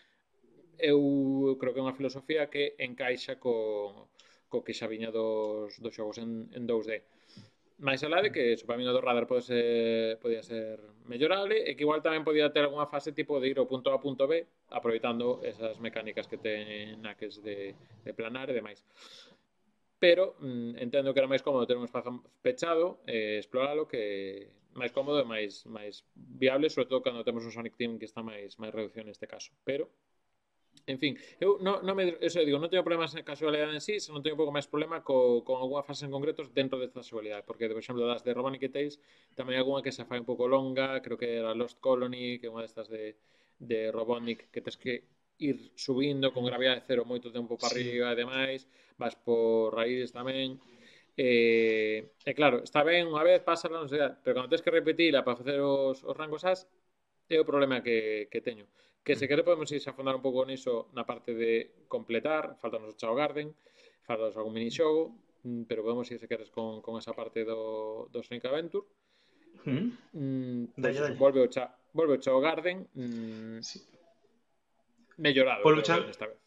eu 0.80 1.58
creo 1.60 1.74
que 1.76 1.80
é 1.82 1.86
unha 1.86 1.98
filosofía 1.98 2.48
que 2.48 2.80
encaixa 2.80 3.36
co, 3.36 4.08
co 4.48 4.64
que 4.64 4.74
xa 4.74 4.88
viña 4.88 5.12
dos, 5.12 5.78
dos 5.84 5.94
xogos 5.94 6.18
en, 6.24 6.48
en 6.56 6.64
2D. 6.64 7.04
Mais 7.80 8.04
alá 8.04 8.20
de 8.20 8.32
que 8.36 8.60
o 8.60 8.68
camino 8.68 8.92
do 8.92 9.00
radar 9.00 9.24
pode 9.24 9.44
ser, 9.44 10.20
podía 10.20 10.44
ser 10.44 10.84
mellorable 11.08 11.64
e 11.64 11.80
que 11.80 11.88
igual 11.88 12.04
tamén 12.04 12.28
podía 12.28 12.52
ter 12.52 12.68
algunha 12.68 12.92
fase 12.92 13.16
tipo 13.16 13.40
de 13.40 13.48
ir 13.48 13.58
ao 13.60 13.72
punto 13.72 13.96
A 13.96 14.04
punto 14.04 14.28
B 14.28 14.44
aproveitando 14.68 15.40
esas 15.48 15.80
mecánicas 15.80 16.28
que 16.28 16.36
ten 16.36 17.00
naques 17.00 17.40
de, 17.40 17.76
de 18.04 18.12
planar 18.12 18.52
e 18.52 18.58
demais. 18.58 18.84
Pero 20.00 20.36
mm, 20.40 20.80
entendo 20.80 21.14
que 21.14 21.20
era 21.20 21.32
máis 21.32 21.44
cómodo 21.44 21.68
ter 21.68 21.78
un 21.78 21.86
espazo 21.86 22.24
pechado 22.42 23.04
eh, 23.06 23.38
exploralo 23.38 23.84
que 23.86 24.48
máis 24.74 24.92
cómodo 24.96 25.20
e 25.20 25.28
máis 25.28 25.68
máis 25.68 26.08
viable, 26.16 26.72
sobre 26.72 26.90
todo 26.90 27.04
cando 27.04 27.28
temos 27.28 27.44
un 27.44 27.52
Sonic 27.52 27.76
Team 27.76 28.00
que 28.00 28.08
está 28.08 28.24
máis 28.24 28.56
máis 28.62 28.72
reducido 28.72 29.04
neste 29.06 29.28
caso. 29.28 29.52
Pero 29.68 29.92
En 30.90 30.98
fin, 30.98 31.14
eu 31.40 31.62
non, 31.62 31.86
non 31.86 31.94
me, 31.94 32.18
eso 32.18 32.42
digo, 32.42 32.58
non 32.58 32.72
teño 32.72 32.82
problemas 32.82 33.14
en 33.14 33.22
casualidade 33.22 33.78
en 33.78 33.84
sí, 33.84 34.02
se 34.02 34.10
non 34.10 34.24
teño 34.24 34.34
un 34.34 34.42
pouco 34.42 34.56
máis 34.56 34.66
problema 34.66 35.06
co, 35.06 35.46
con 35.46 35.62
alguna 35.62 35.86
fase 35.86 36.10
en 36.10 36.14
concretos 36.16 36.50
dentro 36.60 36.82
desta 36.82 37.06
casualidade, 37.06 37.46
porque, 37.46 37.70
por 37.70 37.78
exemplo, 37.78 38.10
das 38.10 38.26
de 38.26 38.34
Robonic 38.34 38.64
e 38.66 38.74
Tales, 38.74 38.96
tamén 39.38 39.54
hai 39.54 39.62
alguna 39.62 39.86
que 39.86 39.94
se 39.94 40.08
fai 40.10 40.18
un 40.18 40.26
pouco 40.26 40.50
longa, 40.50 40.98
creo 41.06 41.18
que 41.22 41.30
era 41.42 41.54
Lost 41.54 41.78
Colony, 41.78 42.42
que 42.42 42.50
é 42.50 42.54
unha 42.54 42.66
destas 42.66 42.90
de, 42.90 43.22
de 43.62 43.94
Robonic, 43.94 44.50
que 44.50 44.66
tens 44.66 44.78
que 44.82 45.06
ir 45.40 45.72
subindo 45.76 46.32
con 46.36 46.46
gravidade 46.46 46.84
cero 46.86 47.08
moito 47.08 47.32
tempo 47.32 47.56
para 47.56 47.72
sí. 47.72 47.80
arriba 47.80 48.12
e 48.12 48.20
demais, 48.20 48.68
vas 49.00 49.16
por 49.16 49.72
raíces 49.72 50.12
tamén. 50.12 50.60
E, 51.16 52.16
e 52.24 52.32
claro, 52.36 52.64
está 52.64 52.84
ben 52.84 53.08
unha 53.08 53.24
vez, 53.24 53.40
pasa 53.44 53.72
a 53.72 53.80
ansiedade, 53.80 54.20
pero 54.24 54.36
cando 54.36 54.52
tens 54.52 54.64
que 54.64 54.72
repetila 54.72 55.24
para 55.24 55.40
facer 55.40 55.60
os, 55.64 56.04
os 56.04 56.16
rangos 56.16 56.44
as, 56.44 56.68
é 57.32 57.40
o 57.40 57.48
problema 57.48 57.80
que, 57.80 58.28
que 58.28 58.44
teño. 58.44 58.68
Que 59.00 59.16
se 59.16 59.32
quere 59.32 59.48
podemos 59.48 59.72
ir 59.72 59.80
a 59.88 59.96
afondar 59.96 60.16
un 60.16 60.24
pouco 60.24 60.44
niso 60.44 60.92
na 60.92 61.08
parte 61.08 61.32
de 61.32 61.88
completar, 61.88 62.60
falta 62.60 62.78
nos 62.78 62.96
o 62.96 63.00
Chao 63.00 63.16
Garden, 63.16 63.56
faltanos 64.04 64.36
algún 64.36 64.54
minixogo, 64.60 65.16
mm, 65.48 65.64
pero 65.72 65.84
podemos 65.88 66.08
ir 66.12 66.20
se 66.20 66.28
queres 66.28 66.52
con, 66.52 66.84
con 66.84 67.00
esa 67.00 67.16
parte 67.16 67.48
do, 67.48 68.12
do 68.12 68.20
Sonic 68.20 68.44
Adventure. 68.44 68.86
Mm. 69.64 69.88
Mm, 70.16 70.64
pues, 70.76 70.84
dalle, 70.84 71.00
dalle. 71.00 71.16
Volve 71.16 71.40
o 71.44 71.48
Chao, 71.48 71.72
volve 71.96 72.20
o 72.20 72.22
Chao 72.24 72.40
Garden. 72.44 72.88
Mm, 72.96 73.64
sí 73.64 73.80
mellorado. 75.20 75.62
Polo 75.62 75.84
chan... 75.84 76.08
Desta 76.08 76.26
vez. 76.26 76.40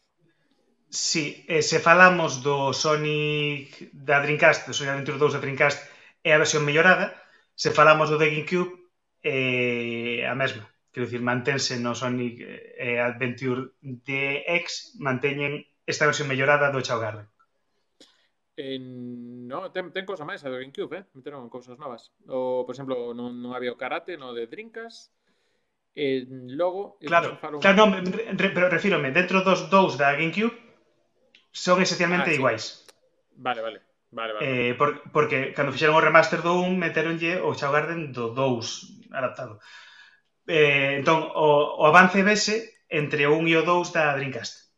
Sí, 0.93 1.45
eh, 1.47 1.61
se 1.61 1.79
falamos 1.79 2.43
do 2.45 2.69
Sonic 2.73 3.89
da 3.93 4.21
Dreamcast, 4.21 4.69
do 4.69 4.73
Sonic 4.77 4.93
Adventure 4.93 5.17
2 5.17 5.33
da 5.33 5.41
Dreamcast, 5.41 5.79
é 6.21 6.33
a 6.33 6.41
versión 6.41 6.61
mellorada. 6.65 7.17
Se 7.57 7.73
falamos 7.73 8.13
do 8.13 8.21
de 8.21 8.29
Gamecube, 8.29 8.77
é 9.25 10.29
a 10.29 10.37
mesma. 10.37 10.69
Quero 10.93 11.09
dicir, 11.09 11.25
mantense 11.25 11.81
no 11.81 11.97
Sonic 11.97 12.45
eh, 12.45 13.01
Adventure 13.01 13.73
DX, 13.81 15.01
manteñen 15.01 15.65
esta 15.89 16.05
versión 16.05 16.29
mellorada 16.29 16.69
do 16.69 16.85
Chao 16.85 17.01
Garden. 17.01 17.25
Eh, 18.53 18.77
no, 18.77 19.73
ten, 19.73 19.89
ten 19.89 20.05
cosa 20.05 20.29
máis 20.29 20.45
a 20.45 20.53
do 20.53 20.61
Gamecube, 20.61 21.01
eh? 21.01 21.05
meteron 21.17 21.49
cousas 21.49 21.81
novas. 21.81 22.13
O, 22.29 22.69
por 22.69 22.77
exemplo, 22.77 23.17
non, 23.17 23.41
non 23.41 23.57
había 23.57 23.73
o 23.73 23.81
karate 23.81 24.13
no 24.13 24.37
de 24.37 24.45
Dreamcast, 24.45 25.09
eh, 25.95 26.25
logo... 26.27 26.97
Claro, 26.99 27.39
un... 27.41 27.59
claro 27.61 27.77
non, 27.77 28.01
re, 28.03 28.49
pero 28.49 28.69
refírome, 28.69 29.13
dentro 29.13 29.41
dos 29.45 29.69
dous 29.69 29.97
da 29.97 30.13
Gamecube 30.13 30.57
son 31.53 31.81
esencialmente 31.81 32.29
ah, 32.29 32.33
sí. 32.33 32.39
iguais. 32.39 32.63
Vale, 33.37 33.61
vale. 33.61 33.79
Vale, 34.13 34.33
vale. 34.33 34.45
Eh, 34.45 34.73
por, 34.75 35.01
porque 35.09 35.53
cando 35.53 35.73
fixeron 35.73 35.97
o 35.97 36.05
remaster 36.05 36.45
do 36.45 36.61
1 36.61 36.77
meteronlle 36.77 37.41
o 37.41 37.57
Shadowgarden 37.57 38.13
do 38.13 38.29
2 38.29 39.09
adaptado. 39.09 39.57
Eh, 40.45 41.01
entón, 41.01 41.25
o, 41.33 41.81
o 41.81 41.83
avance 41.89 42.21
vese 42.21 42.77
entre 42.89 43.25
o 43.25 43.33
1 43.33 43.49
e 43.49 43.53
o 43.57 43.65
2 43.65 43.89
da 43.89 44.13
Dreamcast. 44.13 44.69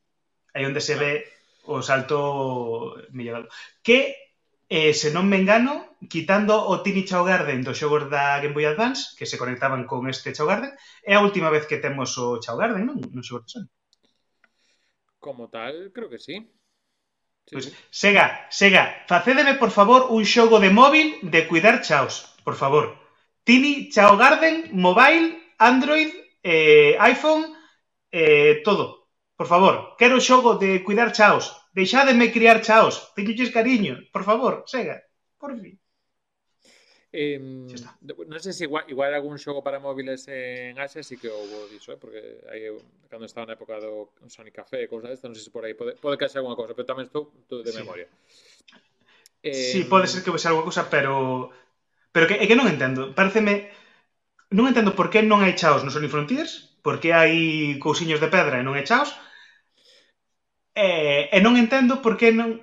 Aí 0.56 0.64
onde 0.64 0.80
se 0.80 0.96
ve 0.96 1.28
o 1.68 1.84
salto 1.84 2.96
mellorado. 3.12 3.52
Que 3.84 4.25
Eh, 4.68 4.94
se 4.98 5.14
non 5.14 5.30
me 5.30 5.38
engano, 5.38 5.98
quitando 6.10 6.58
o 6.58 6.82
Tiny 6.82 7.06
Chao 7.06 7.22
Garden 7.22 7.62
dos 7.62 7.78
xogos 7.78 8.10
da 8.10 8.42
Game 8.42 8.54
Boy 8.58 8.66
Advance, 8.66 9.14
que 9.18 9.30
se 9.30 9.38
conectaban 9.38 9.86
con 9.86 10.10
este 10.10 10.34
Chao 10.34 10.50
Garden, 10.50 10.74
é 11.06 11.14
a 11.14 11.22
última 11.22 11.54
vez 11.54 11.70
que 11.70 11.78
temos 11.78 12.18
o 12.18 12.42
Chao 12.42 12.58
Garden, 12.58 12.82
non? 12.82 12.98
Non 12.98 13.22
xogos 13.22 13.46
de 13.46 13.52
Sony. 13.54 13.70
Como 15.22 15.50
tal, 15.54 15.94
creo 15.94 16.10
que 16.10 16.18
sí. 16.18 16.42
sí. 17.46 17.54
Pois, 17.54 17.70
pues, 17.70 17.78
Sega, 17.94 18.50
Sega, 18.50 19.06
facédeme, 19.06 19.54
por 19.54 19.70
favor, 19.70 20.10
un 20.10 20.26
xogo 20.26 20.58
de 20.58 20.74
móvil 20.74 21.22
de 21.22 21.46
cuidar 21.46 21.86
chaos, 21.86 22.34
por 22.42 22.58
favor. 22.58 22.98
Tini 23.46 23.94
Chao 23.94 24.18
Garden, 24.18 24.74
mobile, 24.74 25.54
Android, 25.58 26.10
eh, 26.42 26.98
iPhone, 27.00 27.54
eh, 28.10 28.62
todo. 28.66 29.14
Por 29.38 29.46
favor, 29.46 29.94
quero 30.00 30.18
xogo 30.18 30.58
de 30.58 30.82
cuidar 30.82 31.14
chaos. 31.14 31.54
Deixádeme 31.76 32.32
criar 32.32 32.64
chaos. 32.64 33.12
Teñolles 33.18 33.52
cariño. 33.52 34.00
Por 34.16 34.24
favor, 34.24 34.64
sega. 34.72 35.04
Por 35.36 35.52
fin. 35.60 35.76
Eh, 37.16 37.40
non 37.40 38.40
sei 38.44 38.52
se 38.52 38.68
igual, 38.68 38.84
igual 38.92 39.12
algún 39.16 39.40
xogo 39.40 39.64
para 39.64 39.80
móviles 39.80 40.28
en 40.28 40.76
Asia 40.76 41.00
sí 41.00 41.16
que 41.16 41.32
houve 41.32 41.72
diso, 41.72 41.96
eh? 41.96 42.00
porque 42.00 42.44
aí 42.52 42.68
cando 43.08 43.24
estaba 43.24 43.48
na 43.48 43.56
época 43.56 43.80
do 43.80 44.12
Sonic 44.28 44.60
Café 44.60 44.84
e 44.84 44.92
cousas 44.92 45.16
destas, 45.16 45.32
non 45.32 45.36
sei 45.40 45.48
se 45.48 45.52
por 45.56 45.64
aí 45.64 45.72
pode, 45.80 45.96
pode 45.96 46.20
que 46.20 46.28
haxe 46.28 46.44
alguna 46.44 46.60
cousa, 46.60 46.76
pero 46.76 46.84
tamén 46.84 47.08
estou, 47.08 47.32
todo 47.48 47.64
de 47.64 47.72
sí. 47.72 47.80
memoria. 47.80 48.12
Eh, 49.40 49.56
sí, 49.56 49.88
pode 49.88 50.12
ser 50.12 50.28
que 50.28 50.32
hoxe 50.32 50.52
alguna 50.52 50.68
cousa, 50.68 50.92
pero 50.92 51.56
pero 52.12 52.28
que, 52.28 52.36
é 52.36 52.46
que 52.52 52.60
non 52.60 52.68
entendo. 52.68 53.16
Pareceme 53.16 53.72
non 54.52 54.68
entendo 54.68 54.92
por 54.92 55.08
que 55.08 55.24
non 55.24 55.40
hai 55.40 55.56
chaos 55.56 55.88
no 55.88 55.96
Sonic 55.96 56.12
Frontiers, 56.12 56.76
por 56.84 57.00
que 57.00 57.16
hai 57.16 57.80
cousiños 57.80 58.20
de 58.20 58.28
pedra 58.28 58.60
e 58.60 58.66
non 58.68 58.76
hai 58.76 58.84
chaos, 58.84 59.16
E, 60.76 61.32
e 61.32 61.38
non 61.40 61.56
entendo 61.56 62.04
por 62.04 62.20
que 62.20 62.36
non 62.36 62.60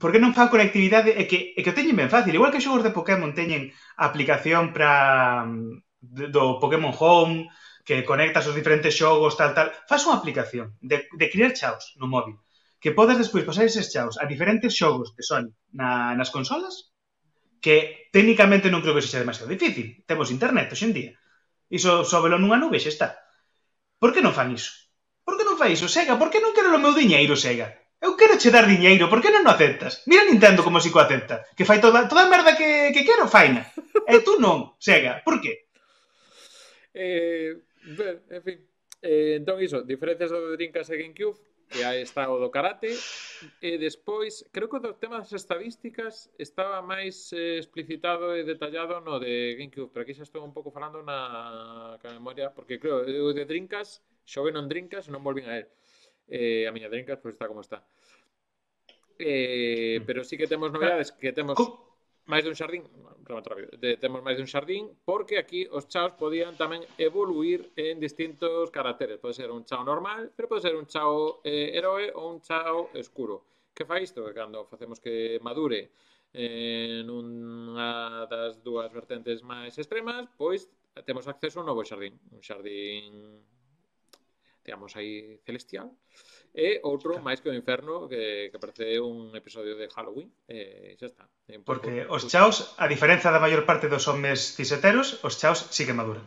por 0.00 0.08
que 0.08 0.22
non 0.22 0.32
fan 0.32 0.48
conectividade 0.48 1.12
e 1.12 1.28
que, 1.28 1.52
e 1.52 1.60
que 1.60 1.72
o 1.72 1.76
teñen 1.76 2.00
ben 2.00 2.08
fácil. 2.08 2.32
Igual 2.32 2.50
que 2.50 2.60
os 2.60 2.64
xogos 2.64 2.84
de 2.84 2.96
Pokémon 2.96 3.36
teñen 3.36 3.68
a 4.00 4.08
aplicación 4.08 4.72
para 4.72 5.44
mm, 5.44 6.32
do 6.32 6.56
Pokémon 6.62 6.96
Home, 6.96 7.52
que 7.84 8.00
conectas 8.08 8.48
os 8.48 8.56
diferentes 8.56 8.96
xogos, 8.96 9.36
tal, 9.36 9.52
tal. 9.52 9.68
Faz 9.84 10.00
unha 10.08 10.16
aplicación 10.16 10.66
de, 10.80 10.96
de 11.12 11.26
criar 11.28 11.52
chaos 11.52 11.92
no 12.00 12.08
móvil 12.08 12.40
que 12.82 12.90
podes 12.90 13.16
despois 13.16 13.46
pasar 13.46 13.64
eses 13.70 13.94
chaos 13.94 14.18
a 14.18 14.26
diferentes 14.26 14.74
xogos 14.74 15.14
de 15.14 15.22
Sony 15.22 15.54
na, 15.70 16.18
nas 16.18 16.34
consolas 16.34 16.90
que 17.62 18.10
técnicamente 18.10 18.74
non 18.74 18.82
creo 18.82 18.98
que 18.98 19.06
sexa 19.06 19.22
demasiado 19.22 19.54
difícil. 19.54 20.02
Temos 20.02 20.34
internet 20.34 20.66
hoxe 20.74 20.90
en 20.90 20.96
día. 20.98 21.12
Iso 21.70 22.02
sóbelo 22.02 22.42
nunha 22.42 22.58
nube, 22.58 22.82
xa 22.82 22.90
está. 22.90 23.08
Por 24.02 24.10
que 24.10 24.18
non 24.18 24.34
fan 24.34 24.50
iso? 24.50 24.81
fai 25.62 25.78
iso, 25.78 25.86
Sega? 25.86 26.18
Por 26.18 26.26
que 26.26 26.42
non 26.42 26.50
quero 26.50 26.74
o 26.74 26.82
meu 26.82 26.90
diñeiro, 26.90 27.38
Sega? 27.38 27.70
Eu 28.02 28.18
quero 28.18 28.34
che 28.34 28.50
dar 28.50 28.66
diñeiro, 28.66 29.06
por 29.06 29.22
que 29.22 29.30
non 29.30 29.46
o 29.46 29.52
aceptas? 29.54 30.02
Mira 30.10 30.26
Nintendo 30.26 30.66
como 30.66 30.82
si 30.82 30.90
co 30.90 30.98
acepta, 30.98 31.46
que 31.54 31.62
fai 31.62 31.78
toda, 31.78 32.10
toda 32.10 32.26
a 32.26 32.32
merda 32.34 32.58
que, 32.58 32.90
que 32.90 33.06
quero, 33.06 33.30
faina. 33.30 33.62
E 34.10 34.18
tú 34.26 34.42
non, 34.42 34.74
Sega, 34.82 35.22
por 35.22 35.38
que? 35.38 35.70
Eh, 36.90 37.62
ben, 37.94 38.26
en 38.26 38.42
fin, 38.42 38.58
eh, 39.06 39.38
entón 39.38 39.62
iso, 39.62 39.86
diferencias 39.86 40.34
do 40.34 40.50
Dreamcast 40.58 40.90
e 40.90 40.98
Gamecube, 40.98 41.38
que 41.70 41.86
aí 41.86 42.02
está 42.02 42.26
o 42.26 42.42
do 42.42 42.50
karate, 42.50 42.90
e 43.62 43.78
despois, 43.78 44.42
creo 44.50 44.66
que 44.66 44.82
o 44.82 44.82
do 44.82 44.98
tema 44.98 45.22
das 45.22 45.30
estadísticas 45.30 46.26
estaba 46.42 46.82
máis 46.82 47.30
eh, 47.30 47.62
explicitado 47.62 48.34
e 48.34 48.42
detallado 48.42 48.98
no 48.98 49.22
de 49.22 49.54
Gamecube, 49.62 49.94
pero 49.94 50.02
aquí 50.02 50.10
xa 50.10 50.26
estou 50.26 50.42
un 50.42 50.50
pouco 50.50 50.74
falando 50.74 51.06
na, 51.06 51.94
na 52.02 52.10
memoria, 52.18 52.50
porque 52.50 52.82
creo, 52.82 53.06
o 53.06 53.30
de 53.30 53.46
Dreamcast 53.46 54.02
Xoguei 54.24 54.52
non 54.54 54.68
Dreamcast 54.70 55.08
e 55.08 55.12
non 55.12 55.24
volvín 55.24 55.46
a 55.48 55.58
él. 55.58 55.66
Eh, 56.28 56.64
a 56.66 56.72
miña 56.72 56.88
Dreamcast 56.88 57.22
pois 57.22 57.34
está 57.34 57.46
como 57.46 57.60
está. 57.60 57.82
Eh, 59.18 59.98
mm. 60.00 60.06
pero 60.06 60.24
sí 60.24 60.36
que 60.36 60.46
temos 60.46 60.70
ah, 60.70 60.74
novedades, 60.74 61.12
que 61.12 61.32
temos 61.32 61.58
máis 62.26 62.46
dun 62.46 62.54
xardín, 62.54 62.86
remato 63.26 63.50
rápido, 63.50 63.74
de, 63.78 63.98
temos 63.98 64.22
máis 64.22 64.38
dun 64.38 64.46
xardín, 64.46 64.94
porque 65.02 65.38
aquí 65.38 65.66
os 65.66 65.90
chaos 65.90 66.14
podían 66.14 66.54
tamén 66.54 66.86
evoluir 66.98 67.74
en 67.74 67.98
distintos 67.98 68.70
caracteres. 68.70 69.18
Pode 69.18 69.34
ser 69.34 69.50
un 69.50 69.66
chao 69.66 69.82
normal, 69.82 70.30
pero 70.34 70.46
pode 70.46 70.62
ser 70.62 70.78
un 70.78 70.86
chao 70.86 71.42
eh, 71.42 71.74
heroe 71.74 72.14
ou 72.14 72.30
un 72.30 72.38
chao 72.40 72.94
escuro. 72.94 73.42
Que 73.74 73.82
fai 73.84 74.06
isto? 74.06 74.22
Que 74.22 74.34
cando 74.34 74.64
facemos 74.70 75.02
que 75.02 75.42
madure 75.42 75.90
eh, 76.32 77.02
en 77.02 77.10
unha 77.10 78.24
das 78.30 78.62
dúas 78.62 78.88
vertentes 78.94 79.42
máis 79.42 79.74
extremas, 79.74 80.30
pois 80.38 80.70
temos 81.02 81.26
acceso 81.26 81.58
a 81.58 81.62
un 81.66 81.68
novo 81.68 81.82
xardín. 81.82 82.14
Un 82.30 82.40
xardín 82.40 83.42
digamos, 84.64 84.94
aí 84.94 85.42
celestial, 85.44 85.90
e 86.54 86.78
outro 86.86 87.18
máis 87.18 87.42
que 87.42 87.50
o 87.50 87.56
inferno 87.56 88.06
que, 88.06 88.48
que 88.50 88.58
parece 88.62 89.00
un 89.02 89.34
episodio 89.34 89.74
de 89.74 89.90
Halloween, 89.90 90.30
e 90.46 90.94
xa 90.98 91.06
está. 91.10 91.24
Un 91.50 91.66
pouco, 91.66 91.82
Porque 91.82 92.06
os 92.06 92.22
chaos, 92.30 92.74
a 92.78 92.86
diferenza 92.86 93.34
da 93.34 93.42
maior 93.42 93.66
parte 93.66 93.90
dos 93.90 94.06
homes 94.06 94.54
ciseteros, 94.54 95.20
os 95.26 95.34
chaos 95.40 95.66
sí 95.74 95.82
que 95.86 95.96
maduran. 95.96 96.24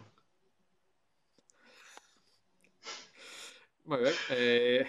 Moi 3.85 4.01
ben. 4.01 4.15
Eh... 4.33 4.83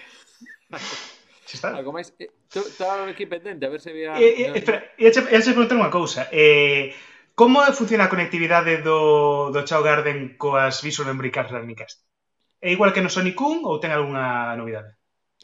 Está? 1.46 1.76
Algo 1.76 1.92
máis... 1.92 2.12
Eh, 2.18 2.32
Estaba 2.52 3.06
aquí 3.06 3.26
pendente, 3.26 3.66
a 3.66 3.70
ver 3.70 3.80
se 3.80 3.90
había... 3.90 4.16
Eh, 4.18 4.48
eh, 4.48 4.52
espera, 4.56 4.82
eu 4.98 5.12
che 5.12 5.22
preguntar 5.52 5.76
unha 5.76 5.92
cousa. 5.92 6.26
Eh, 6.32 6.96
como 7.36 7.60
funciona 7.76 8.08
a 8.08 8.12
conectividade 8.12 8.80
do, 8.80 9.52
do 9.52 9.60
Chao 9.68 9.84
Garden 9.84 10.40
coas 10.40 10.80
Visual 10.80 11.08
Memory 11.12 11.30
Cards 11.30 11.52
Random 11.52 11.76
É 12.60 12.72
igual 12.72 12.92
que 12.92 13.04
no 13.04 13.12
Sonic 13.12 13.36
1 13.36 13.64
ou 13.68 13.80
ten 13.80 13.92
algunha 13.92 14.56
novidade? 14.56 14.96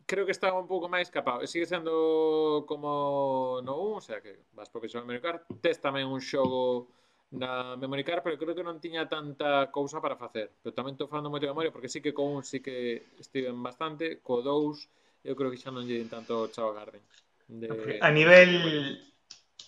Creo 0.09 0.25
que 0.25 0.35
está 0.35 0.53
un 0.53 0.67
pouco 0.67 0.89
máis 0.89 1.13
capado. 1.13 1.45
Sigue 1.47 1.69
sendo 1.69 2.65
como 2.65 3.61
no 3.63 3.97
1, 3.97 4.01
o 4.01 4.05
sea 4.05 4.19
que 4.21 4.49
vas 4.57 4.73
porque 4.73 4.89
xa 4.89 5.05
memory 5.05 5.21
card. 5.21 5.41
Tes 5.61 5.79
tamén 5.79 6.09
un 6.09 6.21
xogo 6.21 6.89
na 7.33 7.77
memory 7.77 8.05
card, 8.05 8.21
pero 8.25 8.37
creo 8.37 8.57
que 8.57 8.65
non 8.65 8.81
tiña 8.81 9.09
tanta 9.09 9.69
cousa 9.73 10.01
para 10.01 10.17
facer. 10.17 10.53
Pero 10.61 10.77
tamén 10.77 10.97
estou 10.97 11.09
falando 11.09 11.33
moito 11.33 11.49
de 11.49 11.53
memoria, 11.53 11.73
porque 11.73 11.89
sí 11.89 12.05
que 12.05 12.17
con 12.17 12.29
un 12.29 12.45
sí 12.45 12.61
que 12.61 13.13
estiven 13.21 13.57
bastante, 13.61 14.21
co 14.21 14.45
2 14.45 15.25
eu 15.25 15.39
creo 15.39 15.51
que 15.53 15.61
xa 15.61 15.71
non 15.71 15.87
lle 15.87 16.01
din 16.01 16.11
tanto 16.11 16.51
chao 16.51 16.75
Garden. 16.75 17.01
De... 17.47 17.71
Okay. 17.71 17.97
A 18.03 18.11
nivel 18.11 18.51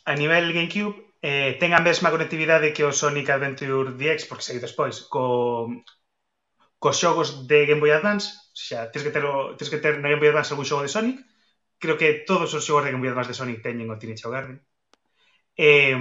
a 0.05 0.15
nivel 0.17 0.53
GameCube 0.53 1.15
eh, 1.25 1.57
ten 1.57 1.73
a 1.73 1.81
mesma 1.81 2.13
conectividade 2.13 2.77
que 2.77 2.85
o 2.85 2.93
Sonic 2.93 3.33
Adventure 3.33 3.97
DX, 3.97 4.29
porque 4.29 4.45
sei 4.45 4.61
despois, 4.61 5.01
co, 5.09 5.71
cos 6.85 7.01
xogos 7.01 7.49
de 7.49 7.65
Game 7.65 7.81
Boy 7.81 7.97
Advance, 7.97 8.29
xa, 8.53 8.93
tens 8.93 9.01
que 9.01 9.09
ter, 9.09 9.25
o, 9.25 9.57
tens 9.57 9.73
que 9.73 9.81
ter 9.81 9.97
na 10.05 10.13
Game 10.13 10.21
Boy 10.21 10.29
Advance 10.29 10.53
algún 10.53 10.69
xogo 10.69 10.85
de 10.85 10.93
Sonic, 10.93 11.17
creo 11.81 11.97
que 11.97 12.29
todos 12.29 12.53
os 12.53 12.61
xogos 12.61 12.85
de 12.85 12.93
Game 12.93 13.01
Boy 13.01 13.09
Advance 13.09 13.33
de 13.33 13.41
Sonic 13.41 13.65
teñen 13.65 13.89
o 13.89 13.97
Teenage 13.97 14.29
Garden. 14.29 14.61
E, 15.57 15.97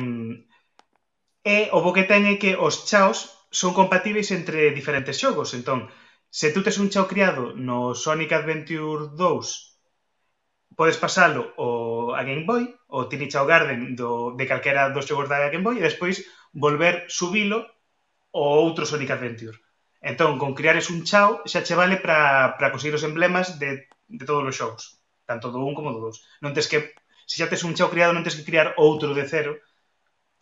e 1.47 1.57
o 1.71 1.79
bo 1.79 1.95
que 1.95 2.03
ten 2.03 2.27
é 2.27 2.35
que 2.35 2.59
os 2.59 2.83
chaos 2.83 3.31
son 3.47 3.71
compatibles 3.71 4.27
entre 4.35 4.75
diferentes 4.75 5.15
xogos, 5.23 5.55
entón, 5.55 5.87
se 6.27 6.51
tú 6.51 6.59
tes 6.67 6.75
un 6.83 6.91
chao 6.91 7.07
criado 7.07 7.55
no 7.55 7.95
Sonic 7.95 8.35
Adventure 8.35 9.15
2, 9.15 10.75
podes 10.75 10.99
pasalo 10.99 11.55
o 11.55 12.11
a 12.11 12.27
Game 12.27 12.43
Boy, 12.43 12.75
o 12.91 13.07
Teenage 13.07 13.39
Garden 13.39 13.95
do, 13.95 14.35
de 14.35 14.45
calquera 14.51 14.91
dos 14.91 15.07
xogos 15.07 15.31
da 15.31 15.47
Game 15.47 15.63
Boy, 15.63 15.79
e 15.79 15.87
despois 15.87 16.27
volver 16.51 17.07
subilo 17.07 17.63
o 18.35 18.43
outro 18.67 18.83
Sonic 18.83 19.15
Adventure. 19.15 19.62
Entón, 20.03 20.35
con 20.35 20.51
criares 20.51 20.91
un 20.91 21.07
chao, 21.07 21.39
xa 21.47 21.63
che 21.63 21.79
vale 21.79 21.95
para 22.03 22.71
conseguir 22.75 22.99
os 22.99 23.07
emblemas 23.07 23.55
de, 23.55 23.87
de 24.11 24.23
todos 24.27 24.43
os 24.43 24.51
shows, 24.51 24.99
tanto 25.23 25.47
do 25.47 25.63
un 25.63 25.71
como 25.71 25.95
do 25.95 26.03
dos. 26.03 26.27
Non 26.43 26.51
tes 26.51 26.67
que, 26.67 26.91
se 27.23 27.39
xa 27.39 27.47
tes 27.47 27.63
un 27.63 27.71
chao 27.71 27.87
criado, 27.87 28.11
non 28.11 28.27
tes 28.27 28.35
que 28.35 28.43
criar 28.43 28.75
outro 28.75 29.15
de 29.15 29.23
cero 29.23 29.63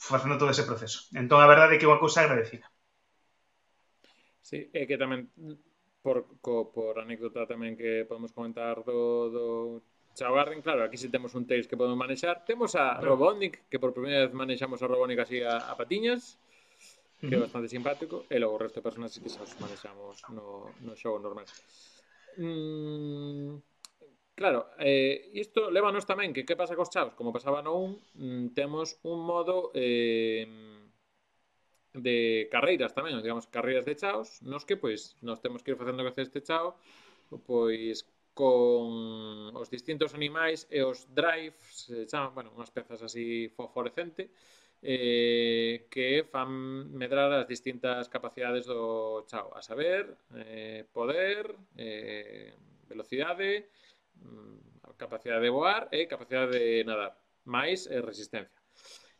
facendo 0.01 0.41
todo 0.41 0.49
ese 0.49 0.65
proceso. 0.65 1.05
Entón, 1.13 1.37
a 1.45 1.51
verdade 1.53 1.73
é 1.73 1.77
que 1.77 1.85
é 1.85 1.91
unha 1.93 2.01
cousa 2.01 2.25
agradecida. 2.25 2.65
Sí, 4.41 4.65
é 4.73 4.89
que 4.89 4.97
tamén, 4.97 5.29
por, 6.01 6.25
co, 6.41 6.73
por 6.73 6.97
anécdota 6.97 7.45
tamén 7.45 7.77
que 7.77 8.09
podemos 8.09 8.33
comentar 8.33 8.81
do, 8.81 9.29
do 9.29 9.45
Chao 10.17 10.33
Garden, 10.33 10.65
claro, 10.65 10.83
aquí 10.83 10.97
si 10.97 11.05
sí 11.05 11.13
temos 11.13 11.37
un 11.37 11.45
tails 11.45 11.69
que 11.69 11.77
podemos 11.77 12.01
manexar. 12.01 12.43
Temos 12.49 12.75
a 12.75 12.99
Robonic, 12.99 13.69
que 13.69 13.79
por 13.79 13.93
primeira 13.93 14.25
vez 14.25 14.33
manexamos 14.33 14.81
a 14.81 14.89
Robonic 14.89 15.21
así 15.21 15.39
a, 15.45 15.69
a 15.69 15.77
patiñas 15.77 16.41
que 17.21 17.35
é 17.35 17.39
bastante 17.39 17.69
simpático, 17.69 18.25
e 18.25 18.41
logo 18.41 18.57
o 18.57 18.61
resto 18.61 18.81
de 18.81 18.87
personas 18.89 19.13
que 19.13 19.29
xa 19.29 19.45
os 19.45 19.53
manexamos 19.61 20.25
no, 20.33 20.73
no 20.81 20.93
xogo 20.97 21.21
normal. 21.21 21.45
Mm, 22.41 23.61
claro, 24.33 24.73
eh, 24.81 25.29
isto 25.37 25.69
levanos 25.69 26.09
tamén 26.09 26.33
que 26.33 26.41
que 26.41 26.57
pasa 26.57 26.73
cos 26.73 26.89
chavos, 26.89 27.13
como 27.13 27.29
pasaba 27.29 27.61
no 27.61 27.77
1, 27.77 27.93
mm, 28.17 28.45
temos 28.57 28.97
un 29.05 29.21
modo 29.21 29.69
eh, 29.77 30.49
de 31.93 32.47
carreiras 32.49 32.95
tamén, 32.97 33.19
digamos, 33.21 33.45
carreiras 33.51 33.85
de 33.85 33.95
chaos, 33.99 34.41
nos 34.41 34.63
que, 34.65 34.79
pois, 34.79 35.19
nos 35.21 35.43
temos 35.43 35.61
que 35.61 35.75
ir 35.75 35.77
facendo 35.77 36.01
que 36.01 36.25
este 36.25 36.41
chao, 36.41 36.79
pois, 37.45 38.07
con 38.33 39.51
os 39.53 39.67
distintos 39.69 40.15
animais 40.15 40.65
e 40.71 40.79
os 40.81 41.03
drives, 41.11 41.85
se 41.85 42.07
chaman, 42.07 42.31
bueno, 42.33 42.49
unhas 42.55 42.71
pezas 42.71 43.03
así 43.03 43.51
fosforescente, 43.51 44.31
eh, 44.81 45.87
que 45.89 46.25
fan 46.25 46.49
medrar 46.97 47.29
as 47.33 47.47
distintas 47.47 48.09
capacidades 48.09 48.65
do 48.65 49.23
chao, 49.29 49.53
a 49.53 49.61
saber, 49.61 50.17
eh, 50.35 50.85
poder, 50.91 51.53
eh, 51.77 52.53
velocidade, 52.89 53.69
mm, 54.17 54.97
capacidade 54.97 55.41
de 55.41 55.49
voar 55.49 55.89
e 55.91 56.05
capacidade 56.05 56.53
de 56.57 56.83
nadar, 56.85 57.13
máis 57.45 57.85
eh, 57.89 58.01
resistencia. 58.01 58.61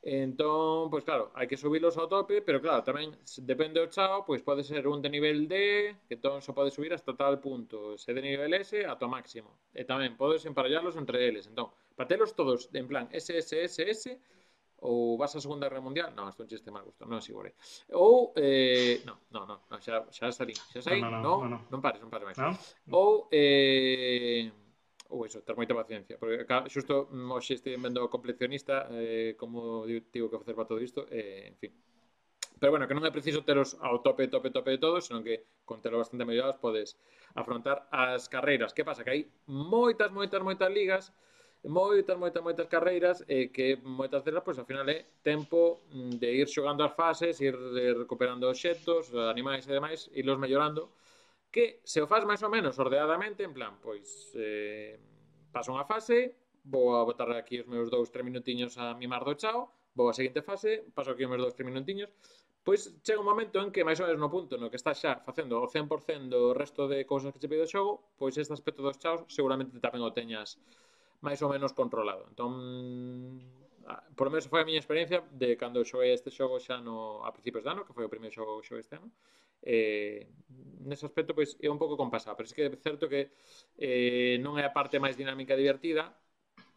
Entón, 0.02 0.90
pois 0.90 1.06
claro, 1.06 1.30
hai 1.38 1.46
que 1.46 1.62
subilos 1.62 1.94
ao 1.94 2.10
tope, 2.10 2.42
pero 2.42 2.58
claro, 2.58 2.82
tamén 2.82 3.14
depende 3.46 3.78
do 3.78 3.86
chao, 3.94 4.26
pois 4.26 4.42
pode 4.42 4.66
ser 4.66 4.90
un 4.90 4.98
de 4.98 5.14
nivel 5.14 5.46
D, 5.46 5.56
que 6.10 6.18
entón 6.18 6.42
só 6.42 6.58
pode 6.58 6.74
subir 6.74 6.90
hasta 6.90 7.14
tal 7.14 7.38
punto, 7.38 7.78
se 8.02 8.10
de 8.18 8.22
nivel 8.26 8.50
S 8.58 8.82
ata 8.82 9.06
o 9.06 9.14
máximo. 9.14 9.62
E 9.78 9.86
tamén 9.86 10.18
podes 10.18 10.42
emparellarlos 10.50 10.98
entre 10.98 11.22
eles, 11.30 11.46
entón, 11.46 11.70
patelos 11.94 12.34
todos 12.34 12.74
en 12.74 12.90
plan 12.90 13.06
SSSS, 13.14 14.18
ou 14.82 15.18
vas 15.18 15.34
á 15.36 15.40
Segunda 15.40 15.70
Guerra 15.70 15.82
Mundial, 15.82 16.10
non, 16.18 16.30
isto 16.30 16.42
é 16.42 16.46
un 16.46 16.52
chiste 16.52 16.74
mal 16.74 16.82
gusto, 16.82 17.06
non 17.06 17.22
asegure. 17.22 17.54
Ou, 17.94 18.34
eh, 18.34 19.06
non, 19.06 19.18
non, 19.30 19.46
non, 19.46 19.60
no, 19.70 19.78
xa, 19.78 20.10
xa 20.10 20.34
salín, 20.34 20.58
xa 20.74 20.82
saín, 20.82 21.06
non, 21.06 21.22
non, 21.22 21.46
no, 21.46 21.48
no, 21.54 21.58
non 21.70 21.80
pares, 21.86 22.02
non 22.02 22.10
pares 22.10 22.26
máis. 22.26 22.38
No? 22.42 22.58
Ou, 22.90 23.30
eh, 23.30 24.50
ou 25.14 25.28
iso, 25.28 25.46
ter 25.46 25.54
moita 25.54 25.78
paciencia, 25.78 26.18
porque 26.18 26.42
xusto 26.74 27.12
mm, 27.14 27.30
hoxe 27.30 27.62
este 27.62 27.78
vendo 27.78 28.10
completionista, 28.10 28.90
eh, 28.90 29.38
como 29.38 29.86
digo 29.86 30.30
que 30.30 30.42
facer 30.42 30.56
para 30.58 30.70
todo 30.70 30.82
isto, 30.82 31.06
eh, 31.14 31.54
en 31.54 31.58
fin. 31.62 31.74
Pero 32.62 32.78
bueno, 32.78 32.86
que 32.86 32.94
non 32.94 33.06
é 33.06 33.14
preciso 33.14 33.42
teros 33.42 33.74
ao 33.82 34.06
tope, 34.06 34.30
tope, 34.30 34.54
tope 34.54 34.78
de 34.78 34.82
todos, 34.82 35.10
senón 35.10 35.26
que 35.26 35.50
con 35.66 35.82
telo 35.82 35.98
bastante 35.98 36.30
mellorados 36.30 36.62
podes 36.62 36.94
afrontar 37.34 37.90
as 37.90 38.30
carreiras. 38.30 38.70
Que 38.70 38.86
pasa? 38.86 39.02
Que 39.02 39.12
hai 39.14 39.22
moitas, 39.50 40.14
moitas, 40.14 40.42
moitas 40.46 40.70
ligas, 40.70 41.10
moitas, 41.64 42.18
moitas, 42.18 42.42
moitas 42.44 42.68
carreiras 42.68 43.24
e 43.28 43.50
que 43.54 43.78
moitas 43.84 44.24
delas, 44.24 44.44
pois, 44.44 44.58
ao 44.58 44.66
final 44.66 44.88
é 44.90 45.06
tempo 45.22 45.82
mm, 45.94 46.18
de 46.18 46.30
ir 46.42 46.48
xogando 46.48 46.84
as 46.84 46.94
fases, 46.94 47.40
ir 47.42 47.56
recuperando 47.98 48.50
obxectos, 48.50 49.14
animais 49.14 49.68
e 49.68 49.72
demais, 49.72 50.10
irlos 50.14 50.40
mellorando, 50.40 50.90
que 51.52 51.82
se 51.84 52.02
o 52.02 52.08
faz 52.08 52.26
máis 52.26 52.42
ou 52.42 52.50
menos 52.50 52.80
ordenadamente, 52.80 53.44
en 53.44 53.54
plan, 53.54 53.78
pois, 53.82 54.34
eh, 54.36 54.98
paso 55.54 55.70
unha 55.76 55.86
fase, 55.86 56.34
vou 56.66 56.98
a 56.98 57.06
botar 57.06 57.30
aquí 57.38 57.62
os 57.62 57.68
meus 57.68 57.90
dous, 57.94 58.10
tres 58.10 58.26
minutiños 58.26 58.78
a 58.82 58.98
mimar 58.98 59.22
do 59.22 59.38
chao, 59.38 59.70
vou 59.94 60.10
a 60.10 60.18
seguinte 60.18 60.42
fase, 60.42 60.88
paso 60.96 61.14
aquí 61.14 61.26
os 61.26 61.30
meus 61.30 61.44
dous, 61.46 61.54
tres 61.54 61.68
minutiños, 61.68 62.10
pois 62.64 62.94
chega 63.04 63.20
un 63.20 63.26
momento 63.26 63.58
en 63.62 63.70
que 63.74 63.86
máis 63.86 64.00
ou 64.02 64.06
menos 64.06 64.22
no 64.22 64.30
punto 64.30 64.58
no 64.58 64.70
que 64.70 64.78
estás 64.78 65.02
xa 65.02 65.22
facendo 65.26 65.58
o 65.62 65.68
100% 65.70 66.30
do 66.30 66.54
resto 66.54 66.86
de 66.86 67.06
cousas 67.10 67.34
que 67.34 67.42
che 67.42 67.50
pide 67.50 67.66
o 67.66 67.70
xogo, 67.70 68.14
pois 68.18 68.38
este 68.38 68.54
aspecto 68.54 68.86
dos 68.86 69.02
chaos 69.02 69.26
seguramente 69.30 69.82
tamén 69.82 70.06
o 70.06 70.14
teñas 70.14 70.62
máis 71.22 71.40
ou 71.42 71.50
menos 71.50 71.72
controlado. 71.74 72.26
Entón, 72.30 72.52
por 74.16 74.28
lo 74.28 74.32
menos 74.34 74.48
foi 74.50 74.62
a 74.62 74.68
miña 74.68 74.82
experiencia 74.82 75.24
de 75.32 75.58
cando 75.58 75.86
xoguei 75.86 76.14
este 76.14 76.30
xogo 76.30 76.58
xa 76.60 76.82
no, 76.82 77.24
a 77.26 77.30
principios 77.32 77.64
de 77.66 77.70
ano, 77.74 77.86
que 77.86 77.94
foi 77.94 78.06
o 78.06 78.14
primeiro 78.14 78.34
xogo 78.34 78.62
que 78.62 78.68
xoguei 78.68 78.84
este 78.84 78.98
ano. 78.98 79.10
Eh, 79.62 80.26
nese 80.82 81.06
aspecto, 81.06 81.38
pois, 81.38 81.54
é 81.62 81.70
un 81.70 81.78
pouco 81.78 81.94
compasado, 81.94 82.34
pero 82.34 82.50
é 82.50 82.54
que 82.54 82.64
é 82.66 82.70
certo 82.82 83.06
que 83.06 83.30
eh, 83.78 84.42
non 84.42 84.58
é 84.58 84.66
a 84.66 84.74
parte 84.74 84.98
máis 84.98 85.14
dinámica 85.14 85.54
e 85.54 85.62
divertida, 85.62 86.10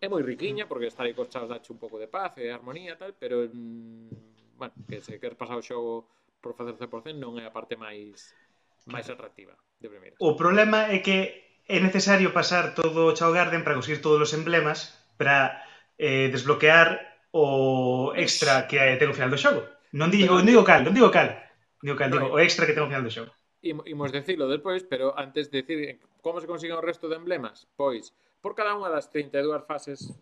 é 0.01 0.07
moi 0.09 0.21
riquiña, 0.21 0.69
porque 0.69 0.93
estar 0.93 1.09
aí 1.09 1.17
cos 1.17 1.33
chavos 1.33 1.49
dache 1.49 1.73
un 1.73 1.81
pouco 1.81 1.97
de 1.97 2.09
paz 2.13 2.37
e 2.37 2.45
de 2.45 2.53
armonía 2.53 3.01
tal, 3.01 3.17
pero, 3.17 3.49
mm, 3.49 4.61
bueno, 4.61 4.75
que 4.85 5.01
se 5.01 5.17
quer 5.17 5.33
pasar 5.41 5.57
o 5.57 5.65
xogo 5.65 6.13
por 6.45 6.53
facer 6.53 6.77
100% 6.77 7.17
non 7.17 7.41
é 7.41 7.49
a 7.49 7.53
parte 7.55 7.73
máis 7.81 8.37
máis 8.85 9.09
atractiva 9.09 9.57
de 9.81 9.89
primeira. 9.89 10.15
O 10.21 10.37
problema 10.37 10.93
é 10.93 11.01
que 11.01 11.54
é 11.67 11.81
necesario 11.81 12.33
pasar 12.33 12.75
todo 12.77 13.09
o 13.09 13.15
Chao 13.17 13.33
Garden 13.33 13.65
para 13.65 13.75
conseguir 13.75 14.05
todos 14.05 14.21
os 14.21 14.33
emblemas 14.37 14.93
para 15.17 15.65
eh, 15.97 16.29
desbloquear 16.29 17.01
o 17.33 18.13
extra 18.15 18.69
que 18.69 18.77
eh, 18.77 18.97
ten 19.01 19.09
o 19.11 19.17
final 19.17 19.33
do 19.33 19.41
xogo. 19.41 19.65
Non 19.97 20.13
digo, 20.13 20.37
non 20.37 20.47
digo 20.47 20.63
cal, 20.63 20.85
non 20.85 20.93
digo 20.93 21.09
cal. 21.09 21.35
Digo 21.81 21.97
cal, 21.97 22.11
digo, 22.13 22.29
o 22.31 22.39
extra 22.39 22.69
que 22.69 22.77
ten 22.77 22.85
o 22.85 22.91
final 22.91 23.05
do 23.05 23.13
xogo. 23.13 23.33
Imos 23.65 24.13
decirlo 24.13 24.45
despois, 24.45 24.85
pero 24.85 25.17
antes 25.17 25.49
de 25.49 25.65
decir 25.65 25.79
eh, 25.81 25.97
como 26.21 26.37
se 26.41 26.47
consiguen 26.47 26.77
o 26.77 26.85
resto 26.85 27.09
de 27.09 27.17
emblemas, 27.17 27.65
pois 27.81 28.13
por 28.45 28.53
cada 28.53 28.77
unha 28.77 28.93
das 28.93 29.09
32 29.09 29.65
fases, 29.65 30.13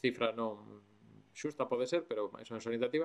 cifra 0.00 0.32
non 0.32 0.80
xusta 1.36 1.68
pode 1.68 1.84
ser, 1.84 2.08
pero 2.08 2.32
máis 2.32 2.48
unha 2.48 2.60
orientativa, 2.60 3.04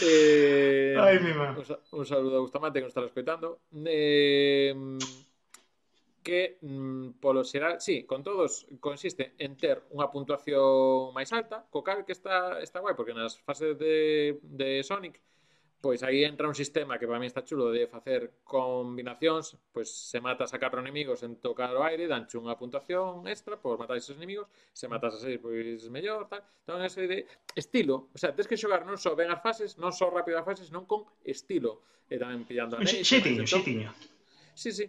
Eh, 0.00 0.96
Ay, 0.98 1.20
mi 1.20 1.32
man. 1.32 1.56
Un, 1.56 1.98
un 1.98 2.06
saludo 2.06 2.38
a 2.38 2.40
Bustamante 2.40 2.78
que 2.80 2.84
nos 2.84 2.90
está 2.90 3.04
escoitando. 3.04 3.60
Eh, 3.86 4.74
que 6.24 6.58
mm, 6.62 7.20
polo 7.20 7.44
xeral, 7.44 7.80
sí, 7.80 8.04
con 8.04 8.24
todos 8.24 8.66
consiste 8.80 9.34
en 9.38 9.54
ter 9.60 9.84
unha 9.92 10.08
puntuación 10.08 11.12
máis 11.12 11.30
alta, 11.36 11.68
co 11.68 11.84
cal 11.84 12.02
que 12.08 12.16
está 12.16 12.58
está 12.64 12.80
guai 12.80 12.96
porque 12.96 13.12
nas 13.12 13.36
fases 13.44 13.76
de 13.76 14.40
de 14.42 14.80
Sonic 14.82 15.20
pois 15.84 16.00
aí 16.00 16.24
entra 16.24 16.48
un 16.48 16.54
sistema 16.54 16.98
que 16.98 17.06
para 17.06 17.20
mí 17.20 17.26
está 17.26 17.44
chulo 17.44 17.68
de 17.68 17.84
facer 17.86 18.40
combinacións, 18.40 19.60
pois 19.68 19.92
se 19.92 20.16
matas 20.16 20.56
a 20.56 20.58
catro 20.58 20.80
enemigos 20.80 21.20
en 21.28 21.36
tocar 21.36 21.76
o 21.76 21.84
aire, 21.84 22.08
danche 22.08 22.40
unha 22.40 22.56
puntuación 22.56 23.28
extra 23.28 23.60
por 23.60 23.76
matar 23.76 24.00
esos 24.00 24.16
enemigos, 24.16 24.48
se 24.72 24.88
matas 24.88 25.12
a 25.12 25.18
seis, 25.20 25.36
pois 25.36 25.84
mellor, 25.92 26.24
tal. 26.24 26.40
Entón, 26.64 26.80
ese 26.88 27.04
de 27.04 27.28
estilo, 27.52 28.08
o 28.08 28.16
sea, 28.16 28.32
tens 28.32 28.48
que 28.48 28.56
xogar 28.56 28.88
non 28.88 28.96
só 28.96 29.12
ben 29.12 29.28
as 29.28 29.44
fases, 29.44 29.76
non 29.76 29.92
só 29.92 30.08
rápido 30.08 30.40
as 30.40 30.48
fases, 30.48 30.72
non 30.72 30.88
con 30.88 31.04
estilo, 31.20 31.84
e 32.08 32.16
tamén 32.16 32.48
pillando 32.48 32.80
a 32.80 32.80
neve. 32.80 33.04
Xetiño, 33.04 33.44
xetiño. 33.44 33.92
Sí, 34.56 34.72
sí. 34.72 34.88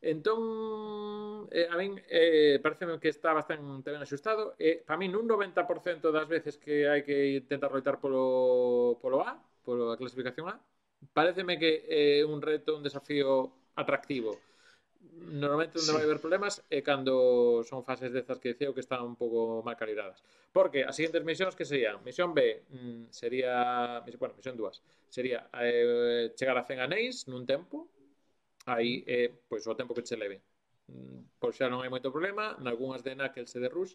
Entón, 0.00 1.52
eh, 1.52 1.68
a 1.68 1.76
min 1.76 2.00
eh, 2.08 2.56
parece 2.64 2.88
que 2.96 3.12
está 3.12 3.36
bastante 3.36 3.92
ben 3.92 4.00
axustado. 4.00 4.56
Eh, 4.56 4.80
para 4.80 4.96
min, 4.96 5.12
un 5.12 5.28
90% 5.28 6.08
das 6.08 6.24
veces 6.24 6.56
que 6.56 6.88
hai 6.88 7.04
que 7.04 7.44
intentar 7.44 7.68
loitar 7.68 8.00
polo, 8.00 8.96
polo 9.04 9.20
A, 9.20 9.36
pola 9.64 9.96
clasificación 9.96 10.48
A, 10.48 10.60
pareceme 11.12 11.58
que 11.58 11.84
é 11.88 12.20
eh, 12.20 12.24
un 12.24 12.40
reto, 12.42 12.76
un 12.76 12.82
desafío 12.82 13.52
atractivo. 13.76 14.38
Normalmente 15.20 15.80
onde 15.80 15.92
sí. 15.92 15.96
vai 15.96 16.04
haber 16.04 16.20
problemas 16.20 16.64
é 16.68 16.80
cando 16.84 17.64
son 17.64 17.84
fases 17.84 18.12
dezas 18.12 18.40
que 18.40 18.52
diceu 18.52 18.72
que 18.76 18.84
están 18.84 19.00
un 19.04 19.16
pouco 19.16 19.64
mal 19.64 19.76
calibradas. 19.76 20.20
Porque 20.52 20.84
as 20.84 20.96
seguintes 20.96 21.24
misións 21.24 21.56
que 21.56 21.64
serían, 21.64 22.04
misión 22.04 22.36
B 22.36 22.64
mm, 22.68 23.12
sería, 23.12 24.00
bueno, 24.20 24.34
misión 24.36 24.56
2, 24.56 24.82
sería 25.08 25.48
eh, 25.56 26.32
chegar 26.36 26.56
a 26.56 26.64
100 26.64 26.80
anéis 26.84 27.28
nun 27.28 27.48
tempo, 27.48 27.88
aí 28.68 29.04
é 29.08 29.28
eh, 29.28 29.28
pois 29.48 29.64
o 29.64 29.76
tempo 29.76 29.96
que 29.96 30.04
che 30.04 30.16
leve. 30.20 30.44
Mm, 30.88 31.40
por 31.40 31.56
xa 31.56 31.72
non 31.72 31.80
hai 31.80 31.88
moito 31.88 32.12
problema, 32.12 32.56
nalgúnas 32.60 33.00
de 33.00 33.16
Knuckles 33.16 33.56
e 33.56 33.60
de 33.60 33.68
Rush, 33.72 33.94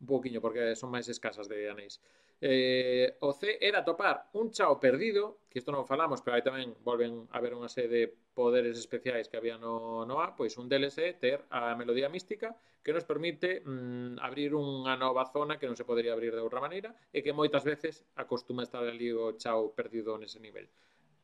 un 0.00 0.06
poquinho, 0.06 0.40
porque 0.40 0.76
son 0.78 0.88
máis 0.88 1.08
escasas 1.12 1.48
de 1.48 1.68
anéis 1.68 2.00
eh, 2.40 3.16
o 3.20 3.32
C 3.32 3.58
era 3.60 3.84
topar 3.84 4.30
un 4.34 4.50
chao 4.50 4.78
perdido, 4.78 5.42
que 5.50 5.58
isto 5.58 5.74
non 5.74 5.86
falamos, 5.86 6.22
pero 6.22 6.38
aí 6.38 6.44
tamén 6.46 6.74
volven 6.86 7.26
a 7.34 7.38
ver 7.42 7.54
unha 7.54 7.66
serie 7.66 7.90
de 7.90 8.04
poderes 8.34 8.78
especiais 8.78 9.26
que 9.26 9.34
había 9.34 9.58
no, 9.58 10.06
no 10.06 10.22
A, 10.22 10.38
pois 10.38 10.54
un 10.54 10.70
deles 10.70 10.94
é 11.02 11.18
ter 11.18 11.42
a 11.50 11.74
melodía 11.74 12.06
mística 12.06 12.54
que 12.86 12.94
nos 12.94 13.02
permite 13.02 13.66
mm, 13.66 14.22
abrir 14.22 14.54
unha 14.54 14.94
nova 14.94 15.26
zona 15.26 15.58
que 15.58 15.66
non 15.66 15.74
se 15.74 15.82
podería 15.82 16.14
abrir 16.14 16.30
de 16.30 16.44
outra 16.44 16.62
maneira 16.62 16.94
e 17.10 17.26
que 17.26 17.34
moitas 17.34 17.66
veces 17.66 18.06
acostuma 18.14 18.62
estar 18.62 18.86
ali 18.86 19.10
o 19.10 19.34
chao 19.34 19.74
perdido 19.74 20.14
nese 20.14 20.38
nivel 20.38 20.70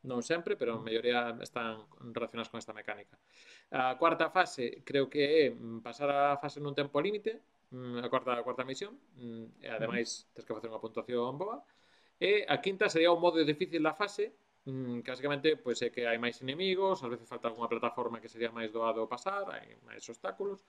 non 0.05 0.21
sempre, 0.21 0.53
pero 0.53 0.77
a 0.77 0.85
maioría 0.85 1.33
están 1.41 1.81
relacionadas 2.13 2.53
con 2.53 2.61
esta 2.61 2.77
mecánica. 2.77 3.17
A 3.73 3.97
cuarta 3.97 4.29
fase 4.29 4.85
creo 4.85 5.09
que 5.09 5.21
é 5.25 5.43
mm, 5.49 5.81
pasar 5.81 6.13
a 6.13 6.37
fase 6.37 6.61
nun 6.61 6.77
tempo 6.77 7.01
límite, 7.01 7.41
a 8.03 8.07
cuarta, 8.09 8.37
a 8.37 8.43
cuarta 8.43 8.63
misión 8.63 8.97
mm, 9.17 9.65
ademais 9.69 10.27
tens 10.33 10.45
que 10.45 10.55
facer 10.55 10.69
unha 10.69 10.81
puntuación 10.81 11.35
boa 11.37 11.63
e 12.19 12.47
a 12.47 12.57
quinta 12.63 12.87
sería 12.87 13.11
o 13.11 13.19
modo 13.19 13.41
difícil 13.43 13.81
da 13.83 13.93
fase 13.93 14.33
mm, 14.65 15.03
que 15.03 15.09
basicamente 15.11 15.59
pois, 15.59 15.81
é 15.83 15.91
que 15.91 16.07
hai 16.07 16.17
máis 16.17 16.39
inimigos 16.39 17.03
ás 17.03 17.09
veces 17.11 17.27
falta 17.27 17.51
algunha 17.51 17.71
plataforma 17.71 18.21
que 18.23 18.31
sería 18.31 18.51
máis 18.51 18.71
doado 18.71 19.05
pasar 19.05 19.45
hai 19.51 19.75
máis 19.83 20.03
obstáculos 20.07 20.63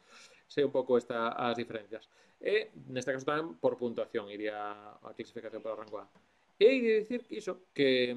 sei 0.50 0.66
un 0.66 0.72
pouco 0.74 0.98
esta, 0.98 1.34
as 1.34 1.54
diferencias 1.56 2.10
e 2.42 2.74
neste 2.90 3.14
caso 3.14 3.26
tamén 3.26 3.56
por 3.58 3.78
puntuación 3.78 4.26
iría 4.28 4.56
a 4.98 5.10
clasificación 5.14 5.62
para 5.62 5.78
rango 5.78 6.02
A 6.02 6.06
e 6.58 6.68
de 6.80 6.92
dicir 7.04 7.20
que 7.28 7.36
iso 7.36 7.68
que 7.76 8.16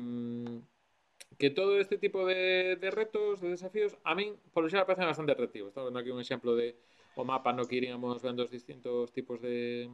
que 1.37 1.49
todo 1.49 1.79
este 1.79 1.97
tipo 1.97 2.25
de, 2.25 2.75
de 2.75 2.91
retos, 2.91 3.39
de 3.39 3.49
desafíos, 3.49 3.95
a 4.03 4.15
min, 4.15 4.35
por 4.51 4.67
xa, 4.67 4.83
parecen 4.83 5.07
bastante 5.07 5.31
atractivos. 5.31 5.69
Estamos 5.69 5.87
vendo 5.87 5.99
aquí 5.99 6.11
un 6.11 6.19
exemplo 6.19 6.51
de, 6.55 6.75
o 7.15 7.23
mapa 7.23 7.53
no 7.53 7.65
que 7.65 7.77
iríamos 7.79 8.21
vendo 8.21 8.43
os 8.43 8.51
distintos 8.51 9.11
tipos 9.11 9.41
de, 9.41 9.89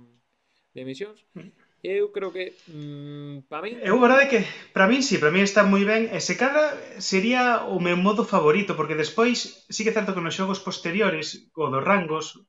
de 0.73 0.79
emisións. 0.81 1.23
Mm. 1.33 1.51
Eu 1.85 2.09
creo 2.11 2.33
que 2.33 2.57
mm, 2.67 3.45
para 3.45 3.61
min... 3.61 3.77
Eu 3.79 4.01
verdade 4.01 4.25
que 4.25 4.41
para 4.73 4.89
min 4.89 5.05
sí, 5.05 5.21
para 5.21 5.29
min 5.29 5.45
está 5.45 5.61
moi 5.61 5.85
ben 5.85 6.09
e 6.09 6.19
se 6.19 6.33
cada 6.33 6.73
sería 6.97 7.61
o 7.69 7.77
meu 7.77 7.95
modo 7.95 8.25
favorito 8.25 8.73
porque 8.73 8.97
despois 8.97 9.65
sí 9.69 9.85
que 9.85 9.93
é 9.93 9.97
certo 9.97 10.17
que 10.17 10.23
nos 10.25 10.33
xogos 10.33 10.63
posteriores 10.65 11.51
o 11.53 11.69
dos 11.69 11.85
rangos 11.85 12.41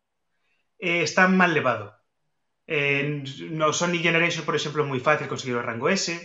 eh, 0.80 1.04
está 1.04 1.28
mal 1.28 1.52
levado. 1.52 1.92
Eh, 2.66 3.22
no 3.52 3.70
Sony 3.76 4.02
Generation, 4.02 4.42
por 4.48 4.56
exemplo, 4.56 4.82
é 4.82 4.88
moi 4.88 5.00
fácil 5.04 5.30
conseguir 5.30 5.54
o 5.54 5.62
rango 5.62 5.86
S. 5.92 6.16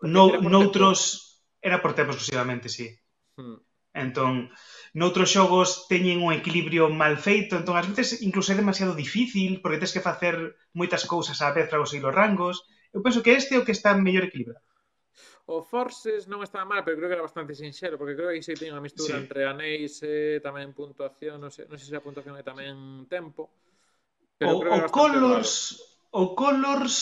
No, 0.00 0.40
noutros 0.40 1.38
era 1.60 1.78
por 1.84 1.92
tempo 1.92 2.16
exclusivamente, 2.16 2.72
sí. 2.72 2.88
Hmm. 3.36 3.60
Entón, 3.90 4.54
noutros 4.94 5.34
xogos 5.34 5.90
teñen 5.90 6.22
un 6.22 6.30
equilibrio 6.30 6.86
mal 6.94 7.18
feito, 7.18 7.58
entón 7.58 7.74
ás 7.74 7.90
veces 7.90 8.22
incluso 8.22 8.54
é 8.54 8.56
demasiado 8.56 8.94
difícil 8.94 9.58
porque 9.58 9.82
tes 9.82 9.90
que 9.90 10.04
facer 10.04 10.54
moitas 10.78 11.02
cousas 11.10 11.42
á 11.42 11.50
vez 11.50 11.66
para 11.66 11.82
conseguir 11.82 12.06
os 12.06 12.14
rangos. 12.14 12.56
Eu 12.94 13.02
penso 13.02 13.22
que 13.22 13.34
este 13.34 13.54
é 13.54 13.58
o 13.58 13.66
que 13.66 13.74
está 13.74 13.90
mellor 13.98 14.30
equilibrado. 14.30 14.62
O 15.50 15.66
Forces 15.66 16.30
non 16.30 16.46
estaba 16.46 16.62
mal, 16.62 16.86
pero 16.86 16.94
creo 16.94 17.10
que 17.10 17.18
era 17.18 17.26
bastante 17.26 17.58
sinxero, 17.58 17.98
porque 17.98 18.14
creo 18.14 18.30
que 18.30 18.38
aí 18.38 18.42
se 18.46 18.54
tiña 18.54 18.78
unha 18.78 18.86
mistura 18.86 19.18
sí. 19.18 19.22
entre 19.26 19.42
anéis 19.42 19.98
e 20.06 20.38
tamén 20.38 20.70
puntuación, 20.70 21.42
non 21.42 21.50
sei, 21.50 21.66
non 21.66 21.74
sei 21.74 21.90
se 21.90 21.98
a 21.98 22.06
puntuación 22.06 22.38
é 22.38 22.46
tamén 22.46 23.10
tempo. 23.10 23.50
Pero 24.38 24.54
o, 24.54 24.62
creo 24.62 24.70
que 24.78 24.86
o 24.86 24.94
Colors, 24.94 25.50
raro. 26.14 26.22
o 26.22 26.22
Colors 26.38 26.96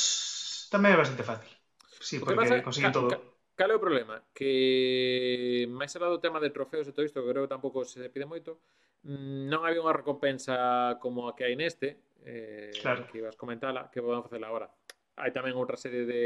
tamén 0.73 0.97
é 0.97 0.99
bastante 1.05 1.29
fácil. 1.29 1.53
Sí, 2.01 2.17
porque 2.17 2.41
pasa, 2.41 2.65
conseguen 2.65 2.97
todo. 2.97 3.13
Ca, 3.13 3.21
Cal 3.59 3.73
é 3.73 3.75
o 3.75 3.83
problema? 3.83 4.23
Que 4.31 5.67
máis 5.67 5.91
alá 5.99 6.07
do 6.07 6.23
tema 6.23 6.39
de 6.39 6.55
trofeos 6.55 6.87
e 6.87 6.95
todo 6.95 7.03
isto, 7.03 7.19
que 7.19 7.27
creo 7.27 7.43
que 7.43 7.51
tampouco 7.51 7.83
se 7.83 8.07
pide 8.07 8.23
moito, 8.23 8.63
non 9.03 9.67
había 9.67 9.83
unha 9.83 9.99
recompensa 9.99 10.95
como 11.03 11.27
a 11.27 11.35
que 11.35 11.43
hai 11.43 11.59
neste, 11.59 11.99
eh, 12.23 12.71
claro. 12.79 13.11
que 13.11 13.19
ibas 13.19 13.35
comentala, 13.35 13.91
que 13.91 13.99
podemos 13.99 14.31
facer 14.31 14.39
agora. 14.47 14.71
Hai 15.19 15.35
tamén 15.35 15.59
outra 15.59 15.75
serie 15.75 16.07
de... 16.07 16.23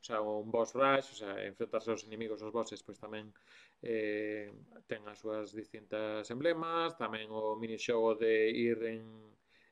O 0.00 0.04
sea, 0.04 0.20
un 0.20 0.52
boss 0.52 0.76
rush, 0.76 1.08
o 1.12 1.16
sea, 1.24 1.32
enfrentarse 1.48 1.92
aos 1.92 2.04
inimigos, 2.04 2.44
aos 2.44 2.52
bosses, 2.52 2.84
pois 2.84 3.00
tamén 3.00 3.32
eh, 3.80 4.52
ten 4.84 5.00
as 5.08 5.16
súas 5.16 5.56
distintas 5.56 6.28
emblemas, 6.28 6.92
tamén 7.00 7.32
o 7.32 7.56
minixogo 7.56 8.20
de 8.20 8.52
ir 8.52 8.84
en, 8.84 9.04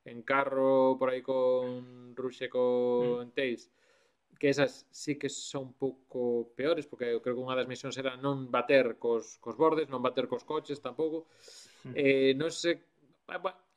en 0.08 0.24
carro 0.24 0.96
por 0.96 1.12
aí 1.12 1.20
con 1.20 2.16
Ruxe 2.16 2.48
con 2.48 3.28
mm. 3.28 3.36
Tails, 3.36 3.68
que 4.38 4.48
esas 4.48 4.86
sí 4.90 5.18
que 5.18 5.28
son 5.28 5.62
un 5.62 5.72
pouco 5.74 6.52
peores, 6.54 6.86
porque 6.86 7.10
eu 7.10 7.20
creo 7.20 7.34
que 7.34 7.42
unha 7.42 7.58
das 7.58 7.66
misións 7.66 7.98
era 7.98 8.14
non 8.14 8.46
bater 8.46 8.96
cos, 8.96 9.36
cos 9.42 9.58
bordes, 9.58 9.90
non 9.90 9.98
bater 9.98 10.30
cos 10.30 10.46
coches 10.46 10.78
tampouco. 10.78 11.26
Mm. 11.84 11.94
Eh, 11.98 12.32
non 12.38 12.54
sei... 12.54 12.78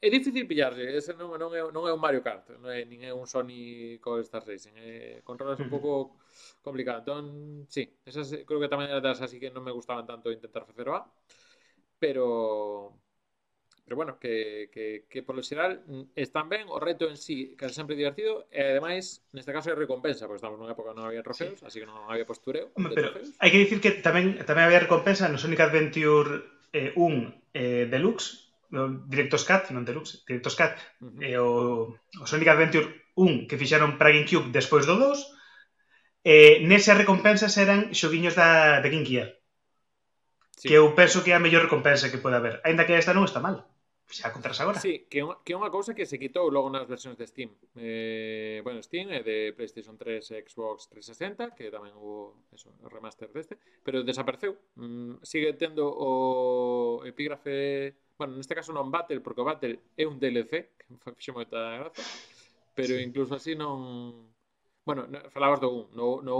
É 0.01 0.09
difícil 0.09 0.47
pillarse, 0.47 0.81
ese 0.81 1.13
non, 1.13 1.35
non, 1.37 1.51
é, 1.53 1.61
non 1.69 1.85
é 1.85 1.91
un 1.93 2.01
Mario 2.01 2.23
Kart, 2.25 2.55
non 2.57 2.71
é, 2.71 2.87
nin 2.87 3.05
é 3.05 3.11
un 3.11 3.27
Sony 3.29 3.99
All 4.01 4.23
Star 4.25 4.41
Racing, 4.41 4.73
eh, 4.79 5.21
controlas 5.21 5.59
un 5.61 5.69
hmm. 5.69 5.75
pouco 5.75 5.91
complicado. 6.65 7.05
Entón, 7.05 7.23
sí, 7.69 7.85
esas 8.01 8.31
creo 8.47 8.57
que 8.57 8.71
tamén 8.71 8.89
eran 8.89 9.03
das 9.03 9.21
así 9.21 9.37
que 9.37 9.53
non 9.53 9.61
me 9.61 9.75
gustaban 9.75 10.07
tanto 10.09 10.33
intentar 10.33 10.65
facer 10.65 10.89
o 10.89 10.97
A, 10.97 11.05
pero 12.01 12.97
Pero 13.91 13.97
bueno, 13.97 14.19
que, 14.21 14.69
que, 14.71 15.03
que 15.09 15.21
por 15.21 15.35
lo 15.35 15.43
general 15.43 15.83
mm, 15.85 16.01
están 16.15 16.47
ben, 16.47 16.63
o 16.69 16.79
reto 16.79 17.09
en 17.09 17.17
sí 17.17 17.57
casi 17.57 17.75
sempre 17.75 17.99
divertido, 17.99 18.47
e 18.47 18.63
ademais, 18.63 19.19
neste 19.35 19.51
caso, 19.51 19.67
é 19.67 19.75
recompensa, 19.75 20.31
porque 20.31 20.39
estamos 20.39 20.55
nunha 20.55 20.71
época 20.71 20.95
non 20.95 21.11
había 21.11 21.19
trofeos, 21.19 21.59
sí. 21.59 21.67
así 21.67 21.83
que 21.83 21.89
non 21.91 22.07
había 22.07 22.23
postureo. 22.23 22.71
Hombre, 22.71 22.95
pero 22.95 23.11
trofeos. 23.11 23.35
hai 23.35 23.51
que 23.51 23.59
dicir 23.59 23.83
que 23.83 23.99
tamén 23.99 24.39
tamén 24.47 24.63
había 24.63 24.79
recompensa 24.79 25.27
no 25.27 25.35
Sonic 25.35 25.59
Adventure 25.59 26.39
eh, 26.71 26.95
1 26.95 27.51
eh, 27.51 27.91
Deluxe, 27.91 28.55
no 28.71 29.03
Directos 29.11 29.43
Cat, 29.43 29.75
non 29.75 29.83
Deluxe, 29.83 30.23
Directos 30.23 30.55
Cat, 30.55 30.79
uh 31.03 31.11
-huh. 31.11 31.27
eh, 31.27 31.35
o, 31.35 31.91
o 31.91 32.23
Sonic 32.23 32.47
Adventure 32.47 32.87
1 33.19 33.51
que 33.51 33.59
fixeron 33.59 33.99
para 33.99 34.15
GameCube 34.15 34.55
despois 34.55 34.87
do 34.87 34.95
2, 34.95 35.19
eh, 36.23 36.63
nesas 36.63 36.95
recompensas 36.95 37.59
eran 37.59 37.91
xoguiños 37.91 38.39
da, 38.39 38.79
de 38.79 38.87
Game 38.87 39.03
Gear. 39.03 39.35
Sí. 40.61 40.69
Que 40.69 40.77
eu 40.77 40.93
penso 40.93 41.25
que 41.25 41.33
é 41.33 41.35
a 41.35 41.43
mellor 41.43 41.65
recompensa 41.65 42.13
que 42.13 42.21
pode 42.21 42.37
haber. 42.37 42.61
aínda 42.61 42.85
que 42.85 42.93
esta 42.93 43.17
non 43.17 43.25
está 43.25 43.41
mal 43.41 43.70
xa 44.11 44.31
contras 44.31 44.59
agora. 44.59 44.79
Sí, 44.79 45.07
que, 45.09 45.23
un, 45.23 45.39
que 45.41 45.55
é 45.55 45.57
unha 45.57 45.71
cousa 45.71 45.95
que 45.95 46.05
se 46.05 46.19
quitou 46.19 46.51
logo 46.51 46.67
nas 46.67 46.85
versións 46.85 47.15
de 47.15 47.25
Steam. 47.25 47.49
Eh, 47.79 48.59
bueno, 48.61 48.83
Steam 48.83 49.09
é 49.09 49.23
de 49.23 49.55
PlayStation 49.55 49.95
3 49.95 50.35
e 50.35 50.43
Xbox 50.43 50.91
360, 50.91 51.55
que 51.55 51.71
tamén 51.71 51.95
hubo 51.95 52.45
eso, 52.51 52.75
o 52.83 52.87
remaster 52.91 53.31
deste, 53.31 53.55
pero 53.81 54.03
desapareceu. 54.03 54.59
Mm, 54.75 55.23
sigue 55.23 55.55
tendo 55.55 55.87
o 55.87 57.01
epígrafe... 57.07 57.95
Bueno, 58.21 58.37
neste 58.37 58.53
caso 58.53 58.69
non 58.69 58.93
Battle, 58.93 59.23
porque 59.25 59.41
o 59.41 59.47
Battle 59.47 59.81
é 59.97 60.05
un 60.05 60.21
DLC, 60.21 60.77
que 60.77 60.85
fixo 61.17 61.33
moita 61.33 61.57
graza, 61.57 62.05
pero 62.77 62.93
sí. 62.99 63.01
incluso 63.01 63.33
así 63.39 63.57
non... 63.57 64.29
Bueno, 64.81 65.05
falabas 65.29 65.61
do 65.61 65.69
1, 65.69 65.93
no, 65.93 66.25
no 66.25 66.35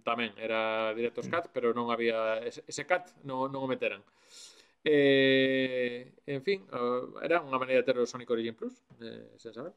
1 0.00 0.06
tamén 0.06 0.30
era 0.38 0.94
directos 0.94 1.26
mm. 1.26 1.30
cat, 1.30 1.44
pero 1.50 1.74
non 1.74 1.90
había 1.90 2.38
ese, 2.42 2.62
ese 2.66 2.86
cat 2.86 3.10
non, 3.26 3.50
non 3.50 3.62
o 3.62 3.70
meteran. 3.70 4.02
Eh, 4.84 6.12
en 6.28 6.42
fin, 6.44 6.68
era 7.24 7.40
unha 7.40 7.56
maneira 7.56 7.80
de 7.80 7.92
o 7.96 8.04
Sonic 8.04 8.28
Origin 8.28 8.52
Plus, 8.52 8.76
eh, 9.00 9.32
sen 9.40 9.56
saber. 9.56 9.72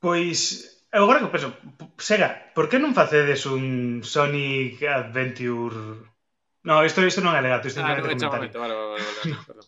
Pois, 0.00 0.40
eu 0.88 1.04
agora 1.04 1.20
que 1.20 1.28
penso, 1.28 1.52
Sega, 2.00 2.52
por 2.56 2.72
que 2.72 2.80
non 2.80 2.96
facedes 2.96 3.44
un 3.44 4.00
Sonic 4.00 4.80
Adventure 4.88 6.08
No, 6.64 6.80
isto, 6.80 7.04
isto 7.04 7.20
non 7.20 7.36
é 7.36 7.44
legal, 7.44 7.60
isto 7.60 7.84
ah, 7.84 7.92
non 7.92 8.08
é 8.08 8.16
chamamento, 8.16 8.56
vale, 8.56 8.72
vale, 8.72 8.96
vale, 8.96 9.04
vale, 9.04 9.20
perdón, 9.20 9.44
perdón. 9.44 9.66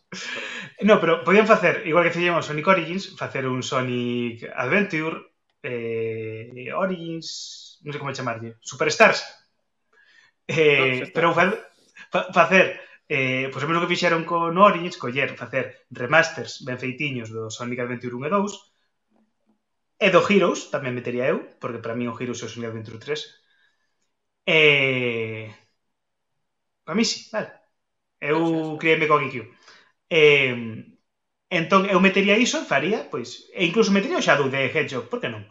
No, 0.80 0.96
pero 0.96 1.20
podían 1.28 1.44
facer, 1.44 1.84
igual 1.84 2.08
que 2.08 2.16
fixemos 2.16 2.48
Sonic 2.48 2.64
Origins, 2.72 3.12
facer 3.20 3.44
un 3.44 3.60
Sonic 3.60 4.48
Adventure, 4.48 5.36
eh, 5.60 6.72
Origins, 6.72 7.84
non 7.84 7.92
sei 7.92 8.00
como 8.00 8.16
chamarlle, 8.16 8.56
Superstars. 8.64 9.20
Eh, 10.48 11.04
no, 11.04 11.12
pero 11.12 11.36
fa, 12.12 12.20
facer 12.38 12.66
eh, 13.08 13.46
pois 13.52 13.62
o 13.64 13.68
mesmo 13.68 13.82
que 13.82 13.92
fixeron 13.94 14.22
con 14.30 14.52
Origins, 14.68 15.00
coller, 15.02 15.30
facer 15.42 15.64
remasters 16.02 16.52
ben 16.66 16.78
feitiños 16.84 17.28
do 17.34 17.42
Sonic 17.56 17.78
Adventure 17.80 18.14
1 18.18 18.26
e 18.28 18.30
2 18.36 18.52
e 20.06 20.08
do 20.14 20.20
Heroes, 20.28 20.60
tamén 20.74 20.96
metería 20.98 21.30
eu, 21.32 21.38
porque 21.60 21.82
para 21.84 21.96
mí 21.98 22.04
o 22.08 22.16
Heroes 22.18 22.42
é 22.42 22.46
o 22.46 22.52
Sonic 22.52 22.68
Adventure 22.70 23.00
3 23.04 23.20
e... 24.46 25.50
Para 26.84 26.96
mí 26.96 27.04
sí, 27.04 27.28
vale. 27.32 27.50
Eu 28.20 28.40
criei-me 28.80 29.08
con 29.10 29.24
IQ 29.26 29.36
E, 30.10 30.24
entón, 31.60 31.82
eu 31.92 31.98
metería 32.06 32.40
iso 32.46 32.56
e 32.62 32.70
faría, 32.72 33.00
pois, 33.12 33.28
e 33.58 33.62
incluso 33.68 33.94
metería 33.96 34.20
o 34.20 34.26
Shadow 34.26 34.48
de 34.50 34.60
Hedgehog, 34.74 35.06
por 35.10 35.18
que 35.22 35.32
non? 35.34 35.44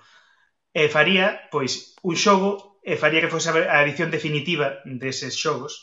E 0.81 0.83
faría, 0.95 1.25
pois, 1.53 1.73
un 2.09 2.15
xogo 2.23 2.51
e 2.91 2.93
faría 3.01 3.21
que 3.23 3.33
fose 3.35 3.49
a 3.51 3.83
edición 3.85 4.09
definitiva 4.15 4.67
deses 5.03 5.33
xogos 5.43 5.73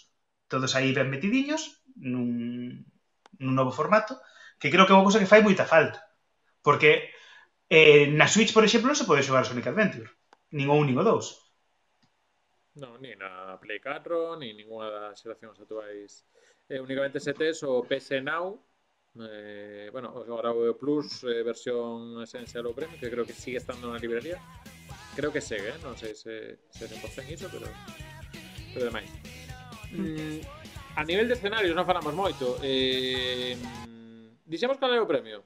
todos 0.53 0.77
aí 0.77 0.93
ben 0.93 1.09
metidiños 1.09 1.81
nun, 1.97 2.85
nun 3.41 3.53
novo 3.57 3.73
formato, 3.73 4.21
que 4.61 4.69
creo 4.69 4.85
que 4.85 4.93
é 4.93 4.97
unha 5.01 5.07
cousa 5.09 5.21
que 5.21 5.31
fai 5.31 5.41
moita 5.41 5.65
falta. 5.65 6.05
Porque 6.61 7.09
eh, 7.73 8.07
na 8.13 8.29
Switch, 8.29 8.53
por 8.53 8.69
exemplo, 8.69 8.93
non 8.93 8.99
se 9.01 9.09
pode 9.09 9.25
xogar 9.25 9.49
Sonic 9.49 9.67
Adventure. 9.73 10.13
Nin 10.53 10.69
o 10.69 10.77
1, 10.77 10.93
nin 10.93 11.01
o 11.01 11.05
dous. 11.09 11.41
Non, 12.77 13.01
ni 13.01 13.17
na 13.17 13.57
Play 13.57 13.81
4, 13.81 14.37
ni 14.37 14.53
ninguna 14.53 14.93
das 14.93 15.21
xeracións 15.21 15.57
atuais. 15.57 16.29
Eh, 16.69 16.81
únicamente 16.81 17.21
se 17.21 17.33
tes 17.33 17.65
o 17.65 17.81
PS 17.85 18.21
Now, 18.21 18.61
eh, 19.21 19.89
bueno, 19.93 20.09
agora 20.09 20.53
o 20.53 20.77
Plus, 20.77 21.25
eh, 21.25 21.43
versión 21.43 22.21
Essential 22.21 22.69
o 22.69 22.77
Premium, 22.77 23.01
que 23.01 23.11
creo 23.13 23.25
que 23.25 23.37
sigue 23.37 23.61
estando 23.61 23.93
na 23.93 24.01
librería. 24.01 24.41
Creo 25.17 25.33
que 25.33 25.45
segue, 25.45 25.77
eh? 25.77 25.81
non 25.85 25.97
sei 25.97 26.17
se, 26.17 26.65
se 26.73 26.85
100% 26.89 27.29
iso, 27.29 27.49
pero, 27.53 27.69
pero 28.73 28.89
demais 28.89 29.22
mm, 29.93 30.39
a 30.97 31.03
nivel 31.05 31.29
de 31.29 31.35
escenarios 31.37 31.77
non 31.77 31.89
falamos 31.89 32.13
moito. 32.17 32.59
Eh, 32.65 33.57
dixemos 34.45 34.81
cal 34.81 34.93
é 34.93 35.01
o 35.01 35.09
premio? 35.09 35.45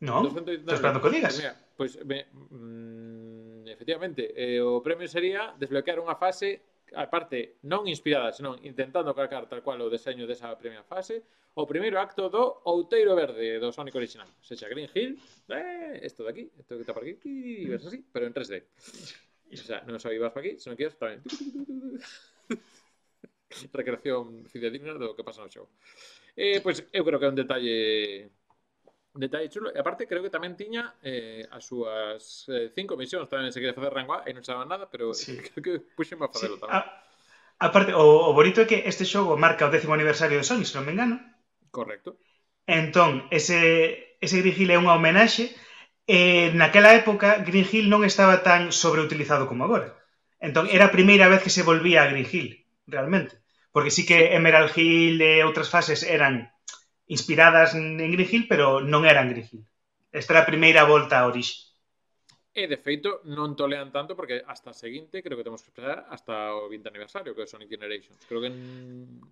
No, 0.00 0.22
estou 0.22 0.54
esperando 0.54 1.02
que 1.02 1.10
digas. 1.10 1.34
Pois, 1.74 1.98
me, 2.06 2.30
mm, 2.30 3.66
efectivamente, 3.66 4.34
eh, 4.34 4.62
o 4.62 4.78
premio 4.82 5.10
sería 5.10 5.54
desbloquear 5.58 5.98
unha 5.98 6.14
fase 6.14 6.78
aparte 6.96 7.60
non 7.68 7.84
inspirada, 7.84 8.32
senón 8.32 8.56
intentando 8.64 9.12
calcar 9.12 9.44
tal 9.44 9.60
cual 9.60 9.82
o 9.84 9.92
deseño 9.92 10.24
desa 10.24 10.56
primeira 10.56 10.86
fase, 10.86 11.20
o 11.58 11.66
primeiro 11.66 12.00
acto 12.00 12.30
do 12.32 12.62
Outeiro 12.64 13.12
Verde 13.12 13.58
do 13.60 13.74
Sonic 13.74 13.94
original. 13.98 14.28
Secha 14.40 14.70
Green 14.70 14.88
Hill, 14.88 15.18
eh, 15.52 16.00
isto 16.00 16.24
de 16.24 16.30
aquí, 16.30 16.44
isto 16.56 16.78
que 16.78 16.82
está 16.86 16.94
por 16.94 17.02
aquí, 17.02 17.18
aquí 17.18 17.66
ves 17.66 17.84
así, 17.84 18.00
pero 18.12 18.24
en 18.26 18.32
3D. 18.32 18.64
O 19.52 19.56
sea, 19.56 19.82
non 19.84 20.00
só 20.00 20.12
ibas 20.12 20.32
para 20.32 20.44
aquí, 20.46 20.56
senón 20.56 20.76
que 20.78 20.88
ibas 20.88 20.96
tamén 20.96 21.20
recreación 23.72 24.44
fidedigna 24.46 24.94
do 24.94 25.16
que 25.16 25.24
pasa 25.24 25.42
no 25.42 25.50
xogo. 25.50 25.70
Eh, 26.36 26.60
pois 26.60 26.84
eu 26.92 27.02
creo 27.04 27.18
que 27.18 27.26
é 27.26 27.32
un 27.32 27.38
detalle 27.38 27.76
un 29.16 29.20
detalle 29.20 29.48
chulo. 29.48 29.72
E 29.72 29.78
aparte 29.80 30.06
creo 30.06 30.22
que 30.22 30.32
tamén 30.32 30.54
tiña 30.54 30.94
eh, 31.02 31.44
as 31.50 31.64
súas 31.64 32.46
eh, 32.52 32.70
cinco 32.76 32.94
misións, 32.94 33.28
tamén 33.28 33.50
se 33.50 33.60
quere 33.60 33.76
facer 33.76 33.92
rango 33.92 34.14
A 34.16 34.28
e 34.28 34.32
non 34.36 34.44
saban 34.44 34.68
nada, 34.68 34.86
pero 34.92 35.12
sí. 35.16 35.36
creo 35.52 35.62
que 35.64 35.74
puxen 35.96 36.20
a 36.20 36.28
facelo 36.28 36.56
sí. 36.56 36.62
tamén. 36.62 36.76
A, 36.76 36.80
aparte, 37.60 37.96
o, 37.96 38.30
o 38.30 38.36
bonito 38.36 38.62
é 38.62 38.68
que 38.68 38.84
este 38.84 39.08
xogo 39.08 39.34
marca 39.40 39.66
o 39.66 39.72
décimo 39.72 39.96
aniversario 39.96 40.38
de 40.38 40.46
Sony, 40.46 40.68
se 40.68 40.76
non 40.76 40.86
me 40.86 40.94
engano. 40.94 41.16
Correcto. 41.72 42.20
Entón, 42.68 43.24
ese, 43.32 44.16
ese 44.20 44.44
Green 44.44 44.56
Hill 44.56 44.70
é 44.76 44.78
unha 44.78 44.94
homenaxe 44.94 45.56
Eh, 46.10 46.52
naquela 46.54 46.94
época, 46.94 47.44
Green 47.44 47.68
Hill 47.70 47.86
non 47.92 48.00
estaba 48.00 48.40
tan 48.40 48.72
sobreutilizado 48.72 49.44
como 49.44 49.68
agora. 49.68 49.92
Entón, 50.40 50.64
era 50.72 50.88
a 50.88 50.94
primeira 50.96 51.28
vez 51.28 51.44
que 51.44 51.52
se 51.52 51.66
volvía 51.68 52.00
a 52.00 52.08
Green 52.08 52.24
Hill 52.24 52.64
realmente. 52.88 53.38
Porque 53.70 53.92
sí 53.92 54.02
que 54.08 54.34
Emerald 54.34 54.72
Hill 54.74 55.20
e 55.20 55.44
outras 55.44 55.68
fases 55.68 56.02
eran 56.02 56.48
inspiradas 57.06 57.76
en 57.76 58.00
Green 58.00 58.26
Hill, 58.26 58.44
pero 58.48 58.80
non 58.80 59.04
eran 59.04 59.28
Green 59.28 59.46
Hill. 59.46 59.64
Esta 60.10 60.34
era 60.34 60.42
a 60.42 60.50
primeira 60.50 60.88
volta 60.88 61.20
a 61.20 61.28
orixe. 61.28 61.68
E, 62.58 62.66
de 62.66 62.80
feito, 62.80 63.22
non 63.28 63.54
tolean 63.54 63.94
tanto 63.94 64.18
porque 64.18 64.42
hasta 64.42 64.74
a 64.74 64.76
seguinte 64.76 65.22
creo 65.22 65.38
que 65.38 65.46
temos 65.46 65.62
que 65.62 65.70
esperar 65.70 66.10
hasta 66.10 66.56
o 66.58 66.66
20 66.66 66.90
aniversario 66.90 67.36
que 67.36 67.44
é 67.44 67.46
Sonic 67.46 67.70
Generations. 67.70 68.18
Creo 68.26 68.42
que 68.42 68.50
en... 68.50 69.22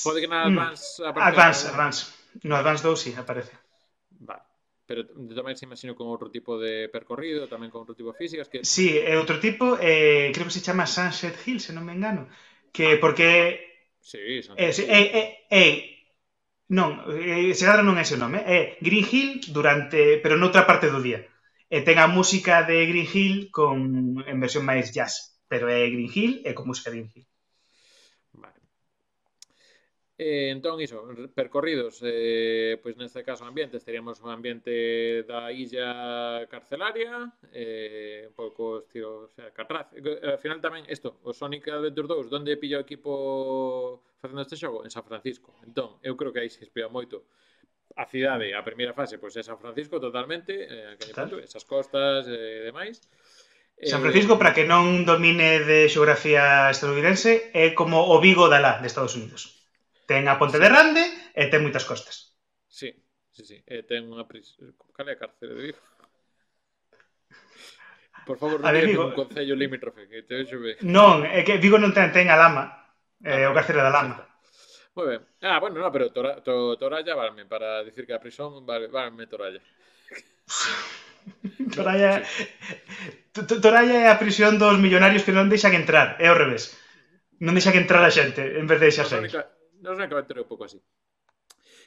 pode 0.00 0.24
que 0.24 0.30
na 0.30 0.48
Advance 0.48 1.02
mm. 1.02 1.12
Advance. 1.12 1.62
Advance. 1.68 2.00
No 2.46 2.56
Advance 2.56 2.80
2 2.80 2.96
sí 2.96 3.10
aparece. 3.12 3.52
Vale. 4.16 4.54
Pero 4.88 5.04
tamén 5.08 5.56
se 5.56 5.68
imagino 5.68 5.92
con 5.92 6.08
outro 6.08 6.28
tipo 6.28 6.56
de 6.56 6.88
percorrido, 6.88 7.48
tamén 7.48 7.68
con 7.68 7.84
outro 7.84 7.96
tipo 7.96 8.12
de 8.12 8.20
físicas 8.20 8.48
que... 8.48 8.64
Sí, 8.64 8.96
é 8.96 9.16
outro 9.16 9.40
tipo, 9.40 9.76
eh, 9.80 10.28
creo 10.32 10.48
que 10.48 10.56
se 10.56 10.64
chama 10.64 10.88
Sunset 10.88 11.40
Hill, 11.44 11.60
se 11.60 11.72
non 11.72 11.88
me 11.88 11.96
engano 11.96 12.28
que 12.74 12.96
porque 12.96 13.62
sí, 14.00 14.18
eh, 14.18 14.42
é, 14.58 14.68
eh, 14.68 15.10
eh, 15.14 15.46
eh, 15.48 15.74
non, 16.74 17.06
eh, 17.06 17.54
Segara 17.54 17.86
non 17.86 17.94
é 17.94 18.02
ese 18.02 18.18
nome, 18.18 18.42
é 18.42 18.58
Green 18.82 19.06
Hill 19.06 19.30
durante, 19.54 20.18
pero 20.18 20.34
noutra 20.34 20.66
parte 20.66 20.90
do 20.90 20.98
día. 20.98 21.22
E 21.70 21.78
ten 21.86 21.96
a 22.02 22.10
música 22.10 22.66
de 22.66 22.82
Green 22.90 23.08
Hill 23.08 23.36
con 23.54 23.78
en 24.26 24.38
versión 24.42 24.66
máis 24.66 24.90
jazz, 24.90 25.38
pero 25.46 25.70
é 25.70 25.86
Green 25.86 26.10
Hill 26.10 26.32
e 26.42 26.50
con 26.50 26.66
música 26.66 26.90
de 26.90 26.98
Green 26.98 27.12
Hill. 27.14 27.26
Eh, 30.16 30.50
entón, 30.54 30.78
iso, 30.80 31.02
percorridos, 31.34 31.98
eh, 32.06 32.78
pois 32.78 32.94
neste 32.94 33.26
caso 33.26 33.42
ambientes, 33.42 33.82
teríamos 33.82 34.22
un 34.22 34.30
ambiente 34.30 35.26
da 35.26 35.50
illa 35.50 36.46
carcelaria, 36.46 37.34
eh, 37.50 38.30
un 38.30 38.34
pouco 38.38 38.86
estilo, 38.86 39.26
o 39.26 39.30
sea, 39.34 39.50
Catraz. 39.50 39.90
Eh, 39.98 40.22
al 40.22 40.38
final 40.38 40.62
tamén, 40.62 40.86
isto, 40.86 41.18
o 41.26 41.34
Sonic 41.34 41.66
Adventure 41.66 42.06
2, 42.06 42.30
onde 42.30 42.54
pilla 42.54 42.78
o 42.78 42.86
equipo 42.86 44.06
facendo 44.22 44.46
este 44.46 44.54
xogo? 44.54 44.86
En 44.86 44.94
San 44.94 45.02
Francisco. 45.02 45.50
Entón, 45.66 45.98
eu 45.98 46.14
creo 46.14 46.30
que 46.30 46.46
aí 46.46 46.50
se 46.50 46.62
inspira 46.62 46.86
moito 46.86 47.26
a 47.98 48.06
cidade, 48.06 48.54
a 48.54 48.62
primeira 48.62 48.94
fase, 48.94 49.18
pois 49.18 49.34
é 49.34 49.42
San 49.42 49.58
Francisco 49.58 49.98
totalmente, 49.98 50.54
eh, 50.54 50.94
punto, 51.10 51.42
esas 51.42 51.66
costas 51.66 52.30
e 52.30 52.38
eh, 52.38 52.70
demais. 52.70 53.02
San 53.82 53.98
eh, 53.98 54.04
Francisco, 54.06 54.34
eh, 54.34 54.38
para 54.38 54.54
que 54.54 54.62
non 54.62 55.02
domine 55.02 55.58
de 55.66 55.90
xeografía 55.90 56.70
estadounidense, 56.70 57.50
é 57.50 57.74
como 57.74 57.98
o 57.98 58.22
Vigo 58.22 58.46
da 58.46 58.62
lá, 58.62 58.78
de 58.78 58.86
Estados 58.86 59.18
Unidos. 59.18 59.63
Ten 60.06 60.28
a 60.28 60.36
Ponte 60.36 60.58
sí. 60.58 60.62
de 60.62 60.68
Rande 60.68 61.04
e 61.32 61.48
ten 61.48 61.64
moitas 61.64 61.88
costas. 61.88 62.36
Sí, 62.68 62.92
sí, 63.32 63.42
sí. 63.44 63.56
E 63.64 63.84
ten 63.88 64.04
unha 64.08 64.28
prisión... 64.28 64.76
Cal 64.92 65.08
é 65.08 65.16
a 65.16 65.20
cárcere 65.20 65.56
de 65.56 65.72
Vigo? 65.72 65.80
Por 68.24 68.40
favor, 68.40 68.56
non 68.60 68.72
diga 68.72 69.04
un 69.04 69.12
concello 69.12 69.52
limítrofe, 69.52 70.08
que 70.08 70.24
te 70.24 70.48
xove. 70.48 70.80
Non, 70.80 71.28
é 71.28 71.44
que 71.44 71.60
Vigo 71.60 71.76
non 71.76 71.92
ten, 71.92 72.08
ten 72.08 72.32
a 72.32 72.40
Lama, 72.40 72.72
eh, 73.20 73.44
ah, 73.44 73.52
o 73.52 73.56
cárcere 73.56 73.84
da 73.84 73.92
Lama. 73.92 74.16
Moi 74.96 75.06
ben. 75.10 75.20
Ah, 75.44 75.60
bueno, 75.60 75.82
no, 75.82 75.90
pero 75.92 76.08
tora, 76.14 76.40
to, 76.40 76.78
Toralla 76.80 77.18
valme 77.18 77.44
para 77.44 77.84
dicir 77.84 78.06
que 78.06 78.16
a 78.16 78.22
prisión 78.22 78.64
vale, 78.64 78.88
valme 78.88 79.28
Toralla. 79.28 79.60
Toralla, 81.76 82.24
Toralla 83.60 83.96
é 84.04 84.08
a 84.08 84.20
prisión 84.20 84.56
dos 84.56 84.80
millonarios 84.80 85.24
que 85.24 85.36
non 85.36 85.52
deixan 85.52 85.76
entrar, 85.76 86.16
é 86.16 86.30
ao 86.30 86.38
revés. 86.38 86.72
Non 87.44 87.52
deixan 87.52 87.76
entrar 87.76 88.00
a 88.00 88.14
xente 88.14 88.56
en 88.56 88.64
vez 88.64 88.80
de 88.80 88.88
deixar 88.88 89.04
sair. 89.04 89.28
Nos 89.84 89.98
única 90.00 90.16
un 90.16 90.48
pouco 90.48 90.64
así. 90.64 90.80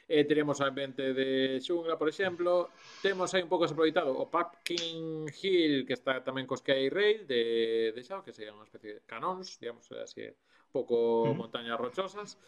Eh, 0.06 0.24
teríamos 0.24 0.60
o 0.60 0.64
ambiente 0.64 1.12
de 1.12 1.60
xungla, 1.60 1.98
por 1.98 2.08
exemplo. 2.08 2.70
Temos 3.02 3.34
aí 3.34 3.42
un 3.42 3.50
pouco 3.50 3.66
aproveitado 3.66 4.14
o 4.14 4.30
Pumpkin 4.30 5.26
Hill, 5.28 5.84
que 5.84 5.98
está 5.98 6.22
tamén 6.22 6.46
cos 6.46 6.62
Sky 6.62 6.88
Rail 6.88 7.26
de, 7.26 7.90
de 7.92 8.00
Xao, 8.06 8.22
que 8.22 8.32
sería 8.32 8.54
unha 8.54 8.64
especie 8.64 8.90
de 8.96 9.02
canóns, 9.04 9.58
digamos, 9.58 9.84
así, 9.98 10.24
un 10.30 10.72
pouco 10.72 10.96
mm. 11.28 11.36
montañas 11.36 11.76
rochosas. 11.76 12.38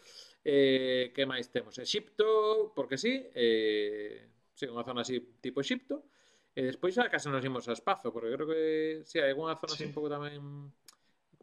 Eh, 0.41 1.11
que 1.13 1.27
máis 1.27 1.51
temos? 1.51 1.77
Exipto, 1.77 2.71
porque 2.73 2.97
sí, 2.97 3.19
eh, 3.35 4.31
sí, 4.55 4.65
unha 4.71 4.87
zona 4.87 5.03
así 5.03 5.19
tipo 5.43 5.59
Exipto. 5.59 6.07
E 6.51 6.67
despois 6.67 6.95
xa 6.95 7.11
case 7.11 7.27
nos 7.29 7.43
imos 7.43 7.67
a 7.67 7.75
espazo, 7.75 8.09
porque 8.09 8.31
creo 8.33 8.47
que 8.47 8.61
si 9.05 9.15
sí, 9.15 9.17
hai 9.19 9.35
algunha 9.35 9.59
zona 9.59 9.75
sí. 9.75 9.83
así 9.83 9.91
un 9.91 9.95
pouco 9.95 10.09
tamén 10.09 10.39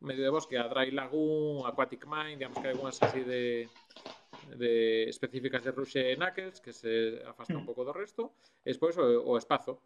medio 0.00 0.24
de 0.24 0.30
bosque, 0.30 0.58
a 0.58 0.68
Dry 0.68 0.90
Lagoon, 0.90 1.66
Aquatic 1.66 2.06
Mine, 2.06 2.38
digamos 2.38 2.58
que 2.58 2.66
hai 2.68 2.74
algunhas 2.74 2.98
así 3.02 3.22
de, 3.26 3.68
de 4.54 5.04
específicas 5.10 5.64
de 5.64 5.72
Ruxe 5.72 6.14
Knuckles 6.16 6.60
que 6.60 6.72
se 6.72 7.22
afasta 7.26 7.54
mm. 7.54 7.60
un 7.60 7.66
pouco 7.66 7.82
do 7.84 7.92
resto, 7.92 8.38
e 8.62 8.70
despois 8.70 8.94
o, 8.96 9.04
o 9.04 9.34
espazo. 9.36 9.82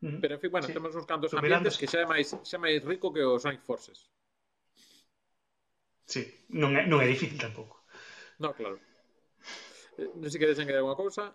Mm. 0.00 0.18
Pero 0.18 0.34
en 0.34 0.40
fin, 0.40 0.50
bueno, 0.50 0.66
sí. 0.66 0.72
temos 0.72 0.94
uns 0.96 1.06
cantos 1.06 1.32
ambientes 1.34 1.76
que 1.76 1.86
xa 1.86 2.02
é 2.02 2.08
máis 2.08 2.32
xa 2.32 2.56
é 2.56 2.60
máis 2.60 2.80
rico 2.82 3.12
que 3.12 3.22
o 3.22 3.38
Sonic 3.38 3.62
Forces. 3.62 4.10
Sí, 6.08 6.26
non 6.50 6.74
é, 6.74 6.88
non 6.88 6.98
é 6.98 7.06
difícil 7.06 7.38
tampouco. 7.38 7.84
No, 8.42 8.56
claro. 8.56 8.80
Eh, 10.00 10.10
non 10.18 10.28
sei 10.32 10.40
que 10.40 10.50
desen 10.50 10.66
que 10.66 10.74
alguna 10.74 10.98
cousa. 10.98 11.30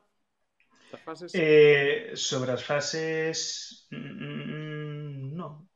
As 0.92 1.02
fases? 1.04 1.32
Eh, 1.36 2.16
sobre 2.16 2.52
as 2.52 2.64
fases... 2.64 3.88
Mm, 3.92 5.36
no. 5.36 5.68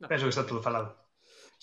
no. 0.00 0.06
Penso 0.08 0.24
que 0.24 0.32
está 0.32 0.44
todo 0.44 0.64
falado. 0.64 1.03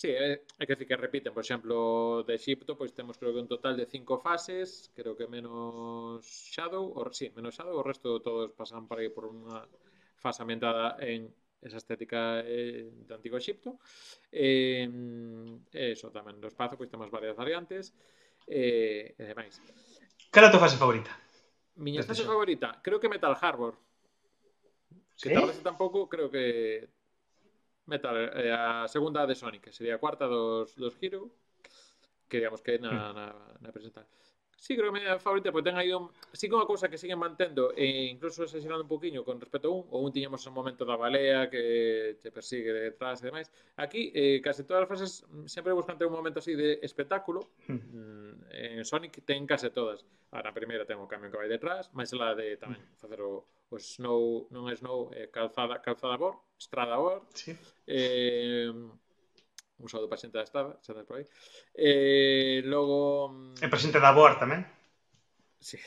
Sí, 0.02 0.10
é, 0.10 0.42
é 0.58 0.66
que 0.66 0.74
decir 0.74 0.88
que 0.90 0.98
repiten, 0.98 1.30
por 1.30 1.46
exemplo, 1.46 2.24
de 2.26 2.34
Egipto, 2.34 2.74
pois 2.74 2.90
temos 2.90 3.22
creo 3.22 3.38
que 3.38 3.44
un 3.46 3.46
total 3.46 3.78
de 3.78 3.86
cinco 3.86 4.18
fases, 4.18 4.90
creo 4.98 5.14
que 5.14 5.30
menos 5.30 6.26
Shadow, 6.26 6.90
o, 6.90 7.14
sí, 7.14 7.30
menos 7.38 7.54
Shadow, 7.54 7.78
o 7.78 7.86
resto 7.86 8.18
todos 8.18 8.50
pasan 8.58 8.90
por 8.90 8.98
aí 8.98 9.14
por 9.14 9.30
unha 9.30 9.62
fase 10.18 10.42
ambientada 10.42 10.98
en 11.06 11.30
esa 11.62 11.78
estética 11.78 12.42
eh, 12.42 12.90
de 12.90 13.14
Antigo 13.14 13.38
Egipto. 13.38 13.78
Eh, 14.34 14.90
eso 15.70 16.10
tamén 16.10 16.42
no 16.42 16.50
espazo, 16.50 16.82
pois 16.82 16.90
temos 16.90 17.14
varias 17.14 17.38
variantes 17.38 17.94
e, 18.50 19.14
e 19.14 19.22
demais. 19.22 19.62
Cal 20.34 20.46
é 20.46 20.48
a 20.50 20.54
tua 20.58 20.66
fase 20.66 20.82
favorita? 20.82 21.14
Miña 21.78 22.02
fase 22.02 22.26
favorita, 22.26 22.82
creo 22.82 22.98
que 22.98 23.06
Metal 23.06 23.38
Harbor. 23.38 23.78
Que 25.14 25.30
¿Sí? 25.30 25.36
tal 25.38 25.46
vez 25.46 25.62
tampouco, 25.62 26.10
creo 26.10 26.34
que 26.34 26.90
Metal, 27.86 28.16
eh, 28.18 28.52
a 28.54 28.88
segunda 28.88 29.26
de 29.26 29.36
Sonic, 29.36 29.64
que 29.64 29.72
sería 29.72 29.96
a 29.96 29.98
cuarta 30.00 30.26
dos, 30.26 30.76
dos 30.76 30.96
Hero, 31.02 31.32
que 32.30 32.38
digamos 32.38 32.62
que 32.62 32.80
na, 32.80 33.14
na, 33.14 33.26
na 33.60 33.72
presentar. 33.72 34.08
Sí, 34.62 34.78
creo 34.78 34.94
que 34.94 35.00
a 35.00 35.02
miña 35.02 35.18
favorita, 35.18 35.52
porque 35.52 35.72
ten 35.72 35.78
aí 35.82 35.90
un... 35.90 36.14
Sí 36.38 36.46
que 36.46 36.54
unha 36.54 36.70
cousa 36.70 36.86
que 36.86 37.02
siguen 37.02 37.18
mantendo, 37.18 37.74
e 37.74 38.14
incluso 38.14 38.46
exagerando 38.46 38.86
un 38.86 38.94
poquinho 38.94 39.26
con 39.26 39.42
respecto 39.42 39.66
a 39.66 39.74
un, 39.74 39.90
ou 39.90 40.06
un 40.06 40.14
tiñamos 40.14 40.46
o 40.46 40.54
momento 40.54 40.86
da 40.86 40.94
balea 40.94 41.50
que 41.50 42.22
te 42.22 42.30
persigue 42.30 42.70
detrás 42.70 43.26
e 43.26 43.34
demais. 43.34 43.50
Aquí, 43.82 44.14
eh, 44.14 44.38
case 44.38 44.62
todas 44.62 44.86
as 44.86 44.90
fases 44.94 45.12
mm, 45.26 45.50
sempre 45.50 45.74
buscan 45.74 45.98
ter 45.98 46.06
un 46.06 46.14
momento 46.14 46.46
así 46.46 46.54
de 46.54 46.78
espectáculo. 46.86 47.42
Hmm. 47.66 47.82
Mm, 47.90 48.34
en 48.78 48.86
Sonic 48.86 49.26
ten 49.26 49.50
case 49.50 49.74
todas. 49.74 50.06
Ahora, 50.30 50.54
na 50.54 50.54
primeira 50.54 50.86
ten 50.86 51.02
o 51.02 51.10
camión 51.10 51.34
que 51.34 51.42
vai 51.42 51.50
detrás, 51.50 51.90
máis 51.98 52.14
la 52.14 52.38
de 52.38 52.54
tamén 52.62 52.86
hmm. 52.86 53.02
facer 53.02 53.18
o, 53.18 53.42
o 53.42 53.76
snow, 53.82 54.46
non 54.54 54.70
é 54.70 54.78
snow, 54.78 55.10
eh, 55.18 55.34
calzada, 55.34 55.82
calzada 55.82 56.22
bor, 56.22 56.38
estrada 56.62 57.02
bor. 57.02 57.26
Sí. 57.34 57.58
Eh, 57.90 58.70
un 59.82 59.90
saúdo 59.90 60.08
para 60.08 60.22
xente 60.22 60.38
da 60.38 60.46
Estrada, 60.46 60.78
xa 60.86 60.94
por 61.04 61.18
aí. 61.18 61.26
Eh, 61.74 62.62
logo... 62.70 63.54
E 63.58 63.68
da 63.68 64.14
Boar 64.14 64.38
tamén. 64.38 64.64
Sí. 65.58 65.82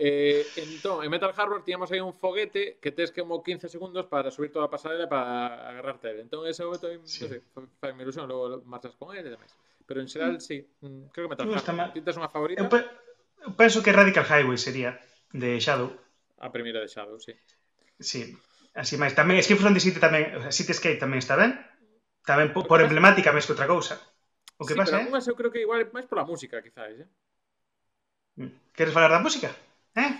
Eh, 0.00 0.46
entón, 0.54 1.02
en 1.02 1.10
Metal 1.10 1.34
Harbor 1.34 1.64
tíamos 1.64 1.90
aí 1.90 1.98
un 1.98 2.14
foguete 2.14 2.78
que 2.78 2.94
tes 2.94 3.10
que 3.10 3.26
mo 3.26 3.42
15 3.42 3.66
segundos 3.66 4.06
para 4.06 4.30
subir 4.30 4.54
toda 4.54 4.66
a 4.66 4.70
pasarela 4.70 5.10
para 5.10 5.58
agarrarte 5.74 6.14
ele. 6.14 6.22
Entón 6.22 6.46
ese 6.46 6.62
foguete, 6.62 7.02
sí. 7.02 7.26
non 7.26 7.34
sei, 7.34 7.42
fai 7.82 7.90
mi 7.98 8.06
ilusión, 8.06 8.30
logo 8.30 8.62
marchas 8.62 8.94
con 8.94 9.10
ele 9.10 9.26
e 9.26 9.34
demais. 9.34 9.50
Pero 9.82 9.98
en 9.98 10.06
xeral, 10.06 10.38
mm. 10.38 10.44
sí, 10.44 10.62
mm, 10.62 11.10
creo 11.10 11.26
que 11.26 11.34
Metal 11.34 11.50
Harbor. 11.50 11.90
Ti 11.90 12.00
tes 12.06 12.14
unha 12.14 12.30
favorita? 12.30 12.62
Eu, 12.62 12.70
pe 12.70 12.86
eu 13.42 13.50
penso 13.58 13.82
que 13.82 13.90
Radical 13.90 14.22
Highway 14.22 14.54
sería 14.54 15.02
de 15.34 15.58
Shadow. 15.58 15.90
A 16.38 16.54
primeira 16.54 16.78
de 16.78 16.86
Shadow, 16.86 17.18
sí. 17.18 17.34
Sí, 17.98 18.38
Así 18.74 18.96
máis, 19.00 19.16
tamén, 19.16 19.40
Escape 19.40 19.60
from 19.60 19.74
the 19.74 19.82
City 19.82 20.00
tamén, 20.00 20.34
o 20.36 20.40
sea, 20.44 20.52
Cityscape 20.54 21.00
tamén 21.00 21.22
está 21.22 21.34
ben, 21.34 21.56
tamén 22.24 22.52
por, 22.52 22.68
por 22.68 22.80
emblemática 22.82 23.32
máis 23.34 23.48
que 23.48 23.54
outra 23.54 23.70
cousa. 23.70 23.96
O 24.58 24.66
que 24.66 24.74
sí, 24.74 24.78
pasa, 24.78 24.98
pero 24.98 25.14
eh? 25.14 25.30
eu 25.30 25.36
creo 25.38 25.50
que 25.52 25.62
igual 25.64 25.86
máis 25.94 26.06
pola 26.06 26.26
música, 26.26 26.62
quizáis, 26.62 27.02
eh? 27.02 27.08
Mm. 28.38 28.74
Queres 28.74 28.94
falar 28.94 29.10
da 29.10 29.22
música? 29.22 29.50
Eh? 29.94 30.12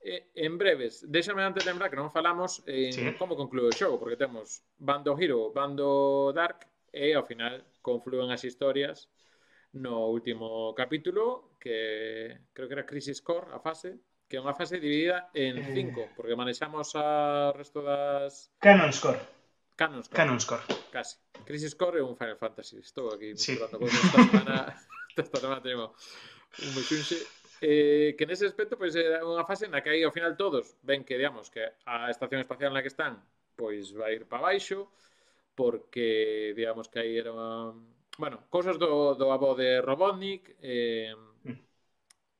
eh 0.00 0.22
en 0.34 0.56
breves, 0.56 1.06
déxame 1.06 1.44
antes 1.44 1.66
lembrar 1.68 1.90
que 1.90 2.00
non 2.00 2.10
falamos 2.10 2.64
en 2.66 2.90
sí. 2.90 3.02
como 3.20 3.38
conclúe 3.38 3.70
o 3.70 3.76
xogo, 3.76 4.00
porque 4.00 4.18
temos 4.18 4.64
Bando 4.78 5.14
Hero, 5.14 5.52
Bando 5.54 6.32
Dark, 6.34 6.66
e 6.90 7.14
ao 7.14 7.22
final 7.26 7.62
confluen 7.82 8.34
as 8.34 8.42
historias 8.42 9.06
no 9.72 10.10
último 10.10 10.74
capítulo, 10.74 11.54
que 11.62 12.34
creo 12.52 12.66
que 12.66 12.74
era 12.74 12.90
Crisis 12.90 13.22
Core, 13.22 13.54
a 13.54 13.62
fase, 13.62 14.02
que 14.30 14.38
é 14.38 14.40
unha 14.40 14.54
fase 14.54 14.78
dividida 14.78 15.26
en 15.34 15.58
eh. 15.58 15.74
cinco, 15.74 16.06
porque 16.14 16.38
manexamos 16.38 16.94
a 16.94 17.50
resto 17.50 17.82
das... 17.82 18.54
Canon 18.62 18.94
Score. 18.94 19.18
Canon 19.74 20.06
Score. 20.06 20.14
Canon 20.14 20.38
Score. 20.38 20.62
Casi. 20.94 21.18
Crisis 21.42 21.74
Core 21.74 21.98
é 21.98 22.04
un 22.06 22.14
Final 22.14 22.38
Fantasy. 22.38 22.78
Estou 22.78 23.10
aquí 23.10 23.34
sí. 23.34 23.58
misturando 23.58 23.82
esta 23.82 24.22
semana. 24.22 24.56
esta 25.18 25.38
semana 25.42 25.58
tenemos 25.58 25.98
un 26.62 26.70
mexunxe. 26.78 27.18
Eh, 27.60 28.14
que 28.16 28.24
nese 28.24 28.46
aspecto 28.46 28.78
pois 28.78 28.94
pues, 28.94 29.02
é 29.02 29.18
unha 29.20 29.42
fase 29.44 29.66
na 29.66 29.82
que 29.82 29.90
aí 29.90 30.06
ao 30.06 30.14
final 30.14 30.38
todos 30.38 30.78
ven 30.80 31.04
que 31.04 31.18
digamos 31.18 31.50
que 31.50 31.60
a 31.84 32.08
estación 32.08 32.40
espacial 32.40 32.72
na 32.72 32.80
que 32.80 32.88
están 32.88 33.20
pois 33.52 33.92
vai 33.92 34.16
ir 34.16 34.24
para 34.24 34.48
baixo 34.48 34.88
porque 35.52 36.56
digamos 36.56 36.88
que 36.88 37.04
aí 37.04 37.20
era 37.20 37.36
unha... 37.36 37.76
bueno, 38.16 38.40
cosas 38.48 38.80
do, 38.80 39.12
do 39.12 39.28
abo 39.28 39.52
de 39.52 39.84
Robotnik 39.84 40.56
eh, 40.64 41.12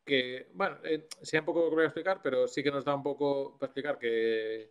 que, 0.05 0.49
bueno, 0.55 0.79
eh, 0.85 1.07
sea 1.23 1.41
un 1.41 1.47
pouco 1.47 1.69
que 1.69 1.75
voy 1.75 1.85
a 1.85 1.93
explicar, 1.93 2.21
pero 2.23 2.49
sí 2.49 2.63
que 2.63 2.71
nos 2.71 2.85
dá 2.85 2.95
un 2.95 3.03
pouco 3.03 3.57
para 3.59 3.69
explicar 3.69 3.99
que 3.99 4.71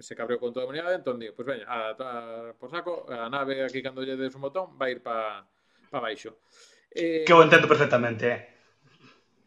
se 0.00 0.14
cabreou 0.14 0.38
con 0.38 0.52
toda 0.52 0.64
a 0.64 0.68
humanidade, 0.68 1.00
entón 1.00 1.16
digo, 1.16 1.32
pois 1.32 1.48
pues 1.48 1.58
veña, 1.58 1.66
a, 1.66 1.96
a, 1.96 2.52
por 2.52 2.68
saco, 2.70 3.08
a 3.08 3.28
nave 3.32 3.64
aquí 3.64 3.80
cando 3.80 4.04
lle 4.04 4.20
des 4.20 4.34
un 4.36 4.44
botón 4.44 4.76
vai 4.76 4.92
ir 4.92 5.00
para 5.00 5.48
pa 5.88 5.98
baixo. 5.98 6.36
Eh, 6.92 7.24
que 7.24 7.32
eu 7.32 7.40
entendo 7.40 7.66
perfectamente, 7.66 8.24
eh. 8.28 8.40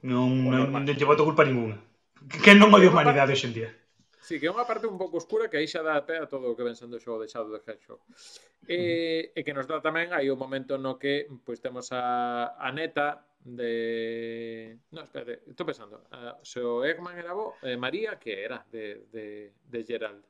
Non, 0.02 0.34
non, 0.50 0.74
non 0.74 0.86
lle 0.90 1.06
boto 1.06 1.22
culpa 1.22 1.46
ninguna. 1.46 1.78
Que 2.42 2.58
non 2.58 2.74
odio 2.74 2.90
humanidade 2.90 3.38
hoxe 3.38 3.48
en 3.48 3.54
día. 3.54 3.70
Sí, 4.22 4.38
que 4.42 4.50
é 4.50 4.54
unha 4.54 4.66
parte 4.66 4.90
un 4.90 4.98
pouco 4.98 5.22
oscura 5.22 5.50
que 5.50 5.62
aí 5.62 5.70
xa 5.70 5.86
dá 5.86 5.98
a 5.98 6.06
pé 6.06 6.18
a 6.22 6.30
todo 6.30 6.50
o 6.50 6.56
que 6.58 6.66
ven 6.66 6.78
sendo 6.78 6.98
o 6.98 7.04
xogo 7.04 7.22
de 7.22 7.30
Shadow 7.30 7.54
the 7.54 7.62
Hedgehog. 7.62 8.02
E, 8.66 9.34
e 9.34 9.38
eh, 9.38 9.42
que 9.46 9.54
nos 9.54 9.70
dá 9.70 9.78
tamén 9.82 10.10
aí 10.14 10.30
o 10.30 10.38
momento 10.38 10.82
no 10.82 10.98
que 10.98 11.30
pois 11.46 11.62
temos 11.62 11.94
a, 11.94 12.58
a 12.58 12.70
neta 12.74 13.30
de... 13.44 14.78
No, 14.92 15.02
espérate, 15.02 15.44
estou 15.48 15.66
pensando. 15.66 16.04
Uh, 16.12 16.38
se 16.44 16.60
o 16.60 16.86
Eggman 16.86 17.18
era 17.18 17.34
eh, 17.64 17.78
María, 17.78 18.20
que 18.20 18.44
era 18.44 18.66
de, 18.72 19.06
de, 19.12 19.54
de 19.66 19.84
Gerald. 19.84 20.24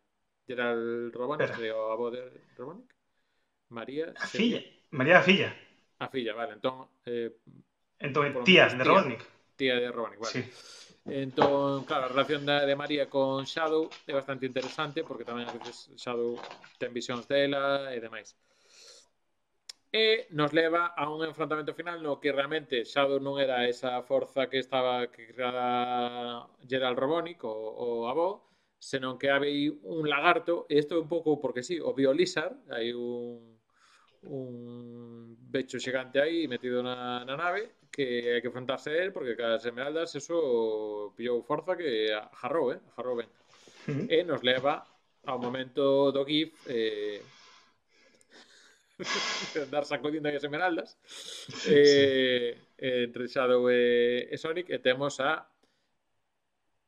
Gerald 0.48 1.14
Robonic, 1.14 1.56
de 1.58 1.72
o 1.72 1.92
abo 1.92 2.12
de 2.12 2.32
Robonic? 2.58 2.94
María... 3.70 4.14
A 4.18 4.28
filla. 4.28 4.62
María 4.92 5.20
a 5.20 5.24
filla. 5.24 5.56
A 6.00 6.08
filla, 6.08 6.34
vale. 6.34 6.54
Entón... 6.54 6.88
Eh, 7.06 7.32
entón, 8.00 8.44
tía 8.44 8.68
de 8.68 8.84
Robotnik. 8.84 9.24
Tía 9.56 9.76
de 9.76 9.92
Robotnik, 9.92 10.20
vale. 10.20 10.34
Sí. 10.34 10.44
Entón, 11.06 11.84
claro, 11.86 12.06
a 12.06 12.08
relación 12.10 12.46
de, 12.46 12.66
de 12.66 12.76
María 12.76 13.10
con 13.10 13.44
Shadow 13.46 13.90
é 14.06 14.14
bastante 14.14 14.46
interesante 14.46 15.02
porque 15.02 15.26
tamén 15.26 15.50
a 15.50 15.54
veces 15.58 15.90
Shadow 15.98 16.38
ten 16.78 16.94
visións 16.94 17.26
dela 17.26 17.90
e 17.90 17.98
demais. 17.98 18.38
e 19.92 20.28
nos 20.32 20.54
leva 20.56 20.96
a 20.96 21.12
un 21.12 21.20
enfrontamento 21.28 21.76
final 21.76 22.00
no 22.00 22.20
que 22.20 22.32
realmente 22.32 22.88
Shadow 22.88 23.20
non 23.20 23.36
era 23.44 23.68
esa 23.68 24.00
forza 24.08 24.48
que 24.48 24.64
estaba 24.64 25.12
que 25.12 25.28
creada 25.36 26.48
Gerald 26.64 26.96
Robonic 26.96 27.44
o, 27.44 27.52
o 27.52 28.08
Abo, 28.08 28.48
senón 28.80 29.20
que 29.20 29.28
hai 29.28 29.68
un 29.68 30.08
lagarto, 30.08 30.66
e 30.72 30.80
isto 30.80 30.96
é 30.96 31.04
un 31.04 31.12
pouco 31.12 31.44
porque 31.44 31.62
sí, 31.62 31.76
o 31.78 31.92
Biolizard, 31.92 32.56
hai 32.72 32.96
un 32.96 33.52
un 34.24 35.36
becho 35.50 35.80
xigante 35.80 36.22
aí 36.22 36.48
metido 36.48 36.84
na, 36.84 37.26
na 37.26 37.36
nave 37.36 37.82
que 37.92 38.38
hai 38.38 38.42
que 38.42 38.48
enfrentarse 38.48 38.90
a 38.94 38.98
él 39.04 39.12
porque 39.12 39.36
cada 39.36 39.58
esmeraldas 39.58 40.16
eso 40.16 41.12
pillou 41.18 41.44
forza 41.44 41.76
que 41.76 42.14
jarrou, 42.40 42.72
eh? 42.72 42.80
jarrou 42.96 43.18
ben. 43.18 43.30
Uh 43.90 43.92
-huh. 43.92 44.06
E 44.08 44.24
nos 44.24 44.42
leva 44.46 44.86
ao 45.26 45.38
momento 45.42 46.14
do 46.16 46.24
GIF 46.24 46.54
eh, 46.70 47.20
dar 49.74 49.86
sacudindo 49.86 50.28
aí 50.28 50.36
as 50.36 50.44
esmeraldas. 50.44 50.98
Eh, 51.68 52.58
eh, 52.78 53.04
entre 53.06 53.28
Shadow 53.28 53.70
e, 53.70 54.28
e 54.32 54.36
Sonic 54.38 54.70
e 54.70 54.80
temos 54.80 55.20
a 55.20 55.48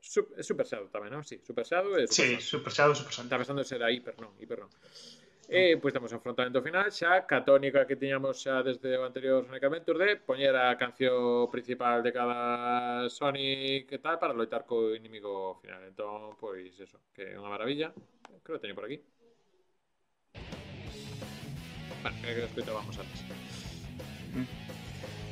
Super, 0.04 0.44
Super 0.44 0.66
Shadow 0.68 0.92
tamén, 0.92 1.16
non? 1.16 1.24
Sí, 1.24 1.40
Super 1.40 1.64
Shadow 1.64 1.96
e 1.96 2.06
Super 2.06 2.12
Sí, 2.12 2.28
Sonic. 2.28 2.44
Super 2.44 2.72
Shadow, 2.76 2.96
Super 2.96 3.14
Sonic. 3.16 3.28
Está 3.32 3.38
pensando 3.40 3.62
en 3.64 3.68
ser 3.68 3.82
a 3.82 3.90
hiper, 3.90 4.16
non, 4.20 4.36
hiper 4.36 4.60
non. 4.60 4.72
E 5.48 5.78
pois 5.78 5.94
temos 5.94 6.12
o 6.12 6.18
enfrontamento 6.20 6.64
final 6.64 6.88
xa 6.92 7.28
ca 7.30 7.44
tónica 7.44 7.88
que 7.88 8.00
tiñamos 8.00 8.40
xa 8.44 8.64
desde 8.64 8.96
o 9.00 9.04
anterior 9.04 9.44
Sonic 9.44 9.64
Adventure 9.64 10.00
de 10.00 10.10
poñer 10.18 10.56
a 10.56 10.76
canción 10.80 11.52
principal 11.52 12.04
de 12.04 12.12
cada 12.12 13.08
Sonic 13.12 13.92
e 13.92 14.00
tal 14.00 14.20
para 14.20 14.36
loitar 14.36 14.64
co 14.64 14.96
inimigo 14.96 15.60
final. 15.64 15.84
Entón, 15.84 16.36
pois 16.40 16.74
eso, 16.80 17.00
que 17.16 17.36
é 17.36 17.40
unha 17.40 17.52
maravilla. 17.52 17.92
Creo 18.44 18.56
que 18.60 18.64
teño 18.64 18.76
por 18.76 18.88
aquí. 18.88 19.00
Bueno, 22.04 22.18
escoitábamos 22.28 23.00
antes. 23.00 23.24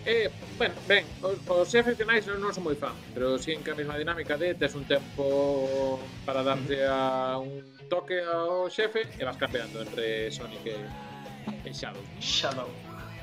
Eh, 0.05 0.31
ben, 0.57 0.71
ben, 0.87 1.05
os, 1.21 1.37
os 1.45 1.69
xefes 1.69 1.93
finais 1.93 2.25
non, 2.25 2.41
non 2.41 2.49
son 2.49 2.65
moi 2.65 2.73
fan, 2.73 2.97
pero 3.13 3.37
si 3.37 3.53
en 3.53 3.61
que 3.61 3.69
a 3.69 3.77
mesma 3.77 3.93
dinámica 4.01 4.33
de 4.33 4.57
tes 4.57 4.73
un 4.73 4.81
tempo 4.89 6.01
para 6.25 6.41
darte 6.41 6.81
a 6.89 7.37
un 7.37 7.61
toque 7.85 8.17
ao 8.25 8.65
xefe 8.65 9.05
e 9.05 9.21
vas 9.21 9.37
campeando 9.37 9.77
entre 9.77 10.33
Sonic 10.33 10.65
e, 10.65 10.73
e 11.67 11.69
Shadow. 11.69 12.01
Shadow. 12.17 12.71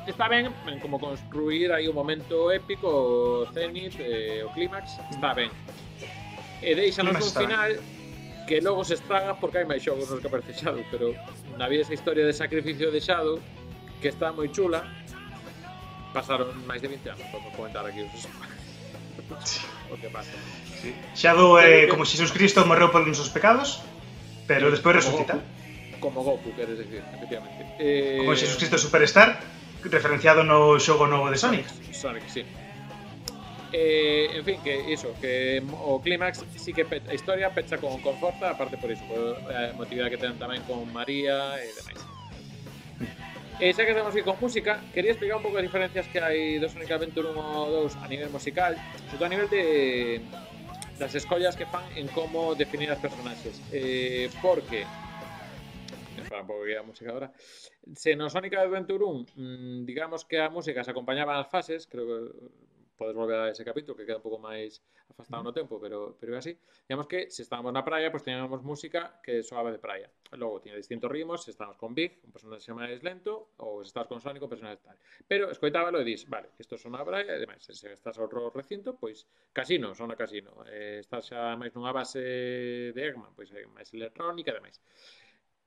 Está 0.06 0.30
ben, 0.30 0.54
ben 0.62 0.78
como 0.78 1.02
construir 1.02 1.74
aí 1.74 1.90
un 1.90 1.98
momento 1.98 2.54
épico, 2.54 2.86
o 2.86 3.50
Zenith, 3.50 3.98
eh, 3.98 4.46
o 4.46 4.48
clímax, 4.54 5.02
está 5.10 5.34
ben. 5.34 5.50
E 6.62 6.72
eh, 6.72 6.74
deixanos 6.78 7.18
un 7.18 7.34
final 7.34 7.74
que 8.46 8.62
logo 8.62 8.86
se 8.86 8.94
estraga 8.94 9.34
porque 9.34 9.58
hai 9.58 9.66
máis 9.66 9.82
xogos 9.82 10.06
nos 10.06 10.22
que 10.22 10.30
aparece 10.30 10.54
Shadow, 10.54 10.86
pero 10.94 11.10
había 11.64 11.82
esa 11.82 11.94
historia 11.94 12.24
de 12.24 12.32
sacrificio 12.32 12.90
de 12.90 13.00
Shadow 13.00 13.38
que 14.00 14.08
está 14.08 14.30
moi 14.30 14.48
chula 14.54 14.86
pasaron 16.14 16.54
máis 16.64 16.80
de 16.80 16.88
20 16.88 17.14
anos 17.14 17.26
para 17.30 17.50
comentar 17.54 17.84
aquí. 17.84 18.02
Os 18.14 18.26
o 19.92 19.96
que 20.00 20.08
pasa. 20.08 20.32
Sí. 20.80 20.94
Shadow 21.16 21.58
é 21.58 21.84
eh, 21.84 21.88
como 21.90 22.04
Xesús 22.04 22.32
Cristo 22.32 22.64
morreu 22.64 22.88
por 22.88 23.04
nosos 23.04 23.28
pecados 23.28 23.82
pero 24.48 24.70
despois 24.70 24.96
resucita. 24.96 25.38
Como 26.00 26.22
Goku, 26.22 26.54
queres 26.56 26.78
decir, 26.78 27.02
efectivamente. 27.04 27.62
Eh... 27.78 28.22
como 28.24 28.32
Xesús 28.34 28.56
Cristo 28.56 28.78
Superstar 28.78 29.42
referenciado 29.84 30.42
no 30.42 30.80
xogo 30.80 31.06
novo 31.06 31.30
de 31.30 31.38
Sonic. 31.38 31.66
Sonic, 31.92 32.24
sí. 32.26 32.42
Eh, 33.72 34.32
en 34.38 34.44
fin, 34.44 34.56
que 34.64 34.92
iso, 34.92 35.12
que 35.20 35.60
o 35.84 36.00
clímax 36.00 36.40
sí 36.56 36.72
que 36.72 36.84
pe- 36.88 37.02
a 37.04 37.12
historia 37.12 37.52
pecha 37.52 37.76
con, 37.76 38.00
con 38.00 38.16
forza, 38.16 38.50
aparte 38.50 38.78
por 38.80 38.90
iso, 38.90 39.04
por 39.04 39.36
a 39.52 39.70
emotividade 39.76 40.16
que 40.16 40.20
ten 40.20 40.40
tamén 40.40 40.64
con 40.64 40.88
María 40.88 41.60
e 41.60 41.68
demais. 41.76 42.00
E 43.58 43.74
xa 43.74 43.82
que 43.82 43.90
estamos 43.90 44.14
aquí 44.14 44.22
con 44.22 44.38
música, 44.38 44.78
quería 44.94 45.10
explicar 45.10 45.36
un 45.36 45.42
pouco 45.42 45.58
as 45.58 45.66
diferencias 45.66 46.06
que 46.06 46.22
hai 46.22 46.62
do 46.62 46.70
Sonic 46.70 46.94
Adventure 46.94 47.26
1 47.26 47.34
ou 47.34 47.90
2 47.90 47.98
a 47.98 48.06
nivel 48.06 48.30
musical, 48.30 48.78
sobre 49.10 49.18
todo 49.18 49.26
a 49.26 49.32
nivel 49.34 49.50
de 49.50 50.22
das 50.96 51.10
escollas 51.18 51.58
que 51.58 51.66
fan 51.66 51.82
en 51.98 52.06
como 52.14 52.54
definir 52.54 52.86
as 52.94 53.02
personaxes. 53.02 53.58
Eh, 53.74 54.30
porque 54.40 54.86
Espera 56.16 56.42
un 56.42 56.46
pouco 56.46 56.62
a 56.70 56.82
música 56.86 57.10
agora. 57.10 57.28
Se 57.98 58.14
no 58.14 58.30
Sonic 58.30 58.54
Adventure 58.54 59.02
1, 59.02 59.26
mm, 59.34 59.84
digamos 59.84 60.22
que 60.24 60.38
a 60.38 60.48
música 60.50 60.84
se 60.86 60.90
acompañaba 60.94 61.34
nas 61.34 61.50
fases, 61.50 61.86
creo 61.90 62.06
que 62.06 62.18
podes 62.98 63.14
volver 63.14 63.38
a 63.38 63.48
ese 63.54 63.64
capítulo 63.64 63.94
que 63.96 64.04
queda 64.04 64.18
un 64.18 64.26
pouco 64.26 64.42
máis 64.42 64.82
afastado 65.06 65.46
no 65.46 65.54
tempo, 65.54 65.78
pero 65.78 66.18
pero 66.18 66.34
é 66.34 66.38
así. 66.42 66.58
Digamos 66.90 67.06
que 67.06 67.30
se 67.30 67.46
estábamos 67.46 67.70
na 67.70 67.86
praia, 67.86 68.10
pois 68.10 68.20
pues, 68.20 68.26
teníamos 68.26 68.60
música 68.66 69.22
que 69.22 69.46
soaba 69.46 69.70
de 69.70 69.78
praia. 69.78 70.10
Logo 70.34 70.60
tiña 70.60 70.74
distintos 70.74 71.06
ritmos, 71.08 71.46
se 71.46 71.54
estábamos 71.54 71.78
con 71.78 71.94
Big, 71.94 72.18
un 72.26 72.34
personaxe 72.34 72.74
máis 72.74 73.00
lento, 73.06 73.54
ou 73.62 73.80
se 73.86 73.94
estás 73.94 74.10
con 74.10 74.18
Sonic, 74.18 74.42
un 74.42 74.50
personaxe 74.50 74.82
tal. 74.82 74.98
Pero 75.30 75.48
escoitábalo 75.54 76.02
e 76.02 76.04
dis, 76.04 76.26
vale, 76.26 76.50
isto 76.58 76.74
son 76.76 76.98
a 76.98 77.06
praia, 77.06 77.38
e 77.38 77.40
demais, 77.40 77.62
se 77.62 77.72
estás 77.72 78.18
outro 78.18 78.50
recinto, 78.50 78.98
pois 78.98 79.30
casino, 79.54 79.94
son 79.94 80.10
a 80.10 80.16
casino. 80.18 80.66
Eh, 80.66 80.98
estás 81.00 81.30
xa 81.30 81.54
máis 81.54 81.70
nunha 81.72 81.94
base 81.94 82.20
de 82.92 83.00
Eggman, 83.00 83.32
pois 83.38 83.48
hai 83.54 83.64
máis 83.70 83.88
electrónica 83.94 84.50
e 84.50 84.58
demais. 84.58 84.76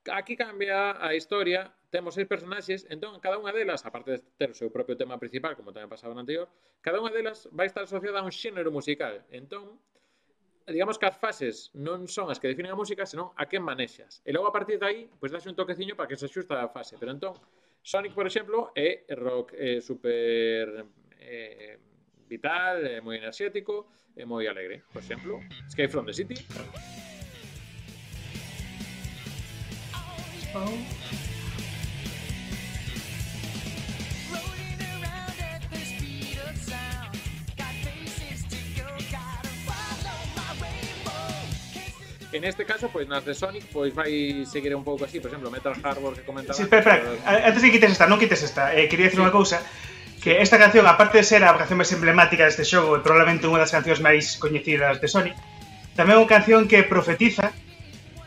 Aquí 0.09 0.35
cambia 0.35 0.97
a 0.97 1.13
historia, 1.13 1.69
temos 1.91 2.15
seis 2.15 2.25
personaxes, 2.25 2.87
entón 2.89 3.21
cada 3.21 3.37
unha 3.37 3.53
delas, 3.53 3.85
aparte 3.85 4.17
de 4.17 4.19
ter 4.39 4.49
o 4.49 4.57
seu 4.57 4.73
propio 4.73 4.97
tema 4.97 5.21
principal, 5.21 5.53
como 5.53 5.69
tamén 5.69 5.91
pasaba 5.91 6.17
no 6.17 6.25
anterior, 6.25 6.49
cada 6.81 6.97
unha 6.97 7.13
delas 7.13 7.45
vai 7.53 7.69
estar 7.69 7.85
asociada 7.85 8.17
a 8.17 8.25
un 8.25 8.33
xénero 8.33 8.73
musical. 8.73 9.21
Entón, 9.29 9.77
digamos 10.65 10.97
que 10.97 11.05
as 11.05 11.13
fases 11.13 11.69
non 11.77 12.09
son 12.09 12.33
as 12.33 12.41
que 12.41 12.49
definen 12.49 12.73
a 12.73 12.79
música, 12.79 13.05
senón 13.05 13.29
a 13.37 13.45
que 13.45 13.61
manexas. 13.61 14.25
E 14.25 14.33
logo 14.33 14.49
a 14.49 14.55
partir 14.55 14.81
de 14.81 14.85
aí, 14.89 14.99
pois 15.21 15.29
pues, 15.29 15.45
un 15.45 15.53
toqueciño 15.53 15.93
para 15.93 16.09
que 16.09 16.17
se 16.17 16.25
axusta 16.25 16.57
a 16.57 16.71
fase. 16.73 16.97
Pero 16.97 17.13
entón, 17.13 17.37
Sonic, 17.85 18.17
por 18.17 18.25
exemplo, 18.25 18.71
é 18.73 19.05
rock 19.13 19.53
é 19.53 19.81
super 19.81 20.85
é, 21.19 21.77
vital, 22.25 22.81
é 22.85 23.01
moi 23.01 23.17
enerxético, 23.17 23.89
é 24.15 24.25
moi 24.25 24.47
alegre. 24.47 24.81
Por 24.93 25.01
exemplo, 25.01 25.41
Escape 25.67 25.91
from 25.91 26.05
the 26.05 26.13
City. 26.13 26.41
phone. 30.51 30.85
En 42.31 42.45
este 42.45 42.63
caso, 42.63 42.87
pois 42.87 43.07
nas 43.11 43.27
de 43.27 43.35
Sonic, 43.35 43.67
pois 43.75 43.91
vai 43.91 44.47
seguir 44.47 44.71
un 44.71 44.87
pouco 44.87 45.03
así, 45.03 45.19
por 45.19 45.27
exemplo, 45.27 45.51
Metal 45.51 45.75
Harbor 45.83 46.15
que 46.15 46.23
comentaba. 46.23 46.55
Sí, 46.55 46.63
espera, 46.63 46.79
espera, 46.79 47.03
pero... 47.03 47.19
antes 47.27 47.61
de 47.61 47.67
que 47.67 47.75
quites 47.75 47.91
esta, 47.91 48.07
non 48.07 48.23
quites 48.23 48.39
esta. 48.39 48.71
Eh, 48.71 48.87
quería 48.87 49.11
dicir 49.11 49.19
sí. 49.19 49.23
unha 49.27 49.35
cousa 49.35 49.59
que 50.23 50.39
esta 50.39 50.55
canción, 50.55 50.87
aparte 50.87 51.19
de 51.19 51.27
ser 51.27 51.43
a 51.43 51.51
canción 51.59 51.83
máis 51.83 51.91
emblemática 51.91 52.47
deste 52.47 52.63
xogo 52.63 52.95
e 52.95 53.03
probablemente 53.03 53.51
unha 53.51 53.59
das 53.59 53.75
cancións 53.75 53.99
máis 53.99 54.39
coñecidas 54.39 55.03
de 55.03 55.07
Sonic, 55.11 55.35
tamén 55.99 56.15
é 56.15 56.19
unha 56.23 56.31
canción 56.31 56.71
que 56.71 56.87
profetiza 56.87 57.51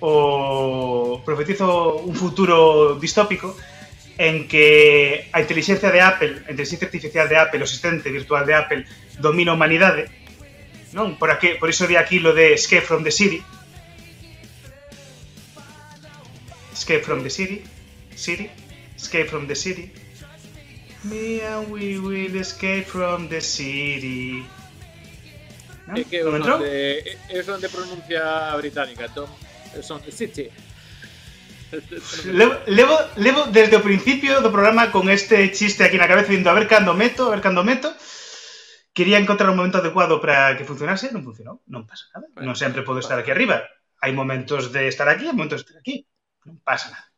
o 0.04 1.22
profetiza 1.24 1.64
un 1.64 2.12
futuro 2.12 3.00
distópico 3.00 3.56
en 4.20 4.46
que 4.46 5.30
a 5.32 5.40
inteligencia 5.40 5.90
de 5.90 6.00
Apple, 6.04 6.44
a 6.44 6.50
inteligencia 6.52 6.84
artificial 6.84 7.26
de 7.26 7.36
Apple, 7.40 7.60
o 7.60 7.64
asistente 7.64 8.12
virtual 8.12 8.44
de 8.44 8.52
Apple, 8.52 8.84
domina 9.16 9.56
humanidade, 9.56 10.12
non? 10.92 11.16
Por, 11.16 11.32
aquí, 11.32 11.56
por 11.56 11.72
iso 11.72 11.88
di 11.88 11.96
aquí 11.96 12.20
lo 12.20 12.36
de 12.36 12.52
Escape 12.52 12.84
from 12.84 13.00
the 13.00 13.10
City. 13.10 13.40
Escape 16.76 17.02
from 17.02 17.24
the 17.24 17.32
City. 17.32 17.64
City. 18.14 18.52
Escape 19.00 19.26
from 19.32 19.48
the 19.48 19.56
City. 19.56 19.88
Me 21.04 21.40
and 21.40 21.72
we 21.72 21.98
will 21.98 22.36
escape 22.36 22.84
from 22.84 23.28
the 23.28 23.40
city. 23.40 24.44
¿No? 25.86 25.96
É 25.96 26.04
que 26.04 26.22
¿No 26.24 26.28
o 26.28 26.32
me 26.32 26.38
entrou? 26.38 26.56
son 26.56 26.64
de, 26.64 27.18
é 27.28 27.42
son 27.44 27.60
de 27.60 27.68
pronuncia 27.68 28.56
británica, 28.56 29.04
entón, 29.04 29.28
son 29.82 30.00
City. 30.12 30.50
Levo, 32.30 32.54
levo, 32.66 32.96
levo 33.16 33.40
desde 33.50 33.76
o 33.76 33.82
principio 33.82 34.38
do 34.38 34.54
programa 34.54 34.94
con 34.94 35.10
este 35.10 35.50
chiste 35.50 35.82
aquí 35.82 35.98
na 35.98 36.06
cabeza 36.06 36.30
dicindo 36.30 36.52
a 36.52 36.58
ver 36.58 36.70
cando 36.70 36.94
meto, 36.94 37.26
a 37.26 37.34
ver 37.34 37.42
cando 37.42 37.66
meto. 37.66 37.90
Quería 38.94 39.18
encontrar 39.18 39.50
un 39.50 39.58
momento 39.58 39.82
adecuado 39.82 40.22
para 40.22 40.54
que 40.54 40.62
funcionase, 40.62 41.10
non 41.10 41.26
funcionou, 41.26 41.66
non 41.66 41.82
pasa 41.82 42.06
nada. 42.14 42.30
Bueno, 42.30 42.54
non 42.54 42.54
sempre 42.54 42.86
podo 42.86 43.02
estar 43.02 43.18
aquí 43.18 43.34
arriba. 43.34 43.66
Hai 43.98 44.14
momentos 44.14 44.70
de 44.70 44.86
estar 44.86 45.10
aquí, 45.10 45.26
hai 45.26 45.34
momentos 45.34 45.66
de 45.66 45.74
estar 45.74 45.78
aquí. 45.82 46.06
Non 46.46 46.62
pasa 46.62 46.94
nada. 46.94 47.08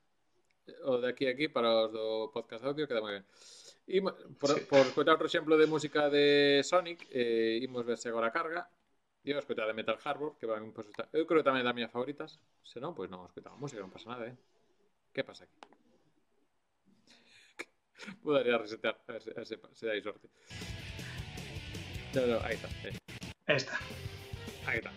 O 0.88 1.02
de 1.02 1.12
aquí 1.12 1.28
a 1.28 1.36
aquí 1.36 1.52
para 1.52 1.68
os 1.68 1.92
do 1.92 2.32
podcast 2.32 2.64
audio 2.64 2.88
queda 2.88 3.04
moi 3.04 3.20
ben. 3.20 3.26
Ima, 3.86 4.10
por, 4.40 4.50
sí. 4.50 4.66
por 4.66 4.88
coitar 4.96 5.14
outro 5.14 5.28
exemplo 5.30 5.54
de 5.54 5.70
música 5.70 6.10
de 6.10 6.58
Sonic, 6.64 7.06
eh, 7.12 7.62
imos 7.62 7.86
verse 7.86 8.10
agora 8.10 8.32
a 8.32 8.34
carga, 8.34 8.66
Yo 9.26 9.34
he 9.34 9.38
escuchado 9.40 9.66
de 9.66 9.74
Metal 9.74 9.98
Harbor, 10.04 10.38
que 10.38 10.46
para 10.46 10.60
mí 10.60 10.70
pues, 10.72 10.86
está... 10.86 11.08
Yo 11.12 11.26
creo 11.26 11.40
que 11.40 11.44
también 11.44 11.66
es 11.66 11.74
de 11.74 11.82
mis 11.82 11.90
favoritas. 11.90 12.38
Si 12.62 12.78
no, 12.78 12.94
pues 12.94 13.10
no, 13.10 13.24
he 13.24 13.26
escuchado 13.26 13.56
música, 13.56 13.82
no 13.82 13.90
pasa 13.90 14.10
nada, 14.10 14.28
¿eh? 14.28 14.36
¿Qué 15.12 15.24
pasa 15.24 15.44
aquí? 15.44 15.58
Podría 18.22 18.56
resetear, 18.56 19.02
a 19.08 19.12
ver 19.12 19.22
si, 19.22 19.30
dais 19.84 20.04
suerte. 20.04 20.28
No, 22.14 22.24
no, 22.24 22.40
ahí 22.44 22.54
está. 22.54 22.68
Ahí. 22.68 22.96
ahí 23.48 23.56
está. 23.56 23.80
Ahí 24.64 24.78
está. 24.78 24.92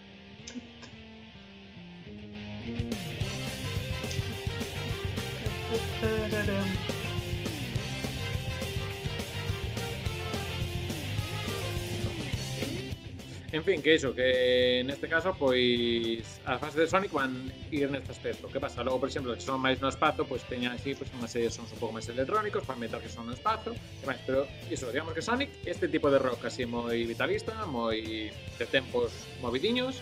En 13.51 13.63
fin, 13.63 13.81
que 13.81 13.95
iso, 13.95 14.13
que 14.13 14.83
neste 14.85 15.09
caso, 15.09 15.33
pois, 15.33 16.21
as 16.45 16.61
fases 16.61 16.75
de 16.75 16.85
Sonic 16.85 17.09
van 17.09 17.33
ir 17.73 17.89
neste 17.89 18.13
aspecto. 18.13 18.45
Que 18.45 18.61
pasa? 18.61 18.85
Logo, 18.85 19.01
por 19.01 19.09
exemplo, 19.09 19.33
que 19.33 19.41
son 19.41 19.57
máis 19.57 19.81
no 19.81 19.89
espazo, 19.89 20.21
pois 20.29 20.45
teñan 20.45 20.77
así 20.77 20.93
pois, 20.93 21.09
unha 21.17 21.25
serie 21.25 21.49
de 21.49 21.53
sons 21.57 21.73
un 21.73 21.81
pouco 21.81 21.97
máis 21.97 22.05
electrónicos 22.13 22.61
para 22.61 22.77
meter 22.77 23.01
que 23.01 23.09
son 23.09 23.25
no 23.25 23.33
espazo, 23.33 23.73
e 23.73 24.05
máis, 24.05 24.21
pero 24.21 24.45
iso, 24.69 24.93
digamos 24.93 25.17
que 25.17 25.25
Sonic, 25.25 25.49
este 25.65 25.89
tipo 25.89 26.13
de 26.13 26.21
rock 26.21 26.45
así 26.45 26.69
moi 26.69 26.93
vitalista, 27.09 27.65
moi 27.65 28.29
de 28.29 28.65
tempos 28.69 29.25
movidiños, 29.41 29.97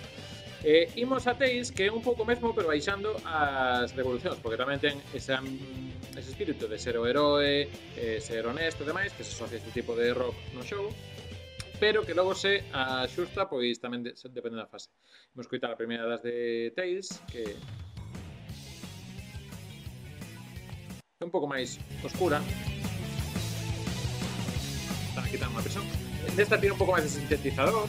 E 0.66 0.90
eh, 0.90 1.02
imos 1.06 1.30
a 1.30 1.38
Tails, 1.38 1.70
que 1.70 1.86
é 1.86 1.92
un 1.94 2.02
pouco 2.02 2.26
mesmo, 2.26 2.50
pero 2.50 2.68
baixando 2.68 3.14
as 3.24 3.94
revolucións, 3.94 4.42
porque 4.42 4.58
tamén 4.58 4.82
ten 4.82 4.98
ese, 5.14 5.38
ese 6.18 6.30
espírito 6.34 6.66
de 6.66 6.82
ser 6.82 6.98
o 6.98 7.06
heroe, 7.06 7.70
eh, 7.94 8.18
ser 8.18 8.44
honesto 8.50 8.82
e 8.82 8.90
demais, 8.90 9.14
que 9.14 9.22
se 9.22 9.38
asocia 9.38 9.62
este 9.62 9.70
tipo 9.70 9.94
de 9.94 10.18
rock 10.18 10.34
no 10.58 10.66
xogo, 10.66 10.90
pero 11.80 12.06
que 12.06 12.14
logo 12.14 12.34
se 12.34 12.64
axusta, 12.74 13.50
pois 13.50 13.78
tamén 13.80 14.02
de, 14.02 14.14
depende 14.34 14.58
da 14.58 14.66
fase. 14.66 14.90
Imos 15.34 15.46
coitar 15.46 15.70
a 15.70 15.78
primeira 15.78 16.10
das 16.10 16.26
de 16.26 16.74
Tails, 16.74 17.22
que 17.30 17.46
é 21.18 21.24
un 21.26 21.32
pouco 21.34 21.46
máis 21.46 21.78
oscura. 22.02 22.42
Están 25.14 25.24
a 25.26 25.30
quitar 25.30 25.50
unha 25.50 25.62
presión. 25.62 25.86
Nesta 26.34 26.58
tiene 26.58 26.74
un 26.74 26.82
pouco 26.82 26.94
máis 26.98 27.06
de 27.06 27.14
sintetizador. 27.14 27.86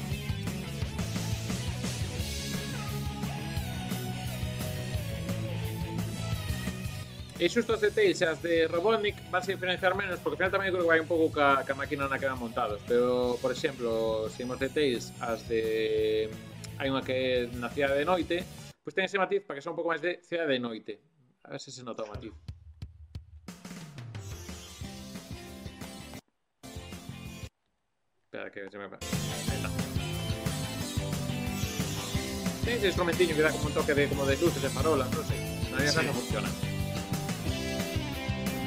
E 7.39 7.47
xusto 7.47 7.70
as 7.70 7.78
de 7.78 7.94
Teixas 7.94 8.43
de 8.43 8.66
Robotnik 8.66 9.15
vas 9.31 9.47
a 9.47 9.55
diferenciar 9.55 9.94
menos, 9.94 10.19
porque 10.19 10.43
ao 10.43 10.51
final 10.51 10.59
tamén 10.59 10.74
creo 10.74 10.82
que 10.82 10.90
vai 10.90 10.98
un 10.98 11.06
pouco 11.06 11.31
ca, 11.31 11.62
ca 11.62 11.70
máquina 11.70 12.10
na 12.10 12.19
que 12.19 12.27
van 12.27 12.35
montados. 12.35 12.82
Pero, 12.82 13.39
por 13.39 13.55
exemplo, 13.55 14.27
se 14.27 14.43
imos 14.43 14.59
de 14.59 14.66
mm, 14.66 15.23
as 15.23 15.47
de... 15.47 16.27
Hai 16.82 16.90
unha 16.90 16.98
que 16.98 17.15
é 17.15 17.47
na 17.62 17.70
cidade 17.70 18.02
de 18.02 18.06
noite, 18.10 18.43
pois 18.82 18.90
ten 18.90 19.06
ese 19.06 19.23
matiz 19.23 19.47
para 19.47 19.55
que 19.55 19.62
son 19.62 19.78
un 19.78 19.78
pouco 19.78 19.94
máis 19.94 20.02
de 20.02 20.19
cidade 20.27 20.51
de 20.51 20.59
noite. 20.59 20.98
A 21.47 21.55
ver 21.55 21.62
se 21.62 21.70
se 21.70 21.86
nota 21.86 22.02
o 22.02 22.10
matiz. 22.10 22.35
Espera, 28.27 28.51
que 28.51 28.66
se 28.66 28.78
me... 28.82 28.90
Aí 28.90 29.56
está. 29.62 29.70
Ese 32.66 32.90
instrumentiño 32.90 33.39
que 33.39 33.47
dá 33.47 33.55
como 33.55 33.70
un 33.70 33.74
toque 33.78 33.94
de, 33.94 34.10
como 34.10 34.27
de 34.27 34.35
luces 34.43 34.59
e 34.59 34.70
farolas, 34.74 35.06
non 35.15 35.23
sei. 35.23 35.39
Na 35.70 35.86
sí. 35.86 36.02
non 36.02 36.19
funciona. 36.19 36.67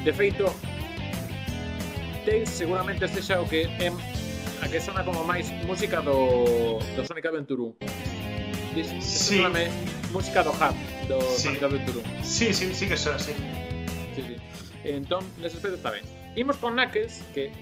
De 0.04 0.12
feito, 0.12 0.52
Tails 2.24 2.50
seguramente 2.50 3.06
sexa 3.06 3.40
o 3.40 3.46
que 3.46 3.70
é 3.78 3.86
a 4.62 4.66
que 4.66 4.80
sona 4.80 5.04
como 5.04 5.22
máis 5.22 5.46
música 5.62 6.02
do, 6.02 6.82
do 6.98 7.06
Sonic 7.06 7.26
Adventure 7.26 7.70
1. 7.78 8.74
Dis, 8.74 8.90
sí. 8.98 9.38
Soname 9.38 9.70
música 10.10 10.42
do 10.42 10.50
Hub, 10.50 10.74
do 11.06 11.22
sí. 11.22 11.54
Sonic 11.54 11.62
Adventure 11.62 12.02
1. 12.18 12.24
Sí, 12.24 12.50
sí, 12.50 12.74
sí 12.74 12.88
que 12.90 12.96
xa, 12.98 13.14
sí. 13.18 13.30
sí, 14.14 14.22
sí. 14.26 14.36
Entón, 14.82 15.22
nese 15.38 15.62
aspecto 15.62 15.78
está 15.78 15.94
ben. 15.94 16.02
Imos 16.34 16.58
con 16.58 16.74
Knuckles, 16.74 17.22
que 17.30 17.54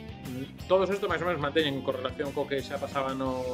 todos 0.64 0.88
isto 0.88 1.12
máis 1.12 1.20
ou 1.20 1.28
menos 1.28 1.44
manteñen 1.44 1.84
correlación 1.84 2.32
co 2.32 2.48
que 2.48 2.64
xa 2.64 2.80
pasaba 2.80 3.12
no, 3.12 3.44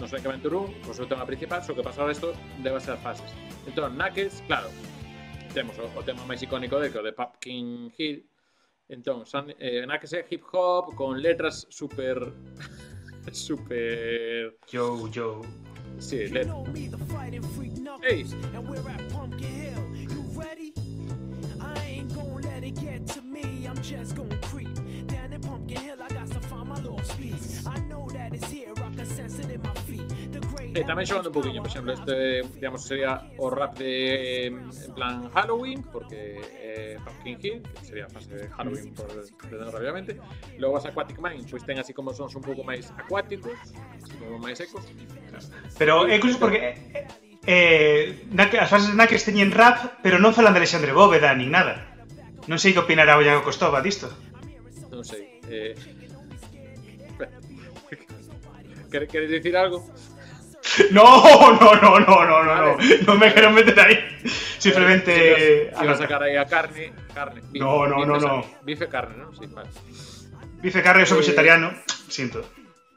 no 0.00 0.04
Sonic 0.08 0.24
Adventure 0.24 0.56
1, 0.56 0.88
co 0.88 0.96
seu 0.96 1.04
tema 1.04 1.28
principal, 1.28 1.60
so 1.60 1.76
que 1.76 1.84
pasaba 1.84 2.08
isto 2.08 2.32
debe 2.64 2.80
ser 2.80 2.96
fases. 2.96 3.28
Entón, 3.68 3.92
Knuckles, 3.92 4.40
claro, 4.48 4.72
temos 5.52 5.76
o, 5.78 6.02
tema 6.02 6.24
máis 6.24 6.40
icónico 6.42 6.80
de 6.80 6.90
que 6.90 6.98
de 7.02 7.12
Pumpkin 7.12 7.92
Hill. 7.96 8.24
Entón, 8.88 9.24
san, 9.24 9.48
eh, 9.58 9.84
que 10.00 10.06
se 10.06 10.24
hip 10.28 10.42
hop 10.52 10.94
con 10.94 11.20
letras 11.20 11.66
super 11.70 12.32
super 13.30 14.56
yo 14.72 15.08
yo. 15.08 15.40
Sí, 15.98 16.28
letras. 16.28 16.56
Just 23.82 24.14
gonna 24.14 24.36
creep 24.42 24.72
down 25.08 25.32
in 25.32 25.40
Pumpkin 25.40 25.76
Hill. 25.76 25.96
I 26.00 26.08
got 26.08 26.28
find 26.40 26.68
my 26.68 26.80
The 30.72 30.80
great 30.80 30.88
E 30.88 30.88
tamén 30.88 31.04
xogando 31.04 31.28
un 31.28 31.36
poquinho, 31.36 31.60
por 31.60 31.68
exemplo, 31.68 31.92
este, 31.92 32.40
digamos, 32.56 32.80
sería 32.80 33.28
o 33.36 33.52
rap 33.52 33.76
de, 33.76 34.48
en 34.48 34.92
plan 34.96 35.28
Halloween, 35.28 35.84
porque 35.84 36.40
é 36.64 36.96
Pumpkin 37.04 37.36
Hill, 37.36 37.58
que 37.60 37.84
sería 37.84 38.08
fase 38.08 38.32
de 38.32 38.48
Halloween, 38.56 38.88
por 38.96 39.04
entender 39.12 39.68
rápidamente. 39.68 40.16
Logo 40.56 40.80
as 40.80 40.88
Aquatic 40.88 41.20
Mine, 41.20 41.44
pois 41.44 41.60
ten 41.68 41.76
así 41.76 41.92
como 41.92 42.16
sons 42.16 42.32
un 42.32 42.40
pouco 42.40 42.64
máis 42.64 42.88
acuáticos, 42.96 43.52
así 44.00 44.16
como 44.16 44.40
máis 44.40 44.56
secos. 44.56 44.80
Pero 45.76 46.08
é 46.08 46.16
curioso 46.16 46.40
porque 46.40 46.72
eh, 47.44 48.16
eh, 48.24 48.56
as 48.56 48.70
fases 48.72 48.88
de 48.88 48.96
Knuckles 48.96 49.28
teñen 49.28 49.52
rap, 49.52 50.00
pero 50.00 50.16
non 50.16 50.32
falan 50.32 50.56
de 50.56 50.64
Alexandre 50.64 50.96
Bóveda 50.96 51.36
nin 51.36 51.52
nada. 51.52 51.84
Non 52.48 52.56
sei 52.56 52.72
que 52.72 52.80
opinará 52.80 53.20
o 53.20 53.22
Iago 53.22 53.44
Costova 53.44 53.84
disto. 53.84 54.08
Non 54.88 55.04
sei. 55.04 55.36
Eh... 55.52 55.76
Quere- 58.92 59.08
Queres 59.08 59.30
dicir 59.30 59.56
algo? 59.56 59.84
No, 60.90 61.04
no, 61.60 61.74
no, 61.76 62.00
no, 62.00 62.16
no, 62.24 62.36
no, 62.44 62.54
no. 62.56 62.70
Non 63.04 63.16
me 63.20 63.28
quero 63.34 63.52
meter 63.52 63.76
aí. 63.76 63.96
Simplemente... 64.56 65.68
Ibas 65.68 66.00
a 66.00 66.08
sacar 66.08 66.22
aí 66.24 66.36
a 66.36 66.48
carne, 66.48 66.92
carne. 67.12 67.44
bife, 67.52 67.60
No, 67.60 67.84
no, 67.84 67.96
bife, 68.00 68.08
no, 68.08 68.16
no. 68.16 68.34
Bife 68.64 68.86
carne, 68.88 69.14
non? 69.20 69.30
Sí, 69.36 69.44
vale. 69.52 69.68
Dice 70.62 70.80
Carre, 70.80 71.02
eu 71.02 71.06
sou 71.10 71.18
Eh, 71.18 71.26
vegetariano. 71.26 71.74
Sinto. 72.08 72.46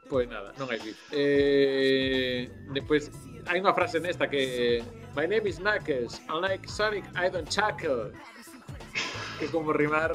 Pois 0.06 0.30
nada, 0.30 0.54
non 0.54 0.70
hai 0.70 0.78
beef. 0.78 0.94
Eh, 1.10 2.46
despois, 2.70 3.10
hai 3.50 3.58
unha 3.58 3.74
frase 3.74 3.98
nesta 3.98 4.30
que 4.30 4.78
My 5.18 5.26
name 5.26 5.50
is 5.50 5.58
Knuckles, 5.58 6.22
unlike 6.30 6.68
Sonic, 6.70 7.02
I 7.18 7.26
don't 7.28 7.50
chuckle. 7.50 8.14
Que 9.42 9.50
como 9.52 9.74
rimar... 9.74 10.14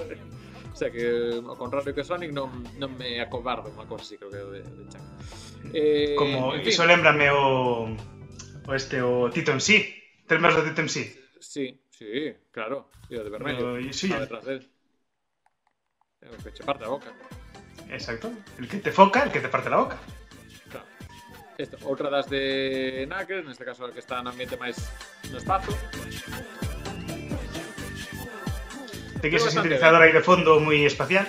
O 0.72 0.76
sea, 0.76 0.90
que 0.90 1.38
ao 1.46 1.54
contrario 1.60 1.94
que 1.94 2.02
Sonic 2.08 2.32
non, 2.32 2.64
non 2.80 2.96
me 2.98 3.20
acobardo, 3.22 3.68
unha 3.70 3.86
cosa 3.86 4.02
así, 4.08 4.16
creo 4.18 4.32
que 4.32 4.40
de, 4.40 4.62
de 4.66 4.84
chuckle. 4.88 5.51
Eh, 5.74 6.16
Como 6.18 6.54
en 6.56 6.62
fin, 6.62 6.70
iso 6.70 6.86
lembrame 6.86 7.30
o 7.32 7.96
o 8.68 8.72
este 8.74 9.02
o 9.02 9.30
Tito. 9.30 9.54
Tres 9.54 10.40
máis 10.40 10.56
do 10.56 10.64
Tito 10.64 10.82
MC. 10.82 11.12
Sí, 11.40 11.76
sí, 11.92 12.34
claro. 12.52 12.90
E 13.10 13.20
o 13.20 13.24
de 13.24 13.32
vermelho. 13.32 13.80
Y 13.80 13.92
sí. 13.94 14.08
detrás 14.08 14.46
del. 14.46 14.64
É 16.22 16.30
o 16.30 16.38
que 16.40 16.54
che 16.54 16.64
parte 16.64 16.86
a 16.86 16.94
boca. 16.94 17.12
Exacto. 17.90 18.32
El 18.58 18.68
que 18.70 18.78
te 18.78 18.92
foca, 18.92 19.24
el 19.24 19.32
que 19.32 19.42
te 19.42 19.50
parte 19.50 19.70
la 19.70 19.84
boca. 19.84 19.98
Claro. 20.70 20.88
Esto, 21.58 21.78
outra 21.84 22.10
das 22.10 22.30
de 22.30 23.06
Knuckles, 23.10 23.46
neste 23.46 23.66
caso 23.66 23.86
el 23.86 23.94
que 23.94 24.00
está 24.00 24.24
no 24.24 24.32
ambiente 24.32 24.56
máis 24.56 24.78
no 25.30 25.38
espazo. 25.38 25.76
Ten 29.22 29.30
Pero 29.30 29.38
ese 29.38 29.52
sintetizador 29.52 30.02
aí 30.02 30.14
de 30.16 30.24
fondo 30.24 30.58
moi 30.64 30.82
espacial. 30.88 31.28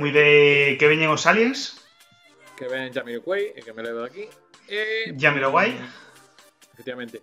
Moi 0.00 0.10
de 0.10 0.74
que 0.80 0.88
veñen 0.88 1.12
os 1.12 1.28
aliens. 1.28 1.83
Que 2.56 2.66
ven 2.68 2.92
Jamiroquai 2.92 3.52
e 3.56 3.60
que 3.62 3.72
me 3.72 3.82
levo 3.82 4.00
de 4.02 4.06
aquí. 4.06 4.24
E, 4.68 5.14
Jamiroquai. 5.18 5.74
Efectivamente. 6.72 7.22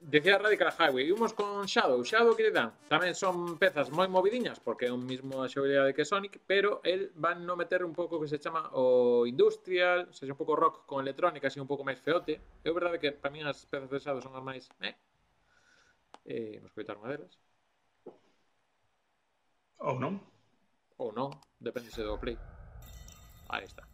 Decía 0.00 0.38
Radical 0.38 0.72
Highway, 0.78 1.10
imos 1.10 1.32
con 1.32 1.66
Shadow. 1.66 2.04
Shadow 2.04 2.36
que 2.36 2.46
lle 2.46 2.54
dan? 2.54 2.70
Tamén 2.86 3.18
son 3.18 3.58
pezas 3.58 3.90
moi 3.90 4.06
movidiñas, 4.06 4.62
porque 4.62 4.86
é 4.86 4.94
un 4.94 5.02
mismo 5.02 5.42
a 5.42 5.50
xogabilidade 5.50 5.90
que 5.90 6.06
Sonic, 6.06 6.38
pero 6.46 6.78
el 6.86 7.10
van 7.18 7.42
no 7.42 7.58
meter 7.58 7.82
un 7.82 7.90
pouco 7.90 8.22
que 8.22 8.30
se 8.30 8.38
chama 8.38 8.70
o 8.78 9.26
industrial, 9.26 10.06
o 10.06 10.14
sea, 10.14 10.30
un 10.30 10.38
pouco 10.38 10.54
rock 10.54 10.86
con 10.86 11.02
electrónica, 11.02 11.50
así 11.50 11.58
un 11.58 11.66
pouco 11.66 11.82
máis 11.82 11.98
feote. 11.98 12.38
É 12.62 12.70
verdade 12.70 13.02
que 13.02 13.10
para 13.10 13.34
mí 13.34 13.42
as 13.42 13.66
pezas 13.66 13.90
de 13.90 13.98
Shadow 13.98 14.22
son 14.22 14.38
as 14.38 14.44
máis... 14.46 14.70
Eh? 14.86 14.94
Eh, 16.30 16.62
imos 16.62 16.70
coitar 16.70 16.94
unha 16.94 17.10
delas. 17.10 17.34
Ou 19.82 19.98
non? 19.98 20.22
Ou 21.02 21.10
non, 21.10 21.34
depende 21.58 21.90
se 21.90 22.06
do 22.06 22.14
play. 22.22 22.38
Aí 23.50 23.66
está. 23.66 23.87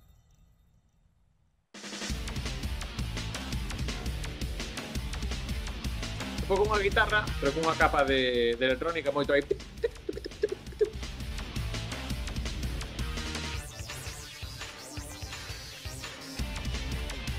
Foi 6.45 6.61
con 6.61 6.69
unha 6.69 6.81
guitarra, 6.85 7.25
pero 7.41 7.57
con 7.57 7.65
unha 7.65 7.77
capa 7.77 8.05
de, 8.05 8.53
de 8.61 8.65
electrónica 8.69 9.09
moito 9.09 9.33
aí. 9.33 9.41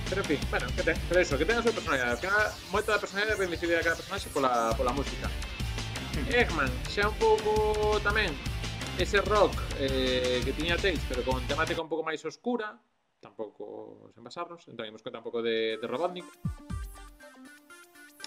Pero 0.10 0.22
en 0.22 0.28
fin, 0.28 0.40
bueno, 0.50 0.68
que, 0.76 0.82
ten, 0.82 0.98
pero 1.10 1.20
eso, 1.20 1.38
que 1.38 1.46
ten 1.46 1.58
a 1.58 1.62
súa 1.62 1.74
personalidade. 1.74 2.12
Al 2.12 2.22
final, 2.22 2.46
moita 2.74 2.94
da 2.94 3.02
personalidade 3.02 3.38
ben 3.38 3.50
visible 3.50 3.78
a 3.78 3.86
cada 3.86 3.98
personaxe 3.98 4.30
pola, 4.34 4.74
pola 4.74 4.90
música. 4.90 5.30
Eggman, 6.32 6.72
xa 6.90 7.10
un 7.10 7.18
pouco 7.22 8.02
tamén 8.02 8.34
ese 8.98 9.20
rock 9.22 9.54
eh, 9.78 10.42
que 10.46 10.56
tiña 10.56 10.78
Tails, 10.80 11.04
pero 11.10 11.22
con 11.22 11.44
temática 11.46 11.82
un 11.82 11.90
pouco 11.92 12.02
máis 12.02 12.24
oscura, 12.24 12.80
basarnos, 14.18 14.68
entón 14.68 14.86
imos 14.90 15.02
contar 15.02 15.22
un 15.22 15.28
pouco 15.28 15.42
de, 15.42 15.80
de 15.80 15.86
Robotnik. 15.88 16.26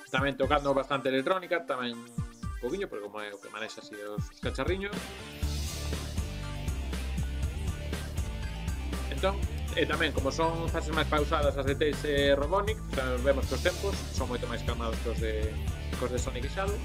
Tamén 0.08 0.40
tocando 0.40 0.72
bastante 0.72 1.12
electrónica, 1.12 1.62
tamén 1.68 1.92
un 1.92 2.58
pouquiño, 2.62 2.88
porque 2.88 3.04
como 3.04 3.20
o 3.20 3.38
que 3.38 3.52
manexa 3.52 3.84
así 3.84 3.94
os 3.98 4.24
cacharriños. 4.40 4.96
Entón, 9.12 9.36
e 9.76 9.84
tamén, 9.84 10.10
como 10.10 10.32
son 10.32 10.66
fases 10.72 10.90
máis 10.90 11.06
pausadas 11.06 11.54
as 11.54 11.66
de 11.66 11.74
Tails 11.76 12.02
e 12.08 12.34
Robotnik, 12.34 12.78
tamén 12.96 13.20
vemos 13.22 13.46
que 13.46 13.54
os 13.54 13.62
tempos 13.62 13.94
son 14.16 14.26
moito 14.32 14.48
máis 14.48 14.64
calmados 14.64 14.96
que 15.04 15.10
os 15.12 15.20
de, 15.20 15.34
que 15.98 16.02
os 16.02 16.10
de 16.10 16.18
Sonic 16.18 16.46
e 16.46 16.50
Shadow. 16.50 16.78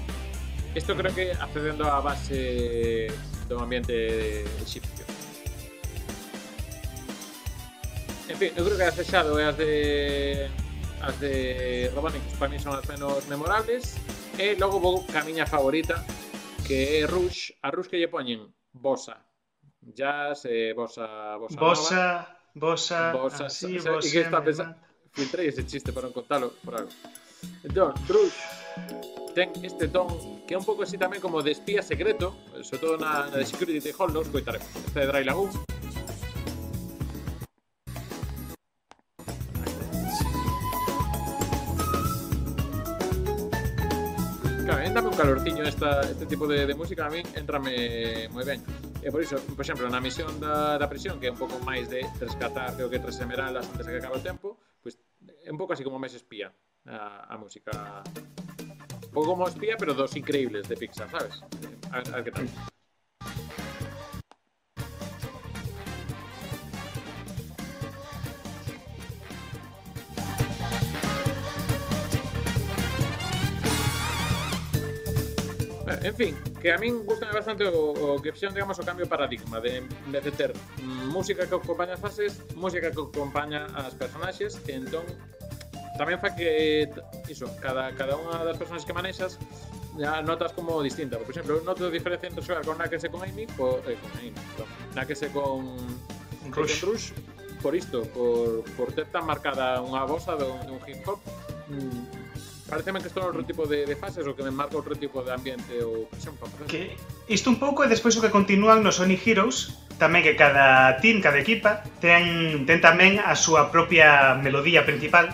Isto 0.74 0.94
creo 0.98 1.14
que 1.14 1.30
accedendo 1.34 1.86
á 1.86 2.02
base 2.02 3.10
do 3.48 3.58
ambiente 3.62 4.46
egipcio. 4.62 4.93
En 8.34 8.38
fin, 8.38 8.50
eu 8.58 8.64
creo 8.66 8.76
que 8.76 8.82
as 8.82 8.96
de 8.98 9.04
Shadow 9.06 9.38
e 9.38 9.44
as 9.46 9.56
de 9.56 9.70
as 11.06 11.14
de 11.20 11.32
para 12.38 12.48
mí 12.50 12.58
son 12.58 12.74
as 12.74 12.82
menos 12.90 13.22
memorables 13.30 13.94
e 14.40 14.58
logo 14.58 14.80
vou 14.82 15.06
ca 15.06 15.22
miña 15.22 15.46
favorita 15.46 16.02
que 16.66 16.98
é 16.98 17.06
Rush, 17.06 17.54
a 17.62 17.70
Rush 17.70 17.86
que 17.92 17.98
lle 18.00 18.08
poñen 18.10 18.50
Bossa, 18.74 19.22
Jazz, 19.84 20.48
eh, 20.50 20.72
Bossa, 20.74 21.38
Nova. 21.38 21.46
Bosa, 21.60 22.04
bosa, 22.58 23.12
Bosa, 23.14 23.44
así, 23.46 23.78
sa- 23.78 23.84
sa- 23.84 23.92
bosa, 23.94 24.08
e 24.08 24.10
que 24.10 24.20
está 24.26 24.40
pensando- 24.42 24.74
filtrei 25.14 25.46
ese 25.52 25.62
chiste 25.62 25.92
para 25.94 26.10
non 26.10 26.16
contalo 26.16 26.58
por 26.66 26.74
algo. 26.74 26.90
Entón, 27.62 27.94
Rush 28.10 28.34
ten 29.36 29.52
este 29.62 29.86
ton 29.92 30.10
que 30.48 30.56
é 30.56 30.58
un 30.58 30.66
pouco 30.66 30.82
así 30.82 30.98
tamén 30.98 31.22
como 31.22 31.38
de 31.44 31.54
espía 31.54 31.84
secreto, 31.86 32.34
sobre 32.66 32.80
todo 32.82 32.94
na, 32.98 33.30
na 33.30 33.38
de 33.38 33.46
Security 33.46 33.78
de 33.78 33.92
Hall, 33.94 34.10
lo 34.10 34.26
escoitaremos. 34.26 34.66
Este 34.90 35.04
de 35.04 35.06
Dry 35.06 35.22
Lagoon. 35.22 35.52
calorciño 45.24 45.64
esta, 45.64 46.02
este 46.02 46.26
tipo 46.26 46.46
de, 46.46 46.66
de 46.66 46.74
música 46.74 47.06
a 47.06 47.10
min 47.10 47.24
entrame 47.32 48.28
moi 48.28 48.44
ben. 48.44 48.60
E 49.00 49.08
por 49.08 49.24
iso, 49.24 49.40
por 49.56 49.64
exemplo, 49.64 49.88
na 49.88 49.96
misión 49.96 50.36
da, 50.36 50.76
da 50.76 50.84
prisión, 50.84 51.16
que 51.16 51.28
é 51.28 51.32
un 51.32 51.40
pouco 51.40 51.56
máis 51.64 51.88
de 51.88 52.04
rescatar, 52.20 52.76
creo 52.76 52.92
que 52.92 53.00
tres 53.00 53.16
emeraldas 53.24 53.64
antes 53.72 53.88
de 53.88 53.90
que 53.96 54.00
acabe 54.04 54.20
o 54.20 54.24
tempo, 54.24 54.60
pois 54.84 55.00
pues, 55.00 55.32
é 55.40 55.48
un 55.48 55.56
pouco 55.56 55.72
así 55.72 55.80
como 55.80 55.96
máis 55.96 56.12
espía 56.12 56.52
a, 56.84 57.24
a 57.32 57.34
música. 57.40 58.04
Un 59.00 59.12
pouco 59.16 59.32
como 59.32 59.48
espía, 59.48 59.80
pero 59.80 59.96
dos 59.96 60.12
increíbles 60.12 60.68
de 60.68 60.76
Pixar, 60.76 61.08
sabes? 61.08 61.40
Eh, 61.40 61.72
a, 61.88 61.96
a 61.96 61.98
ver, 62.04 62.08
a 62.12 62.16
ver 62.20 62.24
que 62.28 62.32
tal. 62.36 62.46
en 76.04 76.14
fin, 76.14 76.36
que 76.60 76.68
a 76.68 76.76
min 76.76 77.00
gusta 77.00 77.32
bastante 77.32 77.64
o, 77.64 77.96
o 77.96 78.20
que 78.20 78.28
fixeron, 78.28 78.52
digamos, 78.52 78.76
o 78.76 78.84
cambio 78.84 79.08
paradigma 79.08 79.56
de, 79.56 79.80
de 80.12 80.30
ter 80.36 80.52
música 81.08 81.48
que 81.48 81.56
acompaña 81.56 81.96
as 81.96 82.02
fases, 82.04 82.44
música 82.52 82.92
que 82.92 83.00
acompaña 83.00 83.64
as 83.72 83.96
personaxes, 83.96 84.60
e 84.68 84.76
entón 84.76 85.08
tamén 85.96 86.20
fa 86.20 86.36
que 86.36 86.92
iso, 87.32 87.48
cada, 87.56 87.88
cada 87.96 88.20
unha 88.20 88.44
das 88.44 88.60
personaxes 88.60 88.84
que 88.84 88.92
manexas 88.92 89.32
ya 89.96 90.20
notas 90.20 90.52
como 90.52 90.82
distinta. 90.84 91.16
Por 91.16 91.32
exemplo, 91.32 91.64
noto 91.64 91.88
diferencia 91.88 92.28
entre 92.28 92.44
xogar 92.44 92.68
con 92.68 92.76
Nakese 92.76 93.08
con 93.08 93.24
Amy, 93.24 93.48
co, 93.56 93.80
eh, 93.88 93.96
con 93.96 94.10
Amy, 94.20 94.34
perdón, 94.34 94.68
Nakese 94.92 95.32
con 95.32 95.72
Rush. 96.52 96.84
Con 96.84 96.92
Rush 96.92 97.06
por 97.64 97.72
isto, 97.72 98.04
por, 98.12 98.60
por 98.76 98.92
ter 98.92 99.08
tan 99.08 99.24
marcada 99.24 99.80
unha 99.80 100.04
bosa 100.04 100.36
dun, 100.36 100.60
dun 100.68 100.76
hip 100.84 101.00
hop, 101.08 101.16
mm, 101.72 102.23
pareceme 102.74 102.98
que 102.98 103.06
estou 103.06 103.30
outro 103.30 103.46
tipo 103.46 103.70
de, 103.70 103.86
de 103.86 103.94
fases 103.94 104.26
ou 104.26 104.34
que 104.34 104.42
me 104.42 104.50
marca 104.50 104.74
outro 104.74 104.98
tipo 104.98 105.22
de 105.22 105.30
ambiente 105.30 105.70
ou 105.78 106.10
presión 106.10 106.34
que 106.66 106.98
isto 107.30 107.46
un 107.46 107.62
pouco 107.62 107.86
e 107.86 107.88
despois 107.88 108.18
o 108.18 108.20
que 108.20 108.34
continúan 108.34 108.82
no 108.82 108.90
Sonic 108.90 109.22
Heroes 109.22 109.78
tamén 110.02 110.26
que 110.26 110.34
cada 110.34 110.98
team, 110.98 111.22
cada 111.22 111.38
equipa 111.38 111.86
ten, 112.02 112.66
ten 112.66 112.82
tamén 112.82 113.22
a 113.22 113.38
súa 113.38 113.70
propia 113.70 114.34
melodía 114.42 114.82
principal 114.82 115.30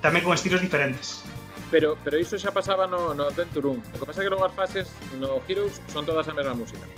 tamén 0.00 0.24
con 0.24 0.32
estilos 0.32 0.64
diferentes. 0.64 1.20
Pero, 1.68 2.00
pero 2.00 2.16
iso 2.16 2.40
xa 2.40 2.48
pasaba 2.48 2.88
no, 2.88 3.12
no 3.12 3.28
Adventure 3.28 3.68
1 3.68 3.76
o 3.76 3.96
que 4.00 4.06
pasa 4.08 4.20
é 4.20 4.24
que 4.24 4.32
logo 4.32 4.48
as 4.48 4.56
fases 4.56 4.88
no 5.20 5.44
Heroes 5.44 5.84
son 5.92 6.08
todas 6.08 6.24
a 6.24 6.32
mesma 6.32 6.56
música. 6.56 6.88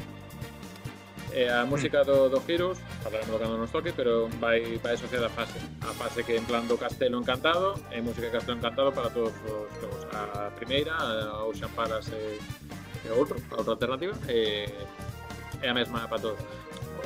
E 1.37 1.45
a 1.51 1.67
música 1.67 2.01
mm. 2.01 2.07
do, 2.07 2.29
do 2.31 2.43
Heroes, 2.49 2.79
falaremos 3.03 3.39
cando 3.39 3.59
nos 3.59 3.71
toque, 3.71 3.93
pero 3.93 4.27
vai, 4.41 4.81
vai 4.83 4.95
asociada 4.95 5.27
a 5.27 5.29
fase. 5.29 5.61
A 5.83 5.93
fase 5.93 6.25
que 6.25 6.35
en 6.35 6.45
plan 6.47 6.65
do 6.65 6.79
Castelo 6.79 7.21
Encantado, 7.21 7.75
é 7.91 8.01
música 8.01 8.29
de 8.29 8.33
Castelo 8.33 8.57
Encantado 8.57 8.91
para 8.91 9.11
todos 9.11 9.35
os 9.45 9.69
todos. 9.77 10.01
A 10.17 10.51
primeira, 10.57 10.97
a 10.97 11.45
Ocean 11.45 11.69
Palace 11.77 12.11
e, 12.11 12.41
e 13.05 13.11
outro, 13.11 13.37
a 13.53 13.57
outra 13.57 13.73
alternativa, 13.75 14.17
e, 14.33 14.65
é 15.61 15.69
a 15.69 15.75
mesma 15.75 16.09
para 16.09 16.19
todos 16.21 16.41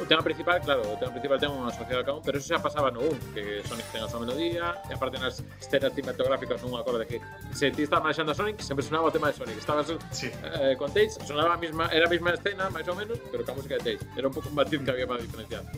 o 0.01 0.07
tema 0.09 0.23
principal, 0.23 0.61
claro, 0.61 0.81
o 0.83 0.97
tema 0.97 1.13
principal 1.13 1.37
ten 1.37 1.53
unha 1.53 1.69
asociado 1.69 2.01
a 2.09 2.17
un, 2.17 2.23
pero 2.25 2.41
eso 2.41 2.49
xa 2.49 2.59
pasaba 2.59 2.89
no 2.89 3.05
1, 3.05 3.37
que 3.37 3.61
Sonic 3.69 3.87
ten 3.93 4.01
a 4.01 4.09
súa 4.09 4.25
melodía, 4.25 4.81
e 4.89 4.97
aparte 4.97 5.21
nas 5.21 5.45
escenas 5.61 5.93
cinematográficas 5.93 6.65
non 6.65 6.81
acorde 6.81 7.05
que 7.05 7.21
se 7.53 7.69
ti 7.69 7.85
estaba 7.85 8.09
manexando 8.09 8.33
a 8.33 8.37
Sonic, 8.37 8.65
sempre 8.65 8.81
sonaba 8.81 9.09
o 9.09 9.13
tema 9.13 9.29
de 9.29 9.37
Sonic. 9.37 9.61
Estabas 9.61 9.93
sí. 10.11 10.33
eh, 10.33 10.75
con 10.81 10.89
Tails, 10.89 11.21
sonaba 11.29 11.55
a 11.55 11.61
mesma, 11.61 11.93
era 11.93 12.09
a 12.09 12.11
mesma 12.11 12.33
escena, 12.33 12.73
máis 12.73 12.89
ou 12.89 12.97
menos, 12.97 13.21
pero 13.29 13.45
ca 13.45 13.53
música 13.53 13.77
de 13.77 13.95
Tails. 13.95 14.03
Era 14.17 14.27
un 14.27 14.35
pouco 14.35 14.49
un 14.49 14.57
batiz 14.57 14.81
que 14.81 14.91
había 14.91 15.05
para 15.05 15.21
diferenciar. 15.21 15.69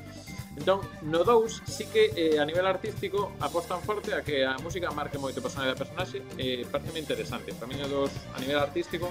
Entón, 0.56 0.84
no 1.02 1.24
2 1.24 1.62
sí 1.64 1.86
que 1.86 2.12
eh, 2.14 2.38
a 2.38 2.44
nivel 2.44 2.66
artístico 2.66 3.32
apostan 3.40 3.80
forte 3.80 4.12
a 4.12 4.20
que 4.22 4.44
a 4.44 4.54
música 4.60 4.92
marque 4.92 5.16
moito 5.16 5.40
a 5.40 5.42
personalidade 5.42 5.80
da 5.80 5.82
personaxe 5.82 6.18
e 6.36 6.62
eh, 6.62 6.66
parece 6.68 6.92
interesante. 7.00 7.56
Para 7.56 7.66
mí 7.66 7.74
no 7.80 7.88
2 7.88 8.36
a 8.36 8.38
nivel 8.38 8.60
artístico 8.60 9.08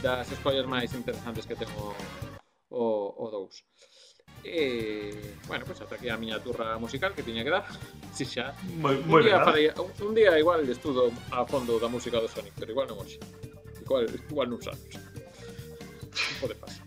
das 0.00 0.30
escollas 0.30 0.64
máis 0.64 0.94
interesantes 0.94 1.44
que 1.44 1.58
ten 1.58 1.68
o, 1.74 1.90
o, 2.70 2.84
o 3.18 3.26
2. 3.50 3.99
E, 4.44 5.36
bueno, 5.46 5.64
pois 5.68 5.78
pues, 5.78 5.88
ata 5.88 5.94
aquí 5.96 6.08
a 6.08 6.16
miña 6.16 6.40
turra 6.40 6.78
musical 6.78 7.12
que 7.12 7.22
tiña 7.22 7.44
que 7.44 7.50
dar. 7.50 7.64
Si 8.14 8.24
xa 8.24 8.56
moi, 8.80 8.96
moi 9.04 9.20
un, 9.20 9.26
día 9.28 9.38
farei, 9.44 9.66
un 9.76 10.14
día 10.14 10.32
igual 10.38 10.64
estudo 10.68 11.12
a 11.30 11.44
fondo 11.44 11.78
da 11.78 11.88
música 11.88 12.18
do 12.18 12.28
Sonic 12.28 12.56
pero 12.58 12.72
igual 12.72 12.88
non 12.88 12.98
hoxe 13.04 13.20
igual, 13.84 14.04
igual 14.08 14.46
nuns 14.50 14.66
anos 14.66 14.86
pode 16.40 16.54
pasar 16.58 16.82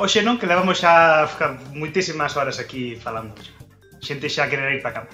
Oxe 0.00 0.24
non, 0.24 0.40
que 0.40 0.48
levamos 0.48 0.80
xa 0.80 1.28
moitísimas 1.76 2.32
horas 2.32 2.56
aquí 2.56 2.96
falando. 2.96 3.36
Xente 4.00 4.32
xa 4.32 4.48
querer 4.48 4.72
ir 4.72 4.80
para 4.80 5.04
campo 5.04 5.12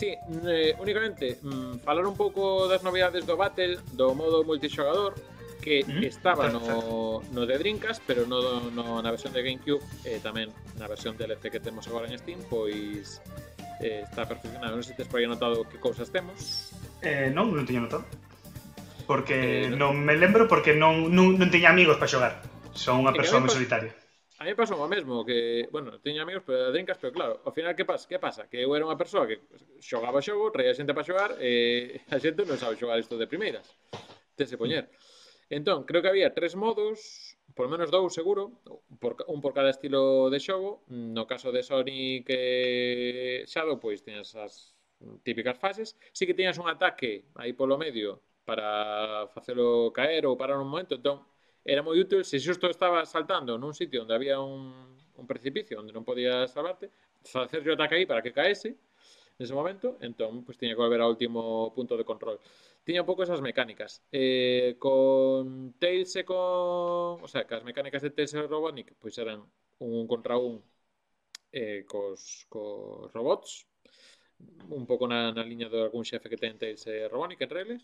Sí, 0.00 0.16
eh, 0.48 0.76
únicamente 0.78 1.36
mm, 1.42 1.80
falar 1.84 2.06
un 2.06 2.16
pouco 2.16 2.68
das 2.68 2.80
novidades 2.80 3.24
do 3.24 3.36
Battle, 3.36 3.76
do 3.92 4.16
modo 4.16 4.44
multixogador, 4.44 5.12
que 5.60 5.84
mm 5.84 6.02
estaba 6.04 6.48
no, 6.48 7.22
no 7.30 7.46
de 7.46 7.58
Drinkas, 7.58 8.00
pero 8.04 8.26
no, 8.26 8.70
no 8.70 9.02
na 9.02 9.10
versión 9.12 9.32
de 9.32 9.44
Gamecube, 9.44 9.84
eh, 10.08 10.18
tamén 10.18 10.50
na 10.80 10.88
versión 10.88 11.14
DLC 11.14 11.52
que 11.52 11.60
temos 11.60 11.86
agora 11.86 12.08
en 12.08 12.16
Steam, 12.18 12.40
pois 12.48 13.20
eh, 13.80 14.04
está 14.04 14.26
perfeccionado. 14.26 14.76
Non 14.76 14.84
sei 14.84 14.96
se 14.96 15.04
tes 15.04 15.08
por 15.08 15.20
aí 15.20 15.28
notado 15.28 15.64
que 15.68 15.78
cousas 15.80 16.08
temos. 16.08 16.72
Eh, 17.04 17.32
non, 17.32 17.52
non 17.52 17.64
teño 17.68 17.84
notado. 17.84 18.04
Porque 19.08 19.66
eh, 19.66 19.72
non, 19.72 19.96
non 19.96 20.06
me 20.06 20.14
lembro 20.16 20.48
porque 20.48 20.72
non, 20.76 21.12
non, 21.12 21.36
non 21.36 21.48
teña 21.52 21.72
amigos 21.72 22.00
para 22.00 22.10
xogar. 22.10 22.34
Son 22.72 23.00
unha 23.02 23.12
persoa 23.12 23.42
moi 23.42 23.52
solitaria. 23.52 23.92
A 24.40 24.48
mí 24.48 24.56
pasou 24.56 24.80
o 24.80 24.88
mesmo, 24.88 25.20
que, 25.20 25.68
bueno, 25.68 26.00
teño 26.00 26.24
amigos 26.24 26.44
pero 26.48 26.72
drinkas, 26.72 26.96
pero 26.96 27.12
claro, 27.12 27.44
ao 27.44 27.52
final 27.52 27.76
que 27.76 27.84
pasa? 27.84 28.08
Que 28.08 28.16
pasa? 28.16 28.48
Que 28.48 28.64
eu 28.64 28.72
era 28.72 28.88
unha 28.88 28.96
persoa 28.96 29.28
que 29.28 29.44
xogaba 29.84 30.24
xogo, 30.24 30.48
traía 30.48 30.72
xente 30.72 30.96
para 30.96 31.04
xogar, 31.04 31.36
e 31.36 32.00
eh, 32.00 32.08
a 32.14 32.16
xente 32.16 32.48
non 32.48 32.56
sabe 32.56 32.80
xogar 32.80 32.96
isto 32.96 33.20
de 33.20 33.28
primeiras. 33.28 33.68
Tense 34.32 34.56
poñer. 34.56 34.88
Mm. 34.88 35.09
Entón, 35.50 35.82
creo 35.84 36.00
que 36.00 36.08
había 36.08 36.32
tres 36.32 36.54
modos, 36.54 37.36
por 37.56 37.66
menos 37.68 37.90
dous 37.90 38.14
seguro, 38.14 38.62
por, 39.02 39.16
un 39.26 39.40
por 39.42 39.52
cada 39.52 39.70
estilo 39.74 40.30
de 40.30 40.38
xogo. 40.38 40.84
No 40.86 41.26
caso 41.26 41.50
de 41.50 41.62
Sonic 41.66 42.26
e 42.30 43.44
Shadow, 43.50 43.82
pois 43.82 43.98
tiñas 44.06 44.30
as 44.38 44.54
típicas 45.26 45.58
fases. 45.58 45.98
Sí 46.14 46.22
que 46.26 46.38
tiñas 46.38 46.58
un 46.62 46.68
ataque 46.70 47.26
aí 47.34 47.52
polo 47.52 47.74
medio 47.76 48.22
para 48.46 49.26
facelo 49.34 49.90
caer 49.90 50.22
ou 50.26 50.38
parar 50.38 50.58
un 50.58 50.70
momento, 50.70 50.94
entón 50.94 51.26
era 51.66 51.82
moi 51.82 51.98
útil 51.98 52.22
se 52.24 52.38
xusto 52.40 52.66
estaba 52.70 53.04
saltando 53.04 53.58
nun 53.58 53.74
sitio 53.74 54.02
onde 54.02 54.14
había 54.16 54.40
un, 54.40 54.96
un 55.20 55.26
precipicio 55.26 55.78
onde 55.82 55.92
non 55.92 56.06
podías 56.06 56.50
salvarte, 56.54 56.90
facer 57.26 57.60
o 57.66 57.74
ataque 57.76 57.94
aí 57.98 58.06
para 58.06 58.22
que 58.24 58.32
caese 58.32 58.78
nese 59.38 59.54
momento, 59.56 59.96
entón 60.00 60.42
pois 60.44 60.56
tiña 60.60 60.74
que 60.76 60.82
volver 60.84 61.00
ao 61.02 61.10
último 61.10 61.72
punto 61.76 61.96
de 61.96 62.04
control. 62.04 62.38
tiña 62.84 63.02
un 63.02 63.08
pouco 63.10 63.22
esas 63.22 63.40
mecánicas. 63.40 64.02
Eh, 64.12 64.76
con 64.78 65.74
Tails 65.78 66.16
e 66.16 66.24
con... 66.24 67.22
O 67.22 67.28
sea, 67.28 67.46
que 67.46 67.54
as 67.54 67.64
mecánicas 67.64 68.02
de 68.02 68.10
Tails 68.10 68.34
e 68.34 68.42
Robotnik 68.46 68.94
pois 69.00 69.16
eran 69.18 69.44
un 69.80 70.06
contra 70.06 70.36
un 70.36 70.62
eh, 71.52 71.84
cos, 71.86 72.46
cos 72.48 73.12
robots, 73.12 73.66
un 74.70 74.86
pouco 74.86 75.04
na, 75.08 75.32
na 75.32 75.44
liña 75.44 75.68
de 75.68 75.78
algún 75.82 76.04
xefe 76.04 76.30
que 76.30 76.40
ten 76.40 76.58
Tails 76.60 76.86
e 76.86 77.08
Robotnik 77.08 77.40
en 77.42 77.50
reles. 77.50 77.82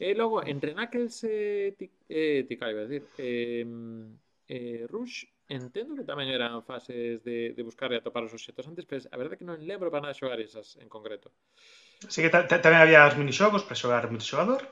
E 0.00 0.14
logo, 0.16 0.40
entre 0.52 0.72
Knuckles 0.72 1.16
e 1.24 1.76
eh, 2.08 2.40
Tikai, 2.48 2.72
iba 2.72 2.80
a 2.80 2.88
decir, 2.88 3.04
eh, 3.18 3.66
eh, 4.48 4.86
Rush, 4.88 5.28
entendo 5.50 5.92
que 5.98 6.08
tamén 6.08 6.32
eran 6.32 6.64
fases 6.64 7.20
de, 7.26 7.52
de 7.52 7.62
buscar 7.68 7.92
e 7.92 8.00
atopar 8.00 8.24
os 8.24 8.32
objetos 8.32 8.64
antes, 8.70 8.88
pero 8.88 9.04
a 9.12 9.16
verdade 9.20 9.36
é 9.36 9.40
que 9.40 9.48
non 9.48 9.60
lembro 9.60 9.92
para 9.92 10.08
nada 10.08 10.16
xogar 10.16 10.40
esas 10.40 10.78
en 10.80 10.88
concreto. 10.88 11.28
Así 12.06 12.24
que 12.24 12.32
tamén 12.32 12.80
había 12.80 13.04
os 13.04 13.16
minixogos 13.20 13.64
para 13.64 13.76
xogar 13.76 14.08
multixogador. 14.08 14.64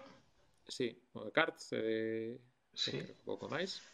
Sí, 0.64 0.96
o 1.12 1.24
de 1.28 1.32
cards, 1.32 1.72
eh, 1.76 2.40
sí. 2.72 3.00
un 3.00 3.24
pouco 3.24 3.48
máis. 3.52 3.84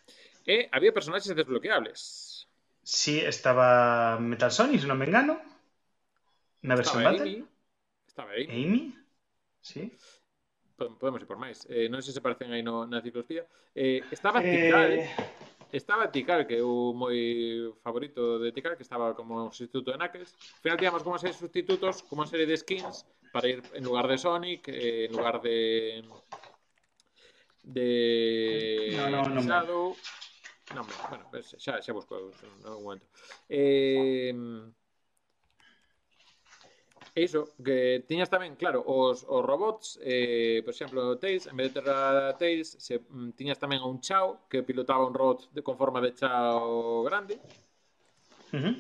E 0.47 0.71
había 0.71 0.95
personaxes 0.95 1.35
desbloqueables. 1.35 2.47
Sí, 2.83 3.19
estaba 3.19 4.19
Metal 4.21 4.53
Sonic, 4.53 4.83
se 4.83 4.91
non 4.91 4.99
me 4.99 5.07
engano. 5.09 5.41
Na 6.63 6.79
versión 6.79 7.03
estaba 7.03 7.17
Battle. 7.17 7.31
Amy. 7.31 7.37
Estaba 8.07 8.31
Amy. 8.39 8.47
Amy, 8.55 8.83
sí. 9.59 9.91
Podemos 10.77 11.23
ir 11.23 11.27
por 11.27 11.39
máis. 11.39 11.67
Eh, 11.71 11.91
non 11.91 12.03
sei 12.03 12.15
se 12.15 12.23
parecen 12.23 12.55
aí 12.55 12.63
no, 12.63 12.87
na 12.87 13.03
enciclopedia. 13.03 13.47
Eh, 13.75 14.03
estaba 14.15 14.43
eh... 14.43 14.47
Tical, 14.47 14.91
estaba 15.75 16.11
Tikal, 16.11 16.47
que 16.47 16.59
é 16.59 16.63
o 16.63 16.95
moi 16.95 17.19
favorito 17.83 18.39
de 18.39 18.55
Tikal, 18.55 18.79
que 18.79 18.87
estaba 18.87 19.11
como 19.19 19.51
sustituto 19.51 19.91
de 19.91 19.99
Knuckles. 19.99 20.31
Al 20.35 20.63
final, 20.63 20.79
digamos, 20.79 21.03
como 21.03 21.19
seis 21.19 21.35
sustitutos, 21.35 22.03
como 22.07 22.23
unha 22.23 22.31
serie 22.31 22.47
de 22.47 22.55
skins 22.55 23.03
para 23.35 23.49
ir 23.51 23.61
en 23.75 23.83
lugar 23.83 24.07
de 24.07 24.17
Sonic, 24.17 24.69
eh, 24.69 25.07
en 25.07 25.13
lugar 25.13 25.43
de 25.43 26.05
de 27.65 28.95
No, 29.11 29.23
no, 29.29 29.43
me- 29.43 29.43
Shadow. 29.43 29.97
No, 30.75 30.81
hombre, 30.81 30.97
bueno, 31.11 31.25
pues 31.31 31.57
xa, 31.59 31.83
xa 31.83 31.93
busco 31.93 32.15
en 32.19 32.67
algún 32.67 32.85
momento. 32.85 33.07
Eh, 33.49 34.33
E 37.15 37.23
iso, 37.31 37.55
que 37.63 38.03
tiñas 38.11 38.27
tamén, 38.27 38.59
claro, 38.59 38.83
os, 38.83 39.23
os 39.23 39.43
robots, 39.51 40.03
eh, 40.03 40.67
por 40.67 40.75
exemplo, 40.75 41.15
Tails, 41.23 41.47
en 41.47 41.55
vez 41.59 41.71
de 41.71 41.79
ter 41.79 41.87
a 41.87 42.35
Tails, 42.35 42.75
se, 42.87 42.99
mm, 42.99 43.39
tiñas 43.39 43.59
tamén 43.63 43.79
a 43.83 43.87
un 43.87 44.03
Chao 44.03 44.51
que 44.51 44.67
pilotaba 44.67 45.07
un 45.07 45.15
robot 45.15 45.47
de, 45.55 45.63
con 45.63 45.79
forma 45.79 46.03
de 46.03 46.11
Chao 46.19 47.07
grande. 47.07 47.39
Ujú. 48.51 48.71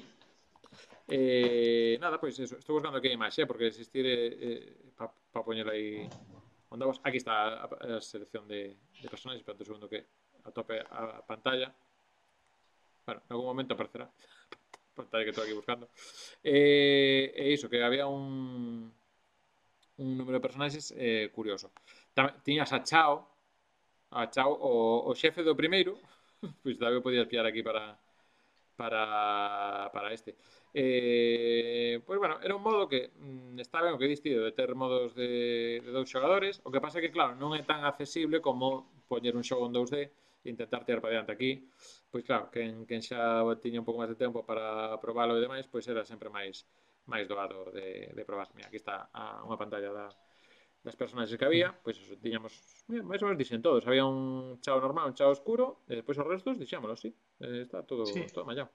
Eh, 1.09 1.98
nada, 2.01 2.18
pois 2.18 2.39
eso, 2.39 2.56
estou 2.56 2.76
buscando 2.76 2.97
aquí 2.98 3.09
a 3.09 3.12
imaxe, 3.12 3.47
porque 3.47 3.68
existir 3.68 4.05
eh, 4.06 4.36
eh, 4.40 4.93
para 4.97 5.12
pa 5.32 5.44
poñer 5.44 5.68
aí 5.68 6.09
onde 6.72 6.85
vos. 6.89 7.01
Aquí 7.05 7.18
está 7.18 7.64
a, 7.64 7.97
a 7.97 8.01
selección 8.01 8.48
de, 8.48 8.76
de 9.02 9.09
personaxes, 9.09 9.40
espera 9.43 9.59
un 9.59 9.66
segundo 9.66 9.89
que 9.89 10.06
atope 10.44 10.81
a, 10.81 11.20
a 11.20 11.26
pantalla. 11.26 11.74
Bueno, 13.06 13.20
en 13.20 13.31
algún 13.32 13.47
momento 13.47 13.74
aparecerá 13.74 14.10
pantalla 14.97 15.24
que 15.24 15.31
estou 15.31 15.44
aquí 15.44 15.52
buscando. 15.52 15.89
Eh, 16.43 17.32
eh 17.36 17.51
e 17.51 17.52
iso, 17.52 17.68
que 17.68 17.82
había 17.85 18.06
un 18.06 18.93
un 19.97 20.18
número 20.18 20.39
de 20.39 20.43
personaxes 20.43 20.94
eh, 20.97 21.31
curioso. 21.32 21.72
Tam, 22.14 22.31
tiñas 22.43 22.72
a 22.72 22.82
Chao, 22.82 23.28
a 24.10 24.31
Chao, 24.31 24.51
o, 24.52 25.10
o 25.10 25.14
xefe 25.14 25.43
do 25.43 25.55
primeiro, 25.55 25.98
pois 26.40 26.55
pues, 26.62 26.76
tamén 26.78 27.05
podías 27.05 27.28
pillar 27.31 27.47
aquí 27.47 27.62
para 27.62 27.94
para 28.74 29.90
para 29.94 30.09
este. 30.10 30.35
Eh, 30.76 32.02
pois, 32.05 32.18
bueno, 32.18 32.40
era 32.42 32.56
un 32.56 32.62
modo 32.62 32.88
que 32.88 33.12
mm, 33.14 33.60
está 33.60 33.80
ben 33.80 33.94
o 33.94 33.98
que 33.98 34.10
distido 34.10 34.42
de 34.42 34.51
ter 34.51 34.74
modos 34.74 35.14
de, 35.14 35.78
de 35.78 35.90
dous 35.94 36.10
xogadores. 36.10 36.59
O 36.66 36.74
que 36.74 36.82
pasa 36.82 36.98
que, 36.98 37.14
claro, 37.14 37.38
non 37.38 37.55
é 37.55 37.62
tan 37.62 37.86
accesible 37.86 38.42
como 38.42 38.90
poñer 39.06 39.38
un 39.38 39.46
xogo 39.46 39.70
en 39.70 39.72
2D 39.78 39.94
e 40.42 40.51
intentar 40.51 40.82
tirar 40.82 40.98
para 40.98 41.14
diante 41.14 41.30
aquí. 41.30 41.70
Pois 42.10 42.26
claro, 42.26 42.51
quen, 42.51 42.82
quen 42.90 43.06
xa 43.06 43.46
tiña 43.62 43.78
un 43.78 43.86
pouco 43.86 44.02
máis 44.02 44.10
de 44.10 44.18
tempo 44.18 44.42
para 44.42 44.98
probalo 44.98 45.38
e 45.38 45.44
demais, 45.46 45.70
pois 45.70 45.86
era 45.86 46.02
sempre 46.02 46.26
máis 46.26 46.66
máis 47.06 47.30
doado 47.30 47.70
de, 47.70 48.10
de 48.10 48.22
probar. 48.26 48.51
Mira, 48.59 48.66
aquí 48.66 48.82
está 48.82 49.14
a, 49.14 49.46
unha 49.46 49.55
pantalla 49.55 49.94
da, 49.94 50.06
das 50.82 50.98
personaxes 50.98 51.38
que 51.38 51.46
había, 51.46 51.70
pois 51.86 52.02
eso, 52.02 52.18
tiñamos 52.18 52.51
mira, 52.90 53.06
máis 53.06 53.22
ou 53.22 53.30
menos 53.30 53.38
dixen 53.38 53.62
todos, 53.62 53.86
había 53.86 54.02
un 54.02 54.59
chao 54.59 54.82
normal, 54.82 55.14
un 55.14 55.14
chao 55.14 55.30
oscuro, 55.30 55.86
e 55.86 55.94
despois 55.94 56.18
os 56.18 56.26
restos 56.26 56.59
dixámoslo, 56.59 56.98
sí, 56.98 57.14
eh, 57.40 57.62
está 57.62 57.86
todo, 57.86 58.02
sí. 58.10 58.26
todo 58.34 58.42
mallado 58.42 58.74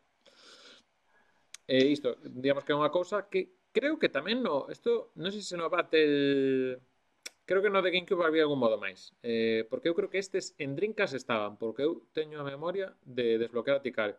E 1.70 1.78
isto, 1.94 2.18
digamos 2.26 2.66
que 2.66 2.74
é 2.74 2.80
unha 2.82 2.90
cousa 2.90 3.30
que 3.30 3.70
creo 3.70 4.02
que 4.02 4.10
tamén 4.10 4.42
no, 4.42 4.66
isto, 4.74 5.14
non 5.22 5.30
sei 5.30 5.46
se 5.46 5.54
no 5.54 5.70
Battle 5.70 6.82
creo 7.46 7.62
que 7.62 7.70
no 7.70 7.82
de 7.82 7.94
GameCube 7.94 8.26
había 8.26 8.44
algún 8.46 8.62
modo 8.62 8.78
máis. 8.78 9.14
Eh, 9.22 9.66
porque 9.70 9.90
eu 9.90 9.98
creo 9.98 10.10
que 10.10 10.18
estes 10.18 10.54
en 10.58 10.74
Drinkas 10.78 11.14
estaban, 11.14 11.58
porque 11.62 11.86
eu 11.86 12.06
teño 12.14 12.42
a 12.42 12.46
memoria 12.46 12.94
de 13.06 13.38
desbloquear 13.38 13.78
a 13.78 13.86
Tikal. 13.86 14.18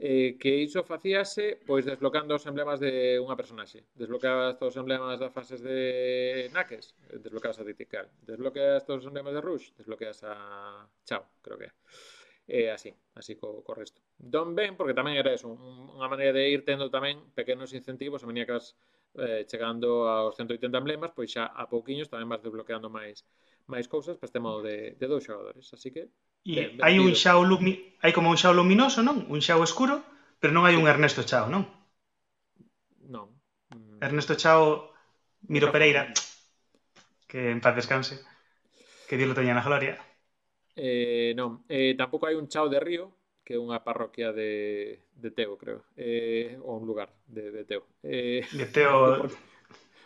Eh, 0.00 0.40
que 0.40 0.64
iso 0.64 0.80
facíase 0.80 1.60
pois 1.68 1.84
desbloqueando 1.84 2.32
os 2.32 2.48
emblemas 2.48 2.80
de 2.80 3.20
unha 3.20 3.36
personaxe. 3.36 3.84
Desbloqueabas 3.92 4.56
todos 4.56 4.76
os 4.76 4.80
emblemas 4.80 5.20
das 5.20 5.32
fases 5.32 5.60
de 5.60 6.48
eh, 6.48 7.20
desbloqueabas 7.20 7.60
a 7.60 7.64
Tikal. 7.76 8.08
Desbloqueas 8.24 8.84
todos 8.88 9.04
os 9.04 9.08
emblemas 9.08 9.36
de 9.36 9.44
Rush, 9.44 9.76
desbloqueas 9.76 10.20
a 10.24 10.84
Chao, 11.04 11.28
creo 11.44 11.60
que 11.60 11.68
é. 11.68 11.72
eh, 12.50 12.70
así, 12.74 12.90
así 13.14 13.38
co, 13.38 13.62
co 13.62 13.72
resto. 13.78 14.02
Don 14.18 14.58
ben, 14.58 14.74
porque 14.74 14.98
tamén 14.98 15.14
era 15.14 15.30
eso, 15.30 15.46
un, 15.54 15.94
unha 15.94 16.10
maneira 16.10 16.34
de 16.34 16.50
ir 16.50 16.66
tendo 16.66 16.90
tamén 16.90 17.22
pequenos 17.38 17.70
incentivos, 17.70 18.20
a 18.20 18.28
medida 18.28 18.50
que 18.50 18.56
as, 18.58 18.74
eh, 19.22 19.46
chegando 19.46 20.10
aos 20.10 20.34
180 20.34 20.82
emblemas, 20.82 21.14
pois 21.14 21.30
xa 21.30 21.46
a 21.46 21.70
pouquiños 21.70 22.10
tamén 22.10 22.26
vas 22.26 22.42
desbloqueando 22.42 22.90
máis 22.90 23.22
máis 23.70 23.86
cousas 23.86 24.18
para 24.18 24.26
este 24.26 24.42
modo 24.42 24.66
de, 24.66 24.98
de 24.98 25.06
dous 25.06 25.22
xogadores, 25.22 25.70
así 25.70 25.94
que... 25.94 26.10
E 26.42 26.74
hai 26.82 26.98
un 26.98 27.14
xao 27.14 27.46
lumi... 27.46 27.72
hai 28.02 28.10
como 28.10 28.34
un 28.34 28.38
xao 28.42 28.50
luminoso, 28.50 29.00
non? 29.06 29.30
Un 29.30 29.38
xao 29.38 29.62
escuro, 29.62 30.02
pero 30.42 30.50
non 30.50 30.66
hai 30.66 30.74
un 30.74 30.90
Ernesto 30.90 31.22
Chao, 31.22 31.46
non? 31.46 31.62
Non. 33.14 33.30
Ernesto 34.02 34.34
Chao 34.34 34.90
Miro 35.46 35.70
Pereira, 35.70 36.02
que 37.30 37.50
en 37.54 37.60
paz 37.62 37.74
descanse, 37.78 38.14
que 39.06 39.16
Dios 39.16 39.30
lo 39.30 39.38
teña 39.38 39.54
na 39.54 39.62
gloria. 39.62 39.94
Eh, 40.80 41.36
non, 41.36 41.60
eh, 41.68 41.92
tampouco 41.92 42.24
hai 42.24 42.32
un 42.40 42.48
chao 42.48 42.72
de 42.72 42.80
río, 42.80 43.12
que 43.44 43.52
é 43.52 43.60
unha 43.60 43.84
parroquia 43.84 44.32
de, 44.32 44.96
de 45.12 45.28
Teo, 45.28 45.60
creo, 45.60 45.84
eh, 45.92 46.56
ou 46.64 46.80
un 46.80 46.88
lugar 46.88 47.12
de, 47.28 47.52
de 47.52 47.68
Teo. 47.68 47.84
Eh, 48.00 48.40
de 48.48 48.66
Teo... 48.72 49.28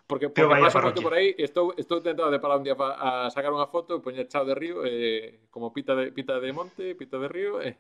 Porque, 0.04 0.28
porque, 0.28 0.44
Teo 0.44 0.52
porque 0.52 0.66
paso 0.68 0.76
parroquia. 0.76 1.00
por 1.00 1.14
aí 1.16 1.32
estou, 1.40 1.72
estou 1.80 2.04
tentado 2.04 2.28
de 2.28 2.36
parar 2.36 2.60
un 2.60 2.66
día 2.66 2.76
pa, 2.76 2.92
a 2.92 3.32
sacar 3.32 3.48
unha 3.56 3.64
foto 3.72 3.96
e 3.96 4.04
poñer 4.04 4.28
chao 4.28 4.44
de 4.44 4.52
río 4.52 4.84
eh, 4.84 5.48
como 5.48 5.72
pita 5.72 5.96
de, 5.96 6.12
pita 6.12 6.36
de 6.36 6.52
monte, 6.52 6.92
pita 6.92 7.16
de 7.16 7.24
río 7.24 7.56
eh, 7.64 7.72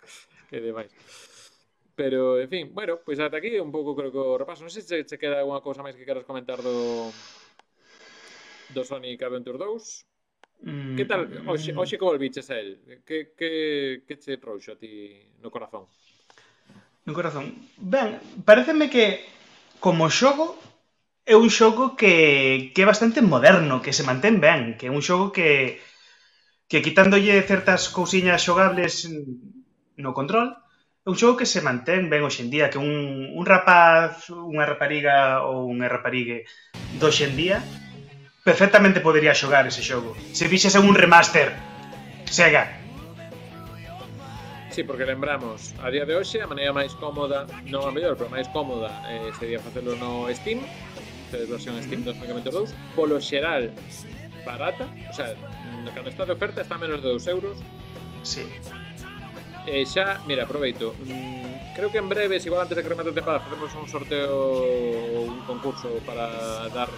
e 0.56 0.58
demais. 0.64 0.88
Pero, 1.92 2.40
en 2.40 2.48
fin, 2.48 2.64
bueno, 2.72 2.96
pois 3.04 3.20
pues 3.20 3.20
ata 3.20 3.36
aquí 3.36 3.60
un 3.60 3.68
pouco 3.68 3.92
creo 3.92 4.08
que 4.08 4.16
o 4.16 4.40
repaso. 4.40 4.64
Non 4.64 4.72
sei 4.72 4.88
se 4.88 5.04
che 5.04 5.20
queda 5.20 5.44
algunha 5.44 5.60
cousa 5.60 5.84
máis 5.84 6.00
que 6.00 6.08
queras 6.08 6.24
comentar 6.24 6.64
do 6.64 7.12
do 8.72 8.80
Sonic 8.80 9.20
Adventure 9.20 9.60
2 9.60 10.15
Mm, 10.62 10.96
que 10.96 11.04
tal, 11.04 11.28
hoxe, 11.46 11.72
hoxe 11.76 11.96
mm. 11.96 11.98
como 11.98 12.12
volviches 12.12 12.48
a 12.50 12.58
él? 12.58 12.80
Que, 13.04 13.32
que, 13.36 14.02
que 14.06 14.14
che 14.16 14.38
trouxo 14.38 14.72
a 14.72 14.80
ti 14.80 15.20
no 15.42 15.50
corazón? 15.50 15.84
No 17.04 17.12
corazón? 17.12 17.54
Ben, 17.76 18.18
pareceme 18.44 18.90
que 18.90 19.20
como 19.78 20.10
xogo 20.10 20.56
é 21.26 21.34
un 21.36 21.50
xogo 21.50 21.94
que, 21.98 22.72
que 22.72 22.82
é 22.82 22.86
bastante 22.86 23.20
moderno, 23.20 23.82
que 23.84 23.92
se 23.92 24.06
mantén 24.06 24.40
ben, 24.40 24.78
que 24.78 24.88
é 24.88 24.92
un 24.92 25.02
xogo 25.02 25.30
que 25.30 25.78
que 26.66 26.82
quitándolle 26.82 27.46
certas 27.46 27.86
cousiñas 27.94 28.42
xogables 28.42 29.06
no 29.94 30.10
control, 30.18 30.58
é 31.06 31.08
un 31.10 31.14
xogo 31.14 31.38
que 31.38 31.46
se 31.46 31.62
mantén 31.62 32.10
ben 32.10 32.26
hoxendía, 32.26 32.70
que 32.70 32.82
un, 32.82 33.30
un 33.30 33.44
rapaz, 33.46 34.26
unha 34.34 34.66
rapariga 34.66 35.46
ou 35.46 35.70
unha 35.70 35.86
raparigue 35.86 36.42
do 36.98 37.06
hoxendía 37.06 37.62
perfectamente 38.46 39.02
podería 39.02 39.34
xogar 39.34 39.66
ese 39.66 39.82
xogo. 39.82 40.14
Se 40.30 40.46
fixese 40.46 40.78
un 40.78 40.94
remaster. 40.94 41.50
Sega, 42.30 42.64
Sí, 44.70 44.84
porque 44.84 45.06
lembramos, 45.06 45.72
a 45.80 45.88
día 45.88 46.04
de 46.04 46.14
hoxe 46.14 46.44
a 46.44 46.46
maneira 46.46 46.68
máis 46.68 46.92
cómoda, 47.00 47.48
non 47.64 47.88
a 47.88 47.90
mellor, 47.90 48.12
pero 48.12 48.28
máis 48.28 48.44
cómoda 48.52 48.92
eh, 49.08 49.32
sería 49.40 49.56
facelo 49.56 49.96
no 49.96 50.28
Steam, 50.28 50.60
versión 51.32 51.80
Steam 51.80 52.04
2022, 52.04 52.76
polo 52.92 53.16
xeral 53.16 53.72
barata, 54.44 54.84
o 55.08 55.14
sea, 55.16 55.32
cando 55.96 56.12
está 56.12 56.28
de 56.28 56.36
oferta 56.36 56.60
está 56.60 56.76
a 56.76 56.82
menos 56.84 57.00
de 57.00 57.08
2 57.08 57.24
euros, 57.32 57.56
sí. 58.20 58.44
E 59.66 59.84
xa, 59.84 60.22
mira, 60.26 60.46
aproveito. 60.46 60.94
Mm, 61.02 61.74
creo 61.74 61.90
que 61.90 61.98
en 61.98 62.08
breves, 62.08 62.46
igual 62.46 62.62
antes 62.62 62.76
de 62.78 62.82
que 62.82 62.88
remate 62.88 63.10
a 63.10 63.18
temporada, 63.18 63.42
facemos 63.42 63.74
un 63.74 63.86
sorteo 63.90 64.30
ou 64.30 65.26
un 65.26 65.42
concurso 65.42 65.90
para 66.06 66.70
dar 66.70 66.88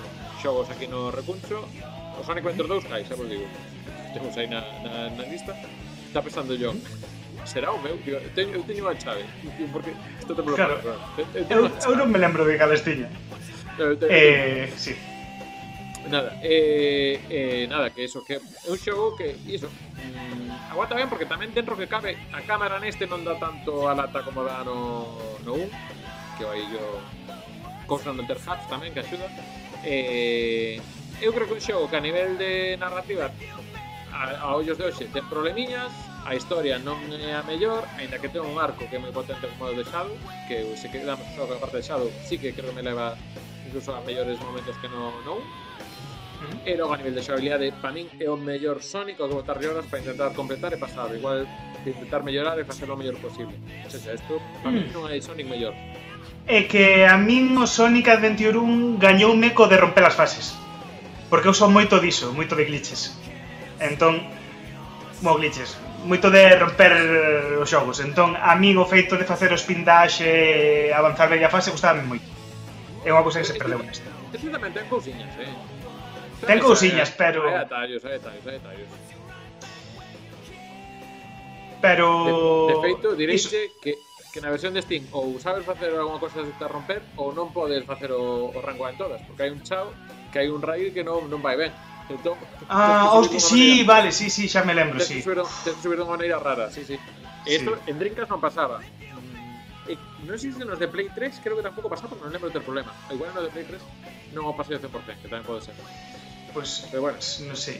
xogos 0.40 0.68
aquí 0.68 0.86
no 0.86 1.10
recuncho. 1.10 1.64
O 2.18 2.22
Sonic 2.22 2.44
Adventure 2.44 2.68
2 2.68 2.84
cai, 2.84 3.02
xa 3.08 3.16
vos 3.16 3.28
digo. 3.28 3.48
Temos 4.12 4.36
aí 4.36 4.46
na, 4.46 4.60
na, 4.84 5.08
na 5.16 5.24
lista. 5.24 5.56
Está 6.08 6.20
pensando 6.20 6.56
yo, 6.56 6.72
Será 7.48 7.72
o 7.72 7.80
meu? 7.80 7.96
Tío? 8.04 8.20
Teño, 8.34 8.54
eu 8.54 8.62
teño 8.62 8.88
a 8.88 8.94
chave. 8.94 9.24
Tío, 9.56 9.68
porque 9.72 9.92
isto 10.20 10.34
te 10.34 10.42
claro. 10.42 10.76
Eu, 11.16 11.46
eu, 11.48 11.70
eu 11.70 11.96
non 11.96 12.12
me 12.12 12.18
lembro 12.20 12.44
de 12.44 12.60
cales 12.60 12.84
tiña. 12.84 13.08
Eh, 14.04 14.68
sí. 14.76 14.92
Nada, 16.09 16.39
eh, 16.43 17.20
eh, 17.28 17.66
nada, 17.68 17.90
que 17.90 18.05
eso, 18.05 18.24
que 18.24 18.40
é 18.40 18.40
un 18.72 18.78
xogo 18.80 19.12
que, 19.12 19.36
iso, 19.44 19.68
mm, 19.68 20.72
aguanta 20.72 20.97
ben 20.97 21.05
porque 21.05 21.28
tamén 21.28 21.52
dentro 21.52 21.76
que 21.76 21.85
cabe 21.85 22.16
a 22.32 22.40
cámara 22.48 22.80
neste 22.80 23.05
non 23.05 23.20
dá 23.20 23.36
tanto 23.36 23.85
a 23.85 23.93
lata 23.93 24.24
como 24.24 24.40
dá 24.40 24.64
no, 24.64 25.12
no 25.44 25.52
1 25.52 25.68
que 26.40 26.48
vai 26.48 26.64
yo 26.72 26.80
cofran 27.85 28.16
en 28.16 28.24
ter 28.24 28.40
tamén 28.72 28.97
que 28.97 29.05
axuda. 29.05 29.28
Eh, 29.85 30.80
eu 31.20 31.28
creo 31.36 31.44
que 31.44 31.60
un 31.60 31.62
xogo 31.62 31.93
que 31.93 32.01
a 32.01 32.05
nivel 32.05 32.40
de 32.40 32.80
narrativa 32.80 33.28
a, 34.09 34.48
a 34.48 34.56
ollos 34.56 34.80
de 34.80 34.89
hoxe 34.89 35.12
ten 35.12 35.28
problemiñas 35.28 35.93
a 36.24 36.32
historia 36.32 36.80
non 36.80 36.97
é 37.12 37.36
a 37.36 37.44
mellor 37.44 37.85
aínda 38.01 38.16
que 38.16 38.32
ten 38.32 38.40
un 38.40 38.56
arco 38.56 38.89
que 38.89 38.97
é 38.97 39.01
moi 39.02 39.12
potente 39.12 39.44
como 39.44 39.68
o 39.68 39.76
de 39.76 39.85
Shadow 39.85 40.16
que 40.48 40.64
se 40.72 40.89
quedamos 40.89 41.28
só 41.36 41.44
a 41.44 41.60
parte 41.60 41.80
de 41.80 41.85
Shadow 41.85 42.09
sí 42.24 42.40
que 42.40 42.56
creo 42.56 42.72
que 42.72 42.80
me 42.80 42.85
leva 42.86 43.12
incluso 43.68 43.93
a 43.93 44.01
mellores 44.01 44.40
momentos 44.40 44.72
que 44.80 44.89
no, 44.89 45.12
no 45.28 45.44
1 45.44 45.67
E 46.65 46.77
logo 46.77 46.94
a 46.94 46.98
nivel 46.98 47.15
de 47.15 47.23
xogabilidade, 47.23 47.66
eh, 47.66 47.74
para 47.74 47.90
min 47.90 48.06
é 48.20 48.31
o 48.31 48.39
mellor 48.39 48.78
Sonic 48.78 49.19
ao 49.19 49.27
que 49.27 49.39
botarlle 49.40 49.66
horas 49.66 49.86
para 49.90 49.98
intentar 49.98 50.31
completar 50.39 50.70
e 50.70 50.78
pasar, 50.78 51.10
igual 51.10 51.43
que 51.82 51.90
intentar 51.90 52.23
mellorar 52.23 52.55
e 52.59 52.65
facer 52.65 52.86
o 52.86 52.94
mellor 52.94 53.19
posible. 53.19 53.56
Non 53.59 53.90
sei 53.90 54.15
isto, 54.15 54.39
para 54.62 54.70
min 54.70 54.86
mm. 54.86 54.94
non 54.94 55.02
hai 55.10 55.19
Sonic 55.19 55.51
mellor. 55.51 55.74
É 56.47 56.70
que 56.70 57.02
a 57.02 57.19
min 57.19 57.59
o 57.59 57.66
Sonic 57.66 58.06
Adventure 58.06 58.55
1 58.55 59.02
gañoume 59.02 59.51
co 59.51 59.66
de 59.66 59.82
romper 59.82 60.05
as 60.06 60.15
fases. 60.15 60.55
Porque 61.27 61.51
eu 61.51 61.56
son 61.56 61.74
moito 61.74 61.98
diso, 61.98 62.31
moito 62.32 62.55
de 62.55 62.65
glitches. 62.65 63.19
Entón, 63.82 64.23
mo 65.20 65.35
glitches, 65.36 65.74
moito 66.06 66.31
de 66.31 66.55
romper 66.55 66.93
eh, 66.94 67.62
os 67.62 67.66
xogos. 67.66 67.98
Entón, 67.98 68.39
a 68.39 68.55
min 68.55 68.78
o 68.78 68.86
feito 68.86 69.19
de 69.19 69.27
facer 69.27 69.51
o 69.51 69.59
spin 69.59 69.82
dash 69.82 70.23
e 70.23 70.94
avanzar 70.94 71.27
bella 71.27 71.51
fase 71.51 71.74
gustaba 71.74 71.98
moito. 71.98 72.24
É 73.02 73.10
unha 73.10 73.27
cousa 73.27 73.43
que 73.43 73.48
se 73.51 73.59
perdeu 73.59 73.82
neste. 73.82 74.06
Precisamente 74.31 74.78
en 74.78 74.86
cousiñas, 74.86 75.32
eh? 75.39 75.77
Ten 76.47 76.59
cousiñas, 76.60 77.10
pero... 77.16 77.47
Hai 77.47 77.66
detalles, 77.66 78.01
hai 78.05 78.15
detalles, 78.19 78.44
hai 78.47 78.56
detalles. 78.59 78.89
Pero... 81.81 82.06
De, 82.27 82.32
de 82.74 82.77
feito, 82.82 83.06
direiche 83.15 83.70
que, 83.82 83.98
que 84.32 84.40
na 84.40 84.51
versión 84.51 84.74
de 84.74 84.82
Steam 84.82 85.06
ou 85.10 85.39
sabes 85.40 85.65
facer 85.65 85.94
algunha 85.94 86.20
cosa 86.20 86.43
de 86.43 86.66
romper 86.69 87.02
ou 87.16 87.35
non 87.35 87.51
podes 87.51 87.82
facer 87.82 88.12
o, 88.15 88.55
o 88.55 88.59
rango 88.62 88.86
en 88.86 88.97
todas, 88.98 89.23
porque 89.27 89.47
hai 89.47 89.51
un 89.51 89.62
chao 89.65 89.90
que 90.31 90.39
hai 90.43 90.48
un 90.51 90.62
raid 90.62 90.93
que 90.94 91.02
non, 91.02 91.27
non 91.27 91.40
vai 91.43 91.56
ben. 91.56 91.73
Entón, 92.09 92.40
ah, 92.73 93.12
hostia, 93.12 93.36
sí, 93.36 93.85
maneira, 93.85 93.85
vale, 93.85 94.09
sí, 94.16 94.32
sí, 94.32 94.48
xa 94.48 94.65
me 94.65 94.73
lembro, 94.73 94.97
sí. 94.97 95.20
Subir, 95.20 95.44
tens 95.44 95.77
que 95.77 95.82
subir 95.85 96.01
de 96.01 96.09
unha 96.09 96.16
maneira 96.16 96.40
rara, 96.40 96.73
sí, 96.73 96.81
sí. 96.81 96.97
E 97.44 97.60
isto 97.60 97.77
sí. 97.77 97.93
en 97.93 98.01
Dreamcast 98.01 98.32
non 98.32 98.40
pasaba. 98.40 98.81
Mm, 98.81 99.93
e, 99.93 99.94
non 100.24 100.40
sei 100.40 100.56
se 100.56 100.65
nos 100.65 100.81
de 100.81 100.89
Play 100.89 101.12
3 101.12 101.44
creo 101.44 101.60
que 101.60 101.65
tampouco 101.65 101.93
pasaba, 101.93 102.16
porque 102.16 102.24
non 102.24 102.32
lembro 102.32 102.48
ter 102.48 102.65
problema. 102.65 102.97
Igual 103.12 103.36
nos 103.36 103.44
de 103.44 103.52
Play 103.52 103.66
3 103.69 104.32
non 104.32 104.48
o 104.48 104.56
pasei 104.56 104.81
ao 104.81 104.82
100%, 104.82 105.20
que 105.20 105.28
tamén 105.28 105.44
pode 105.44 105.69
ser. 105.69 105.77
Pero 106.90 107.02
bueno, 107.02 107.18
non 107.47 107.56
sei. 107.56 107.78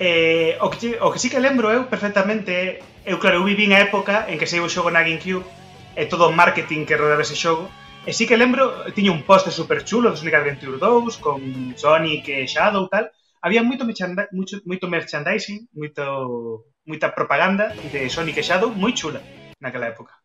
Eh, 0.00 0.56
o, 0.60 0.72
que, 0.72 0.96
o 0.96 1.12
que 1.12 1.20
sí 1.20 1.28
que 1.28 1.44
lembro 1.44 1.68
eu 1.68 1.84
perfectamente 1.92 2.80
Eu 3.04 3.20
claro, 3.20 3.40
eu 3.40 3.44
vivín 3.44 3.76
a 3.76 3.84
época 3.84 4.24
en 4.32 4.40
que 4.40 4.48
saiu 4.48 4.64
o 4.64 4.72
xogo 4.72 4.88
na 4.88 5.04
Gamecube 5.04 5.44
E 5.92 6.08
todo 6.08 6.24
o 6.24 6.32
marketing 6.32 6.88
que 6.88 6.96
rodeaba 6.96 7.20
ese 7.20 7.36
xogo 7.36 7.68
E 8.08 8.16
sí 8.16 8.24
que 8.24 8.40
lembro, 8.40 8.88
tiña 8.96 9.12
un 9.12 9.28
póster 9.28 9.52
super 9.52 9.84
chulo 9.84 10.08
do 10.08 10.16
Sonic 10.16 10.40
Adventure 10.40 10.80
2 10.80 11.20
Con 11.20 11.40
Sonic 11.76 12.24
e 12.32 12.48
Shadow 12.48 12.88
tal 12.88 13.12
Había 13.44 13.60
moito, 13.60 13.84
moito, 13.84 14.56
moito 14.64 14.86
merchandising 14.88 15.68
moito, 15.76 16.64
Moita 16.88 17.12
propaganda 17.12 17.76
de 17.92 18.08
Sonic 18.08 18.40
e 18.40 18.46
Shadow 18.48 18.72
Moi 18.72 18.96
chula 18.96 19.20
naquela 19.60 19.92
época 19.92 20.19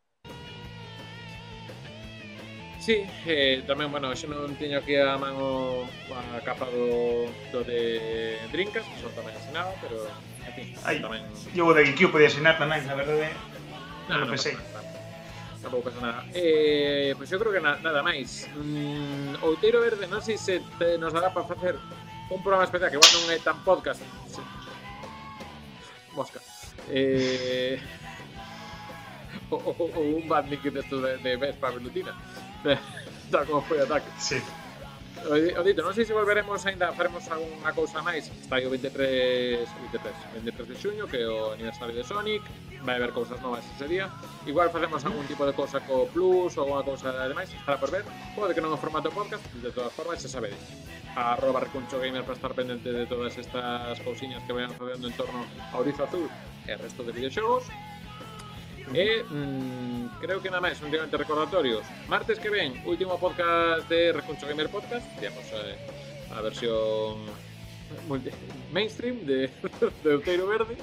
Sí, 2.85 3.01
eh, 3.25 3.65
tamén, 3.65 3.89
bueno, 3.89 4.13
xe 4.13 4.29
non 4.29 4.53
teño 4.61 4.77
aquí 4.77 4.93
a 4.93 5.17
man 5.17 5.33
o, 5.41 5.89
a 6.13 6.37
capa 6.45 6.69
do, 6.69 7.25
do 7.49 7.65
de 7.65 8.37
Drinkas, 8.53 8.85
que 8.85 9.01
son 9.01 9.09
tamén 9.17 9.33
asinaba, 9.33 9.73
pero, 9.81 10.05
en 10.45 10.53
fin, 10.53 10.67
Ay, 10.85 11.01
tamén... 11.01 11.25
Eu 11.57 11.65
o 11.65 11.73
de 11.73 11.81
GameCube 11.81 12.13
podía 12.13 12.29
asinar 12.29 12.61
tamén, 12.61 12.85
na 12.85 12.93
verdade, 12.93 13.33
eh. 13.33 13.33
non, 14.05 14.21
non, 14.21 14.29
no, 14.29 14.37
pensei. 14.37 14.53
Pasa 14.53 14.85
nada, 14.85 15.01
tampouco 15.65 15.89
pasa 15.89 15.97
nada. 15.97 16.21
Eh, 16.37 17.17
pois 17.17 17.25
pues 17.25 17.33
eu 17.33 17.41
creo 17.41 17.57
que 17.57 17.63
na, 17.65 17.81
nada 17.81 18.05
máis. 18.05 18.45
Mm, 18.53 19.41
Outeiro 19.41 19.81
Verde, 19.81 20.05
non 20.05 20.21
sei 20.21 20.37
se 20.37 20.61
te, 20.77 21.01
nos 21.01 21.09
dará 21.09 21.33
para 21.33 21.49
facer 21.49 21.73
un 22.29 22.37
programa 22.45 22.69
especial, 22.69 22.93
que 22.93 23.01
igual 23.01 23.13
non 23.17 23.33
é 23.33 23.41
tan 23.41 23.65
podcast. 23.65 24.05
Sí. 24.29 24.45
Mosca. 26.13 26.37
Eh, 26.93 27.81
o, 29.49 29.57
o, 29.57 29.73
o 29.73 30.01
un 30.21 30.29
banding 30.29 30.61
que 30.61 30.69
de, 30.69 30.85
de, 30.85 31.17
de 31.17 31.31
Vespa 31.33 31.73
Velutina. 31.73 32.13
da 33.31 33.41
o 33.43 33.61
ataque. 33.83 34.09
Sí. 34.17 34.35
Eh, 34.35 35.53
eh, 35.53 35.57
o, 35.57 35.61
o 35.61 35.63
dito, 35.63 35.81
non 35.81 35.93
sei 35.93 36.05
se 36.05 36.13
volveremos 36.13 36.61
ainda, 36.65 36.93
faremos 36.93 37.25
algunha 37.31 37.71
cousa 37.73 38.01
máis. 38.05 38.29
Está 38.29 38.61
aí 38.61 38.65
o 38.65 38.71
23, 38.73 39.65
23, 39.89 40.13
23 40.43 40.69
de 40.69 40.75
xuño, 40.77 41.03
que 41.09 41.17
é 41.17 41.27
o 41.27 41.53
aniversario 41.53 41.95
de 41.95 42.03
Sonic. 42.05 42.45
Vai 42.85 43.01
haber 43.01 43.09
cousas 43.09 43.41
novas 43.41 43.65
ese 43.65 43.89
día. 43.89 44.05
Igual 44.45 44.69
facemos 44.69 45.01
algún 45.01 45.25
tipo 45.25 45.41
de 45.45 45.53
cousa 45.57 45.81
co 45.81 46.05
Plus 46.13 46.53
ou 46.57 46.69
alguna 46.69 46.85
cousa 46.85 47.09
ademais, 47.09 47.49
estará 47.49 47.81
por 47.81 47.89
ver. 47.89 48.05
Pode 48.37 48.53
que 48.53 48.61
non 48.61 48.69
o 48.69 48.77
formato 48.77 49.09
podcast, 49.09 49.41
de 49.57 49.73
todas 49.73 49.89
formas 49.97 50.21
xa 50.21 50.29
sabedes. 50.29 50.61
Arroba 51.17 51.63
Recuncho 51.63 51.97
Gamer 51.97 52.21
para 52.27 52.37
estar 52.37 52.53
pendente 52.53 52.91
de 52.91 53.07
todas 53.07 53.33
estas 53.39 53.97
cousiñas 54.03 54.43
que 54.43 54.53
vayan 54.53 54.75
facendo 54.75 55.07
en 55.07 55.15
torno 55.15 55.47
a 55.71 55.75
Orizo 55.79 56.05
Azul 56.05 56.29
e 56.67 56.75
resto 56.77 57.01
de 57.01 57.15
videoxogos. 57.15 57.65
E 58.93 59.23
mm, 59.23 60.21
creo 60.21 60.41
que 60.41 60.49
nada 60.49 60.61
máis, 60.61 60.77
únicamente 60.81 61.17
recordatorios. 61.17 61.81
Martes 62.05 62.37
que 62.37 62.53
ven, 62.53 62.77
último 62.85 63.17
podcast 63.17 63.89
de 63.89 64.13
Recuncho 64.13 64.45
Gamer 64.45 64.69
Podcast, 64.69 65.05
digamos 65.17 65.45
eh, 65.53 65.77
a 66.29 66.41
versión 66.41 67.25
multi, 68.07 68.29
mainstream 68.71 69.25
de, 69.25 69.49
de 70.03 70.09
Outeiro 70.13 70.45
Verde, 70.47 70.77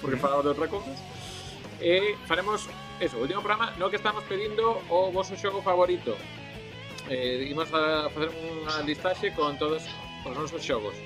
porque 0.00 0.16
falamos 0.16 0.44
de 0.44 0.50
outras 0.56 0.70
cousas. 0.70 0.96
E 1.78 2.16
faremos 2.26 2.66
eso, 2.98 3.20
último 3.20 3.44
programa 3.44 3.70
no 3.78 3.90
que 3.90 4.00
estamos 4.00 4.24
pedindo 4.24 4.82
o 4.88 5.12
vosso 5.12 5.36
xogo 5.36 5.62
favorito. 5.62 6.16
Eh, 7.08 7.48
imos 7.48 7.68
a 7.72 8.08
facer 8.10 8.32
unha 8.32 8.82
listaxe 8.88 9.30
con 9.36 9.56
todos 9.60 9.84
os 10.24 10.34
nosos 10.34 10.64
xogos. 10.64 10.96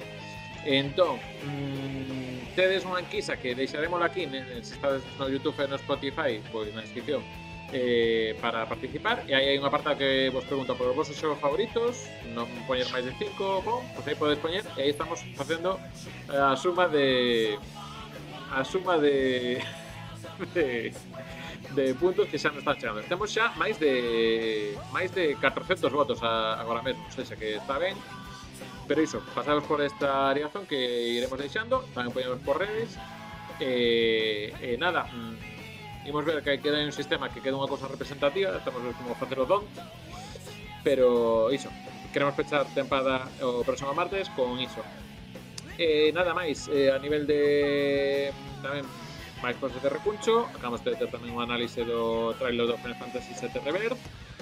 Entón, 0.64 1.18
mm, 1.42 2.21
tedes 2.52 2.84
unha 2.84 3.00
enquisa 3.00 3.36
que 3.36 3.56
deixaremos 3.56 4.00
aquí 4.02 4.28
ne, 4.28 4.44
se 4.60 4.76
estades 4.76 5.02
no 5.18 5.28
Youtube 5.28 5.56
e 5.60 5.66
no 5.68 5.76
Spotify 5.80 6.38
pois 6.52 6.68
na 6.76 6.84
descripción 6.84 7.24
eh, 7.72 8.36
para 8.40 8.66
participar 8.66 9.24
e 9.26 9.32
aí 9.32 9.48
hai 9.48 9.56
unha 9.56 9.72
parte 9.72 9.96
que 9.96 10.28
vos 10.28 10.44
pregunta 10.44 10.76
por 10.76 10.92
os 10.92 10.96
vosos 10.96 11.16
xogos 11.16 11.40
favoritos? 11.40 12.06
Non 12.36 12.44
poñer 12.68 12.86
máis 12.92 13.08
de 13.08 13.12
5 13.16 13.64
bom, 13.64 13.80
pois 13.96 14.04
aí 14.04 14.16
podes 14.16 14.38
poñer 14.38 14.62
e 14.76 14.84
aí 14.84 14.90
estamos 14.92 15.24
facendo 15.34 15.80
a 16.28 16.52
suma 16.54 16.86
de 16.86 17.56
a 18.52 18.60
suma 18.62 19.00
de 19.00 19.56
de, 20.54 20.92
de 21.72 21.84
puntos 21.96 22.28
que 22.28 22.36
xa 22.36 22.52
nos 22.52 22.60
están 22.60 22.76
chegando. 22.76 23.00
Temos 23.08 23.32
xa 23.32 23.56
máis 23.56 23.80
de 23.80 24.76
máis 24.92 25.08
de 25.16 25.34
400 25.40 25.88
votos 25.88 26.20
a, 26.20 26.60
agora 26.60 26.84
mesmo, 26.84 27.00
ou 27.08 27.12
seja, 27.16 27.32
que 27.36 27.56
está 27.56 27.80
ben, 27.80 27.96
pero 28.92 29.00
iso, 29.00 29.20
pasaros 29.34 29.64
por 29.64 29.80
esta 29.80 30.28
ariazón 30.28 30.66
que 30.66 30.76
iremos 31.16 31.40
deixando, 31.40 31.80
tamén 31.96 32.12
poñemos 32.12 32.44
por 32.44 32.60
redes. 32.60 32.92
E, 33.56 34.52
eh, 34.52 34.76
eh, 34.76 34.76
nada, 34.76 35.08
mm, 35.08 36.12
imos 36.12 36.20
ver 36.28 36.44
que 36.44 36.60
queda 36.60 36.76
un 36.76 36.92
sistema 36.92 37.32
que 37.32 37.40
queda 37.40 37.56
unha 37.56 37.72
cosa 37.72 37.88
representativa, 37.88 38.52
estamos 38.52 38.84
ver 38.84 38.92
como 39.00 39.16
facer 39.16 39.40
o 39.40 39.48
don. 39.48 39.64
Pero 40.84 41.48
iso, 41.48 41.72
queremos 42.12 42.36
pechar 42.36 42.68
tempada 42.76 43.32
o 43.40 43.64
próximo 43.64 43.96
martes 43.96 44.28
con 44.36 44.60
iso. 44.60 44.84
Eh, 45.80 46.12
nada 46.12 46.36
máis, 46.36 46.68
eh, 46.68 46.92
a 46.92 47.00
nivel 47.00 47.24
de 47.24 48.28
mm, 48.28 48.60
tamén 48.60 48.84
máis 49.40 49.56
cosas 49.56 49.80
de 49.80 49.88
recuncho, 49.88 50.52
acabamos 50.52 50.84
de 50.84 50.92
ter 51.00 51.08
tamén 51.08 51.32
un 51.32 51.40
análise 51.40 51.80
do 51.80 52.36
trailer 52.36 52.68
do 52.68 52.76
Final 52.76 53.00
Fantasy 53.00 53.32
VII 53.40 53.56
Rebirth 53.64 53.96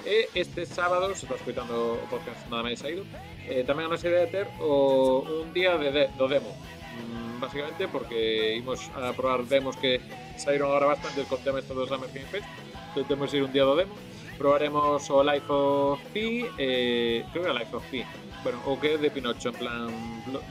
E 0.05 0.29
este 0.33 0.65
sábado, 0.65 1.13
se 1.13 1.29
está 1.29 1.35
escutando 1.37 2.01
o 2.01 2.05
podcast 2.09 2.41
nada 2.49 2.65
máis 2.65 2.81
saído, 2.81 3.05
eh, 3.45 3.61
tamén 3.61 3.85
a 3.85 3.93
nosa 3.93 4.09
idea 4.09 4.25
de 4.25 4.31
ter 4.33 4.47
o, 4.57 5.21
un 5.21 5.53
día 5.53 5.77
de, 5.77 5.93
de 5.93 6.03
do 6.17 6.25
demo. 6.25 6.49
Mm, 6.97 7.37
basicamente 7.37 7.85
porque 7.85 8.57
imos 8.57 8.89
a 8.97 9.13
probar 9.13 9.45
demos 9.45 9.77
que 9.77 10.01
saíron 10.41 10.73
agora 10.73 10.97
bastante 10.97 11.21
con 11.29 11.37
tema 11.45 11.61
estos 11.61 11.77
dos 11.77 11.85
Summer 11.85 12.09
Game 12.09 12.25
Fest. 12.33 12.49
Entón 12.91 13.05
temos 13.05 13.29
ir 13.37 13.45
un 13.45 13.53
día 13.53 13.61
do 13.61 13.77
demo. 13.77 13.93
Probaremos 14.41 15.05
o 15.13 15.21
Life 15.21 15.45
of 15.53 16.01
Pi, 16.09 16.49
eh, 16.57 17.21
creo 17.29 17.45
que 17.45 17.49
era 17.49 17.59
Life 17.61 17.75
of 17.77 17.85
Pi, 17.93 18.01
bueno, 18.43 18.57
o 18.65 18.73
que 18.81 18.93
é 18.93 18.97
de 18.97 19.13
Pinocho, 19.13 19.49
en 19.49 19.55
plan 19.55 19.85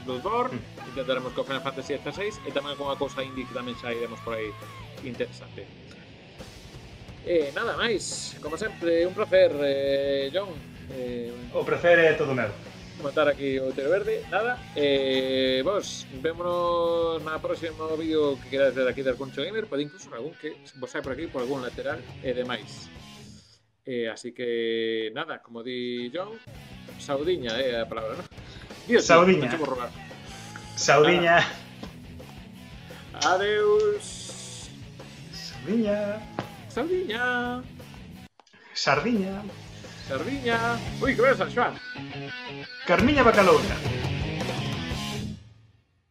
Bloodborne, 0.05 0.55
hmm. 0.55 0.89
intentaremos 0.95 1.33
co 1.35 1.43
Final 1.43 1.59
Fantasy 1.59 1.99
XVI 1.99 2.47
e 2.47 2.55
tamén 2.55 2.79
unha 2.79 2.95
cousa 2.95 3.19
indie 3.19 3.43
que 3.43 3.51
tamén 3.51 3.75
xa 3.75 3.91
iremos 3.91 4.19
por 4.23 4.39
aí 4.39 4.47
interesante. 5.03 5.67
E 7.25 7.53
nada 7.53 7.77
máis, 7.77 8.33
como 8.41 8.57
sempre, 8.57 9.05
un 9.05 9.13
placer, 9.13 9.53
eh, 9.61 10.33
John. 10.33 10.49
Eh, 10.89 11.29
o 11.53 11.61
placer 11.61 11.99
é 12.01 12.13
todo 12.17 12.33
meu. 12.33 12.49
Comentar 12.97 13.29
aquí 13.29 13.57
o 13.61 13.73
Tero 13.73 13.89
Verde, 13.89 14.25
nada. 14.29 14.57
Eh, 14.75 15.61
vos, 15.65 16.05
vémonos 16.21 17.21
na 17.21 17.37
próximo 17.37 17.93
vídeo 17.97 18.37
que 18.41 18.57
queráis 18.57 18.73
ver 18.73 18.89
aquí 18.89 19.01
del 19.01 19.17
Concho 19.17 19.41
Gamer, 19.41 19.65
pode 19.65 19.85
incluso 19.85 20.09
algún 20.13 20.33
que 20.37 20.57
vos 20.81 20.93
hai 20.93 21.01
por 21.01 21.13
aquí, 21.13 21.29
por 21.29 21.41
algún 21.41 21.61
lateral 21.61 22.01
e 22.21 22.33
demais. 22.33 22.89
Eh, 23.85 24.09
así 24.09 24.33
que, 24.33 25.09
nada, 25.13 25.41
como 25.41 25.61
di 25.61 26.09
John, 26.13 26.37
saudiña 27.01 27.57
é 27.57 27.77
eh, 27.77 27.81
a 27.81 27.89
palabra, 27.89 28.17
non? 28.17 28.27
Dios, 28.85 29.05
saudiña. 29.05 29.49
vou 29.57 29.77
robar. 29.77 29.89
Saudiña. 30.77 31.41
Nada. 33.13 33.37
Adeus. 33.37 34.69
Saudiña. 35.33 36.17
Sardinya! 36.71 37.59
Sardinya! 38.73 39.43
Sardinya! 40.07 40.59
Ui, 41.03 41.15
que 41.17 41.25
bé 41.25 41.33
és 41.33 41.43
això! 41.43 41.67
Carmilla 42.87 43.27
Bacalona! 43.27 44.10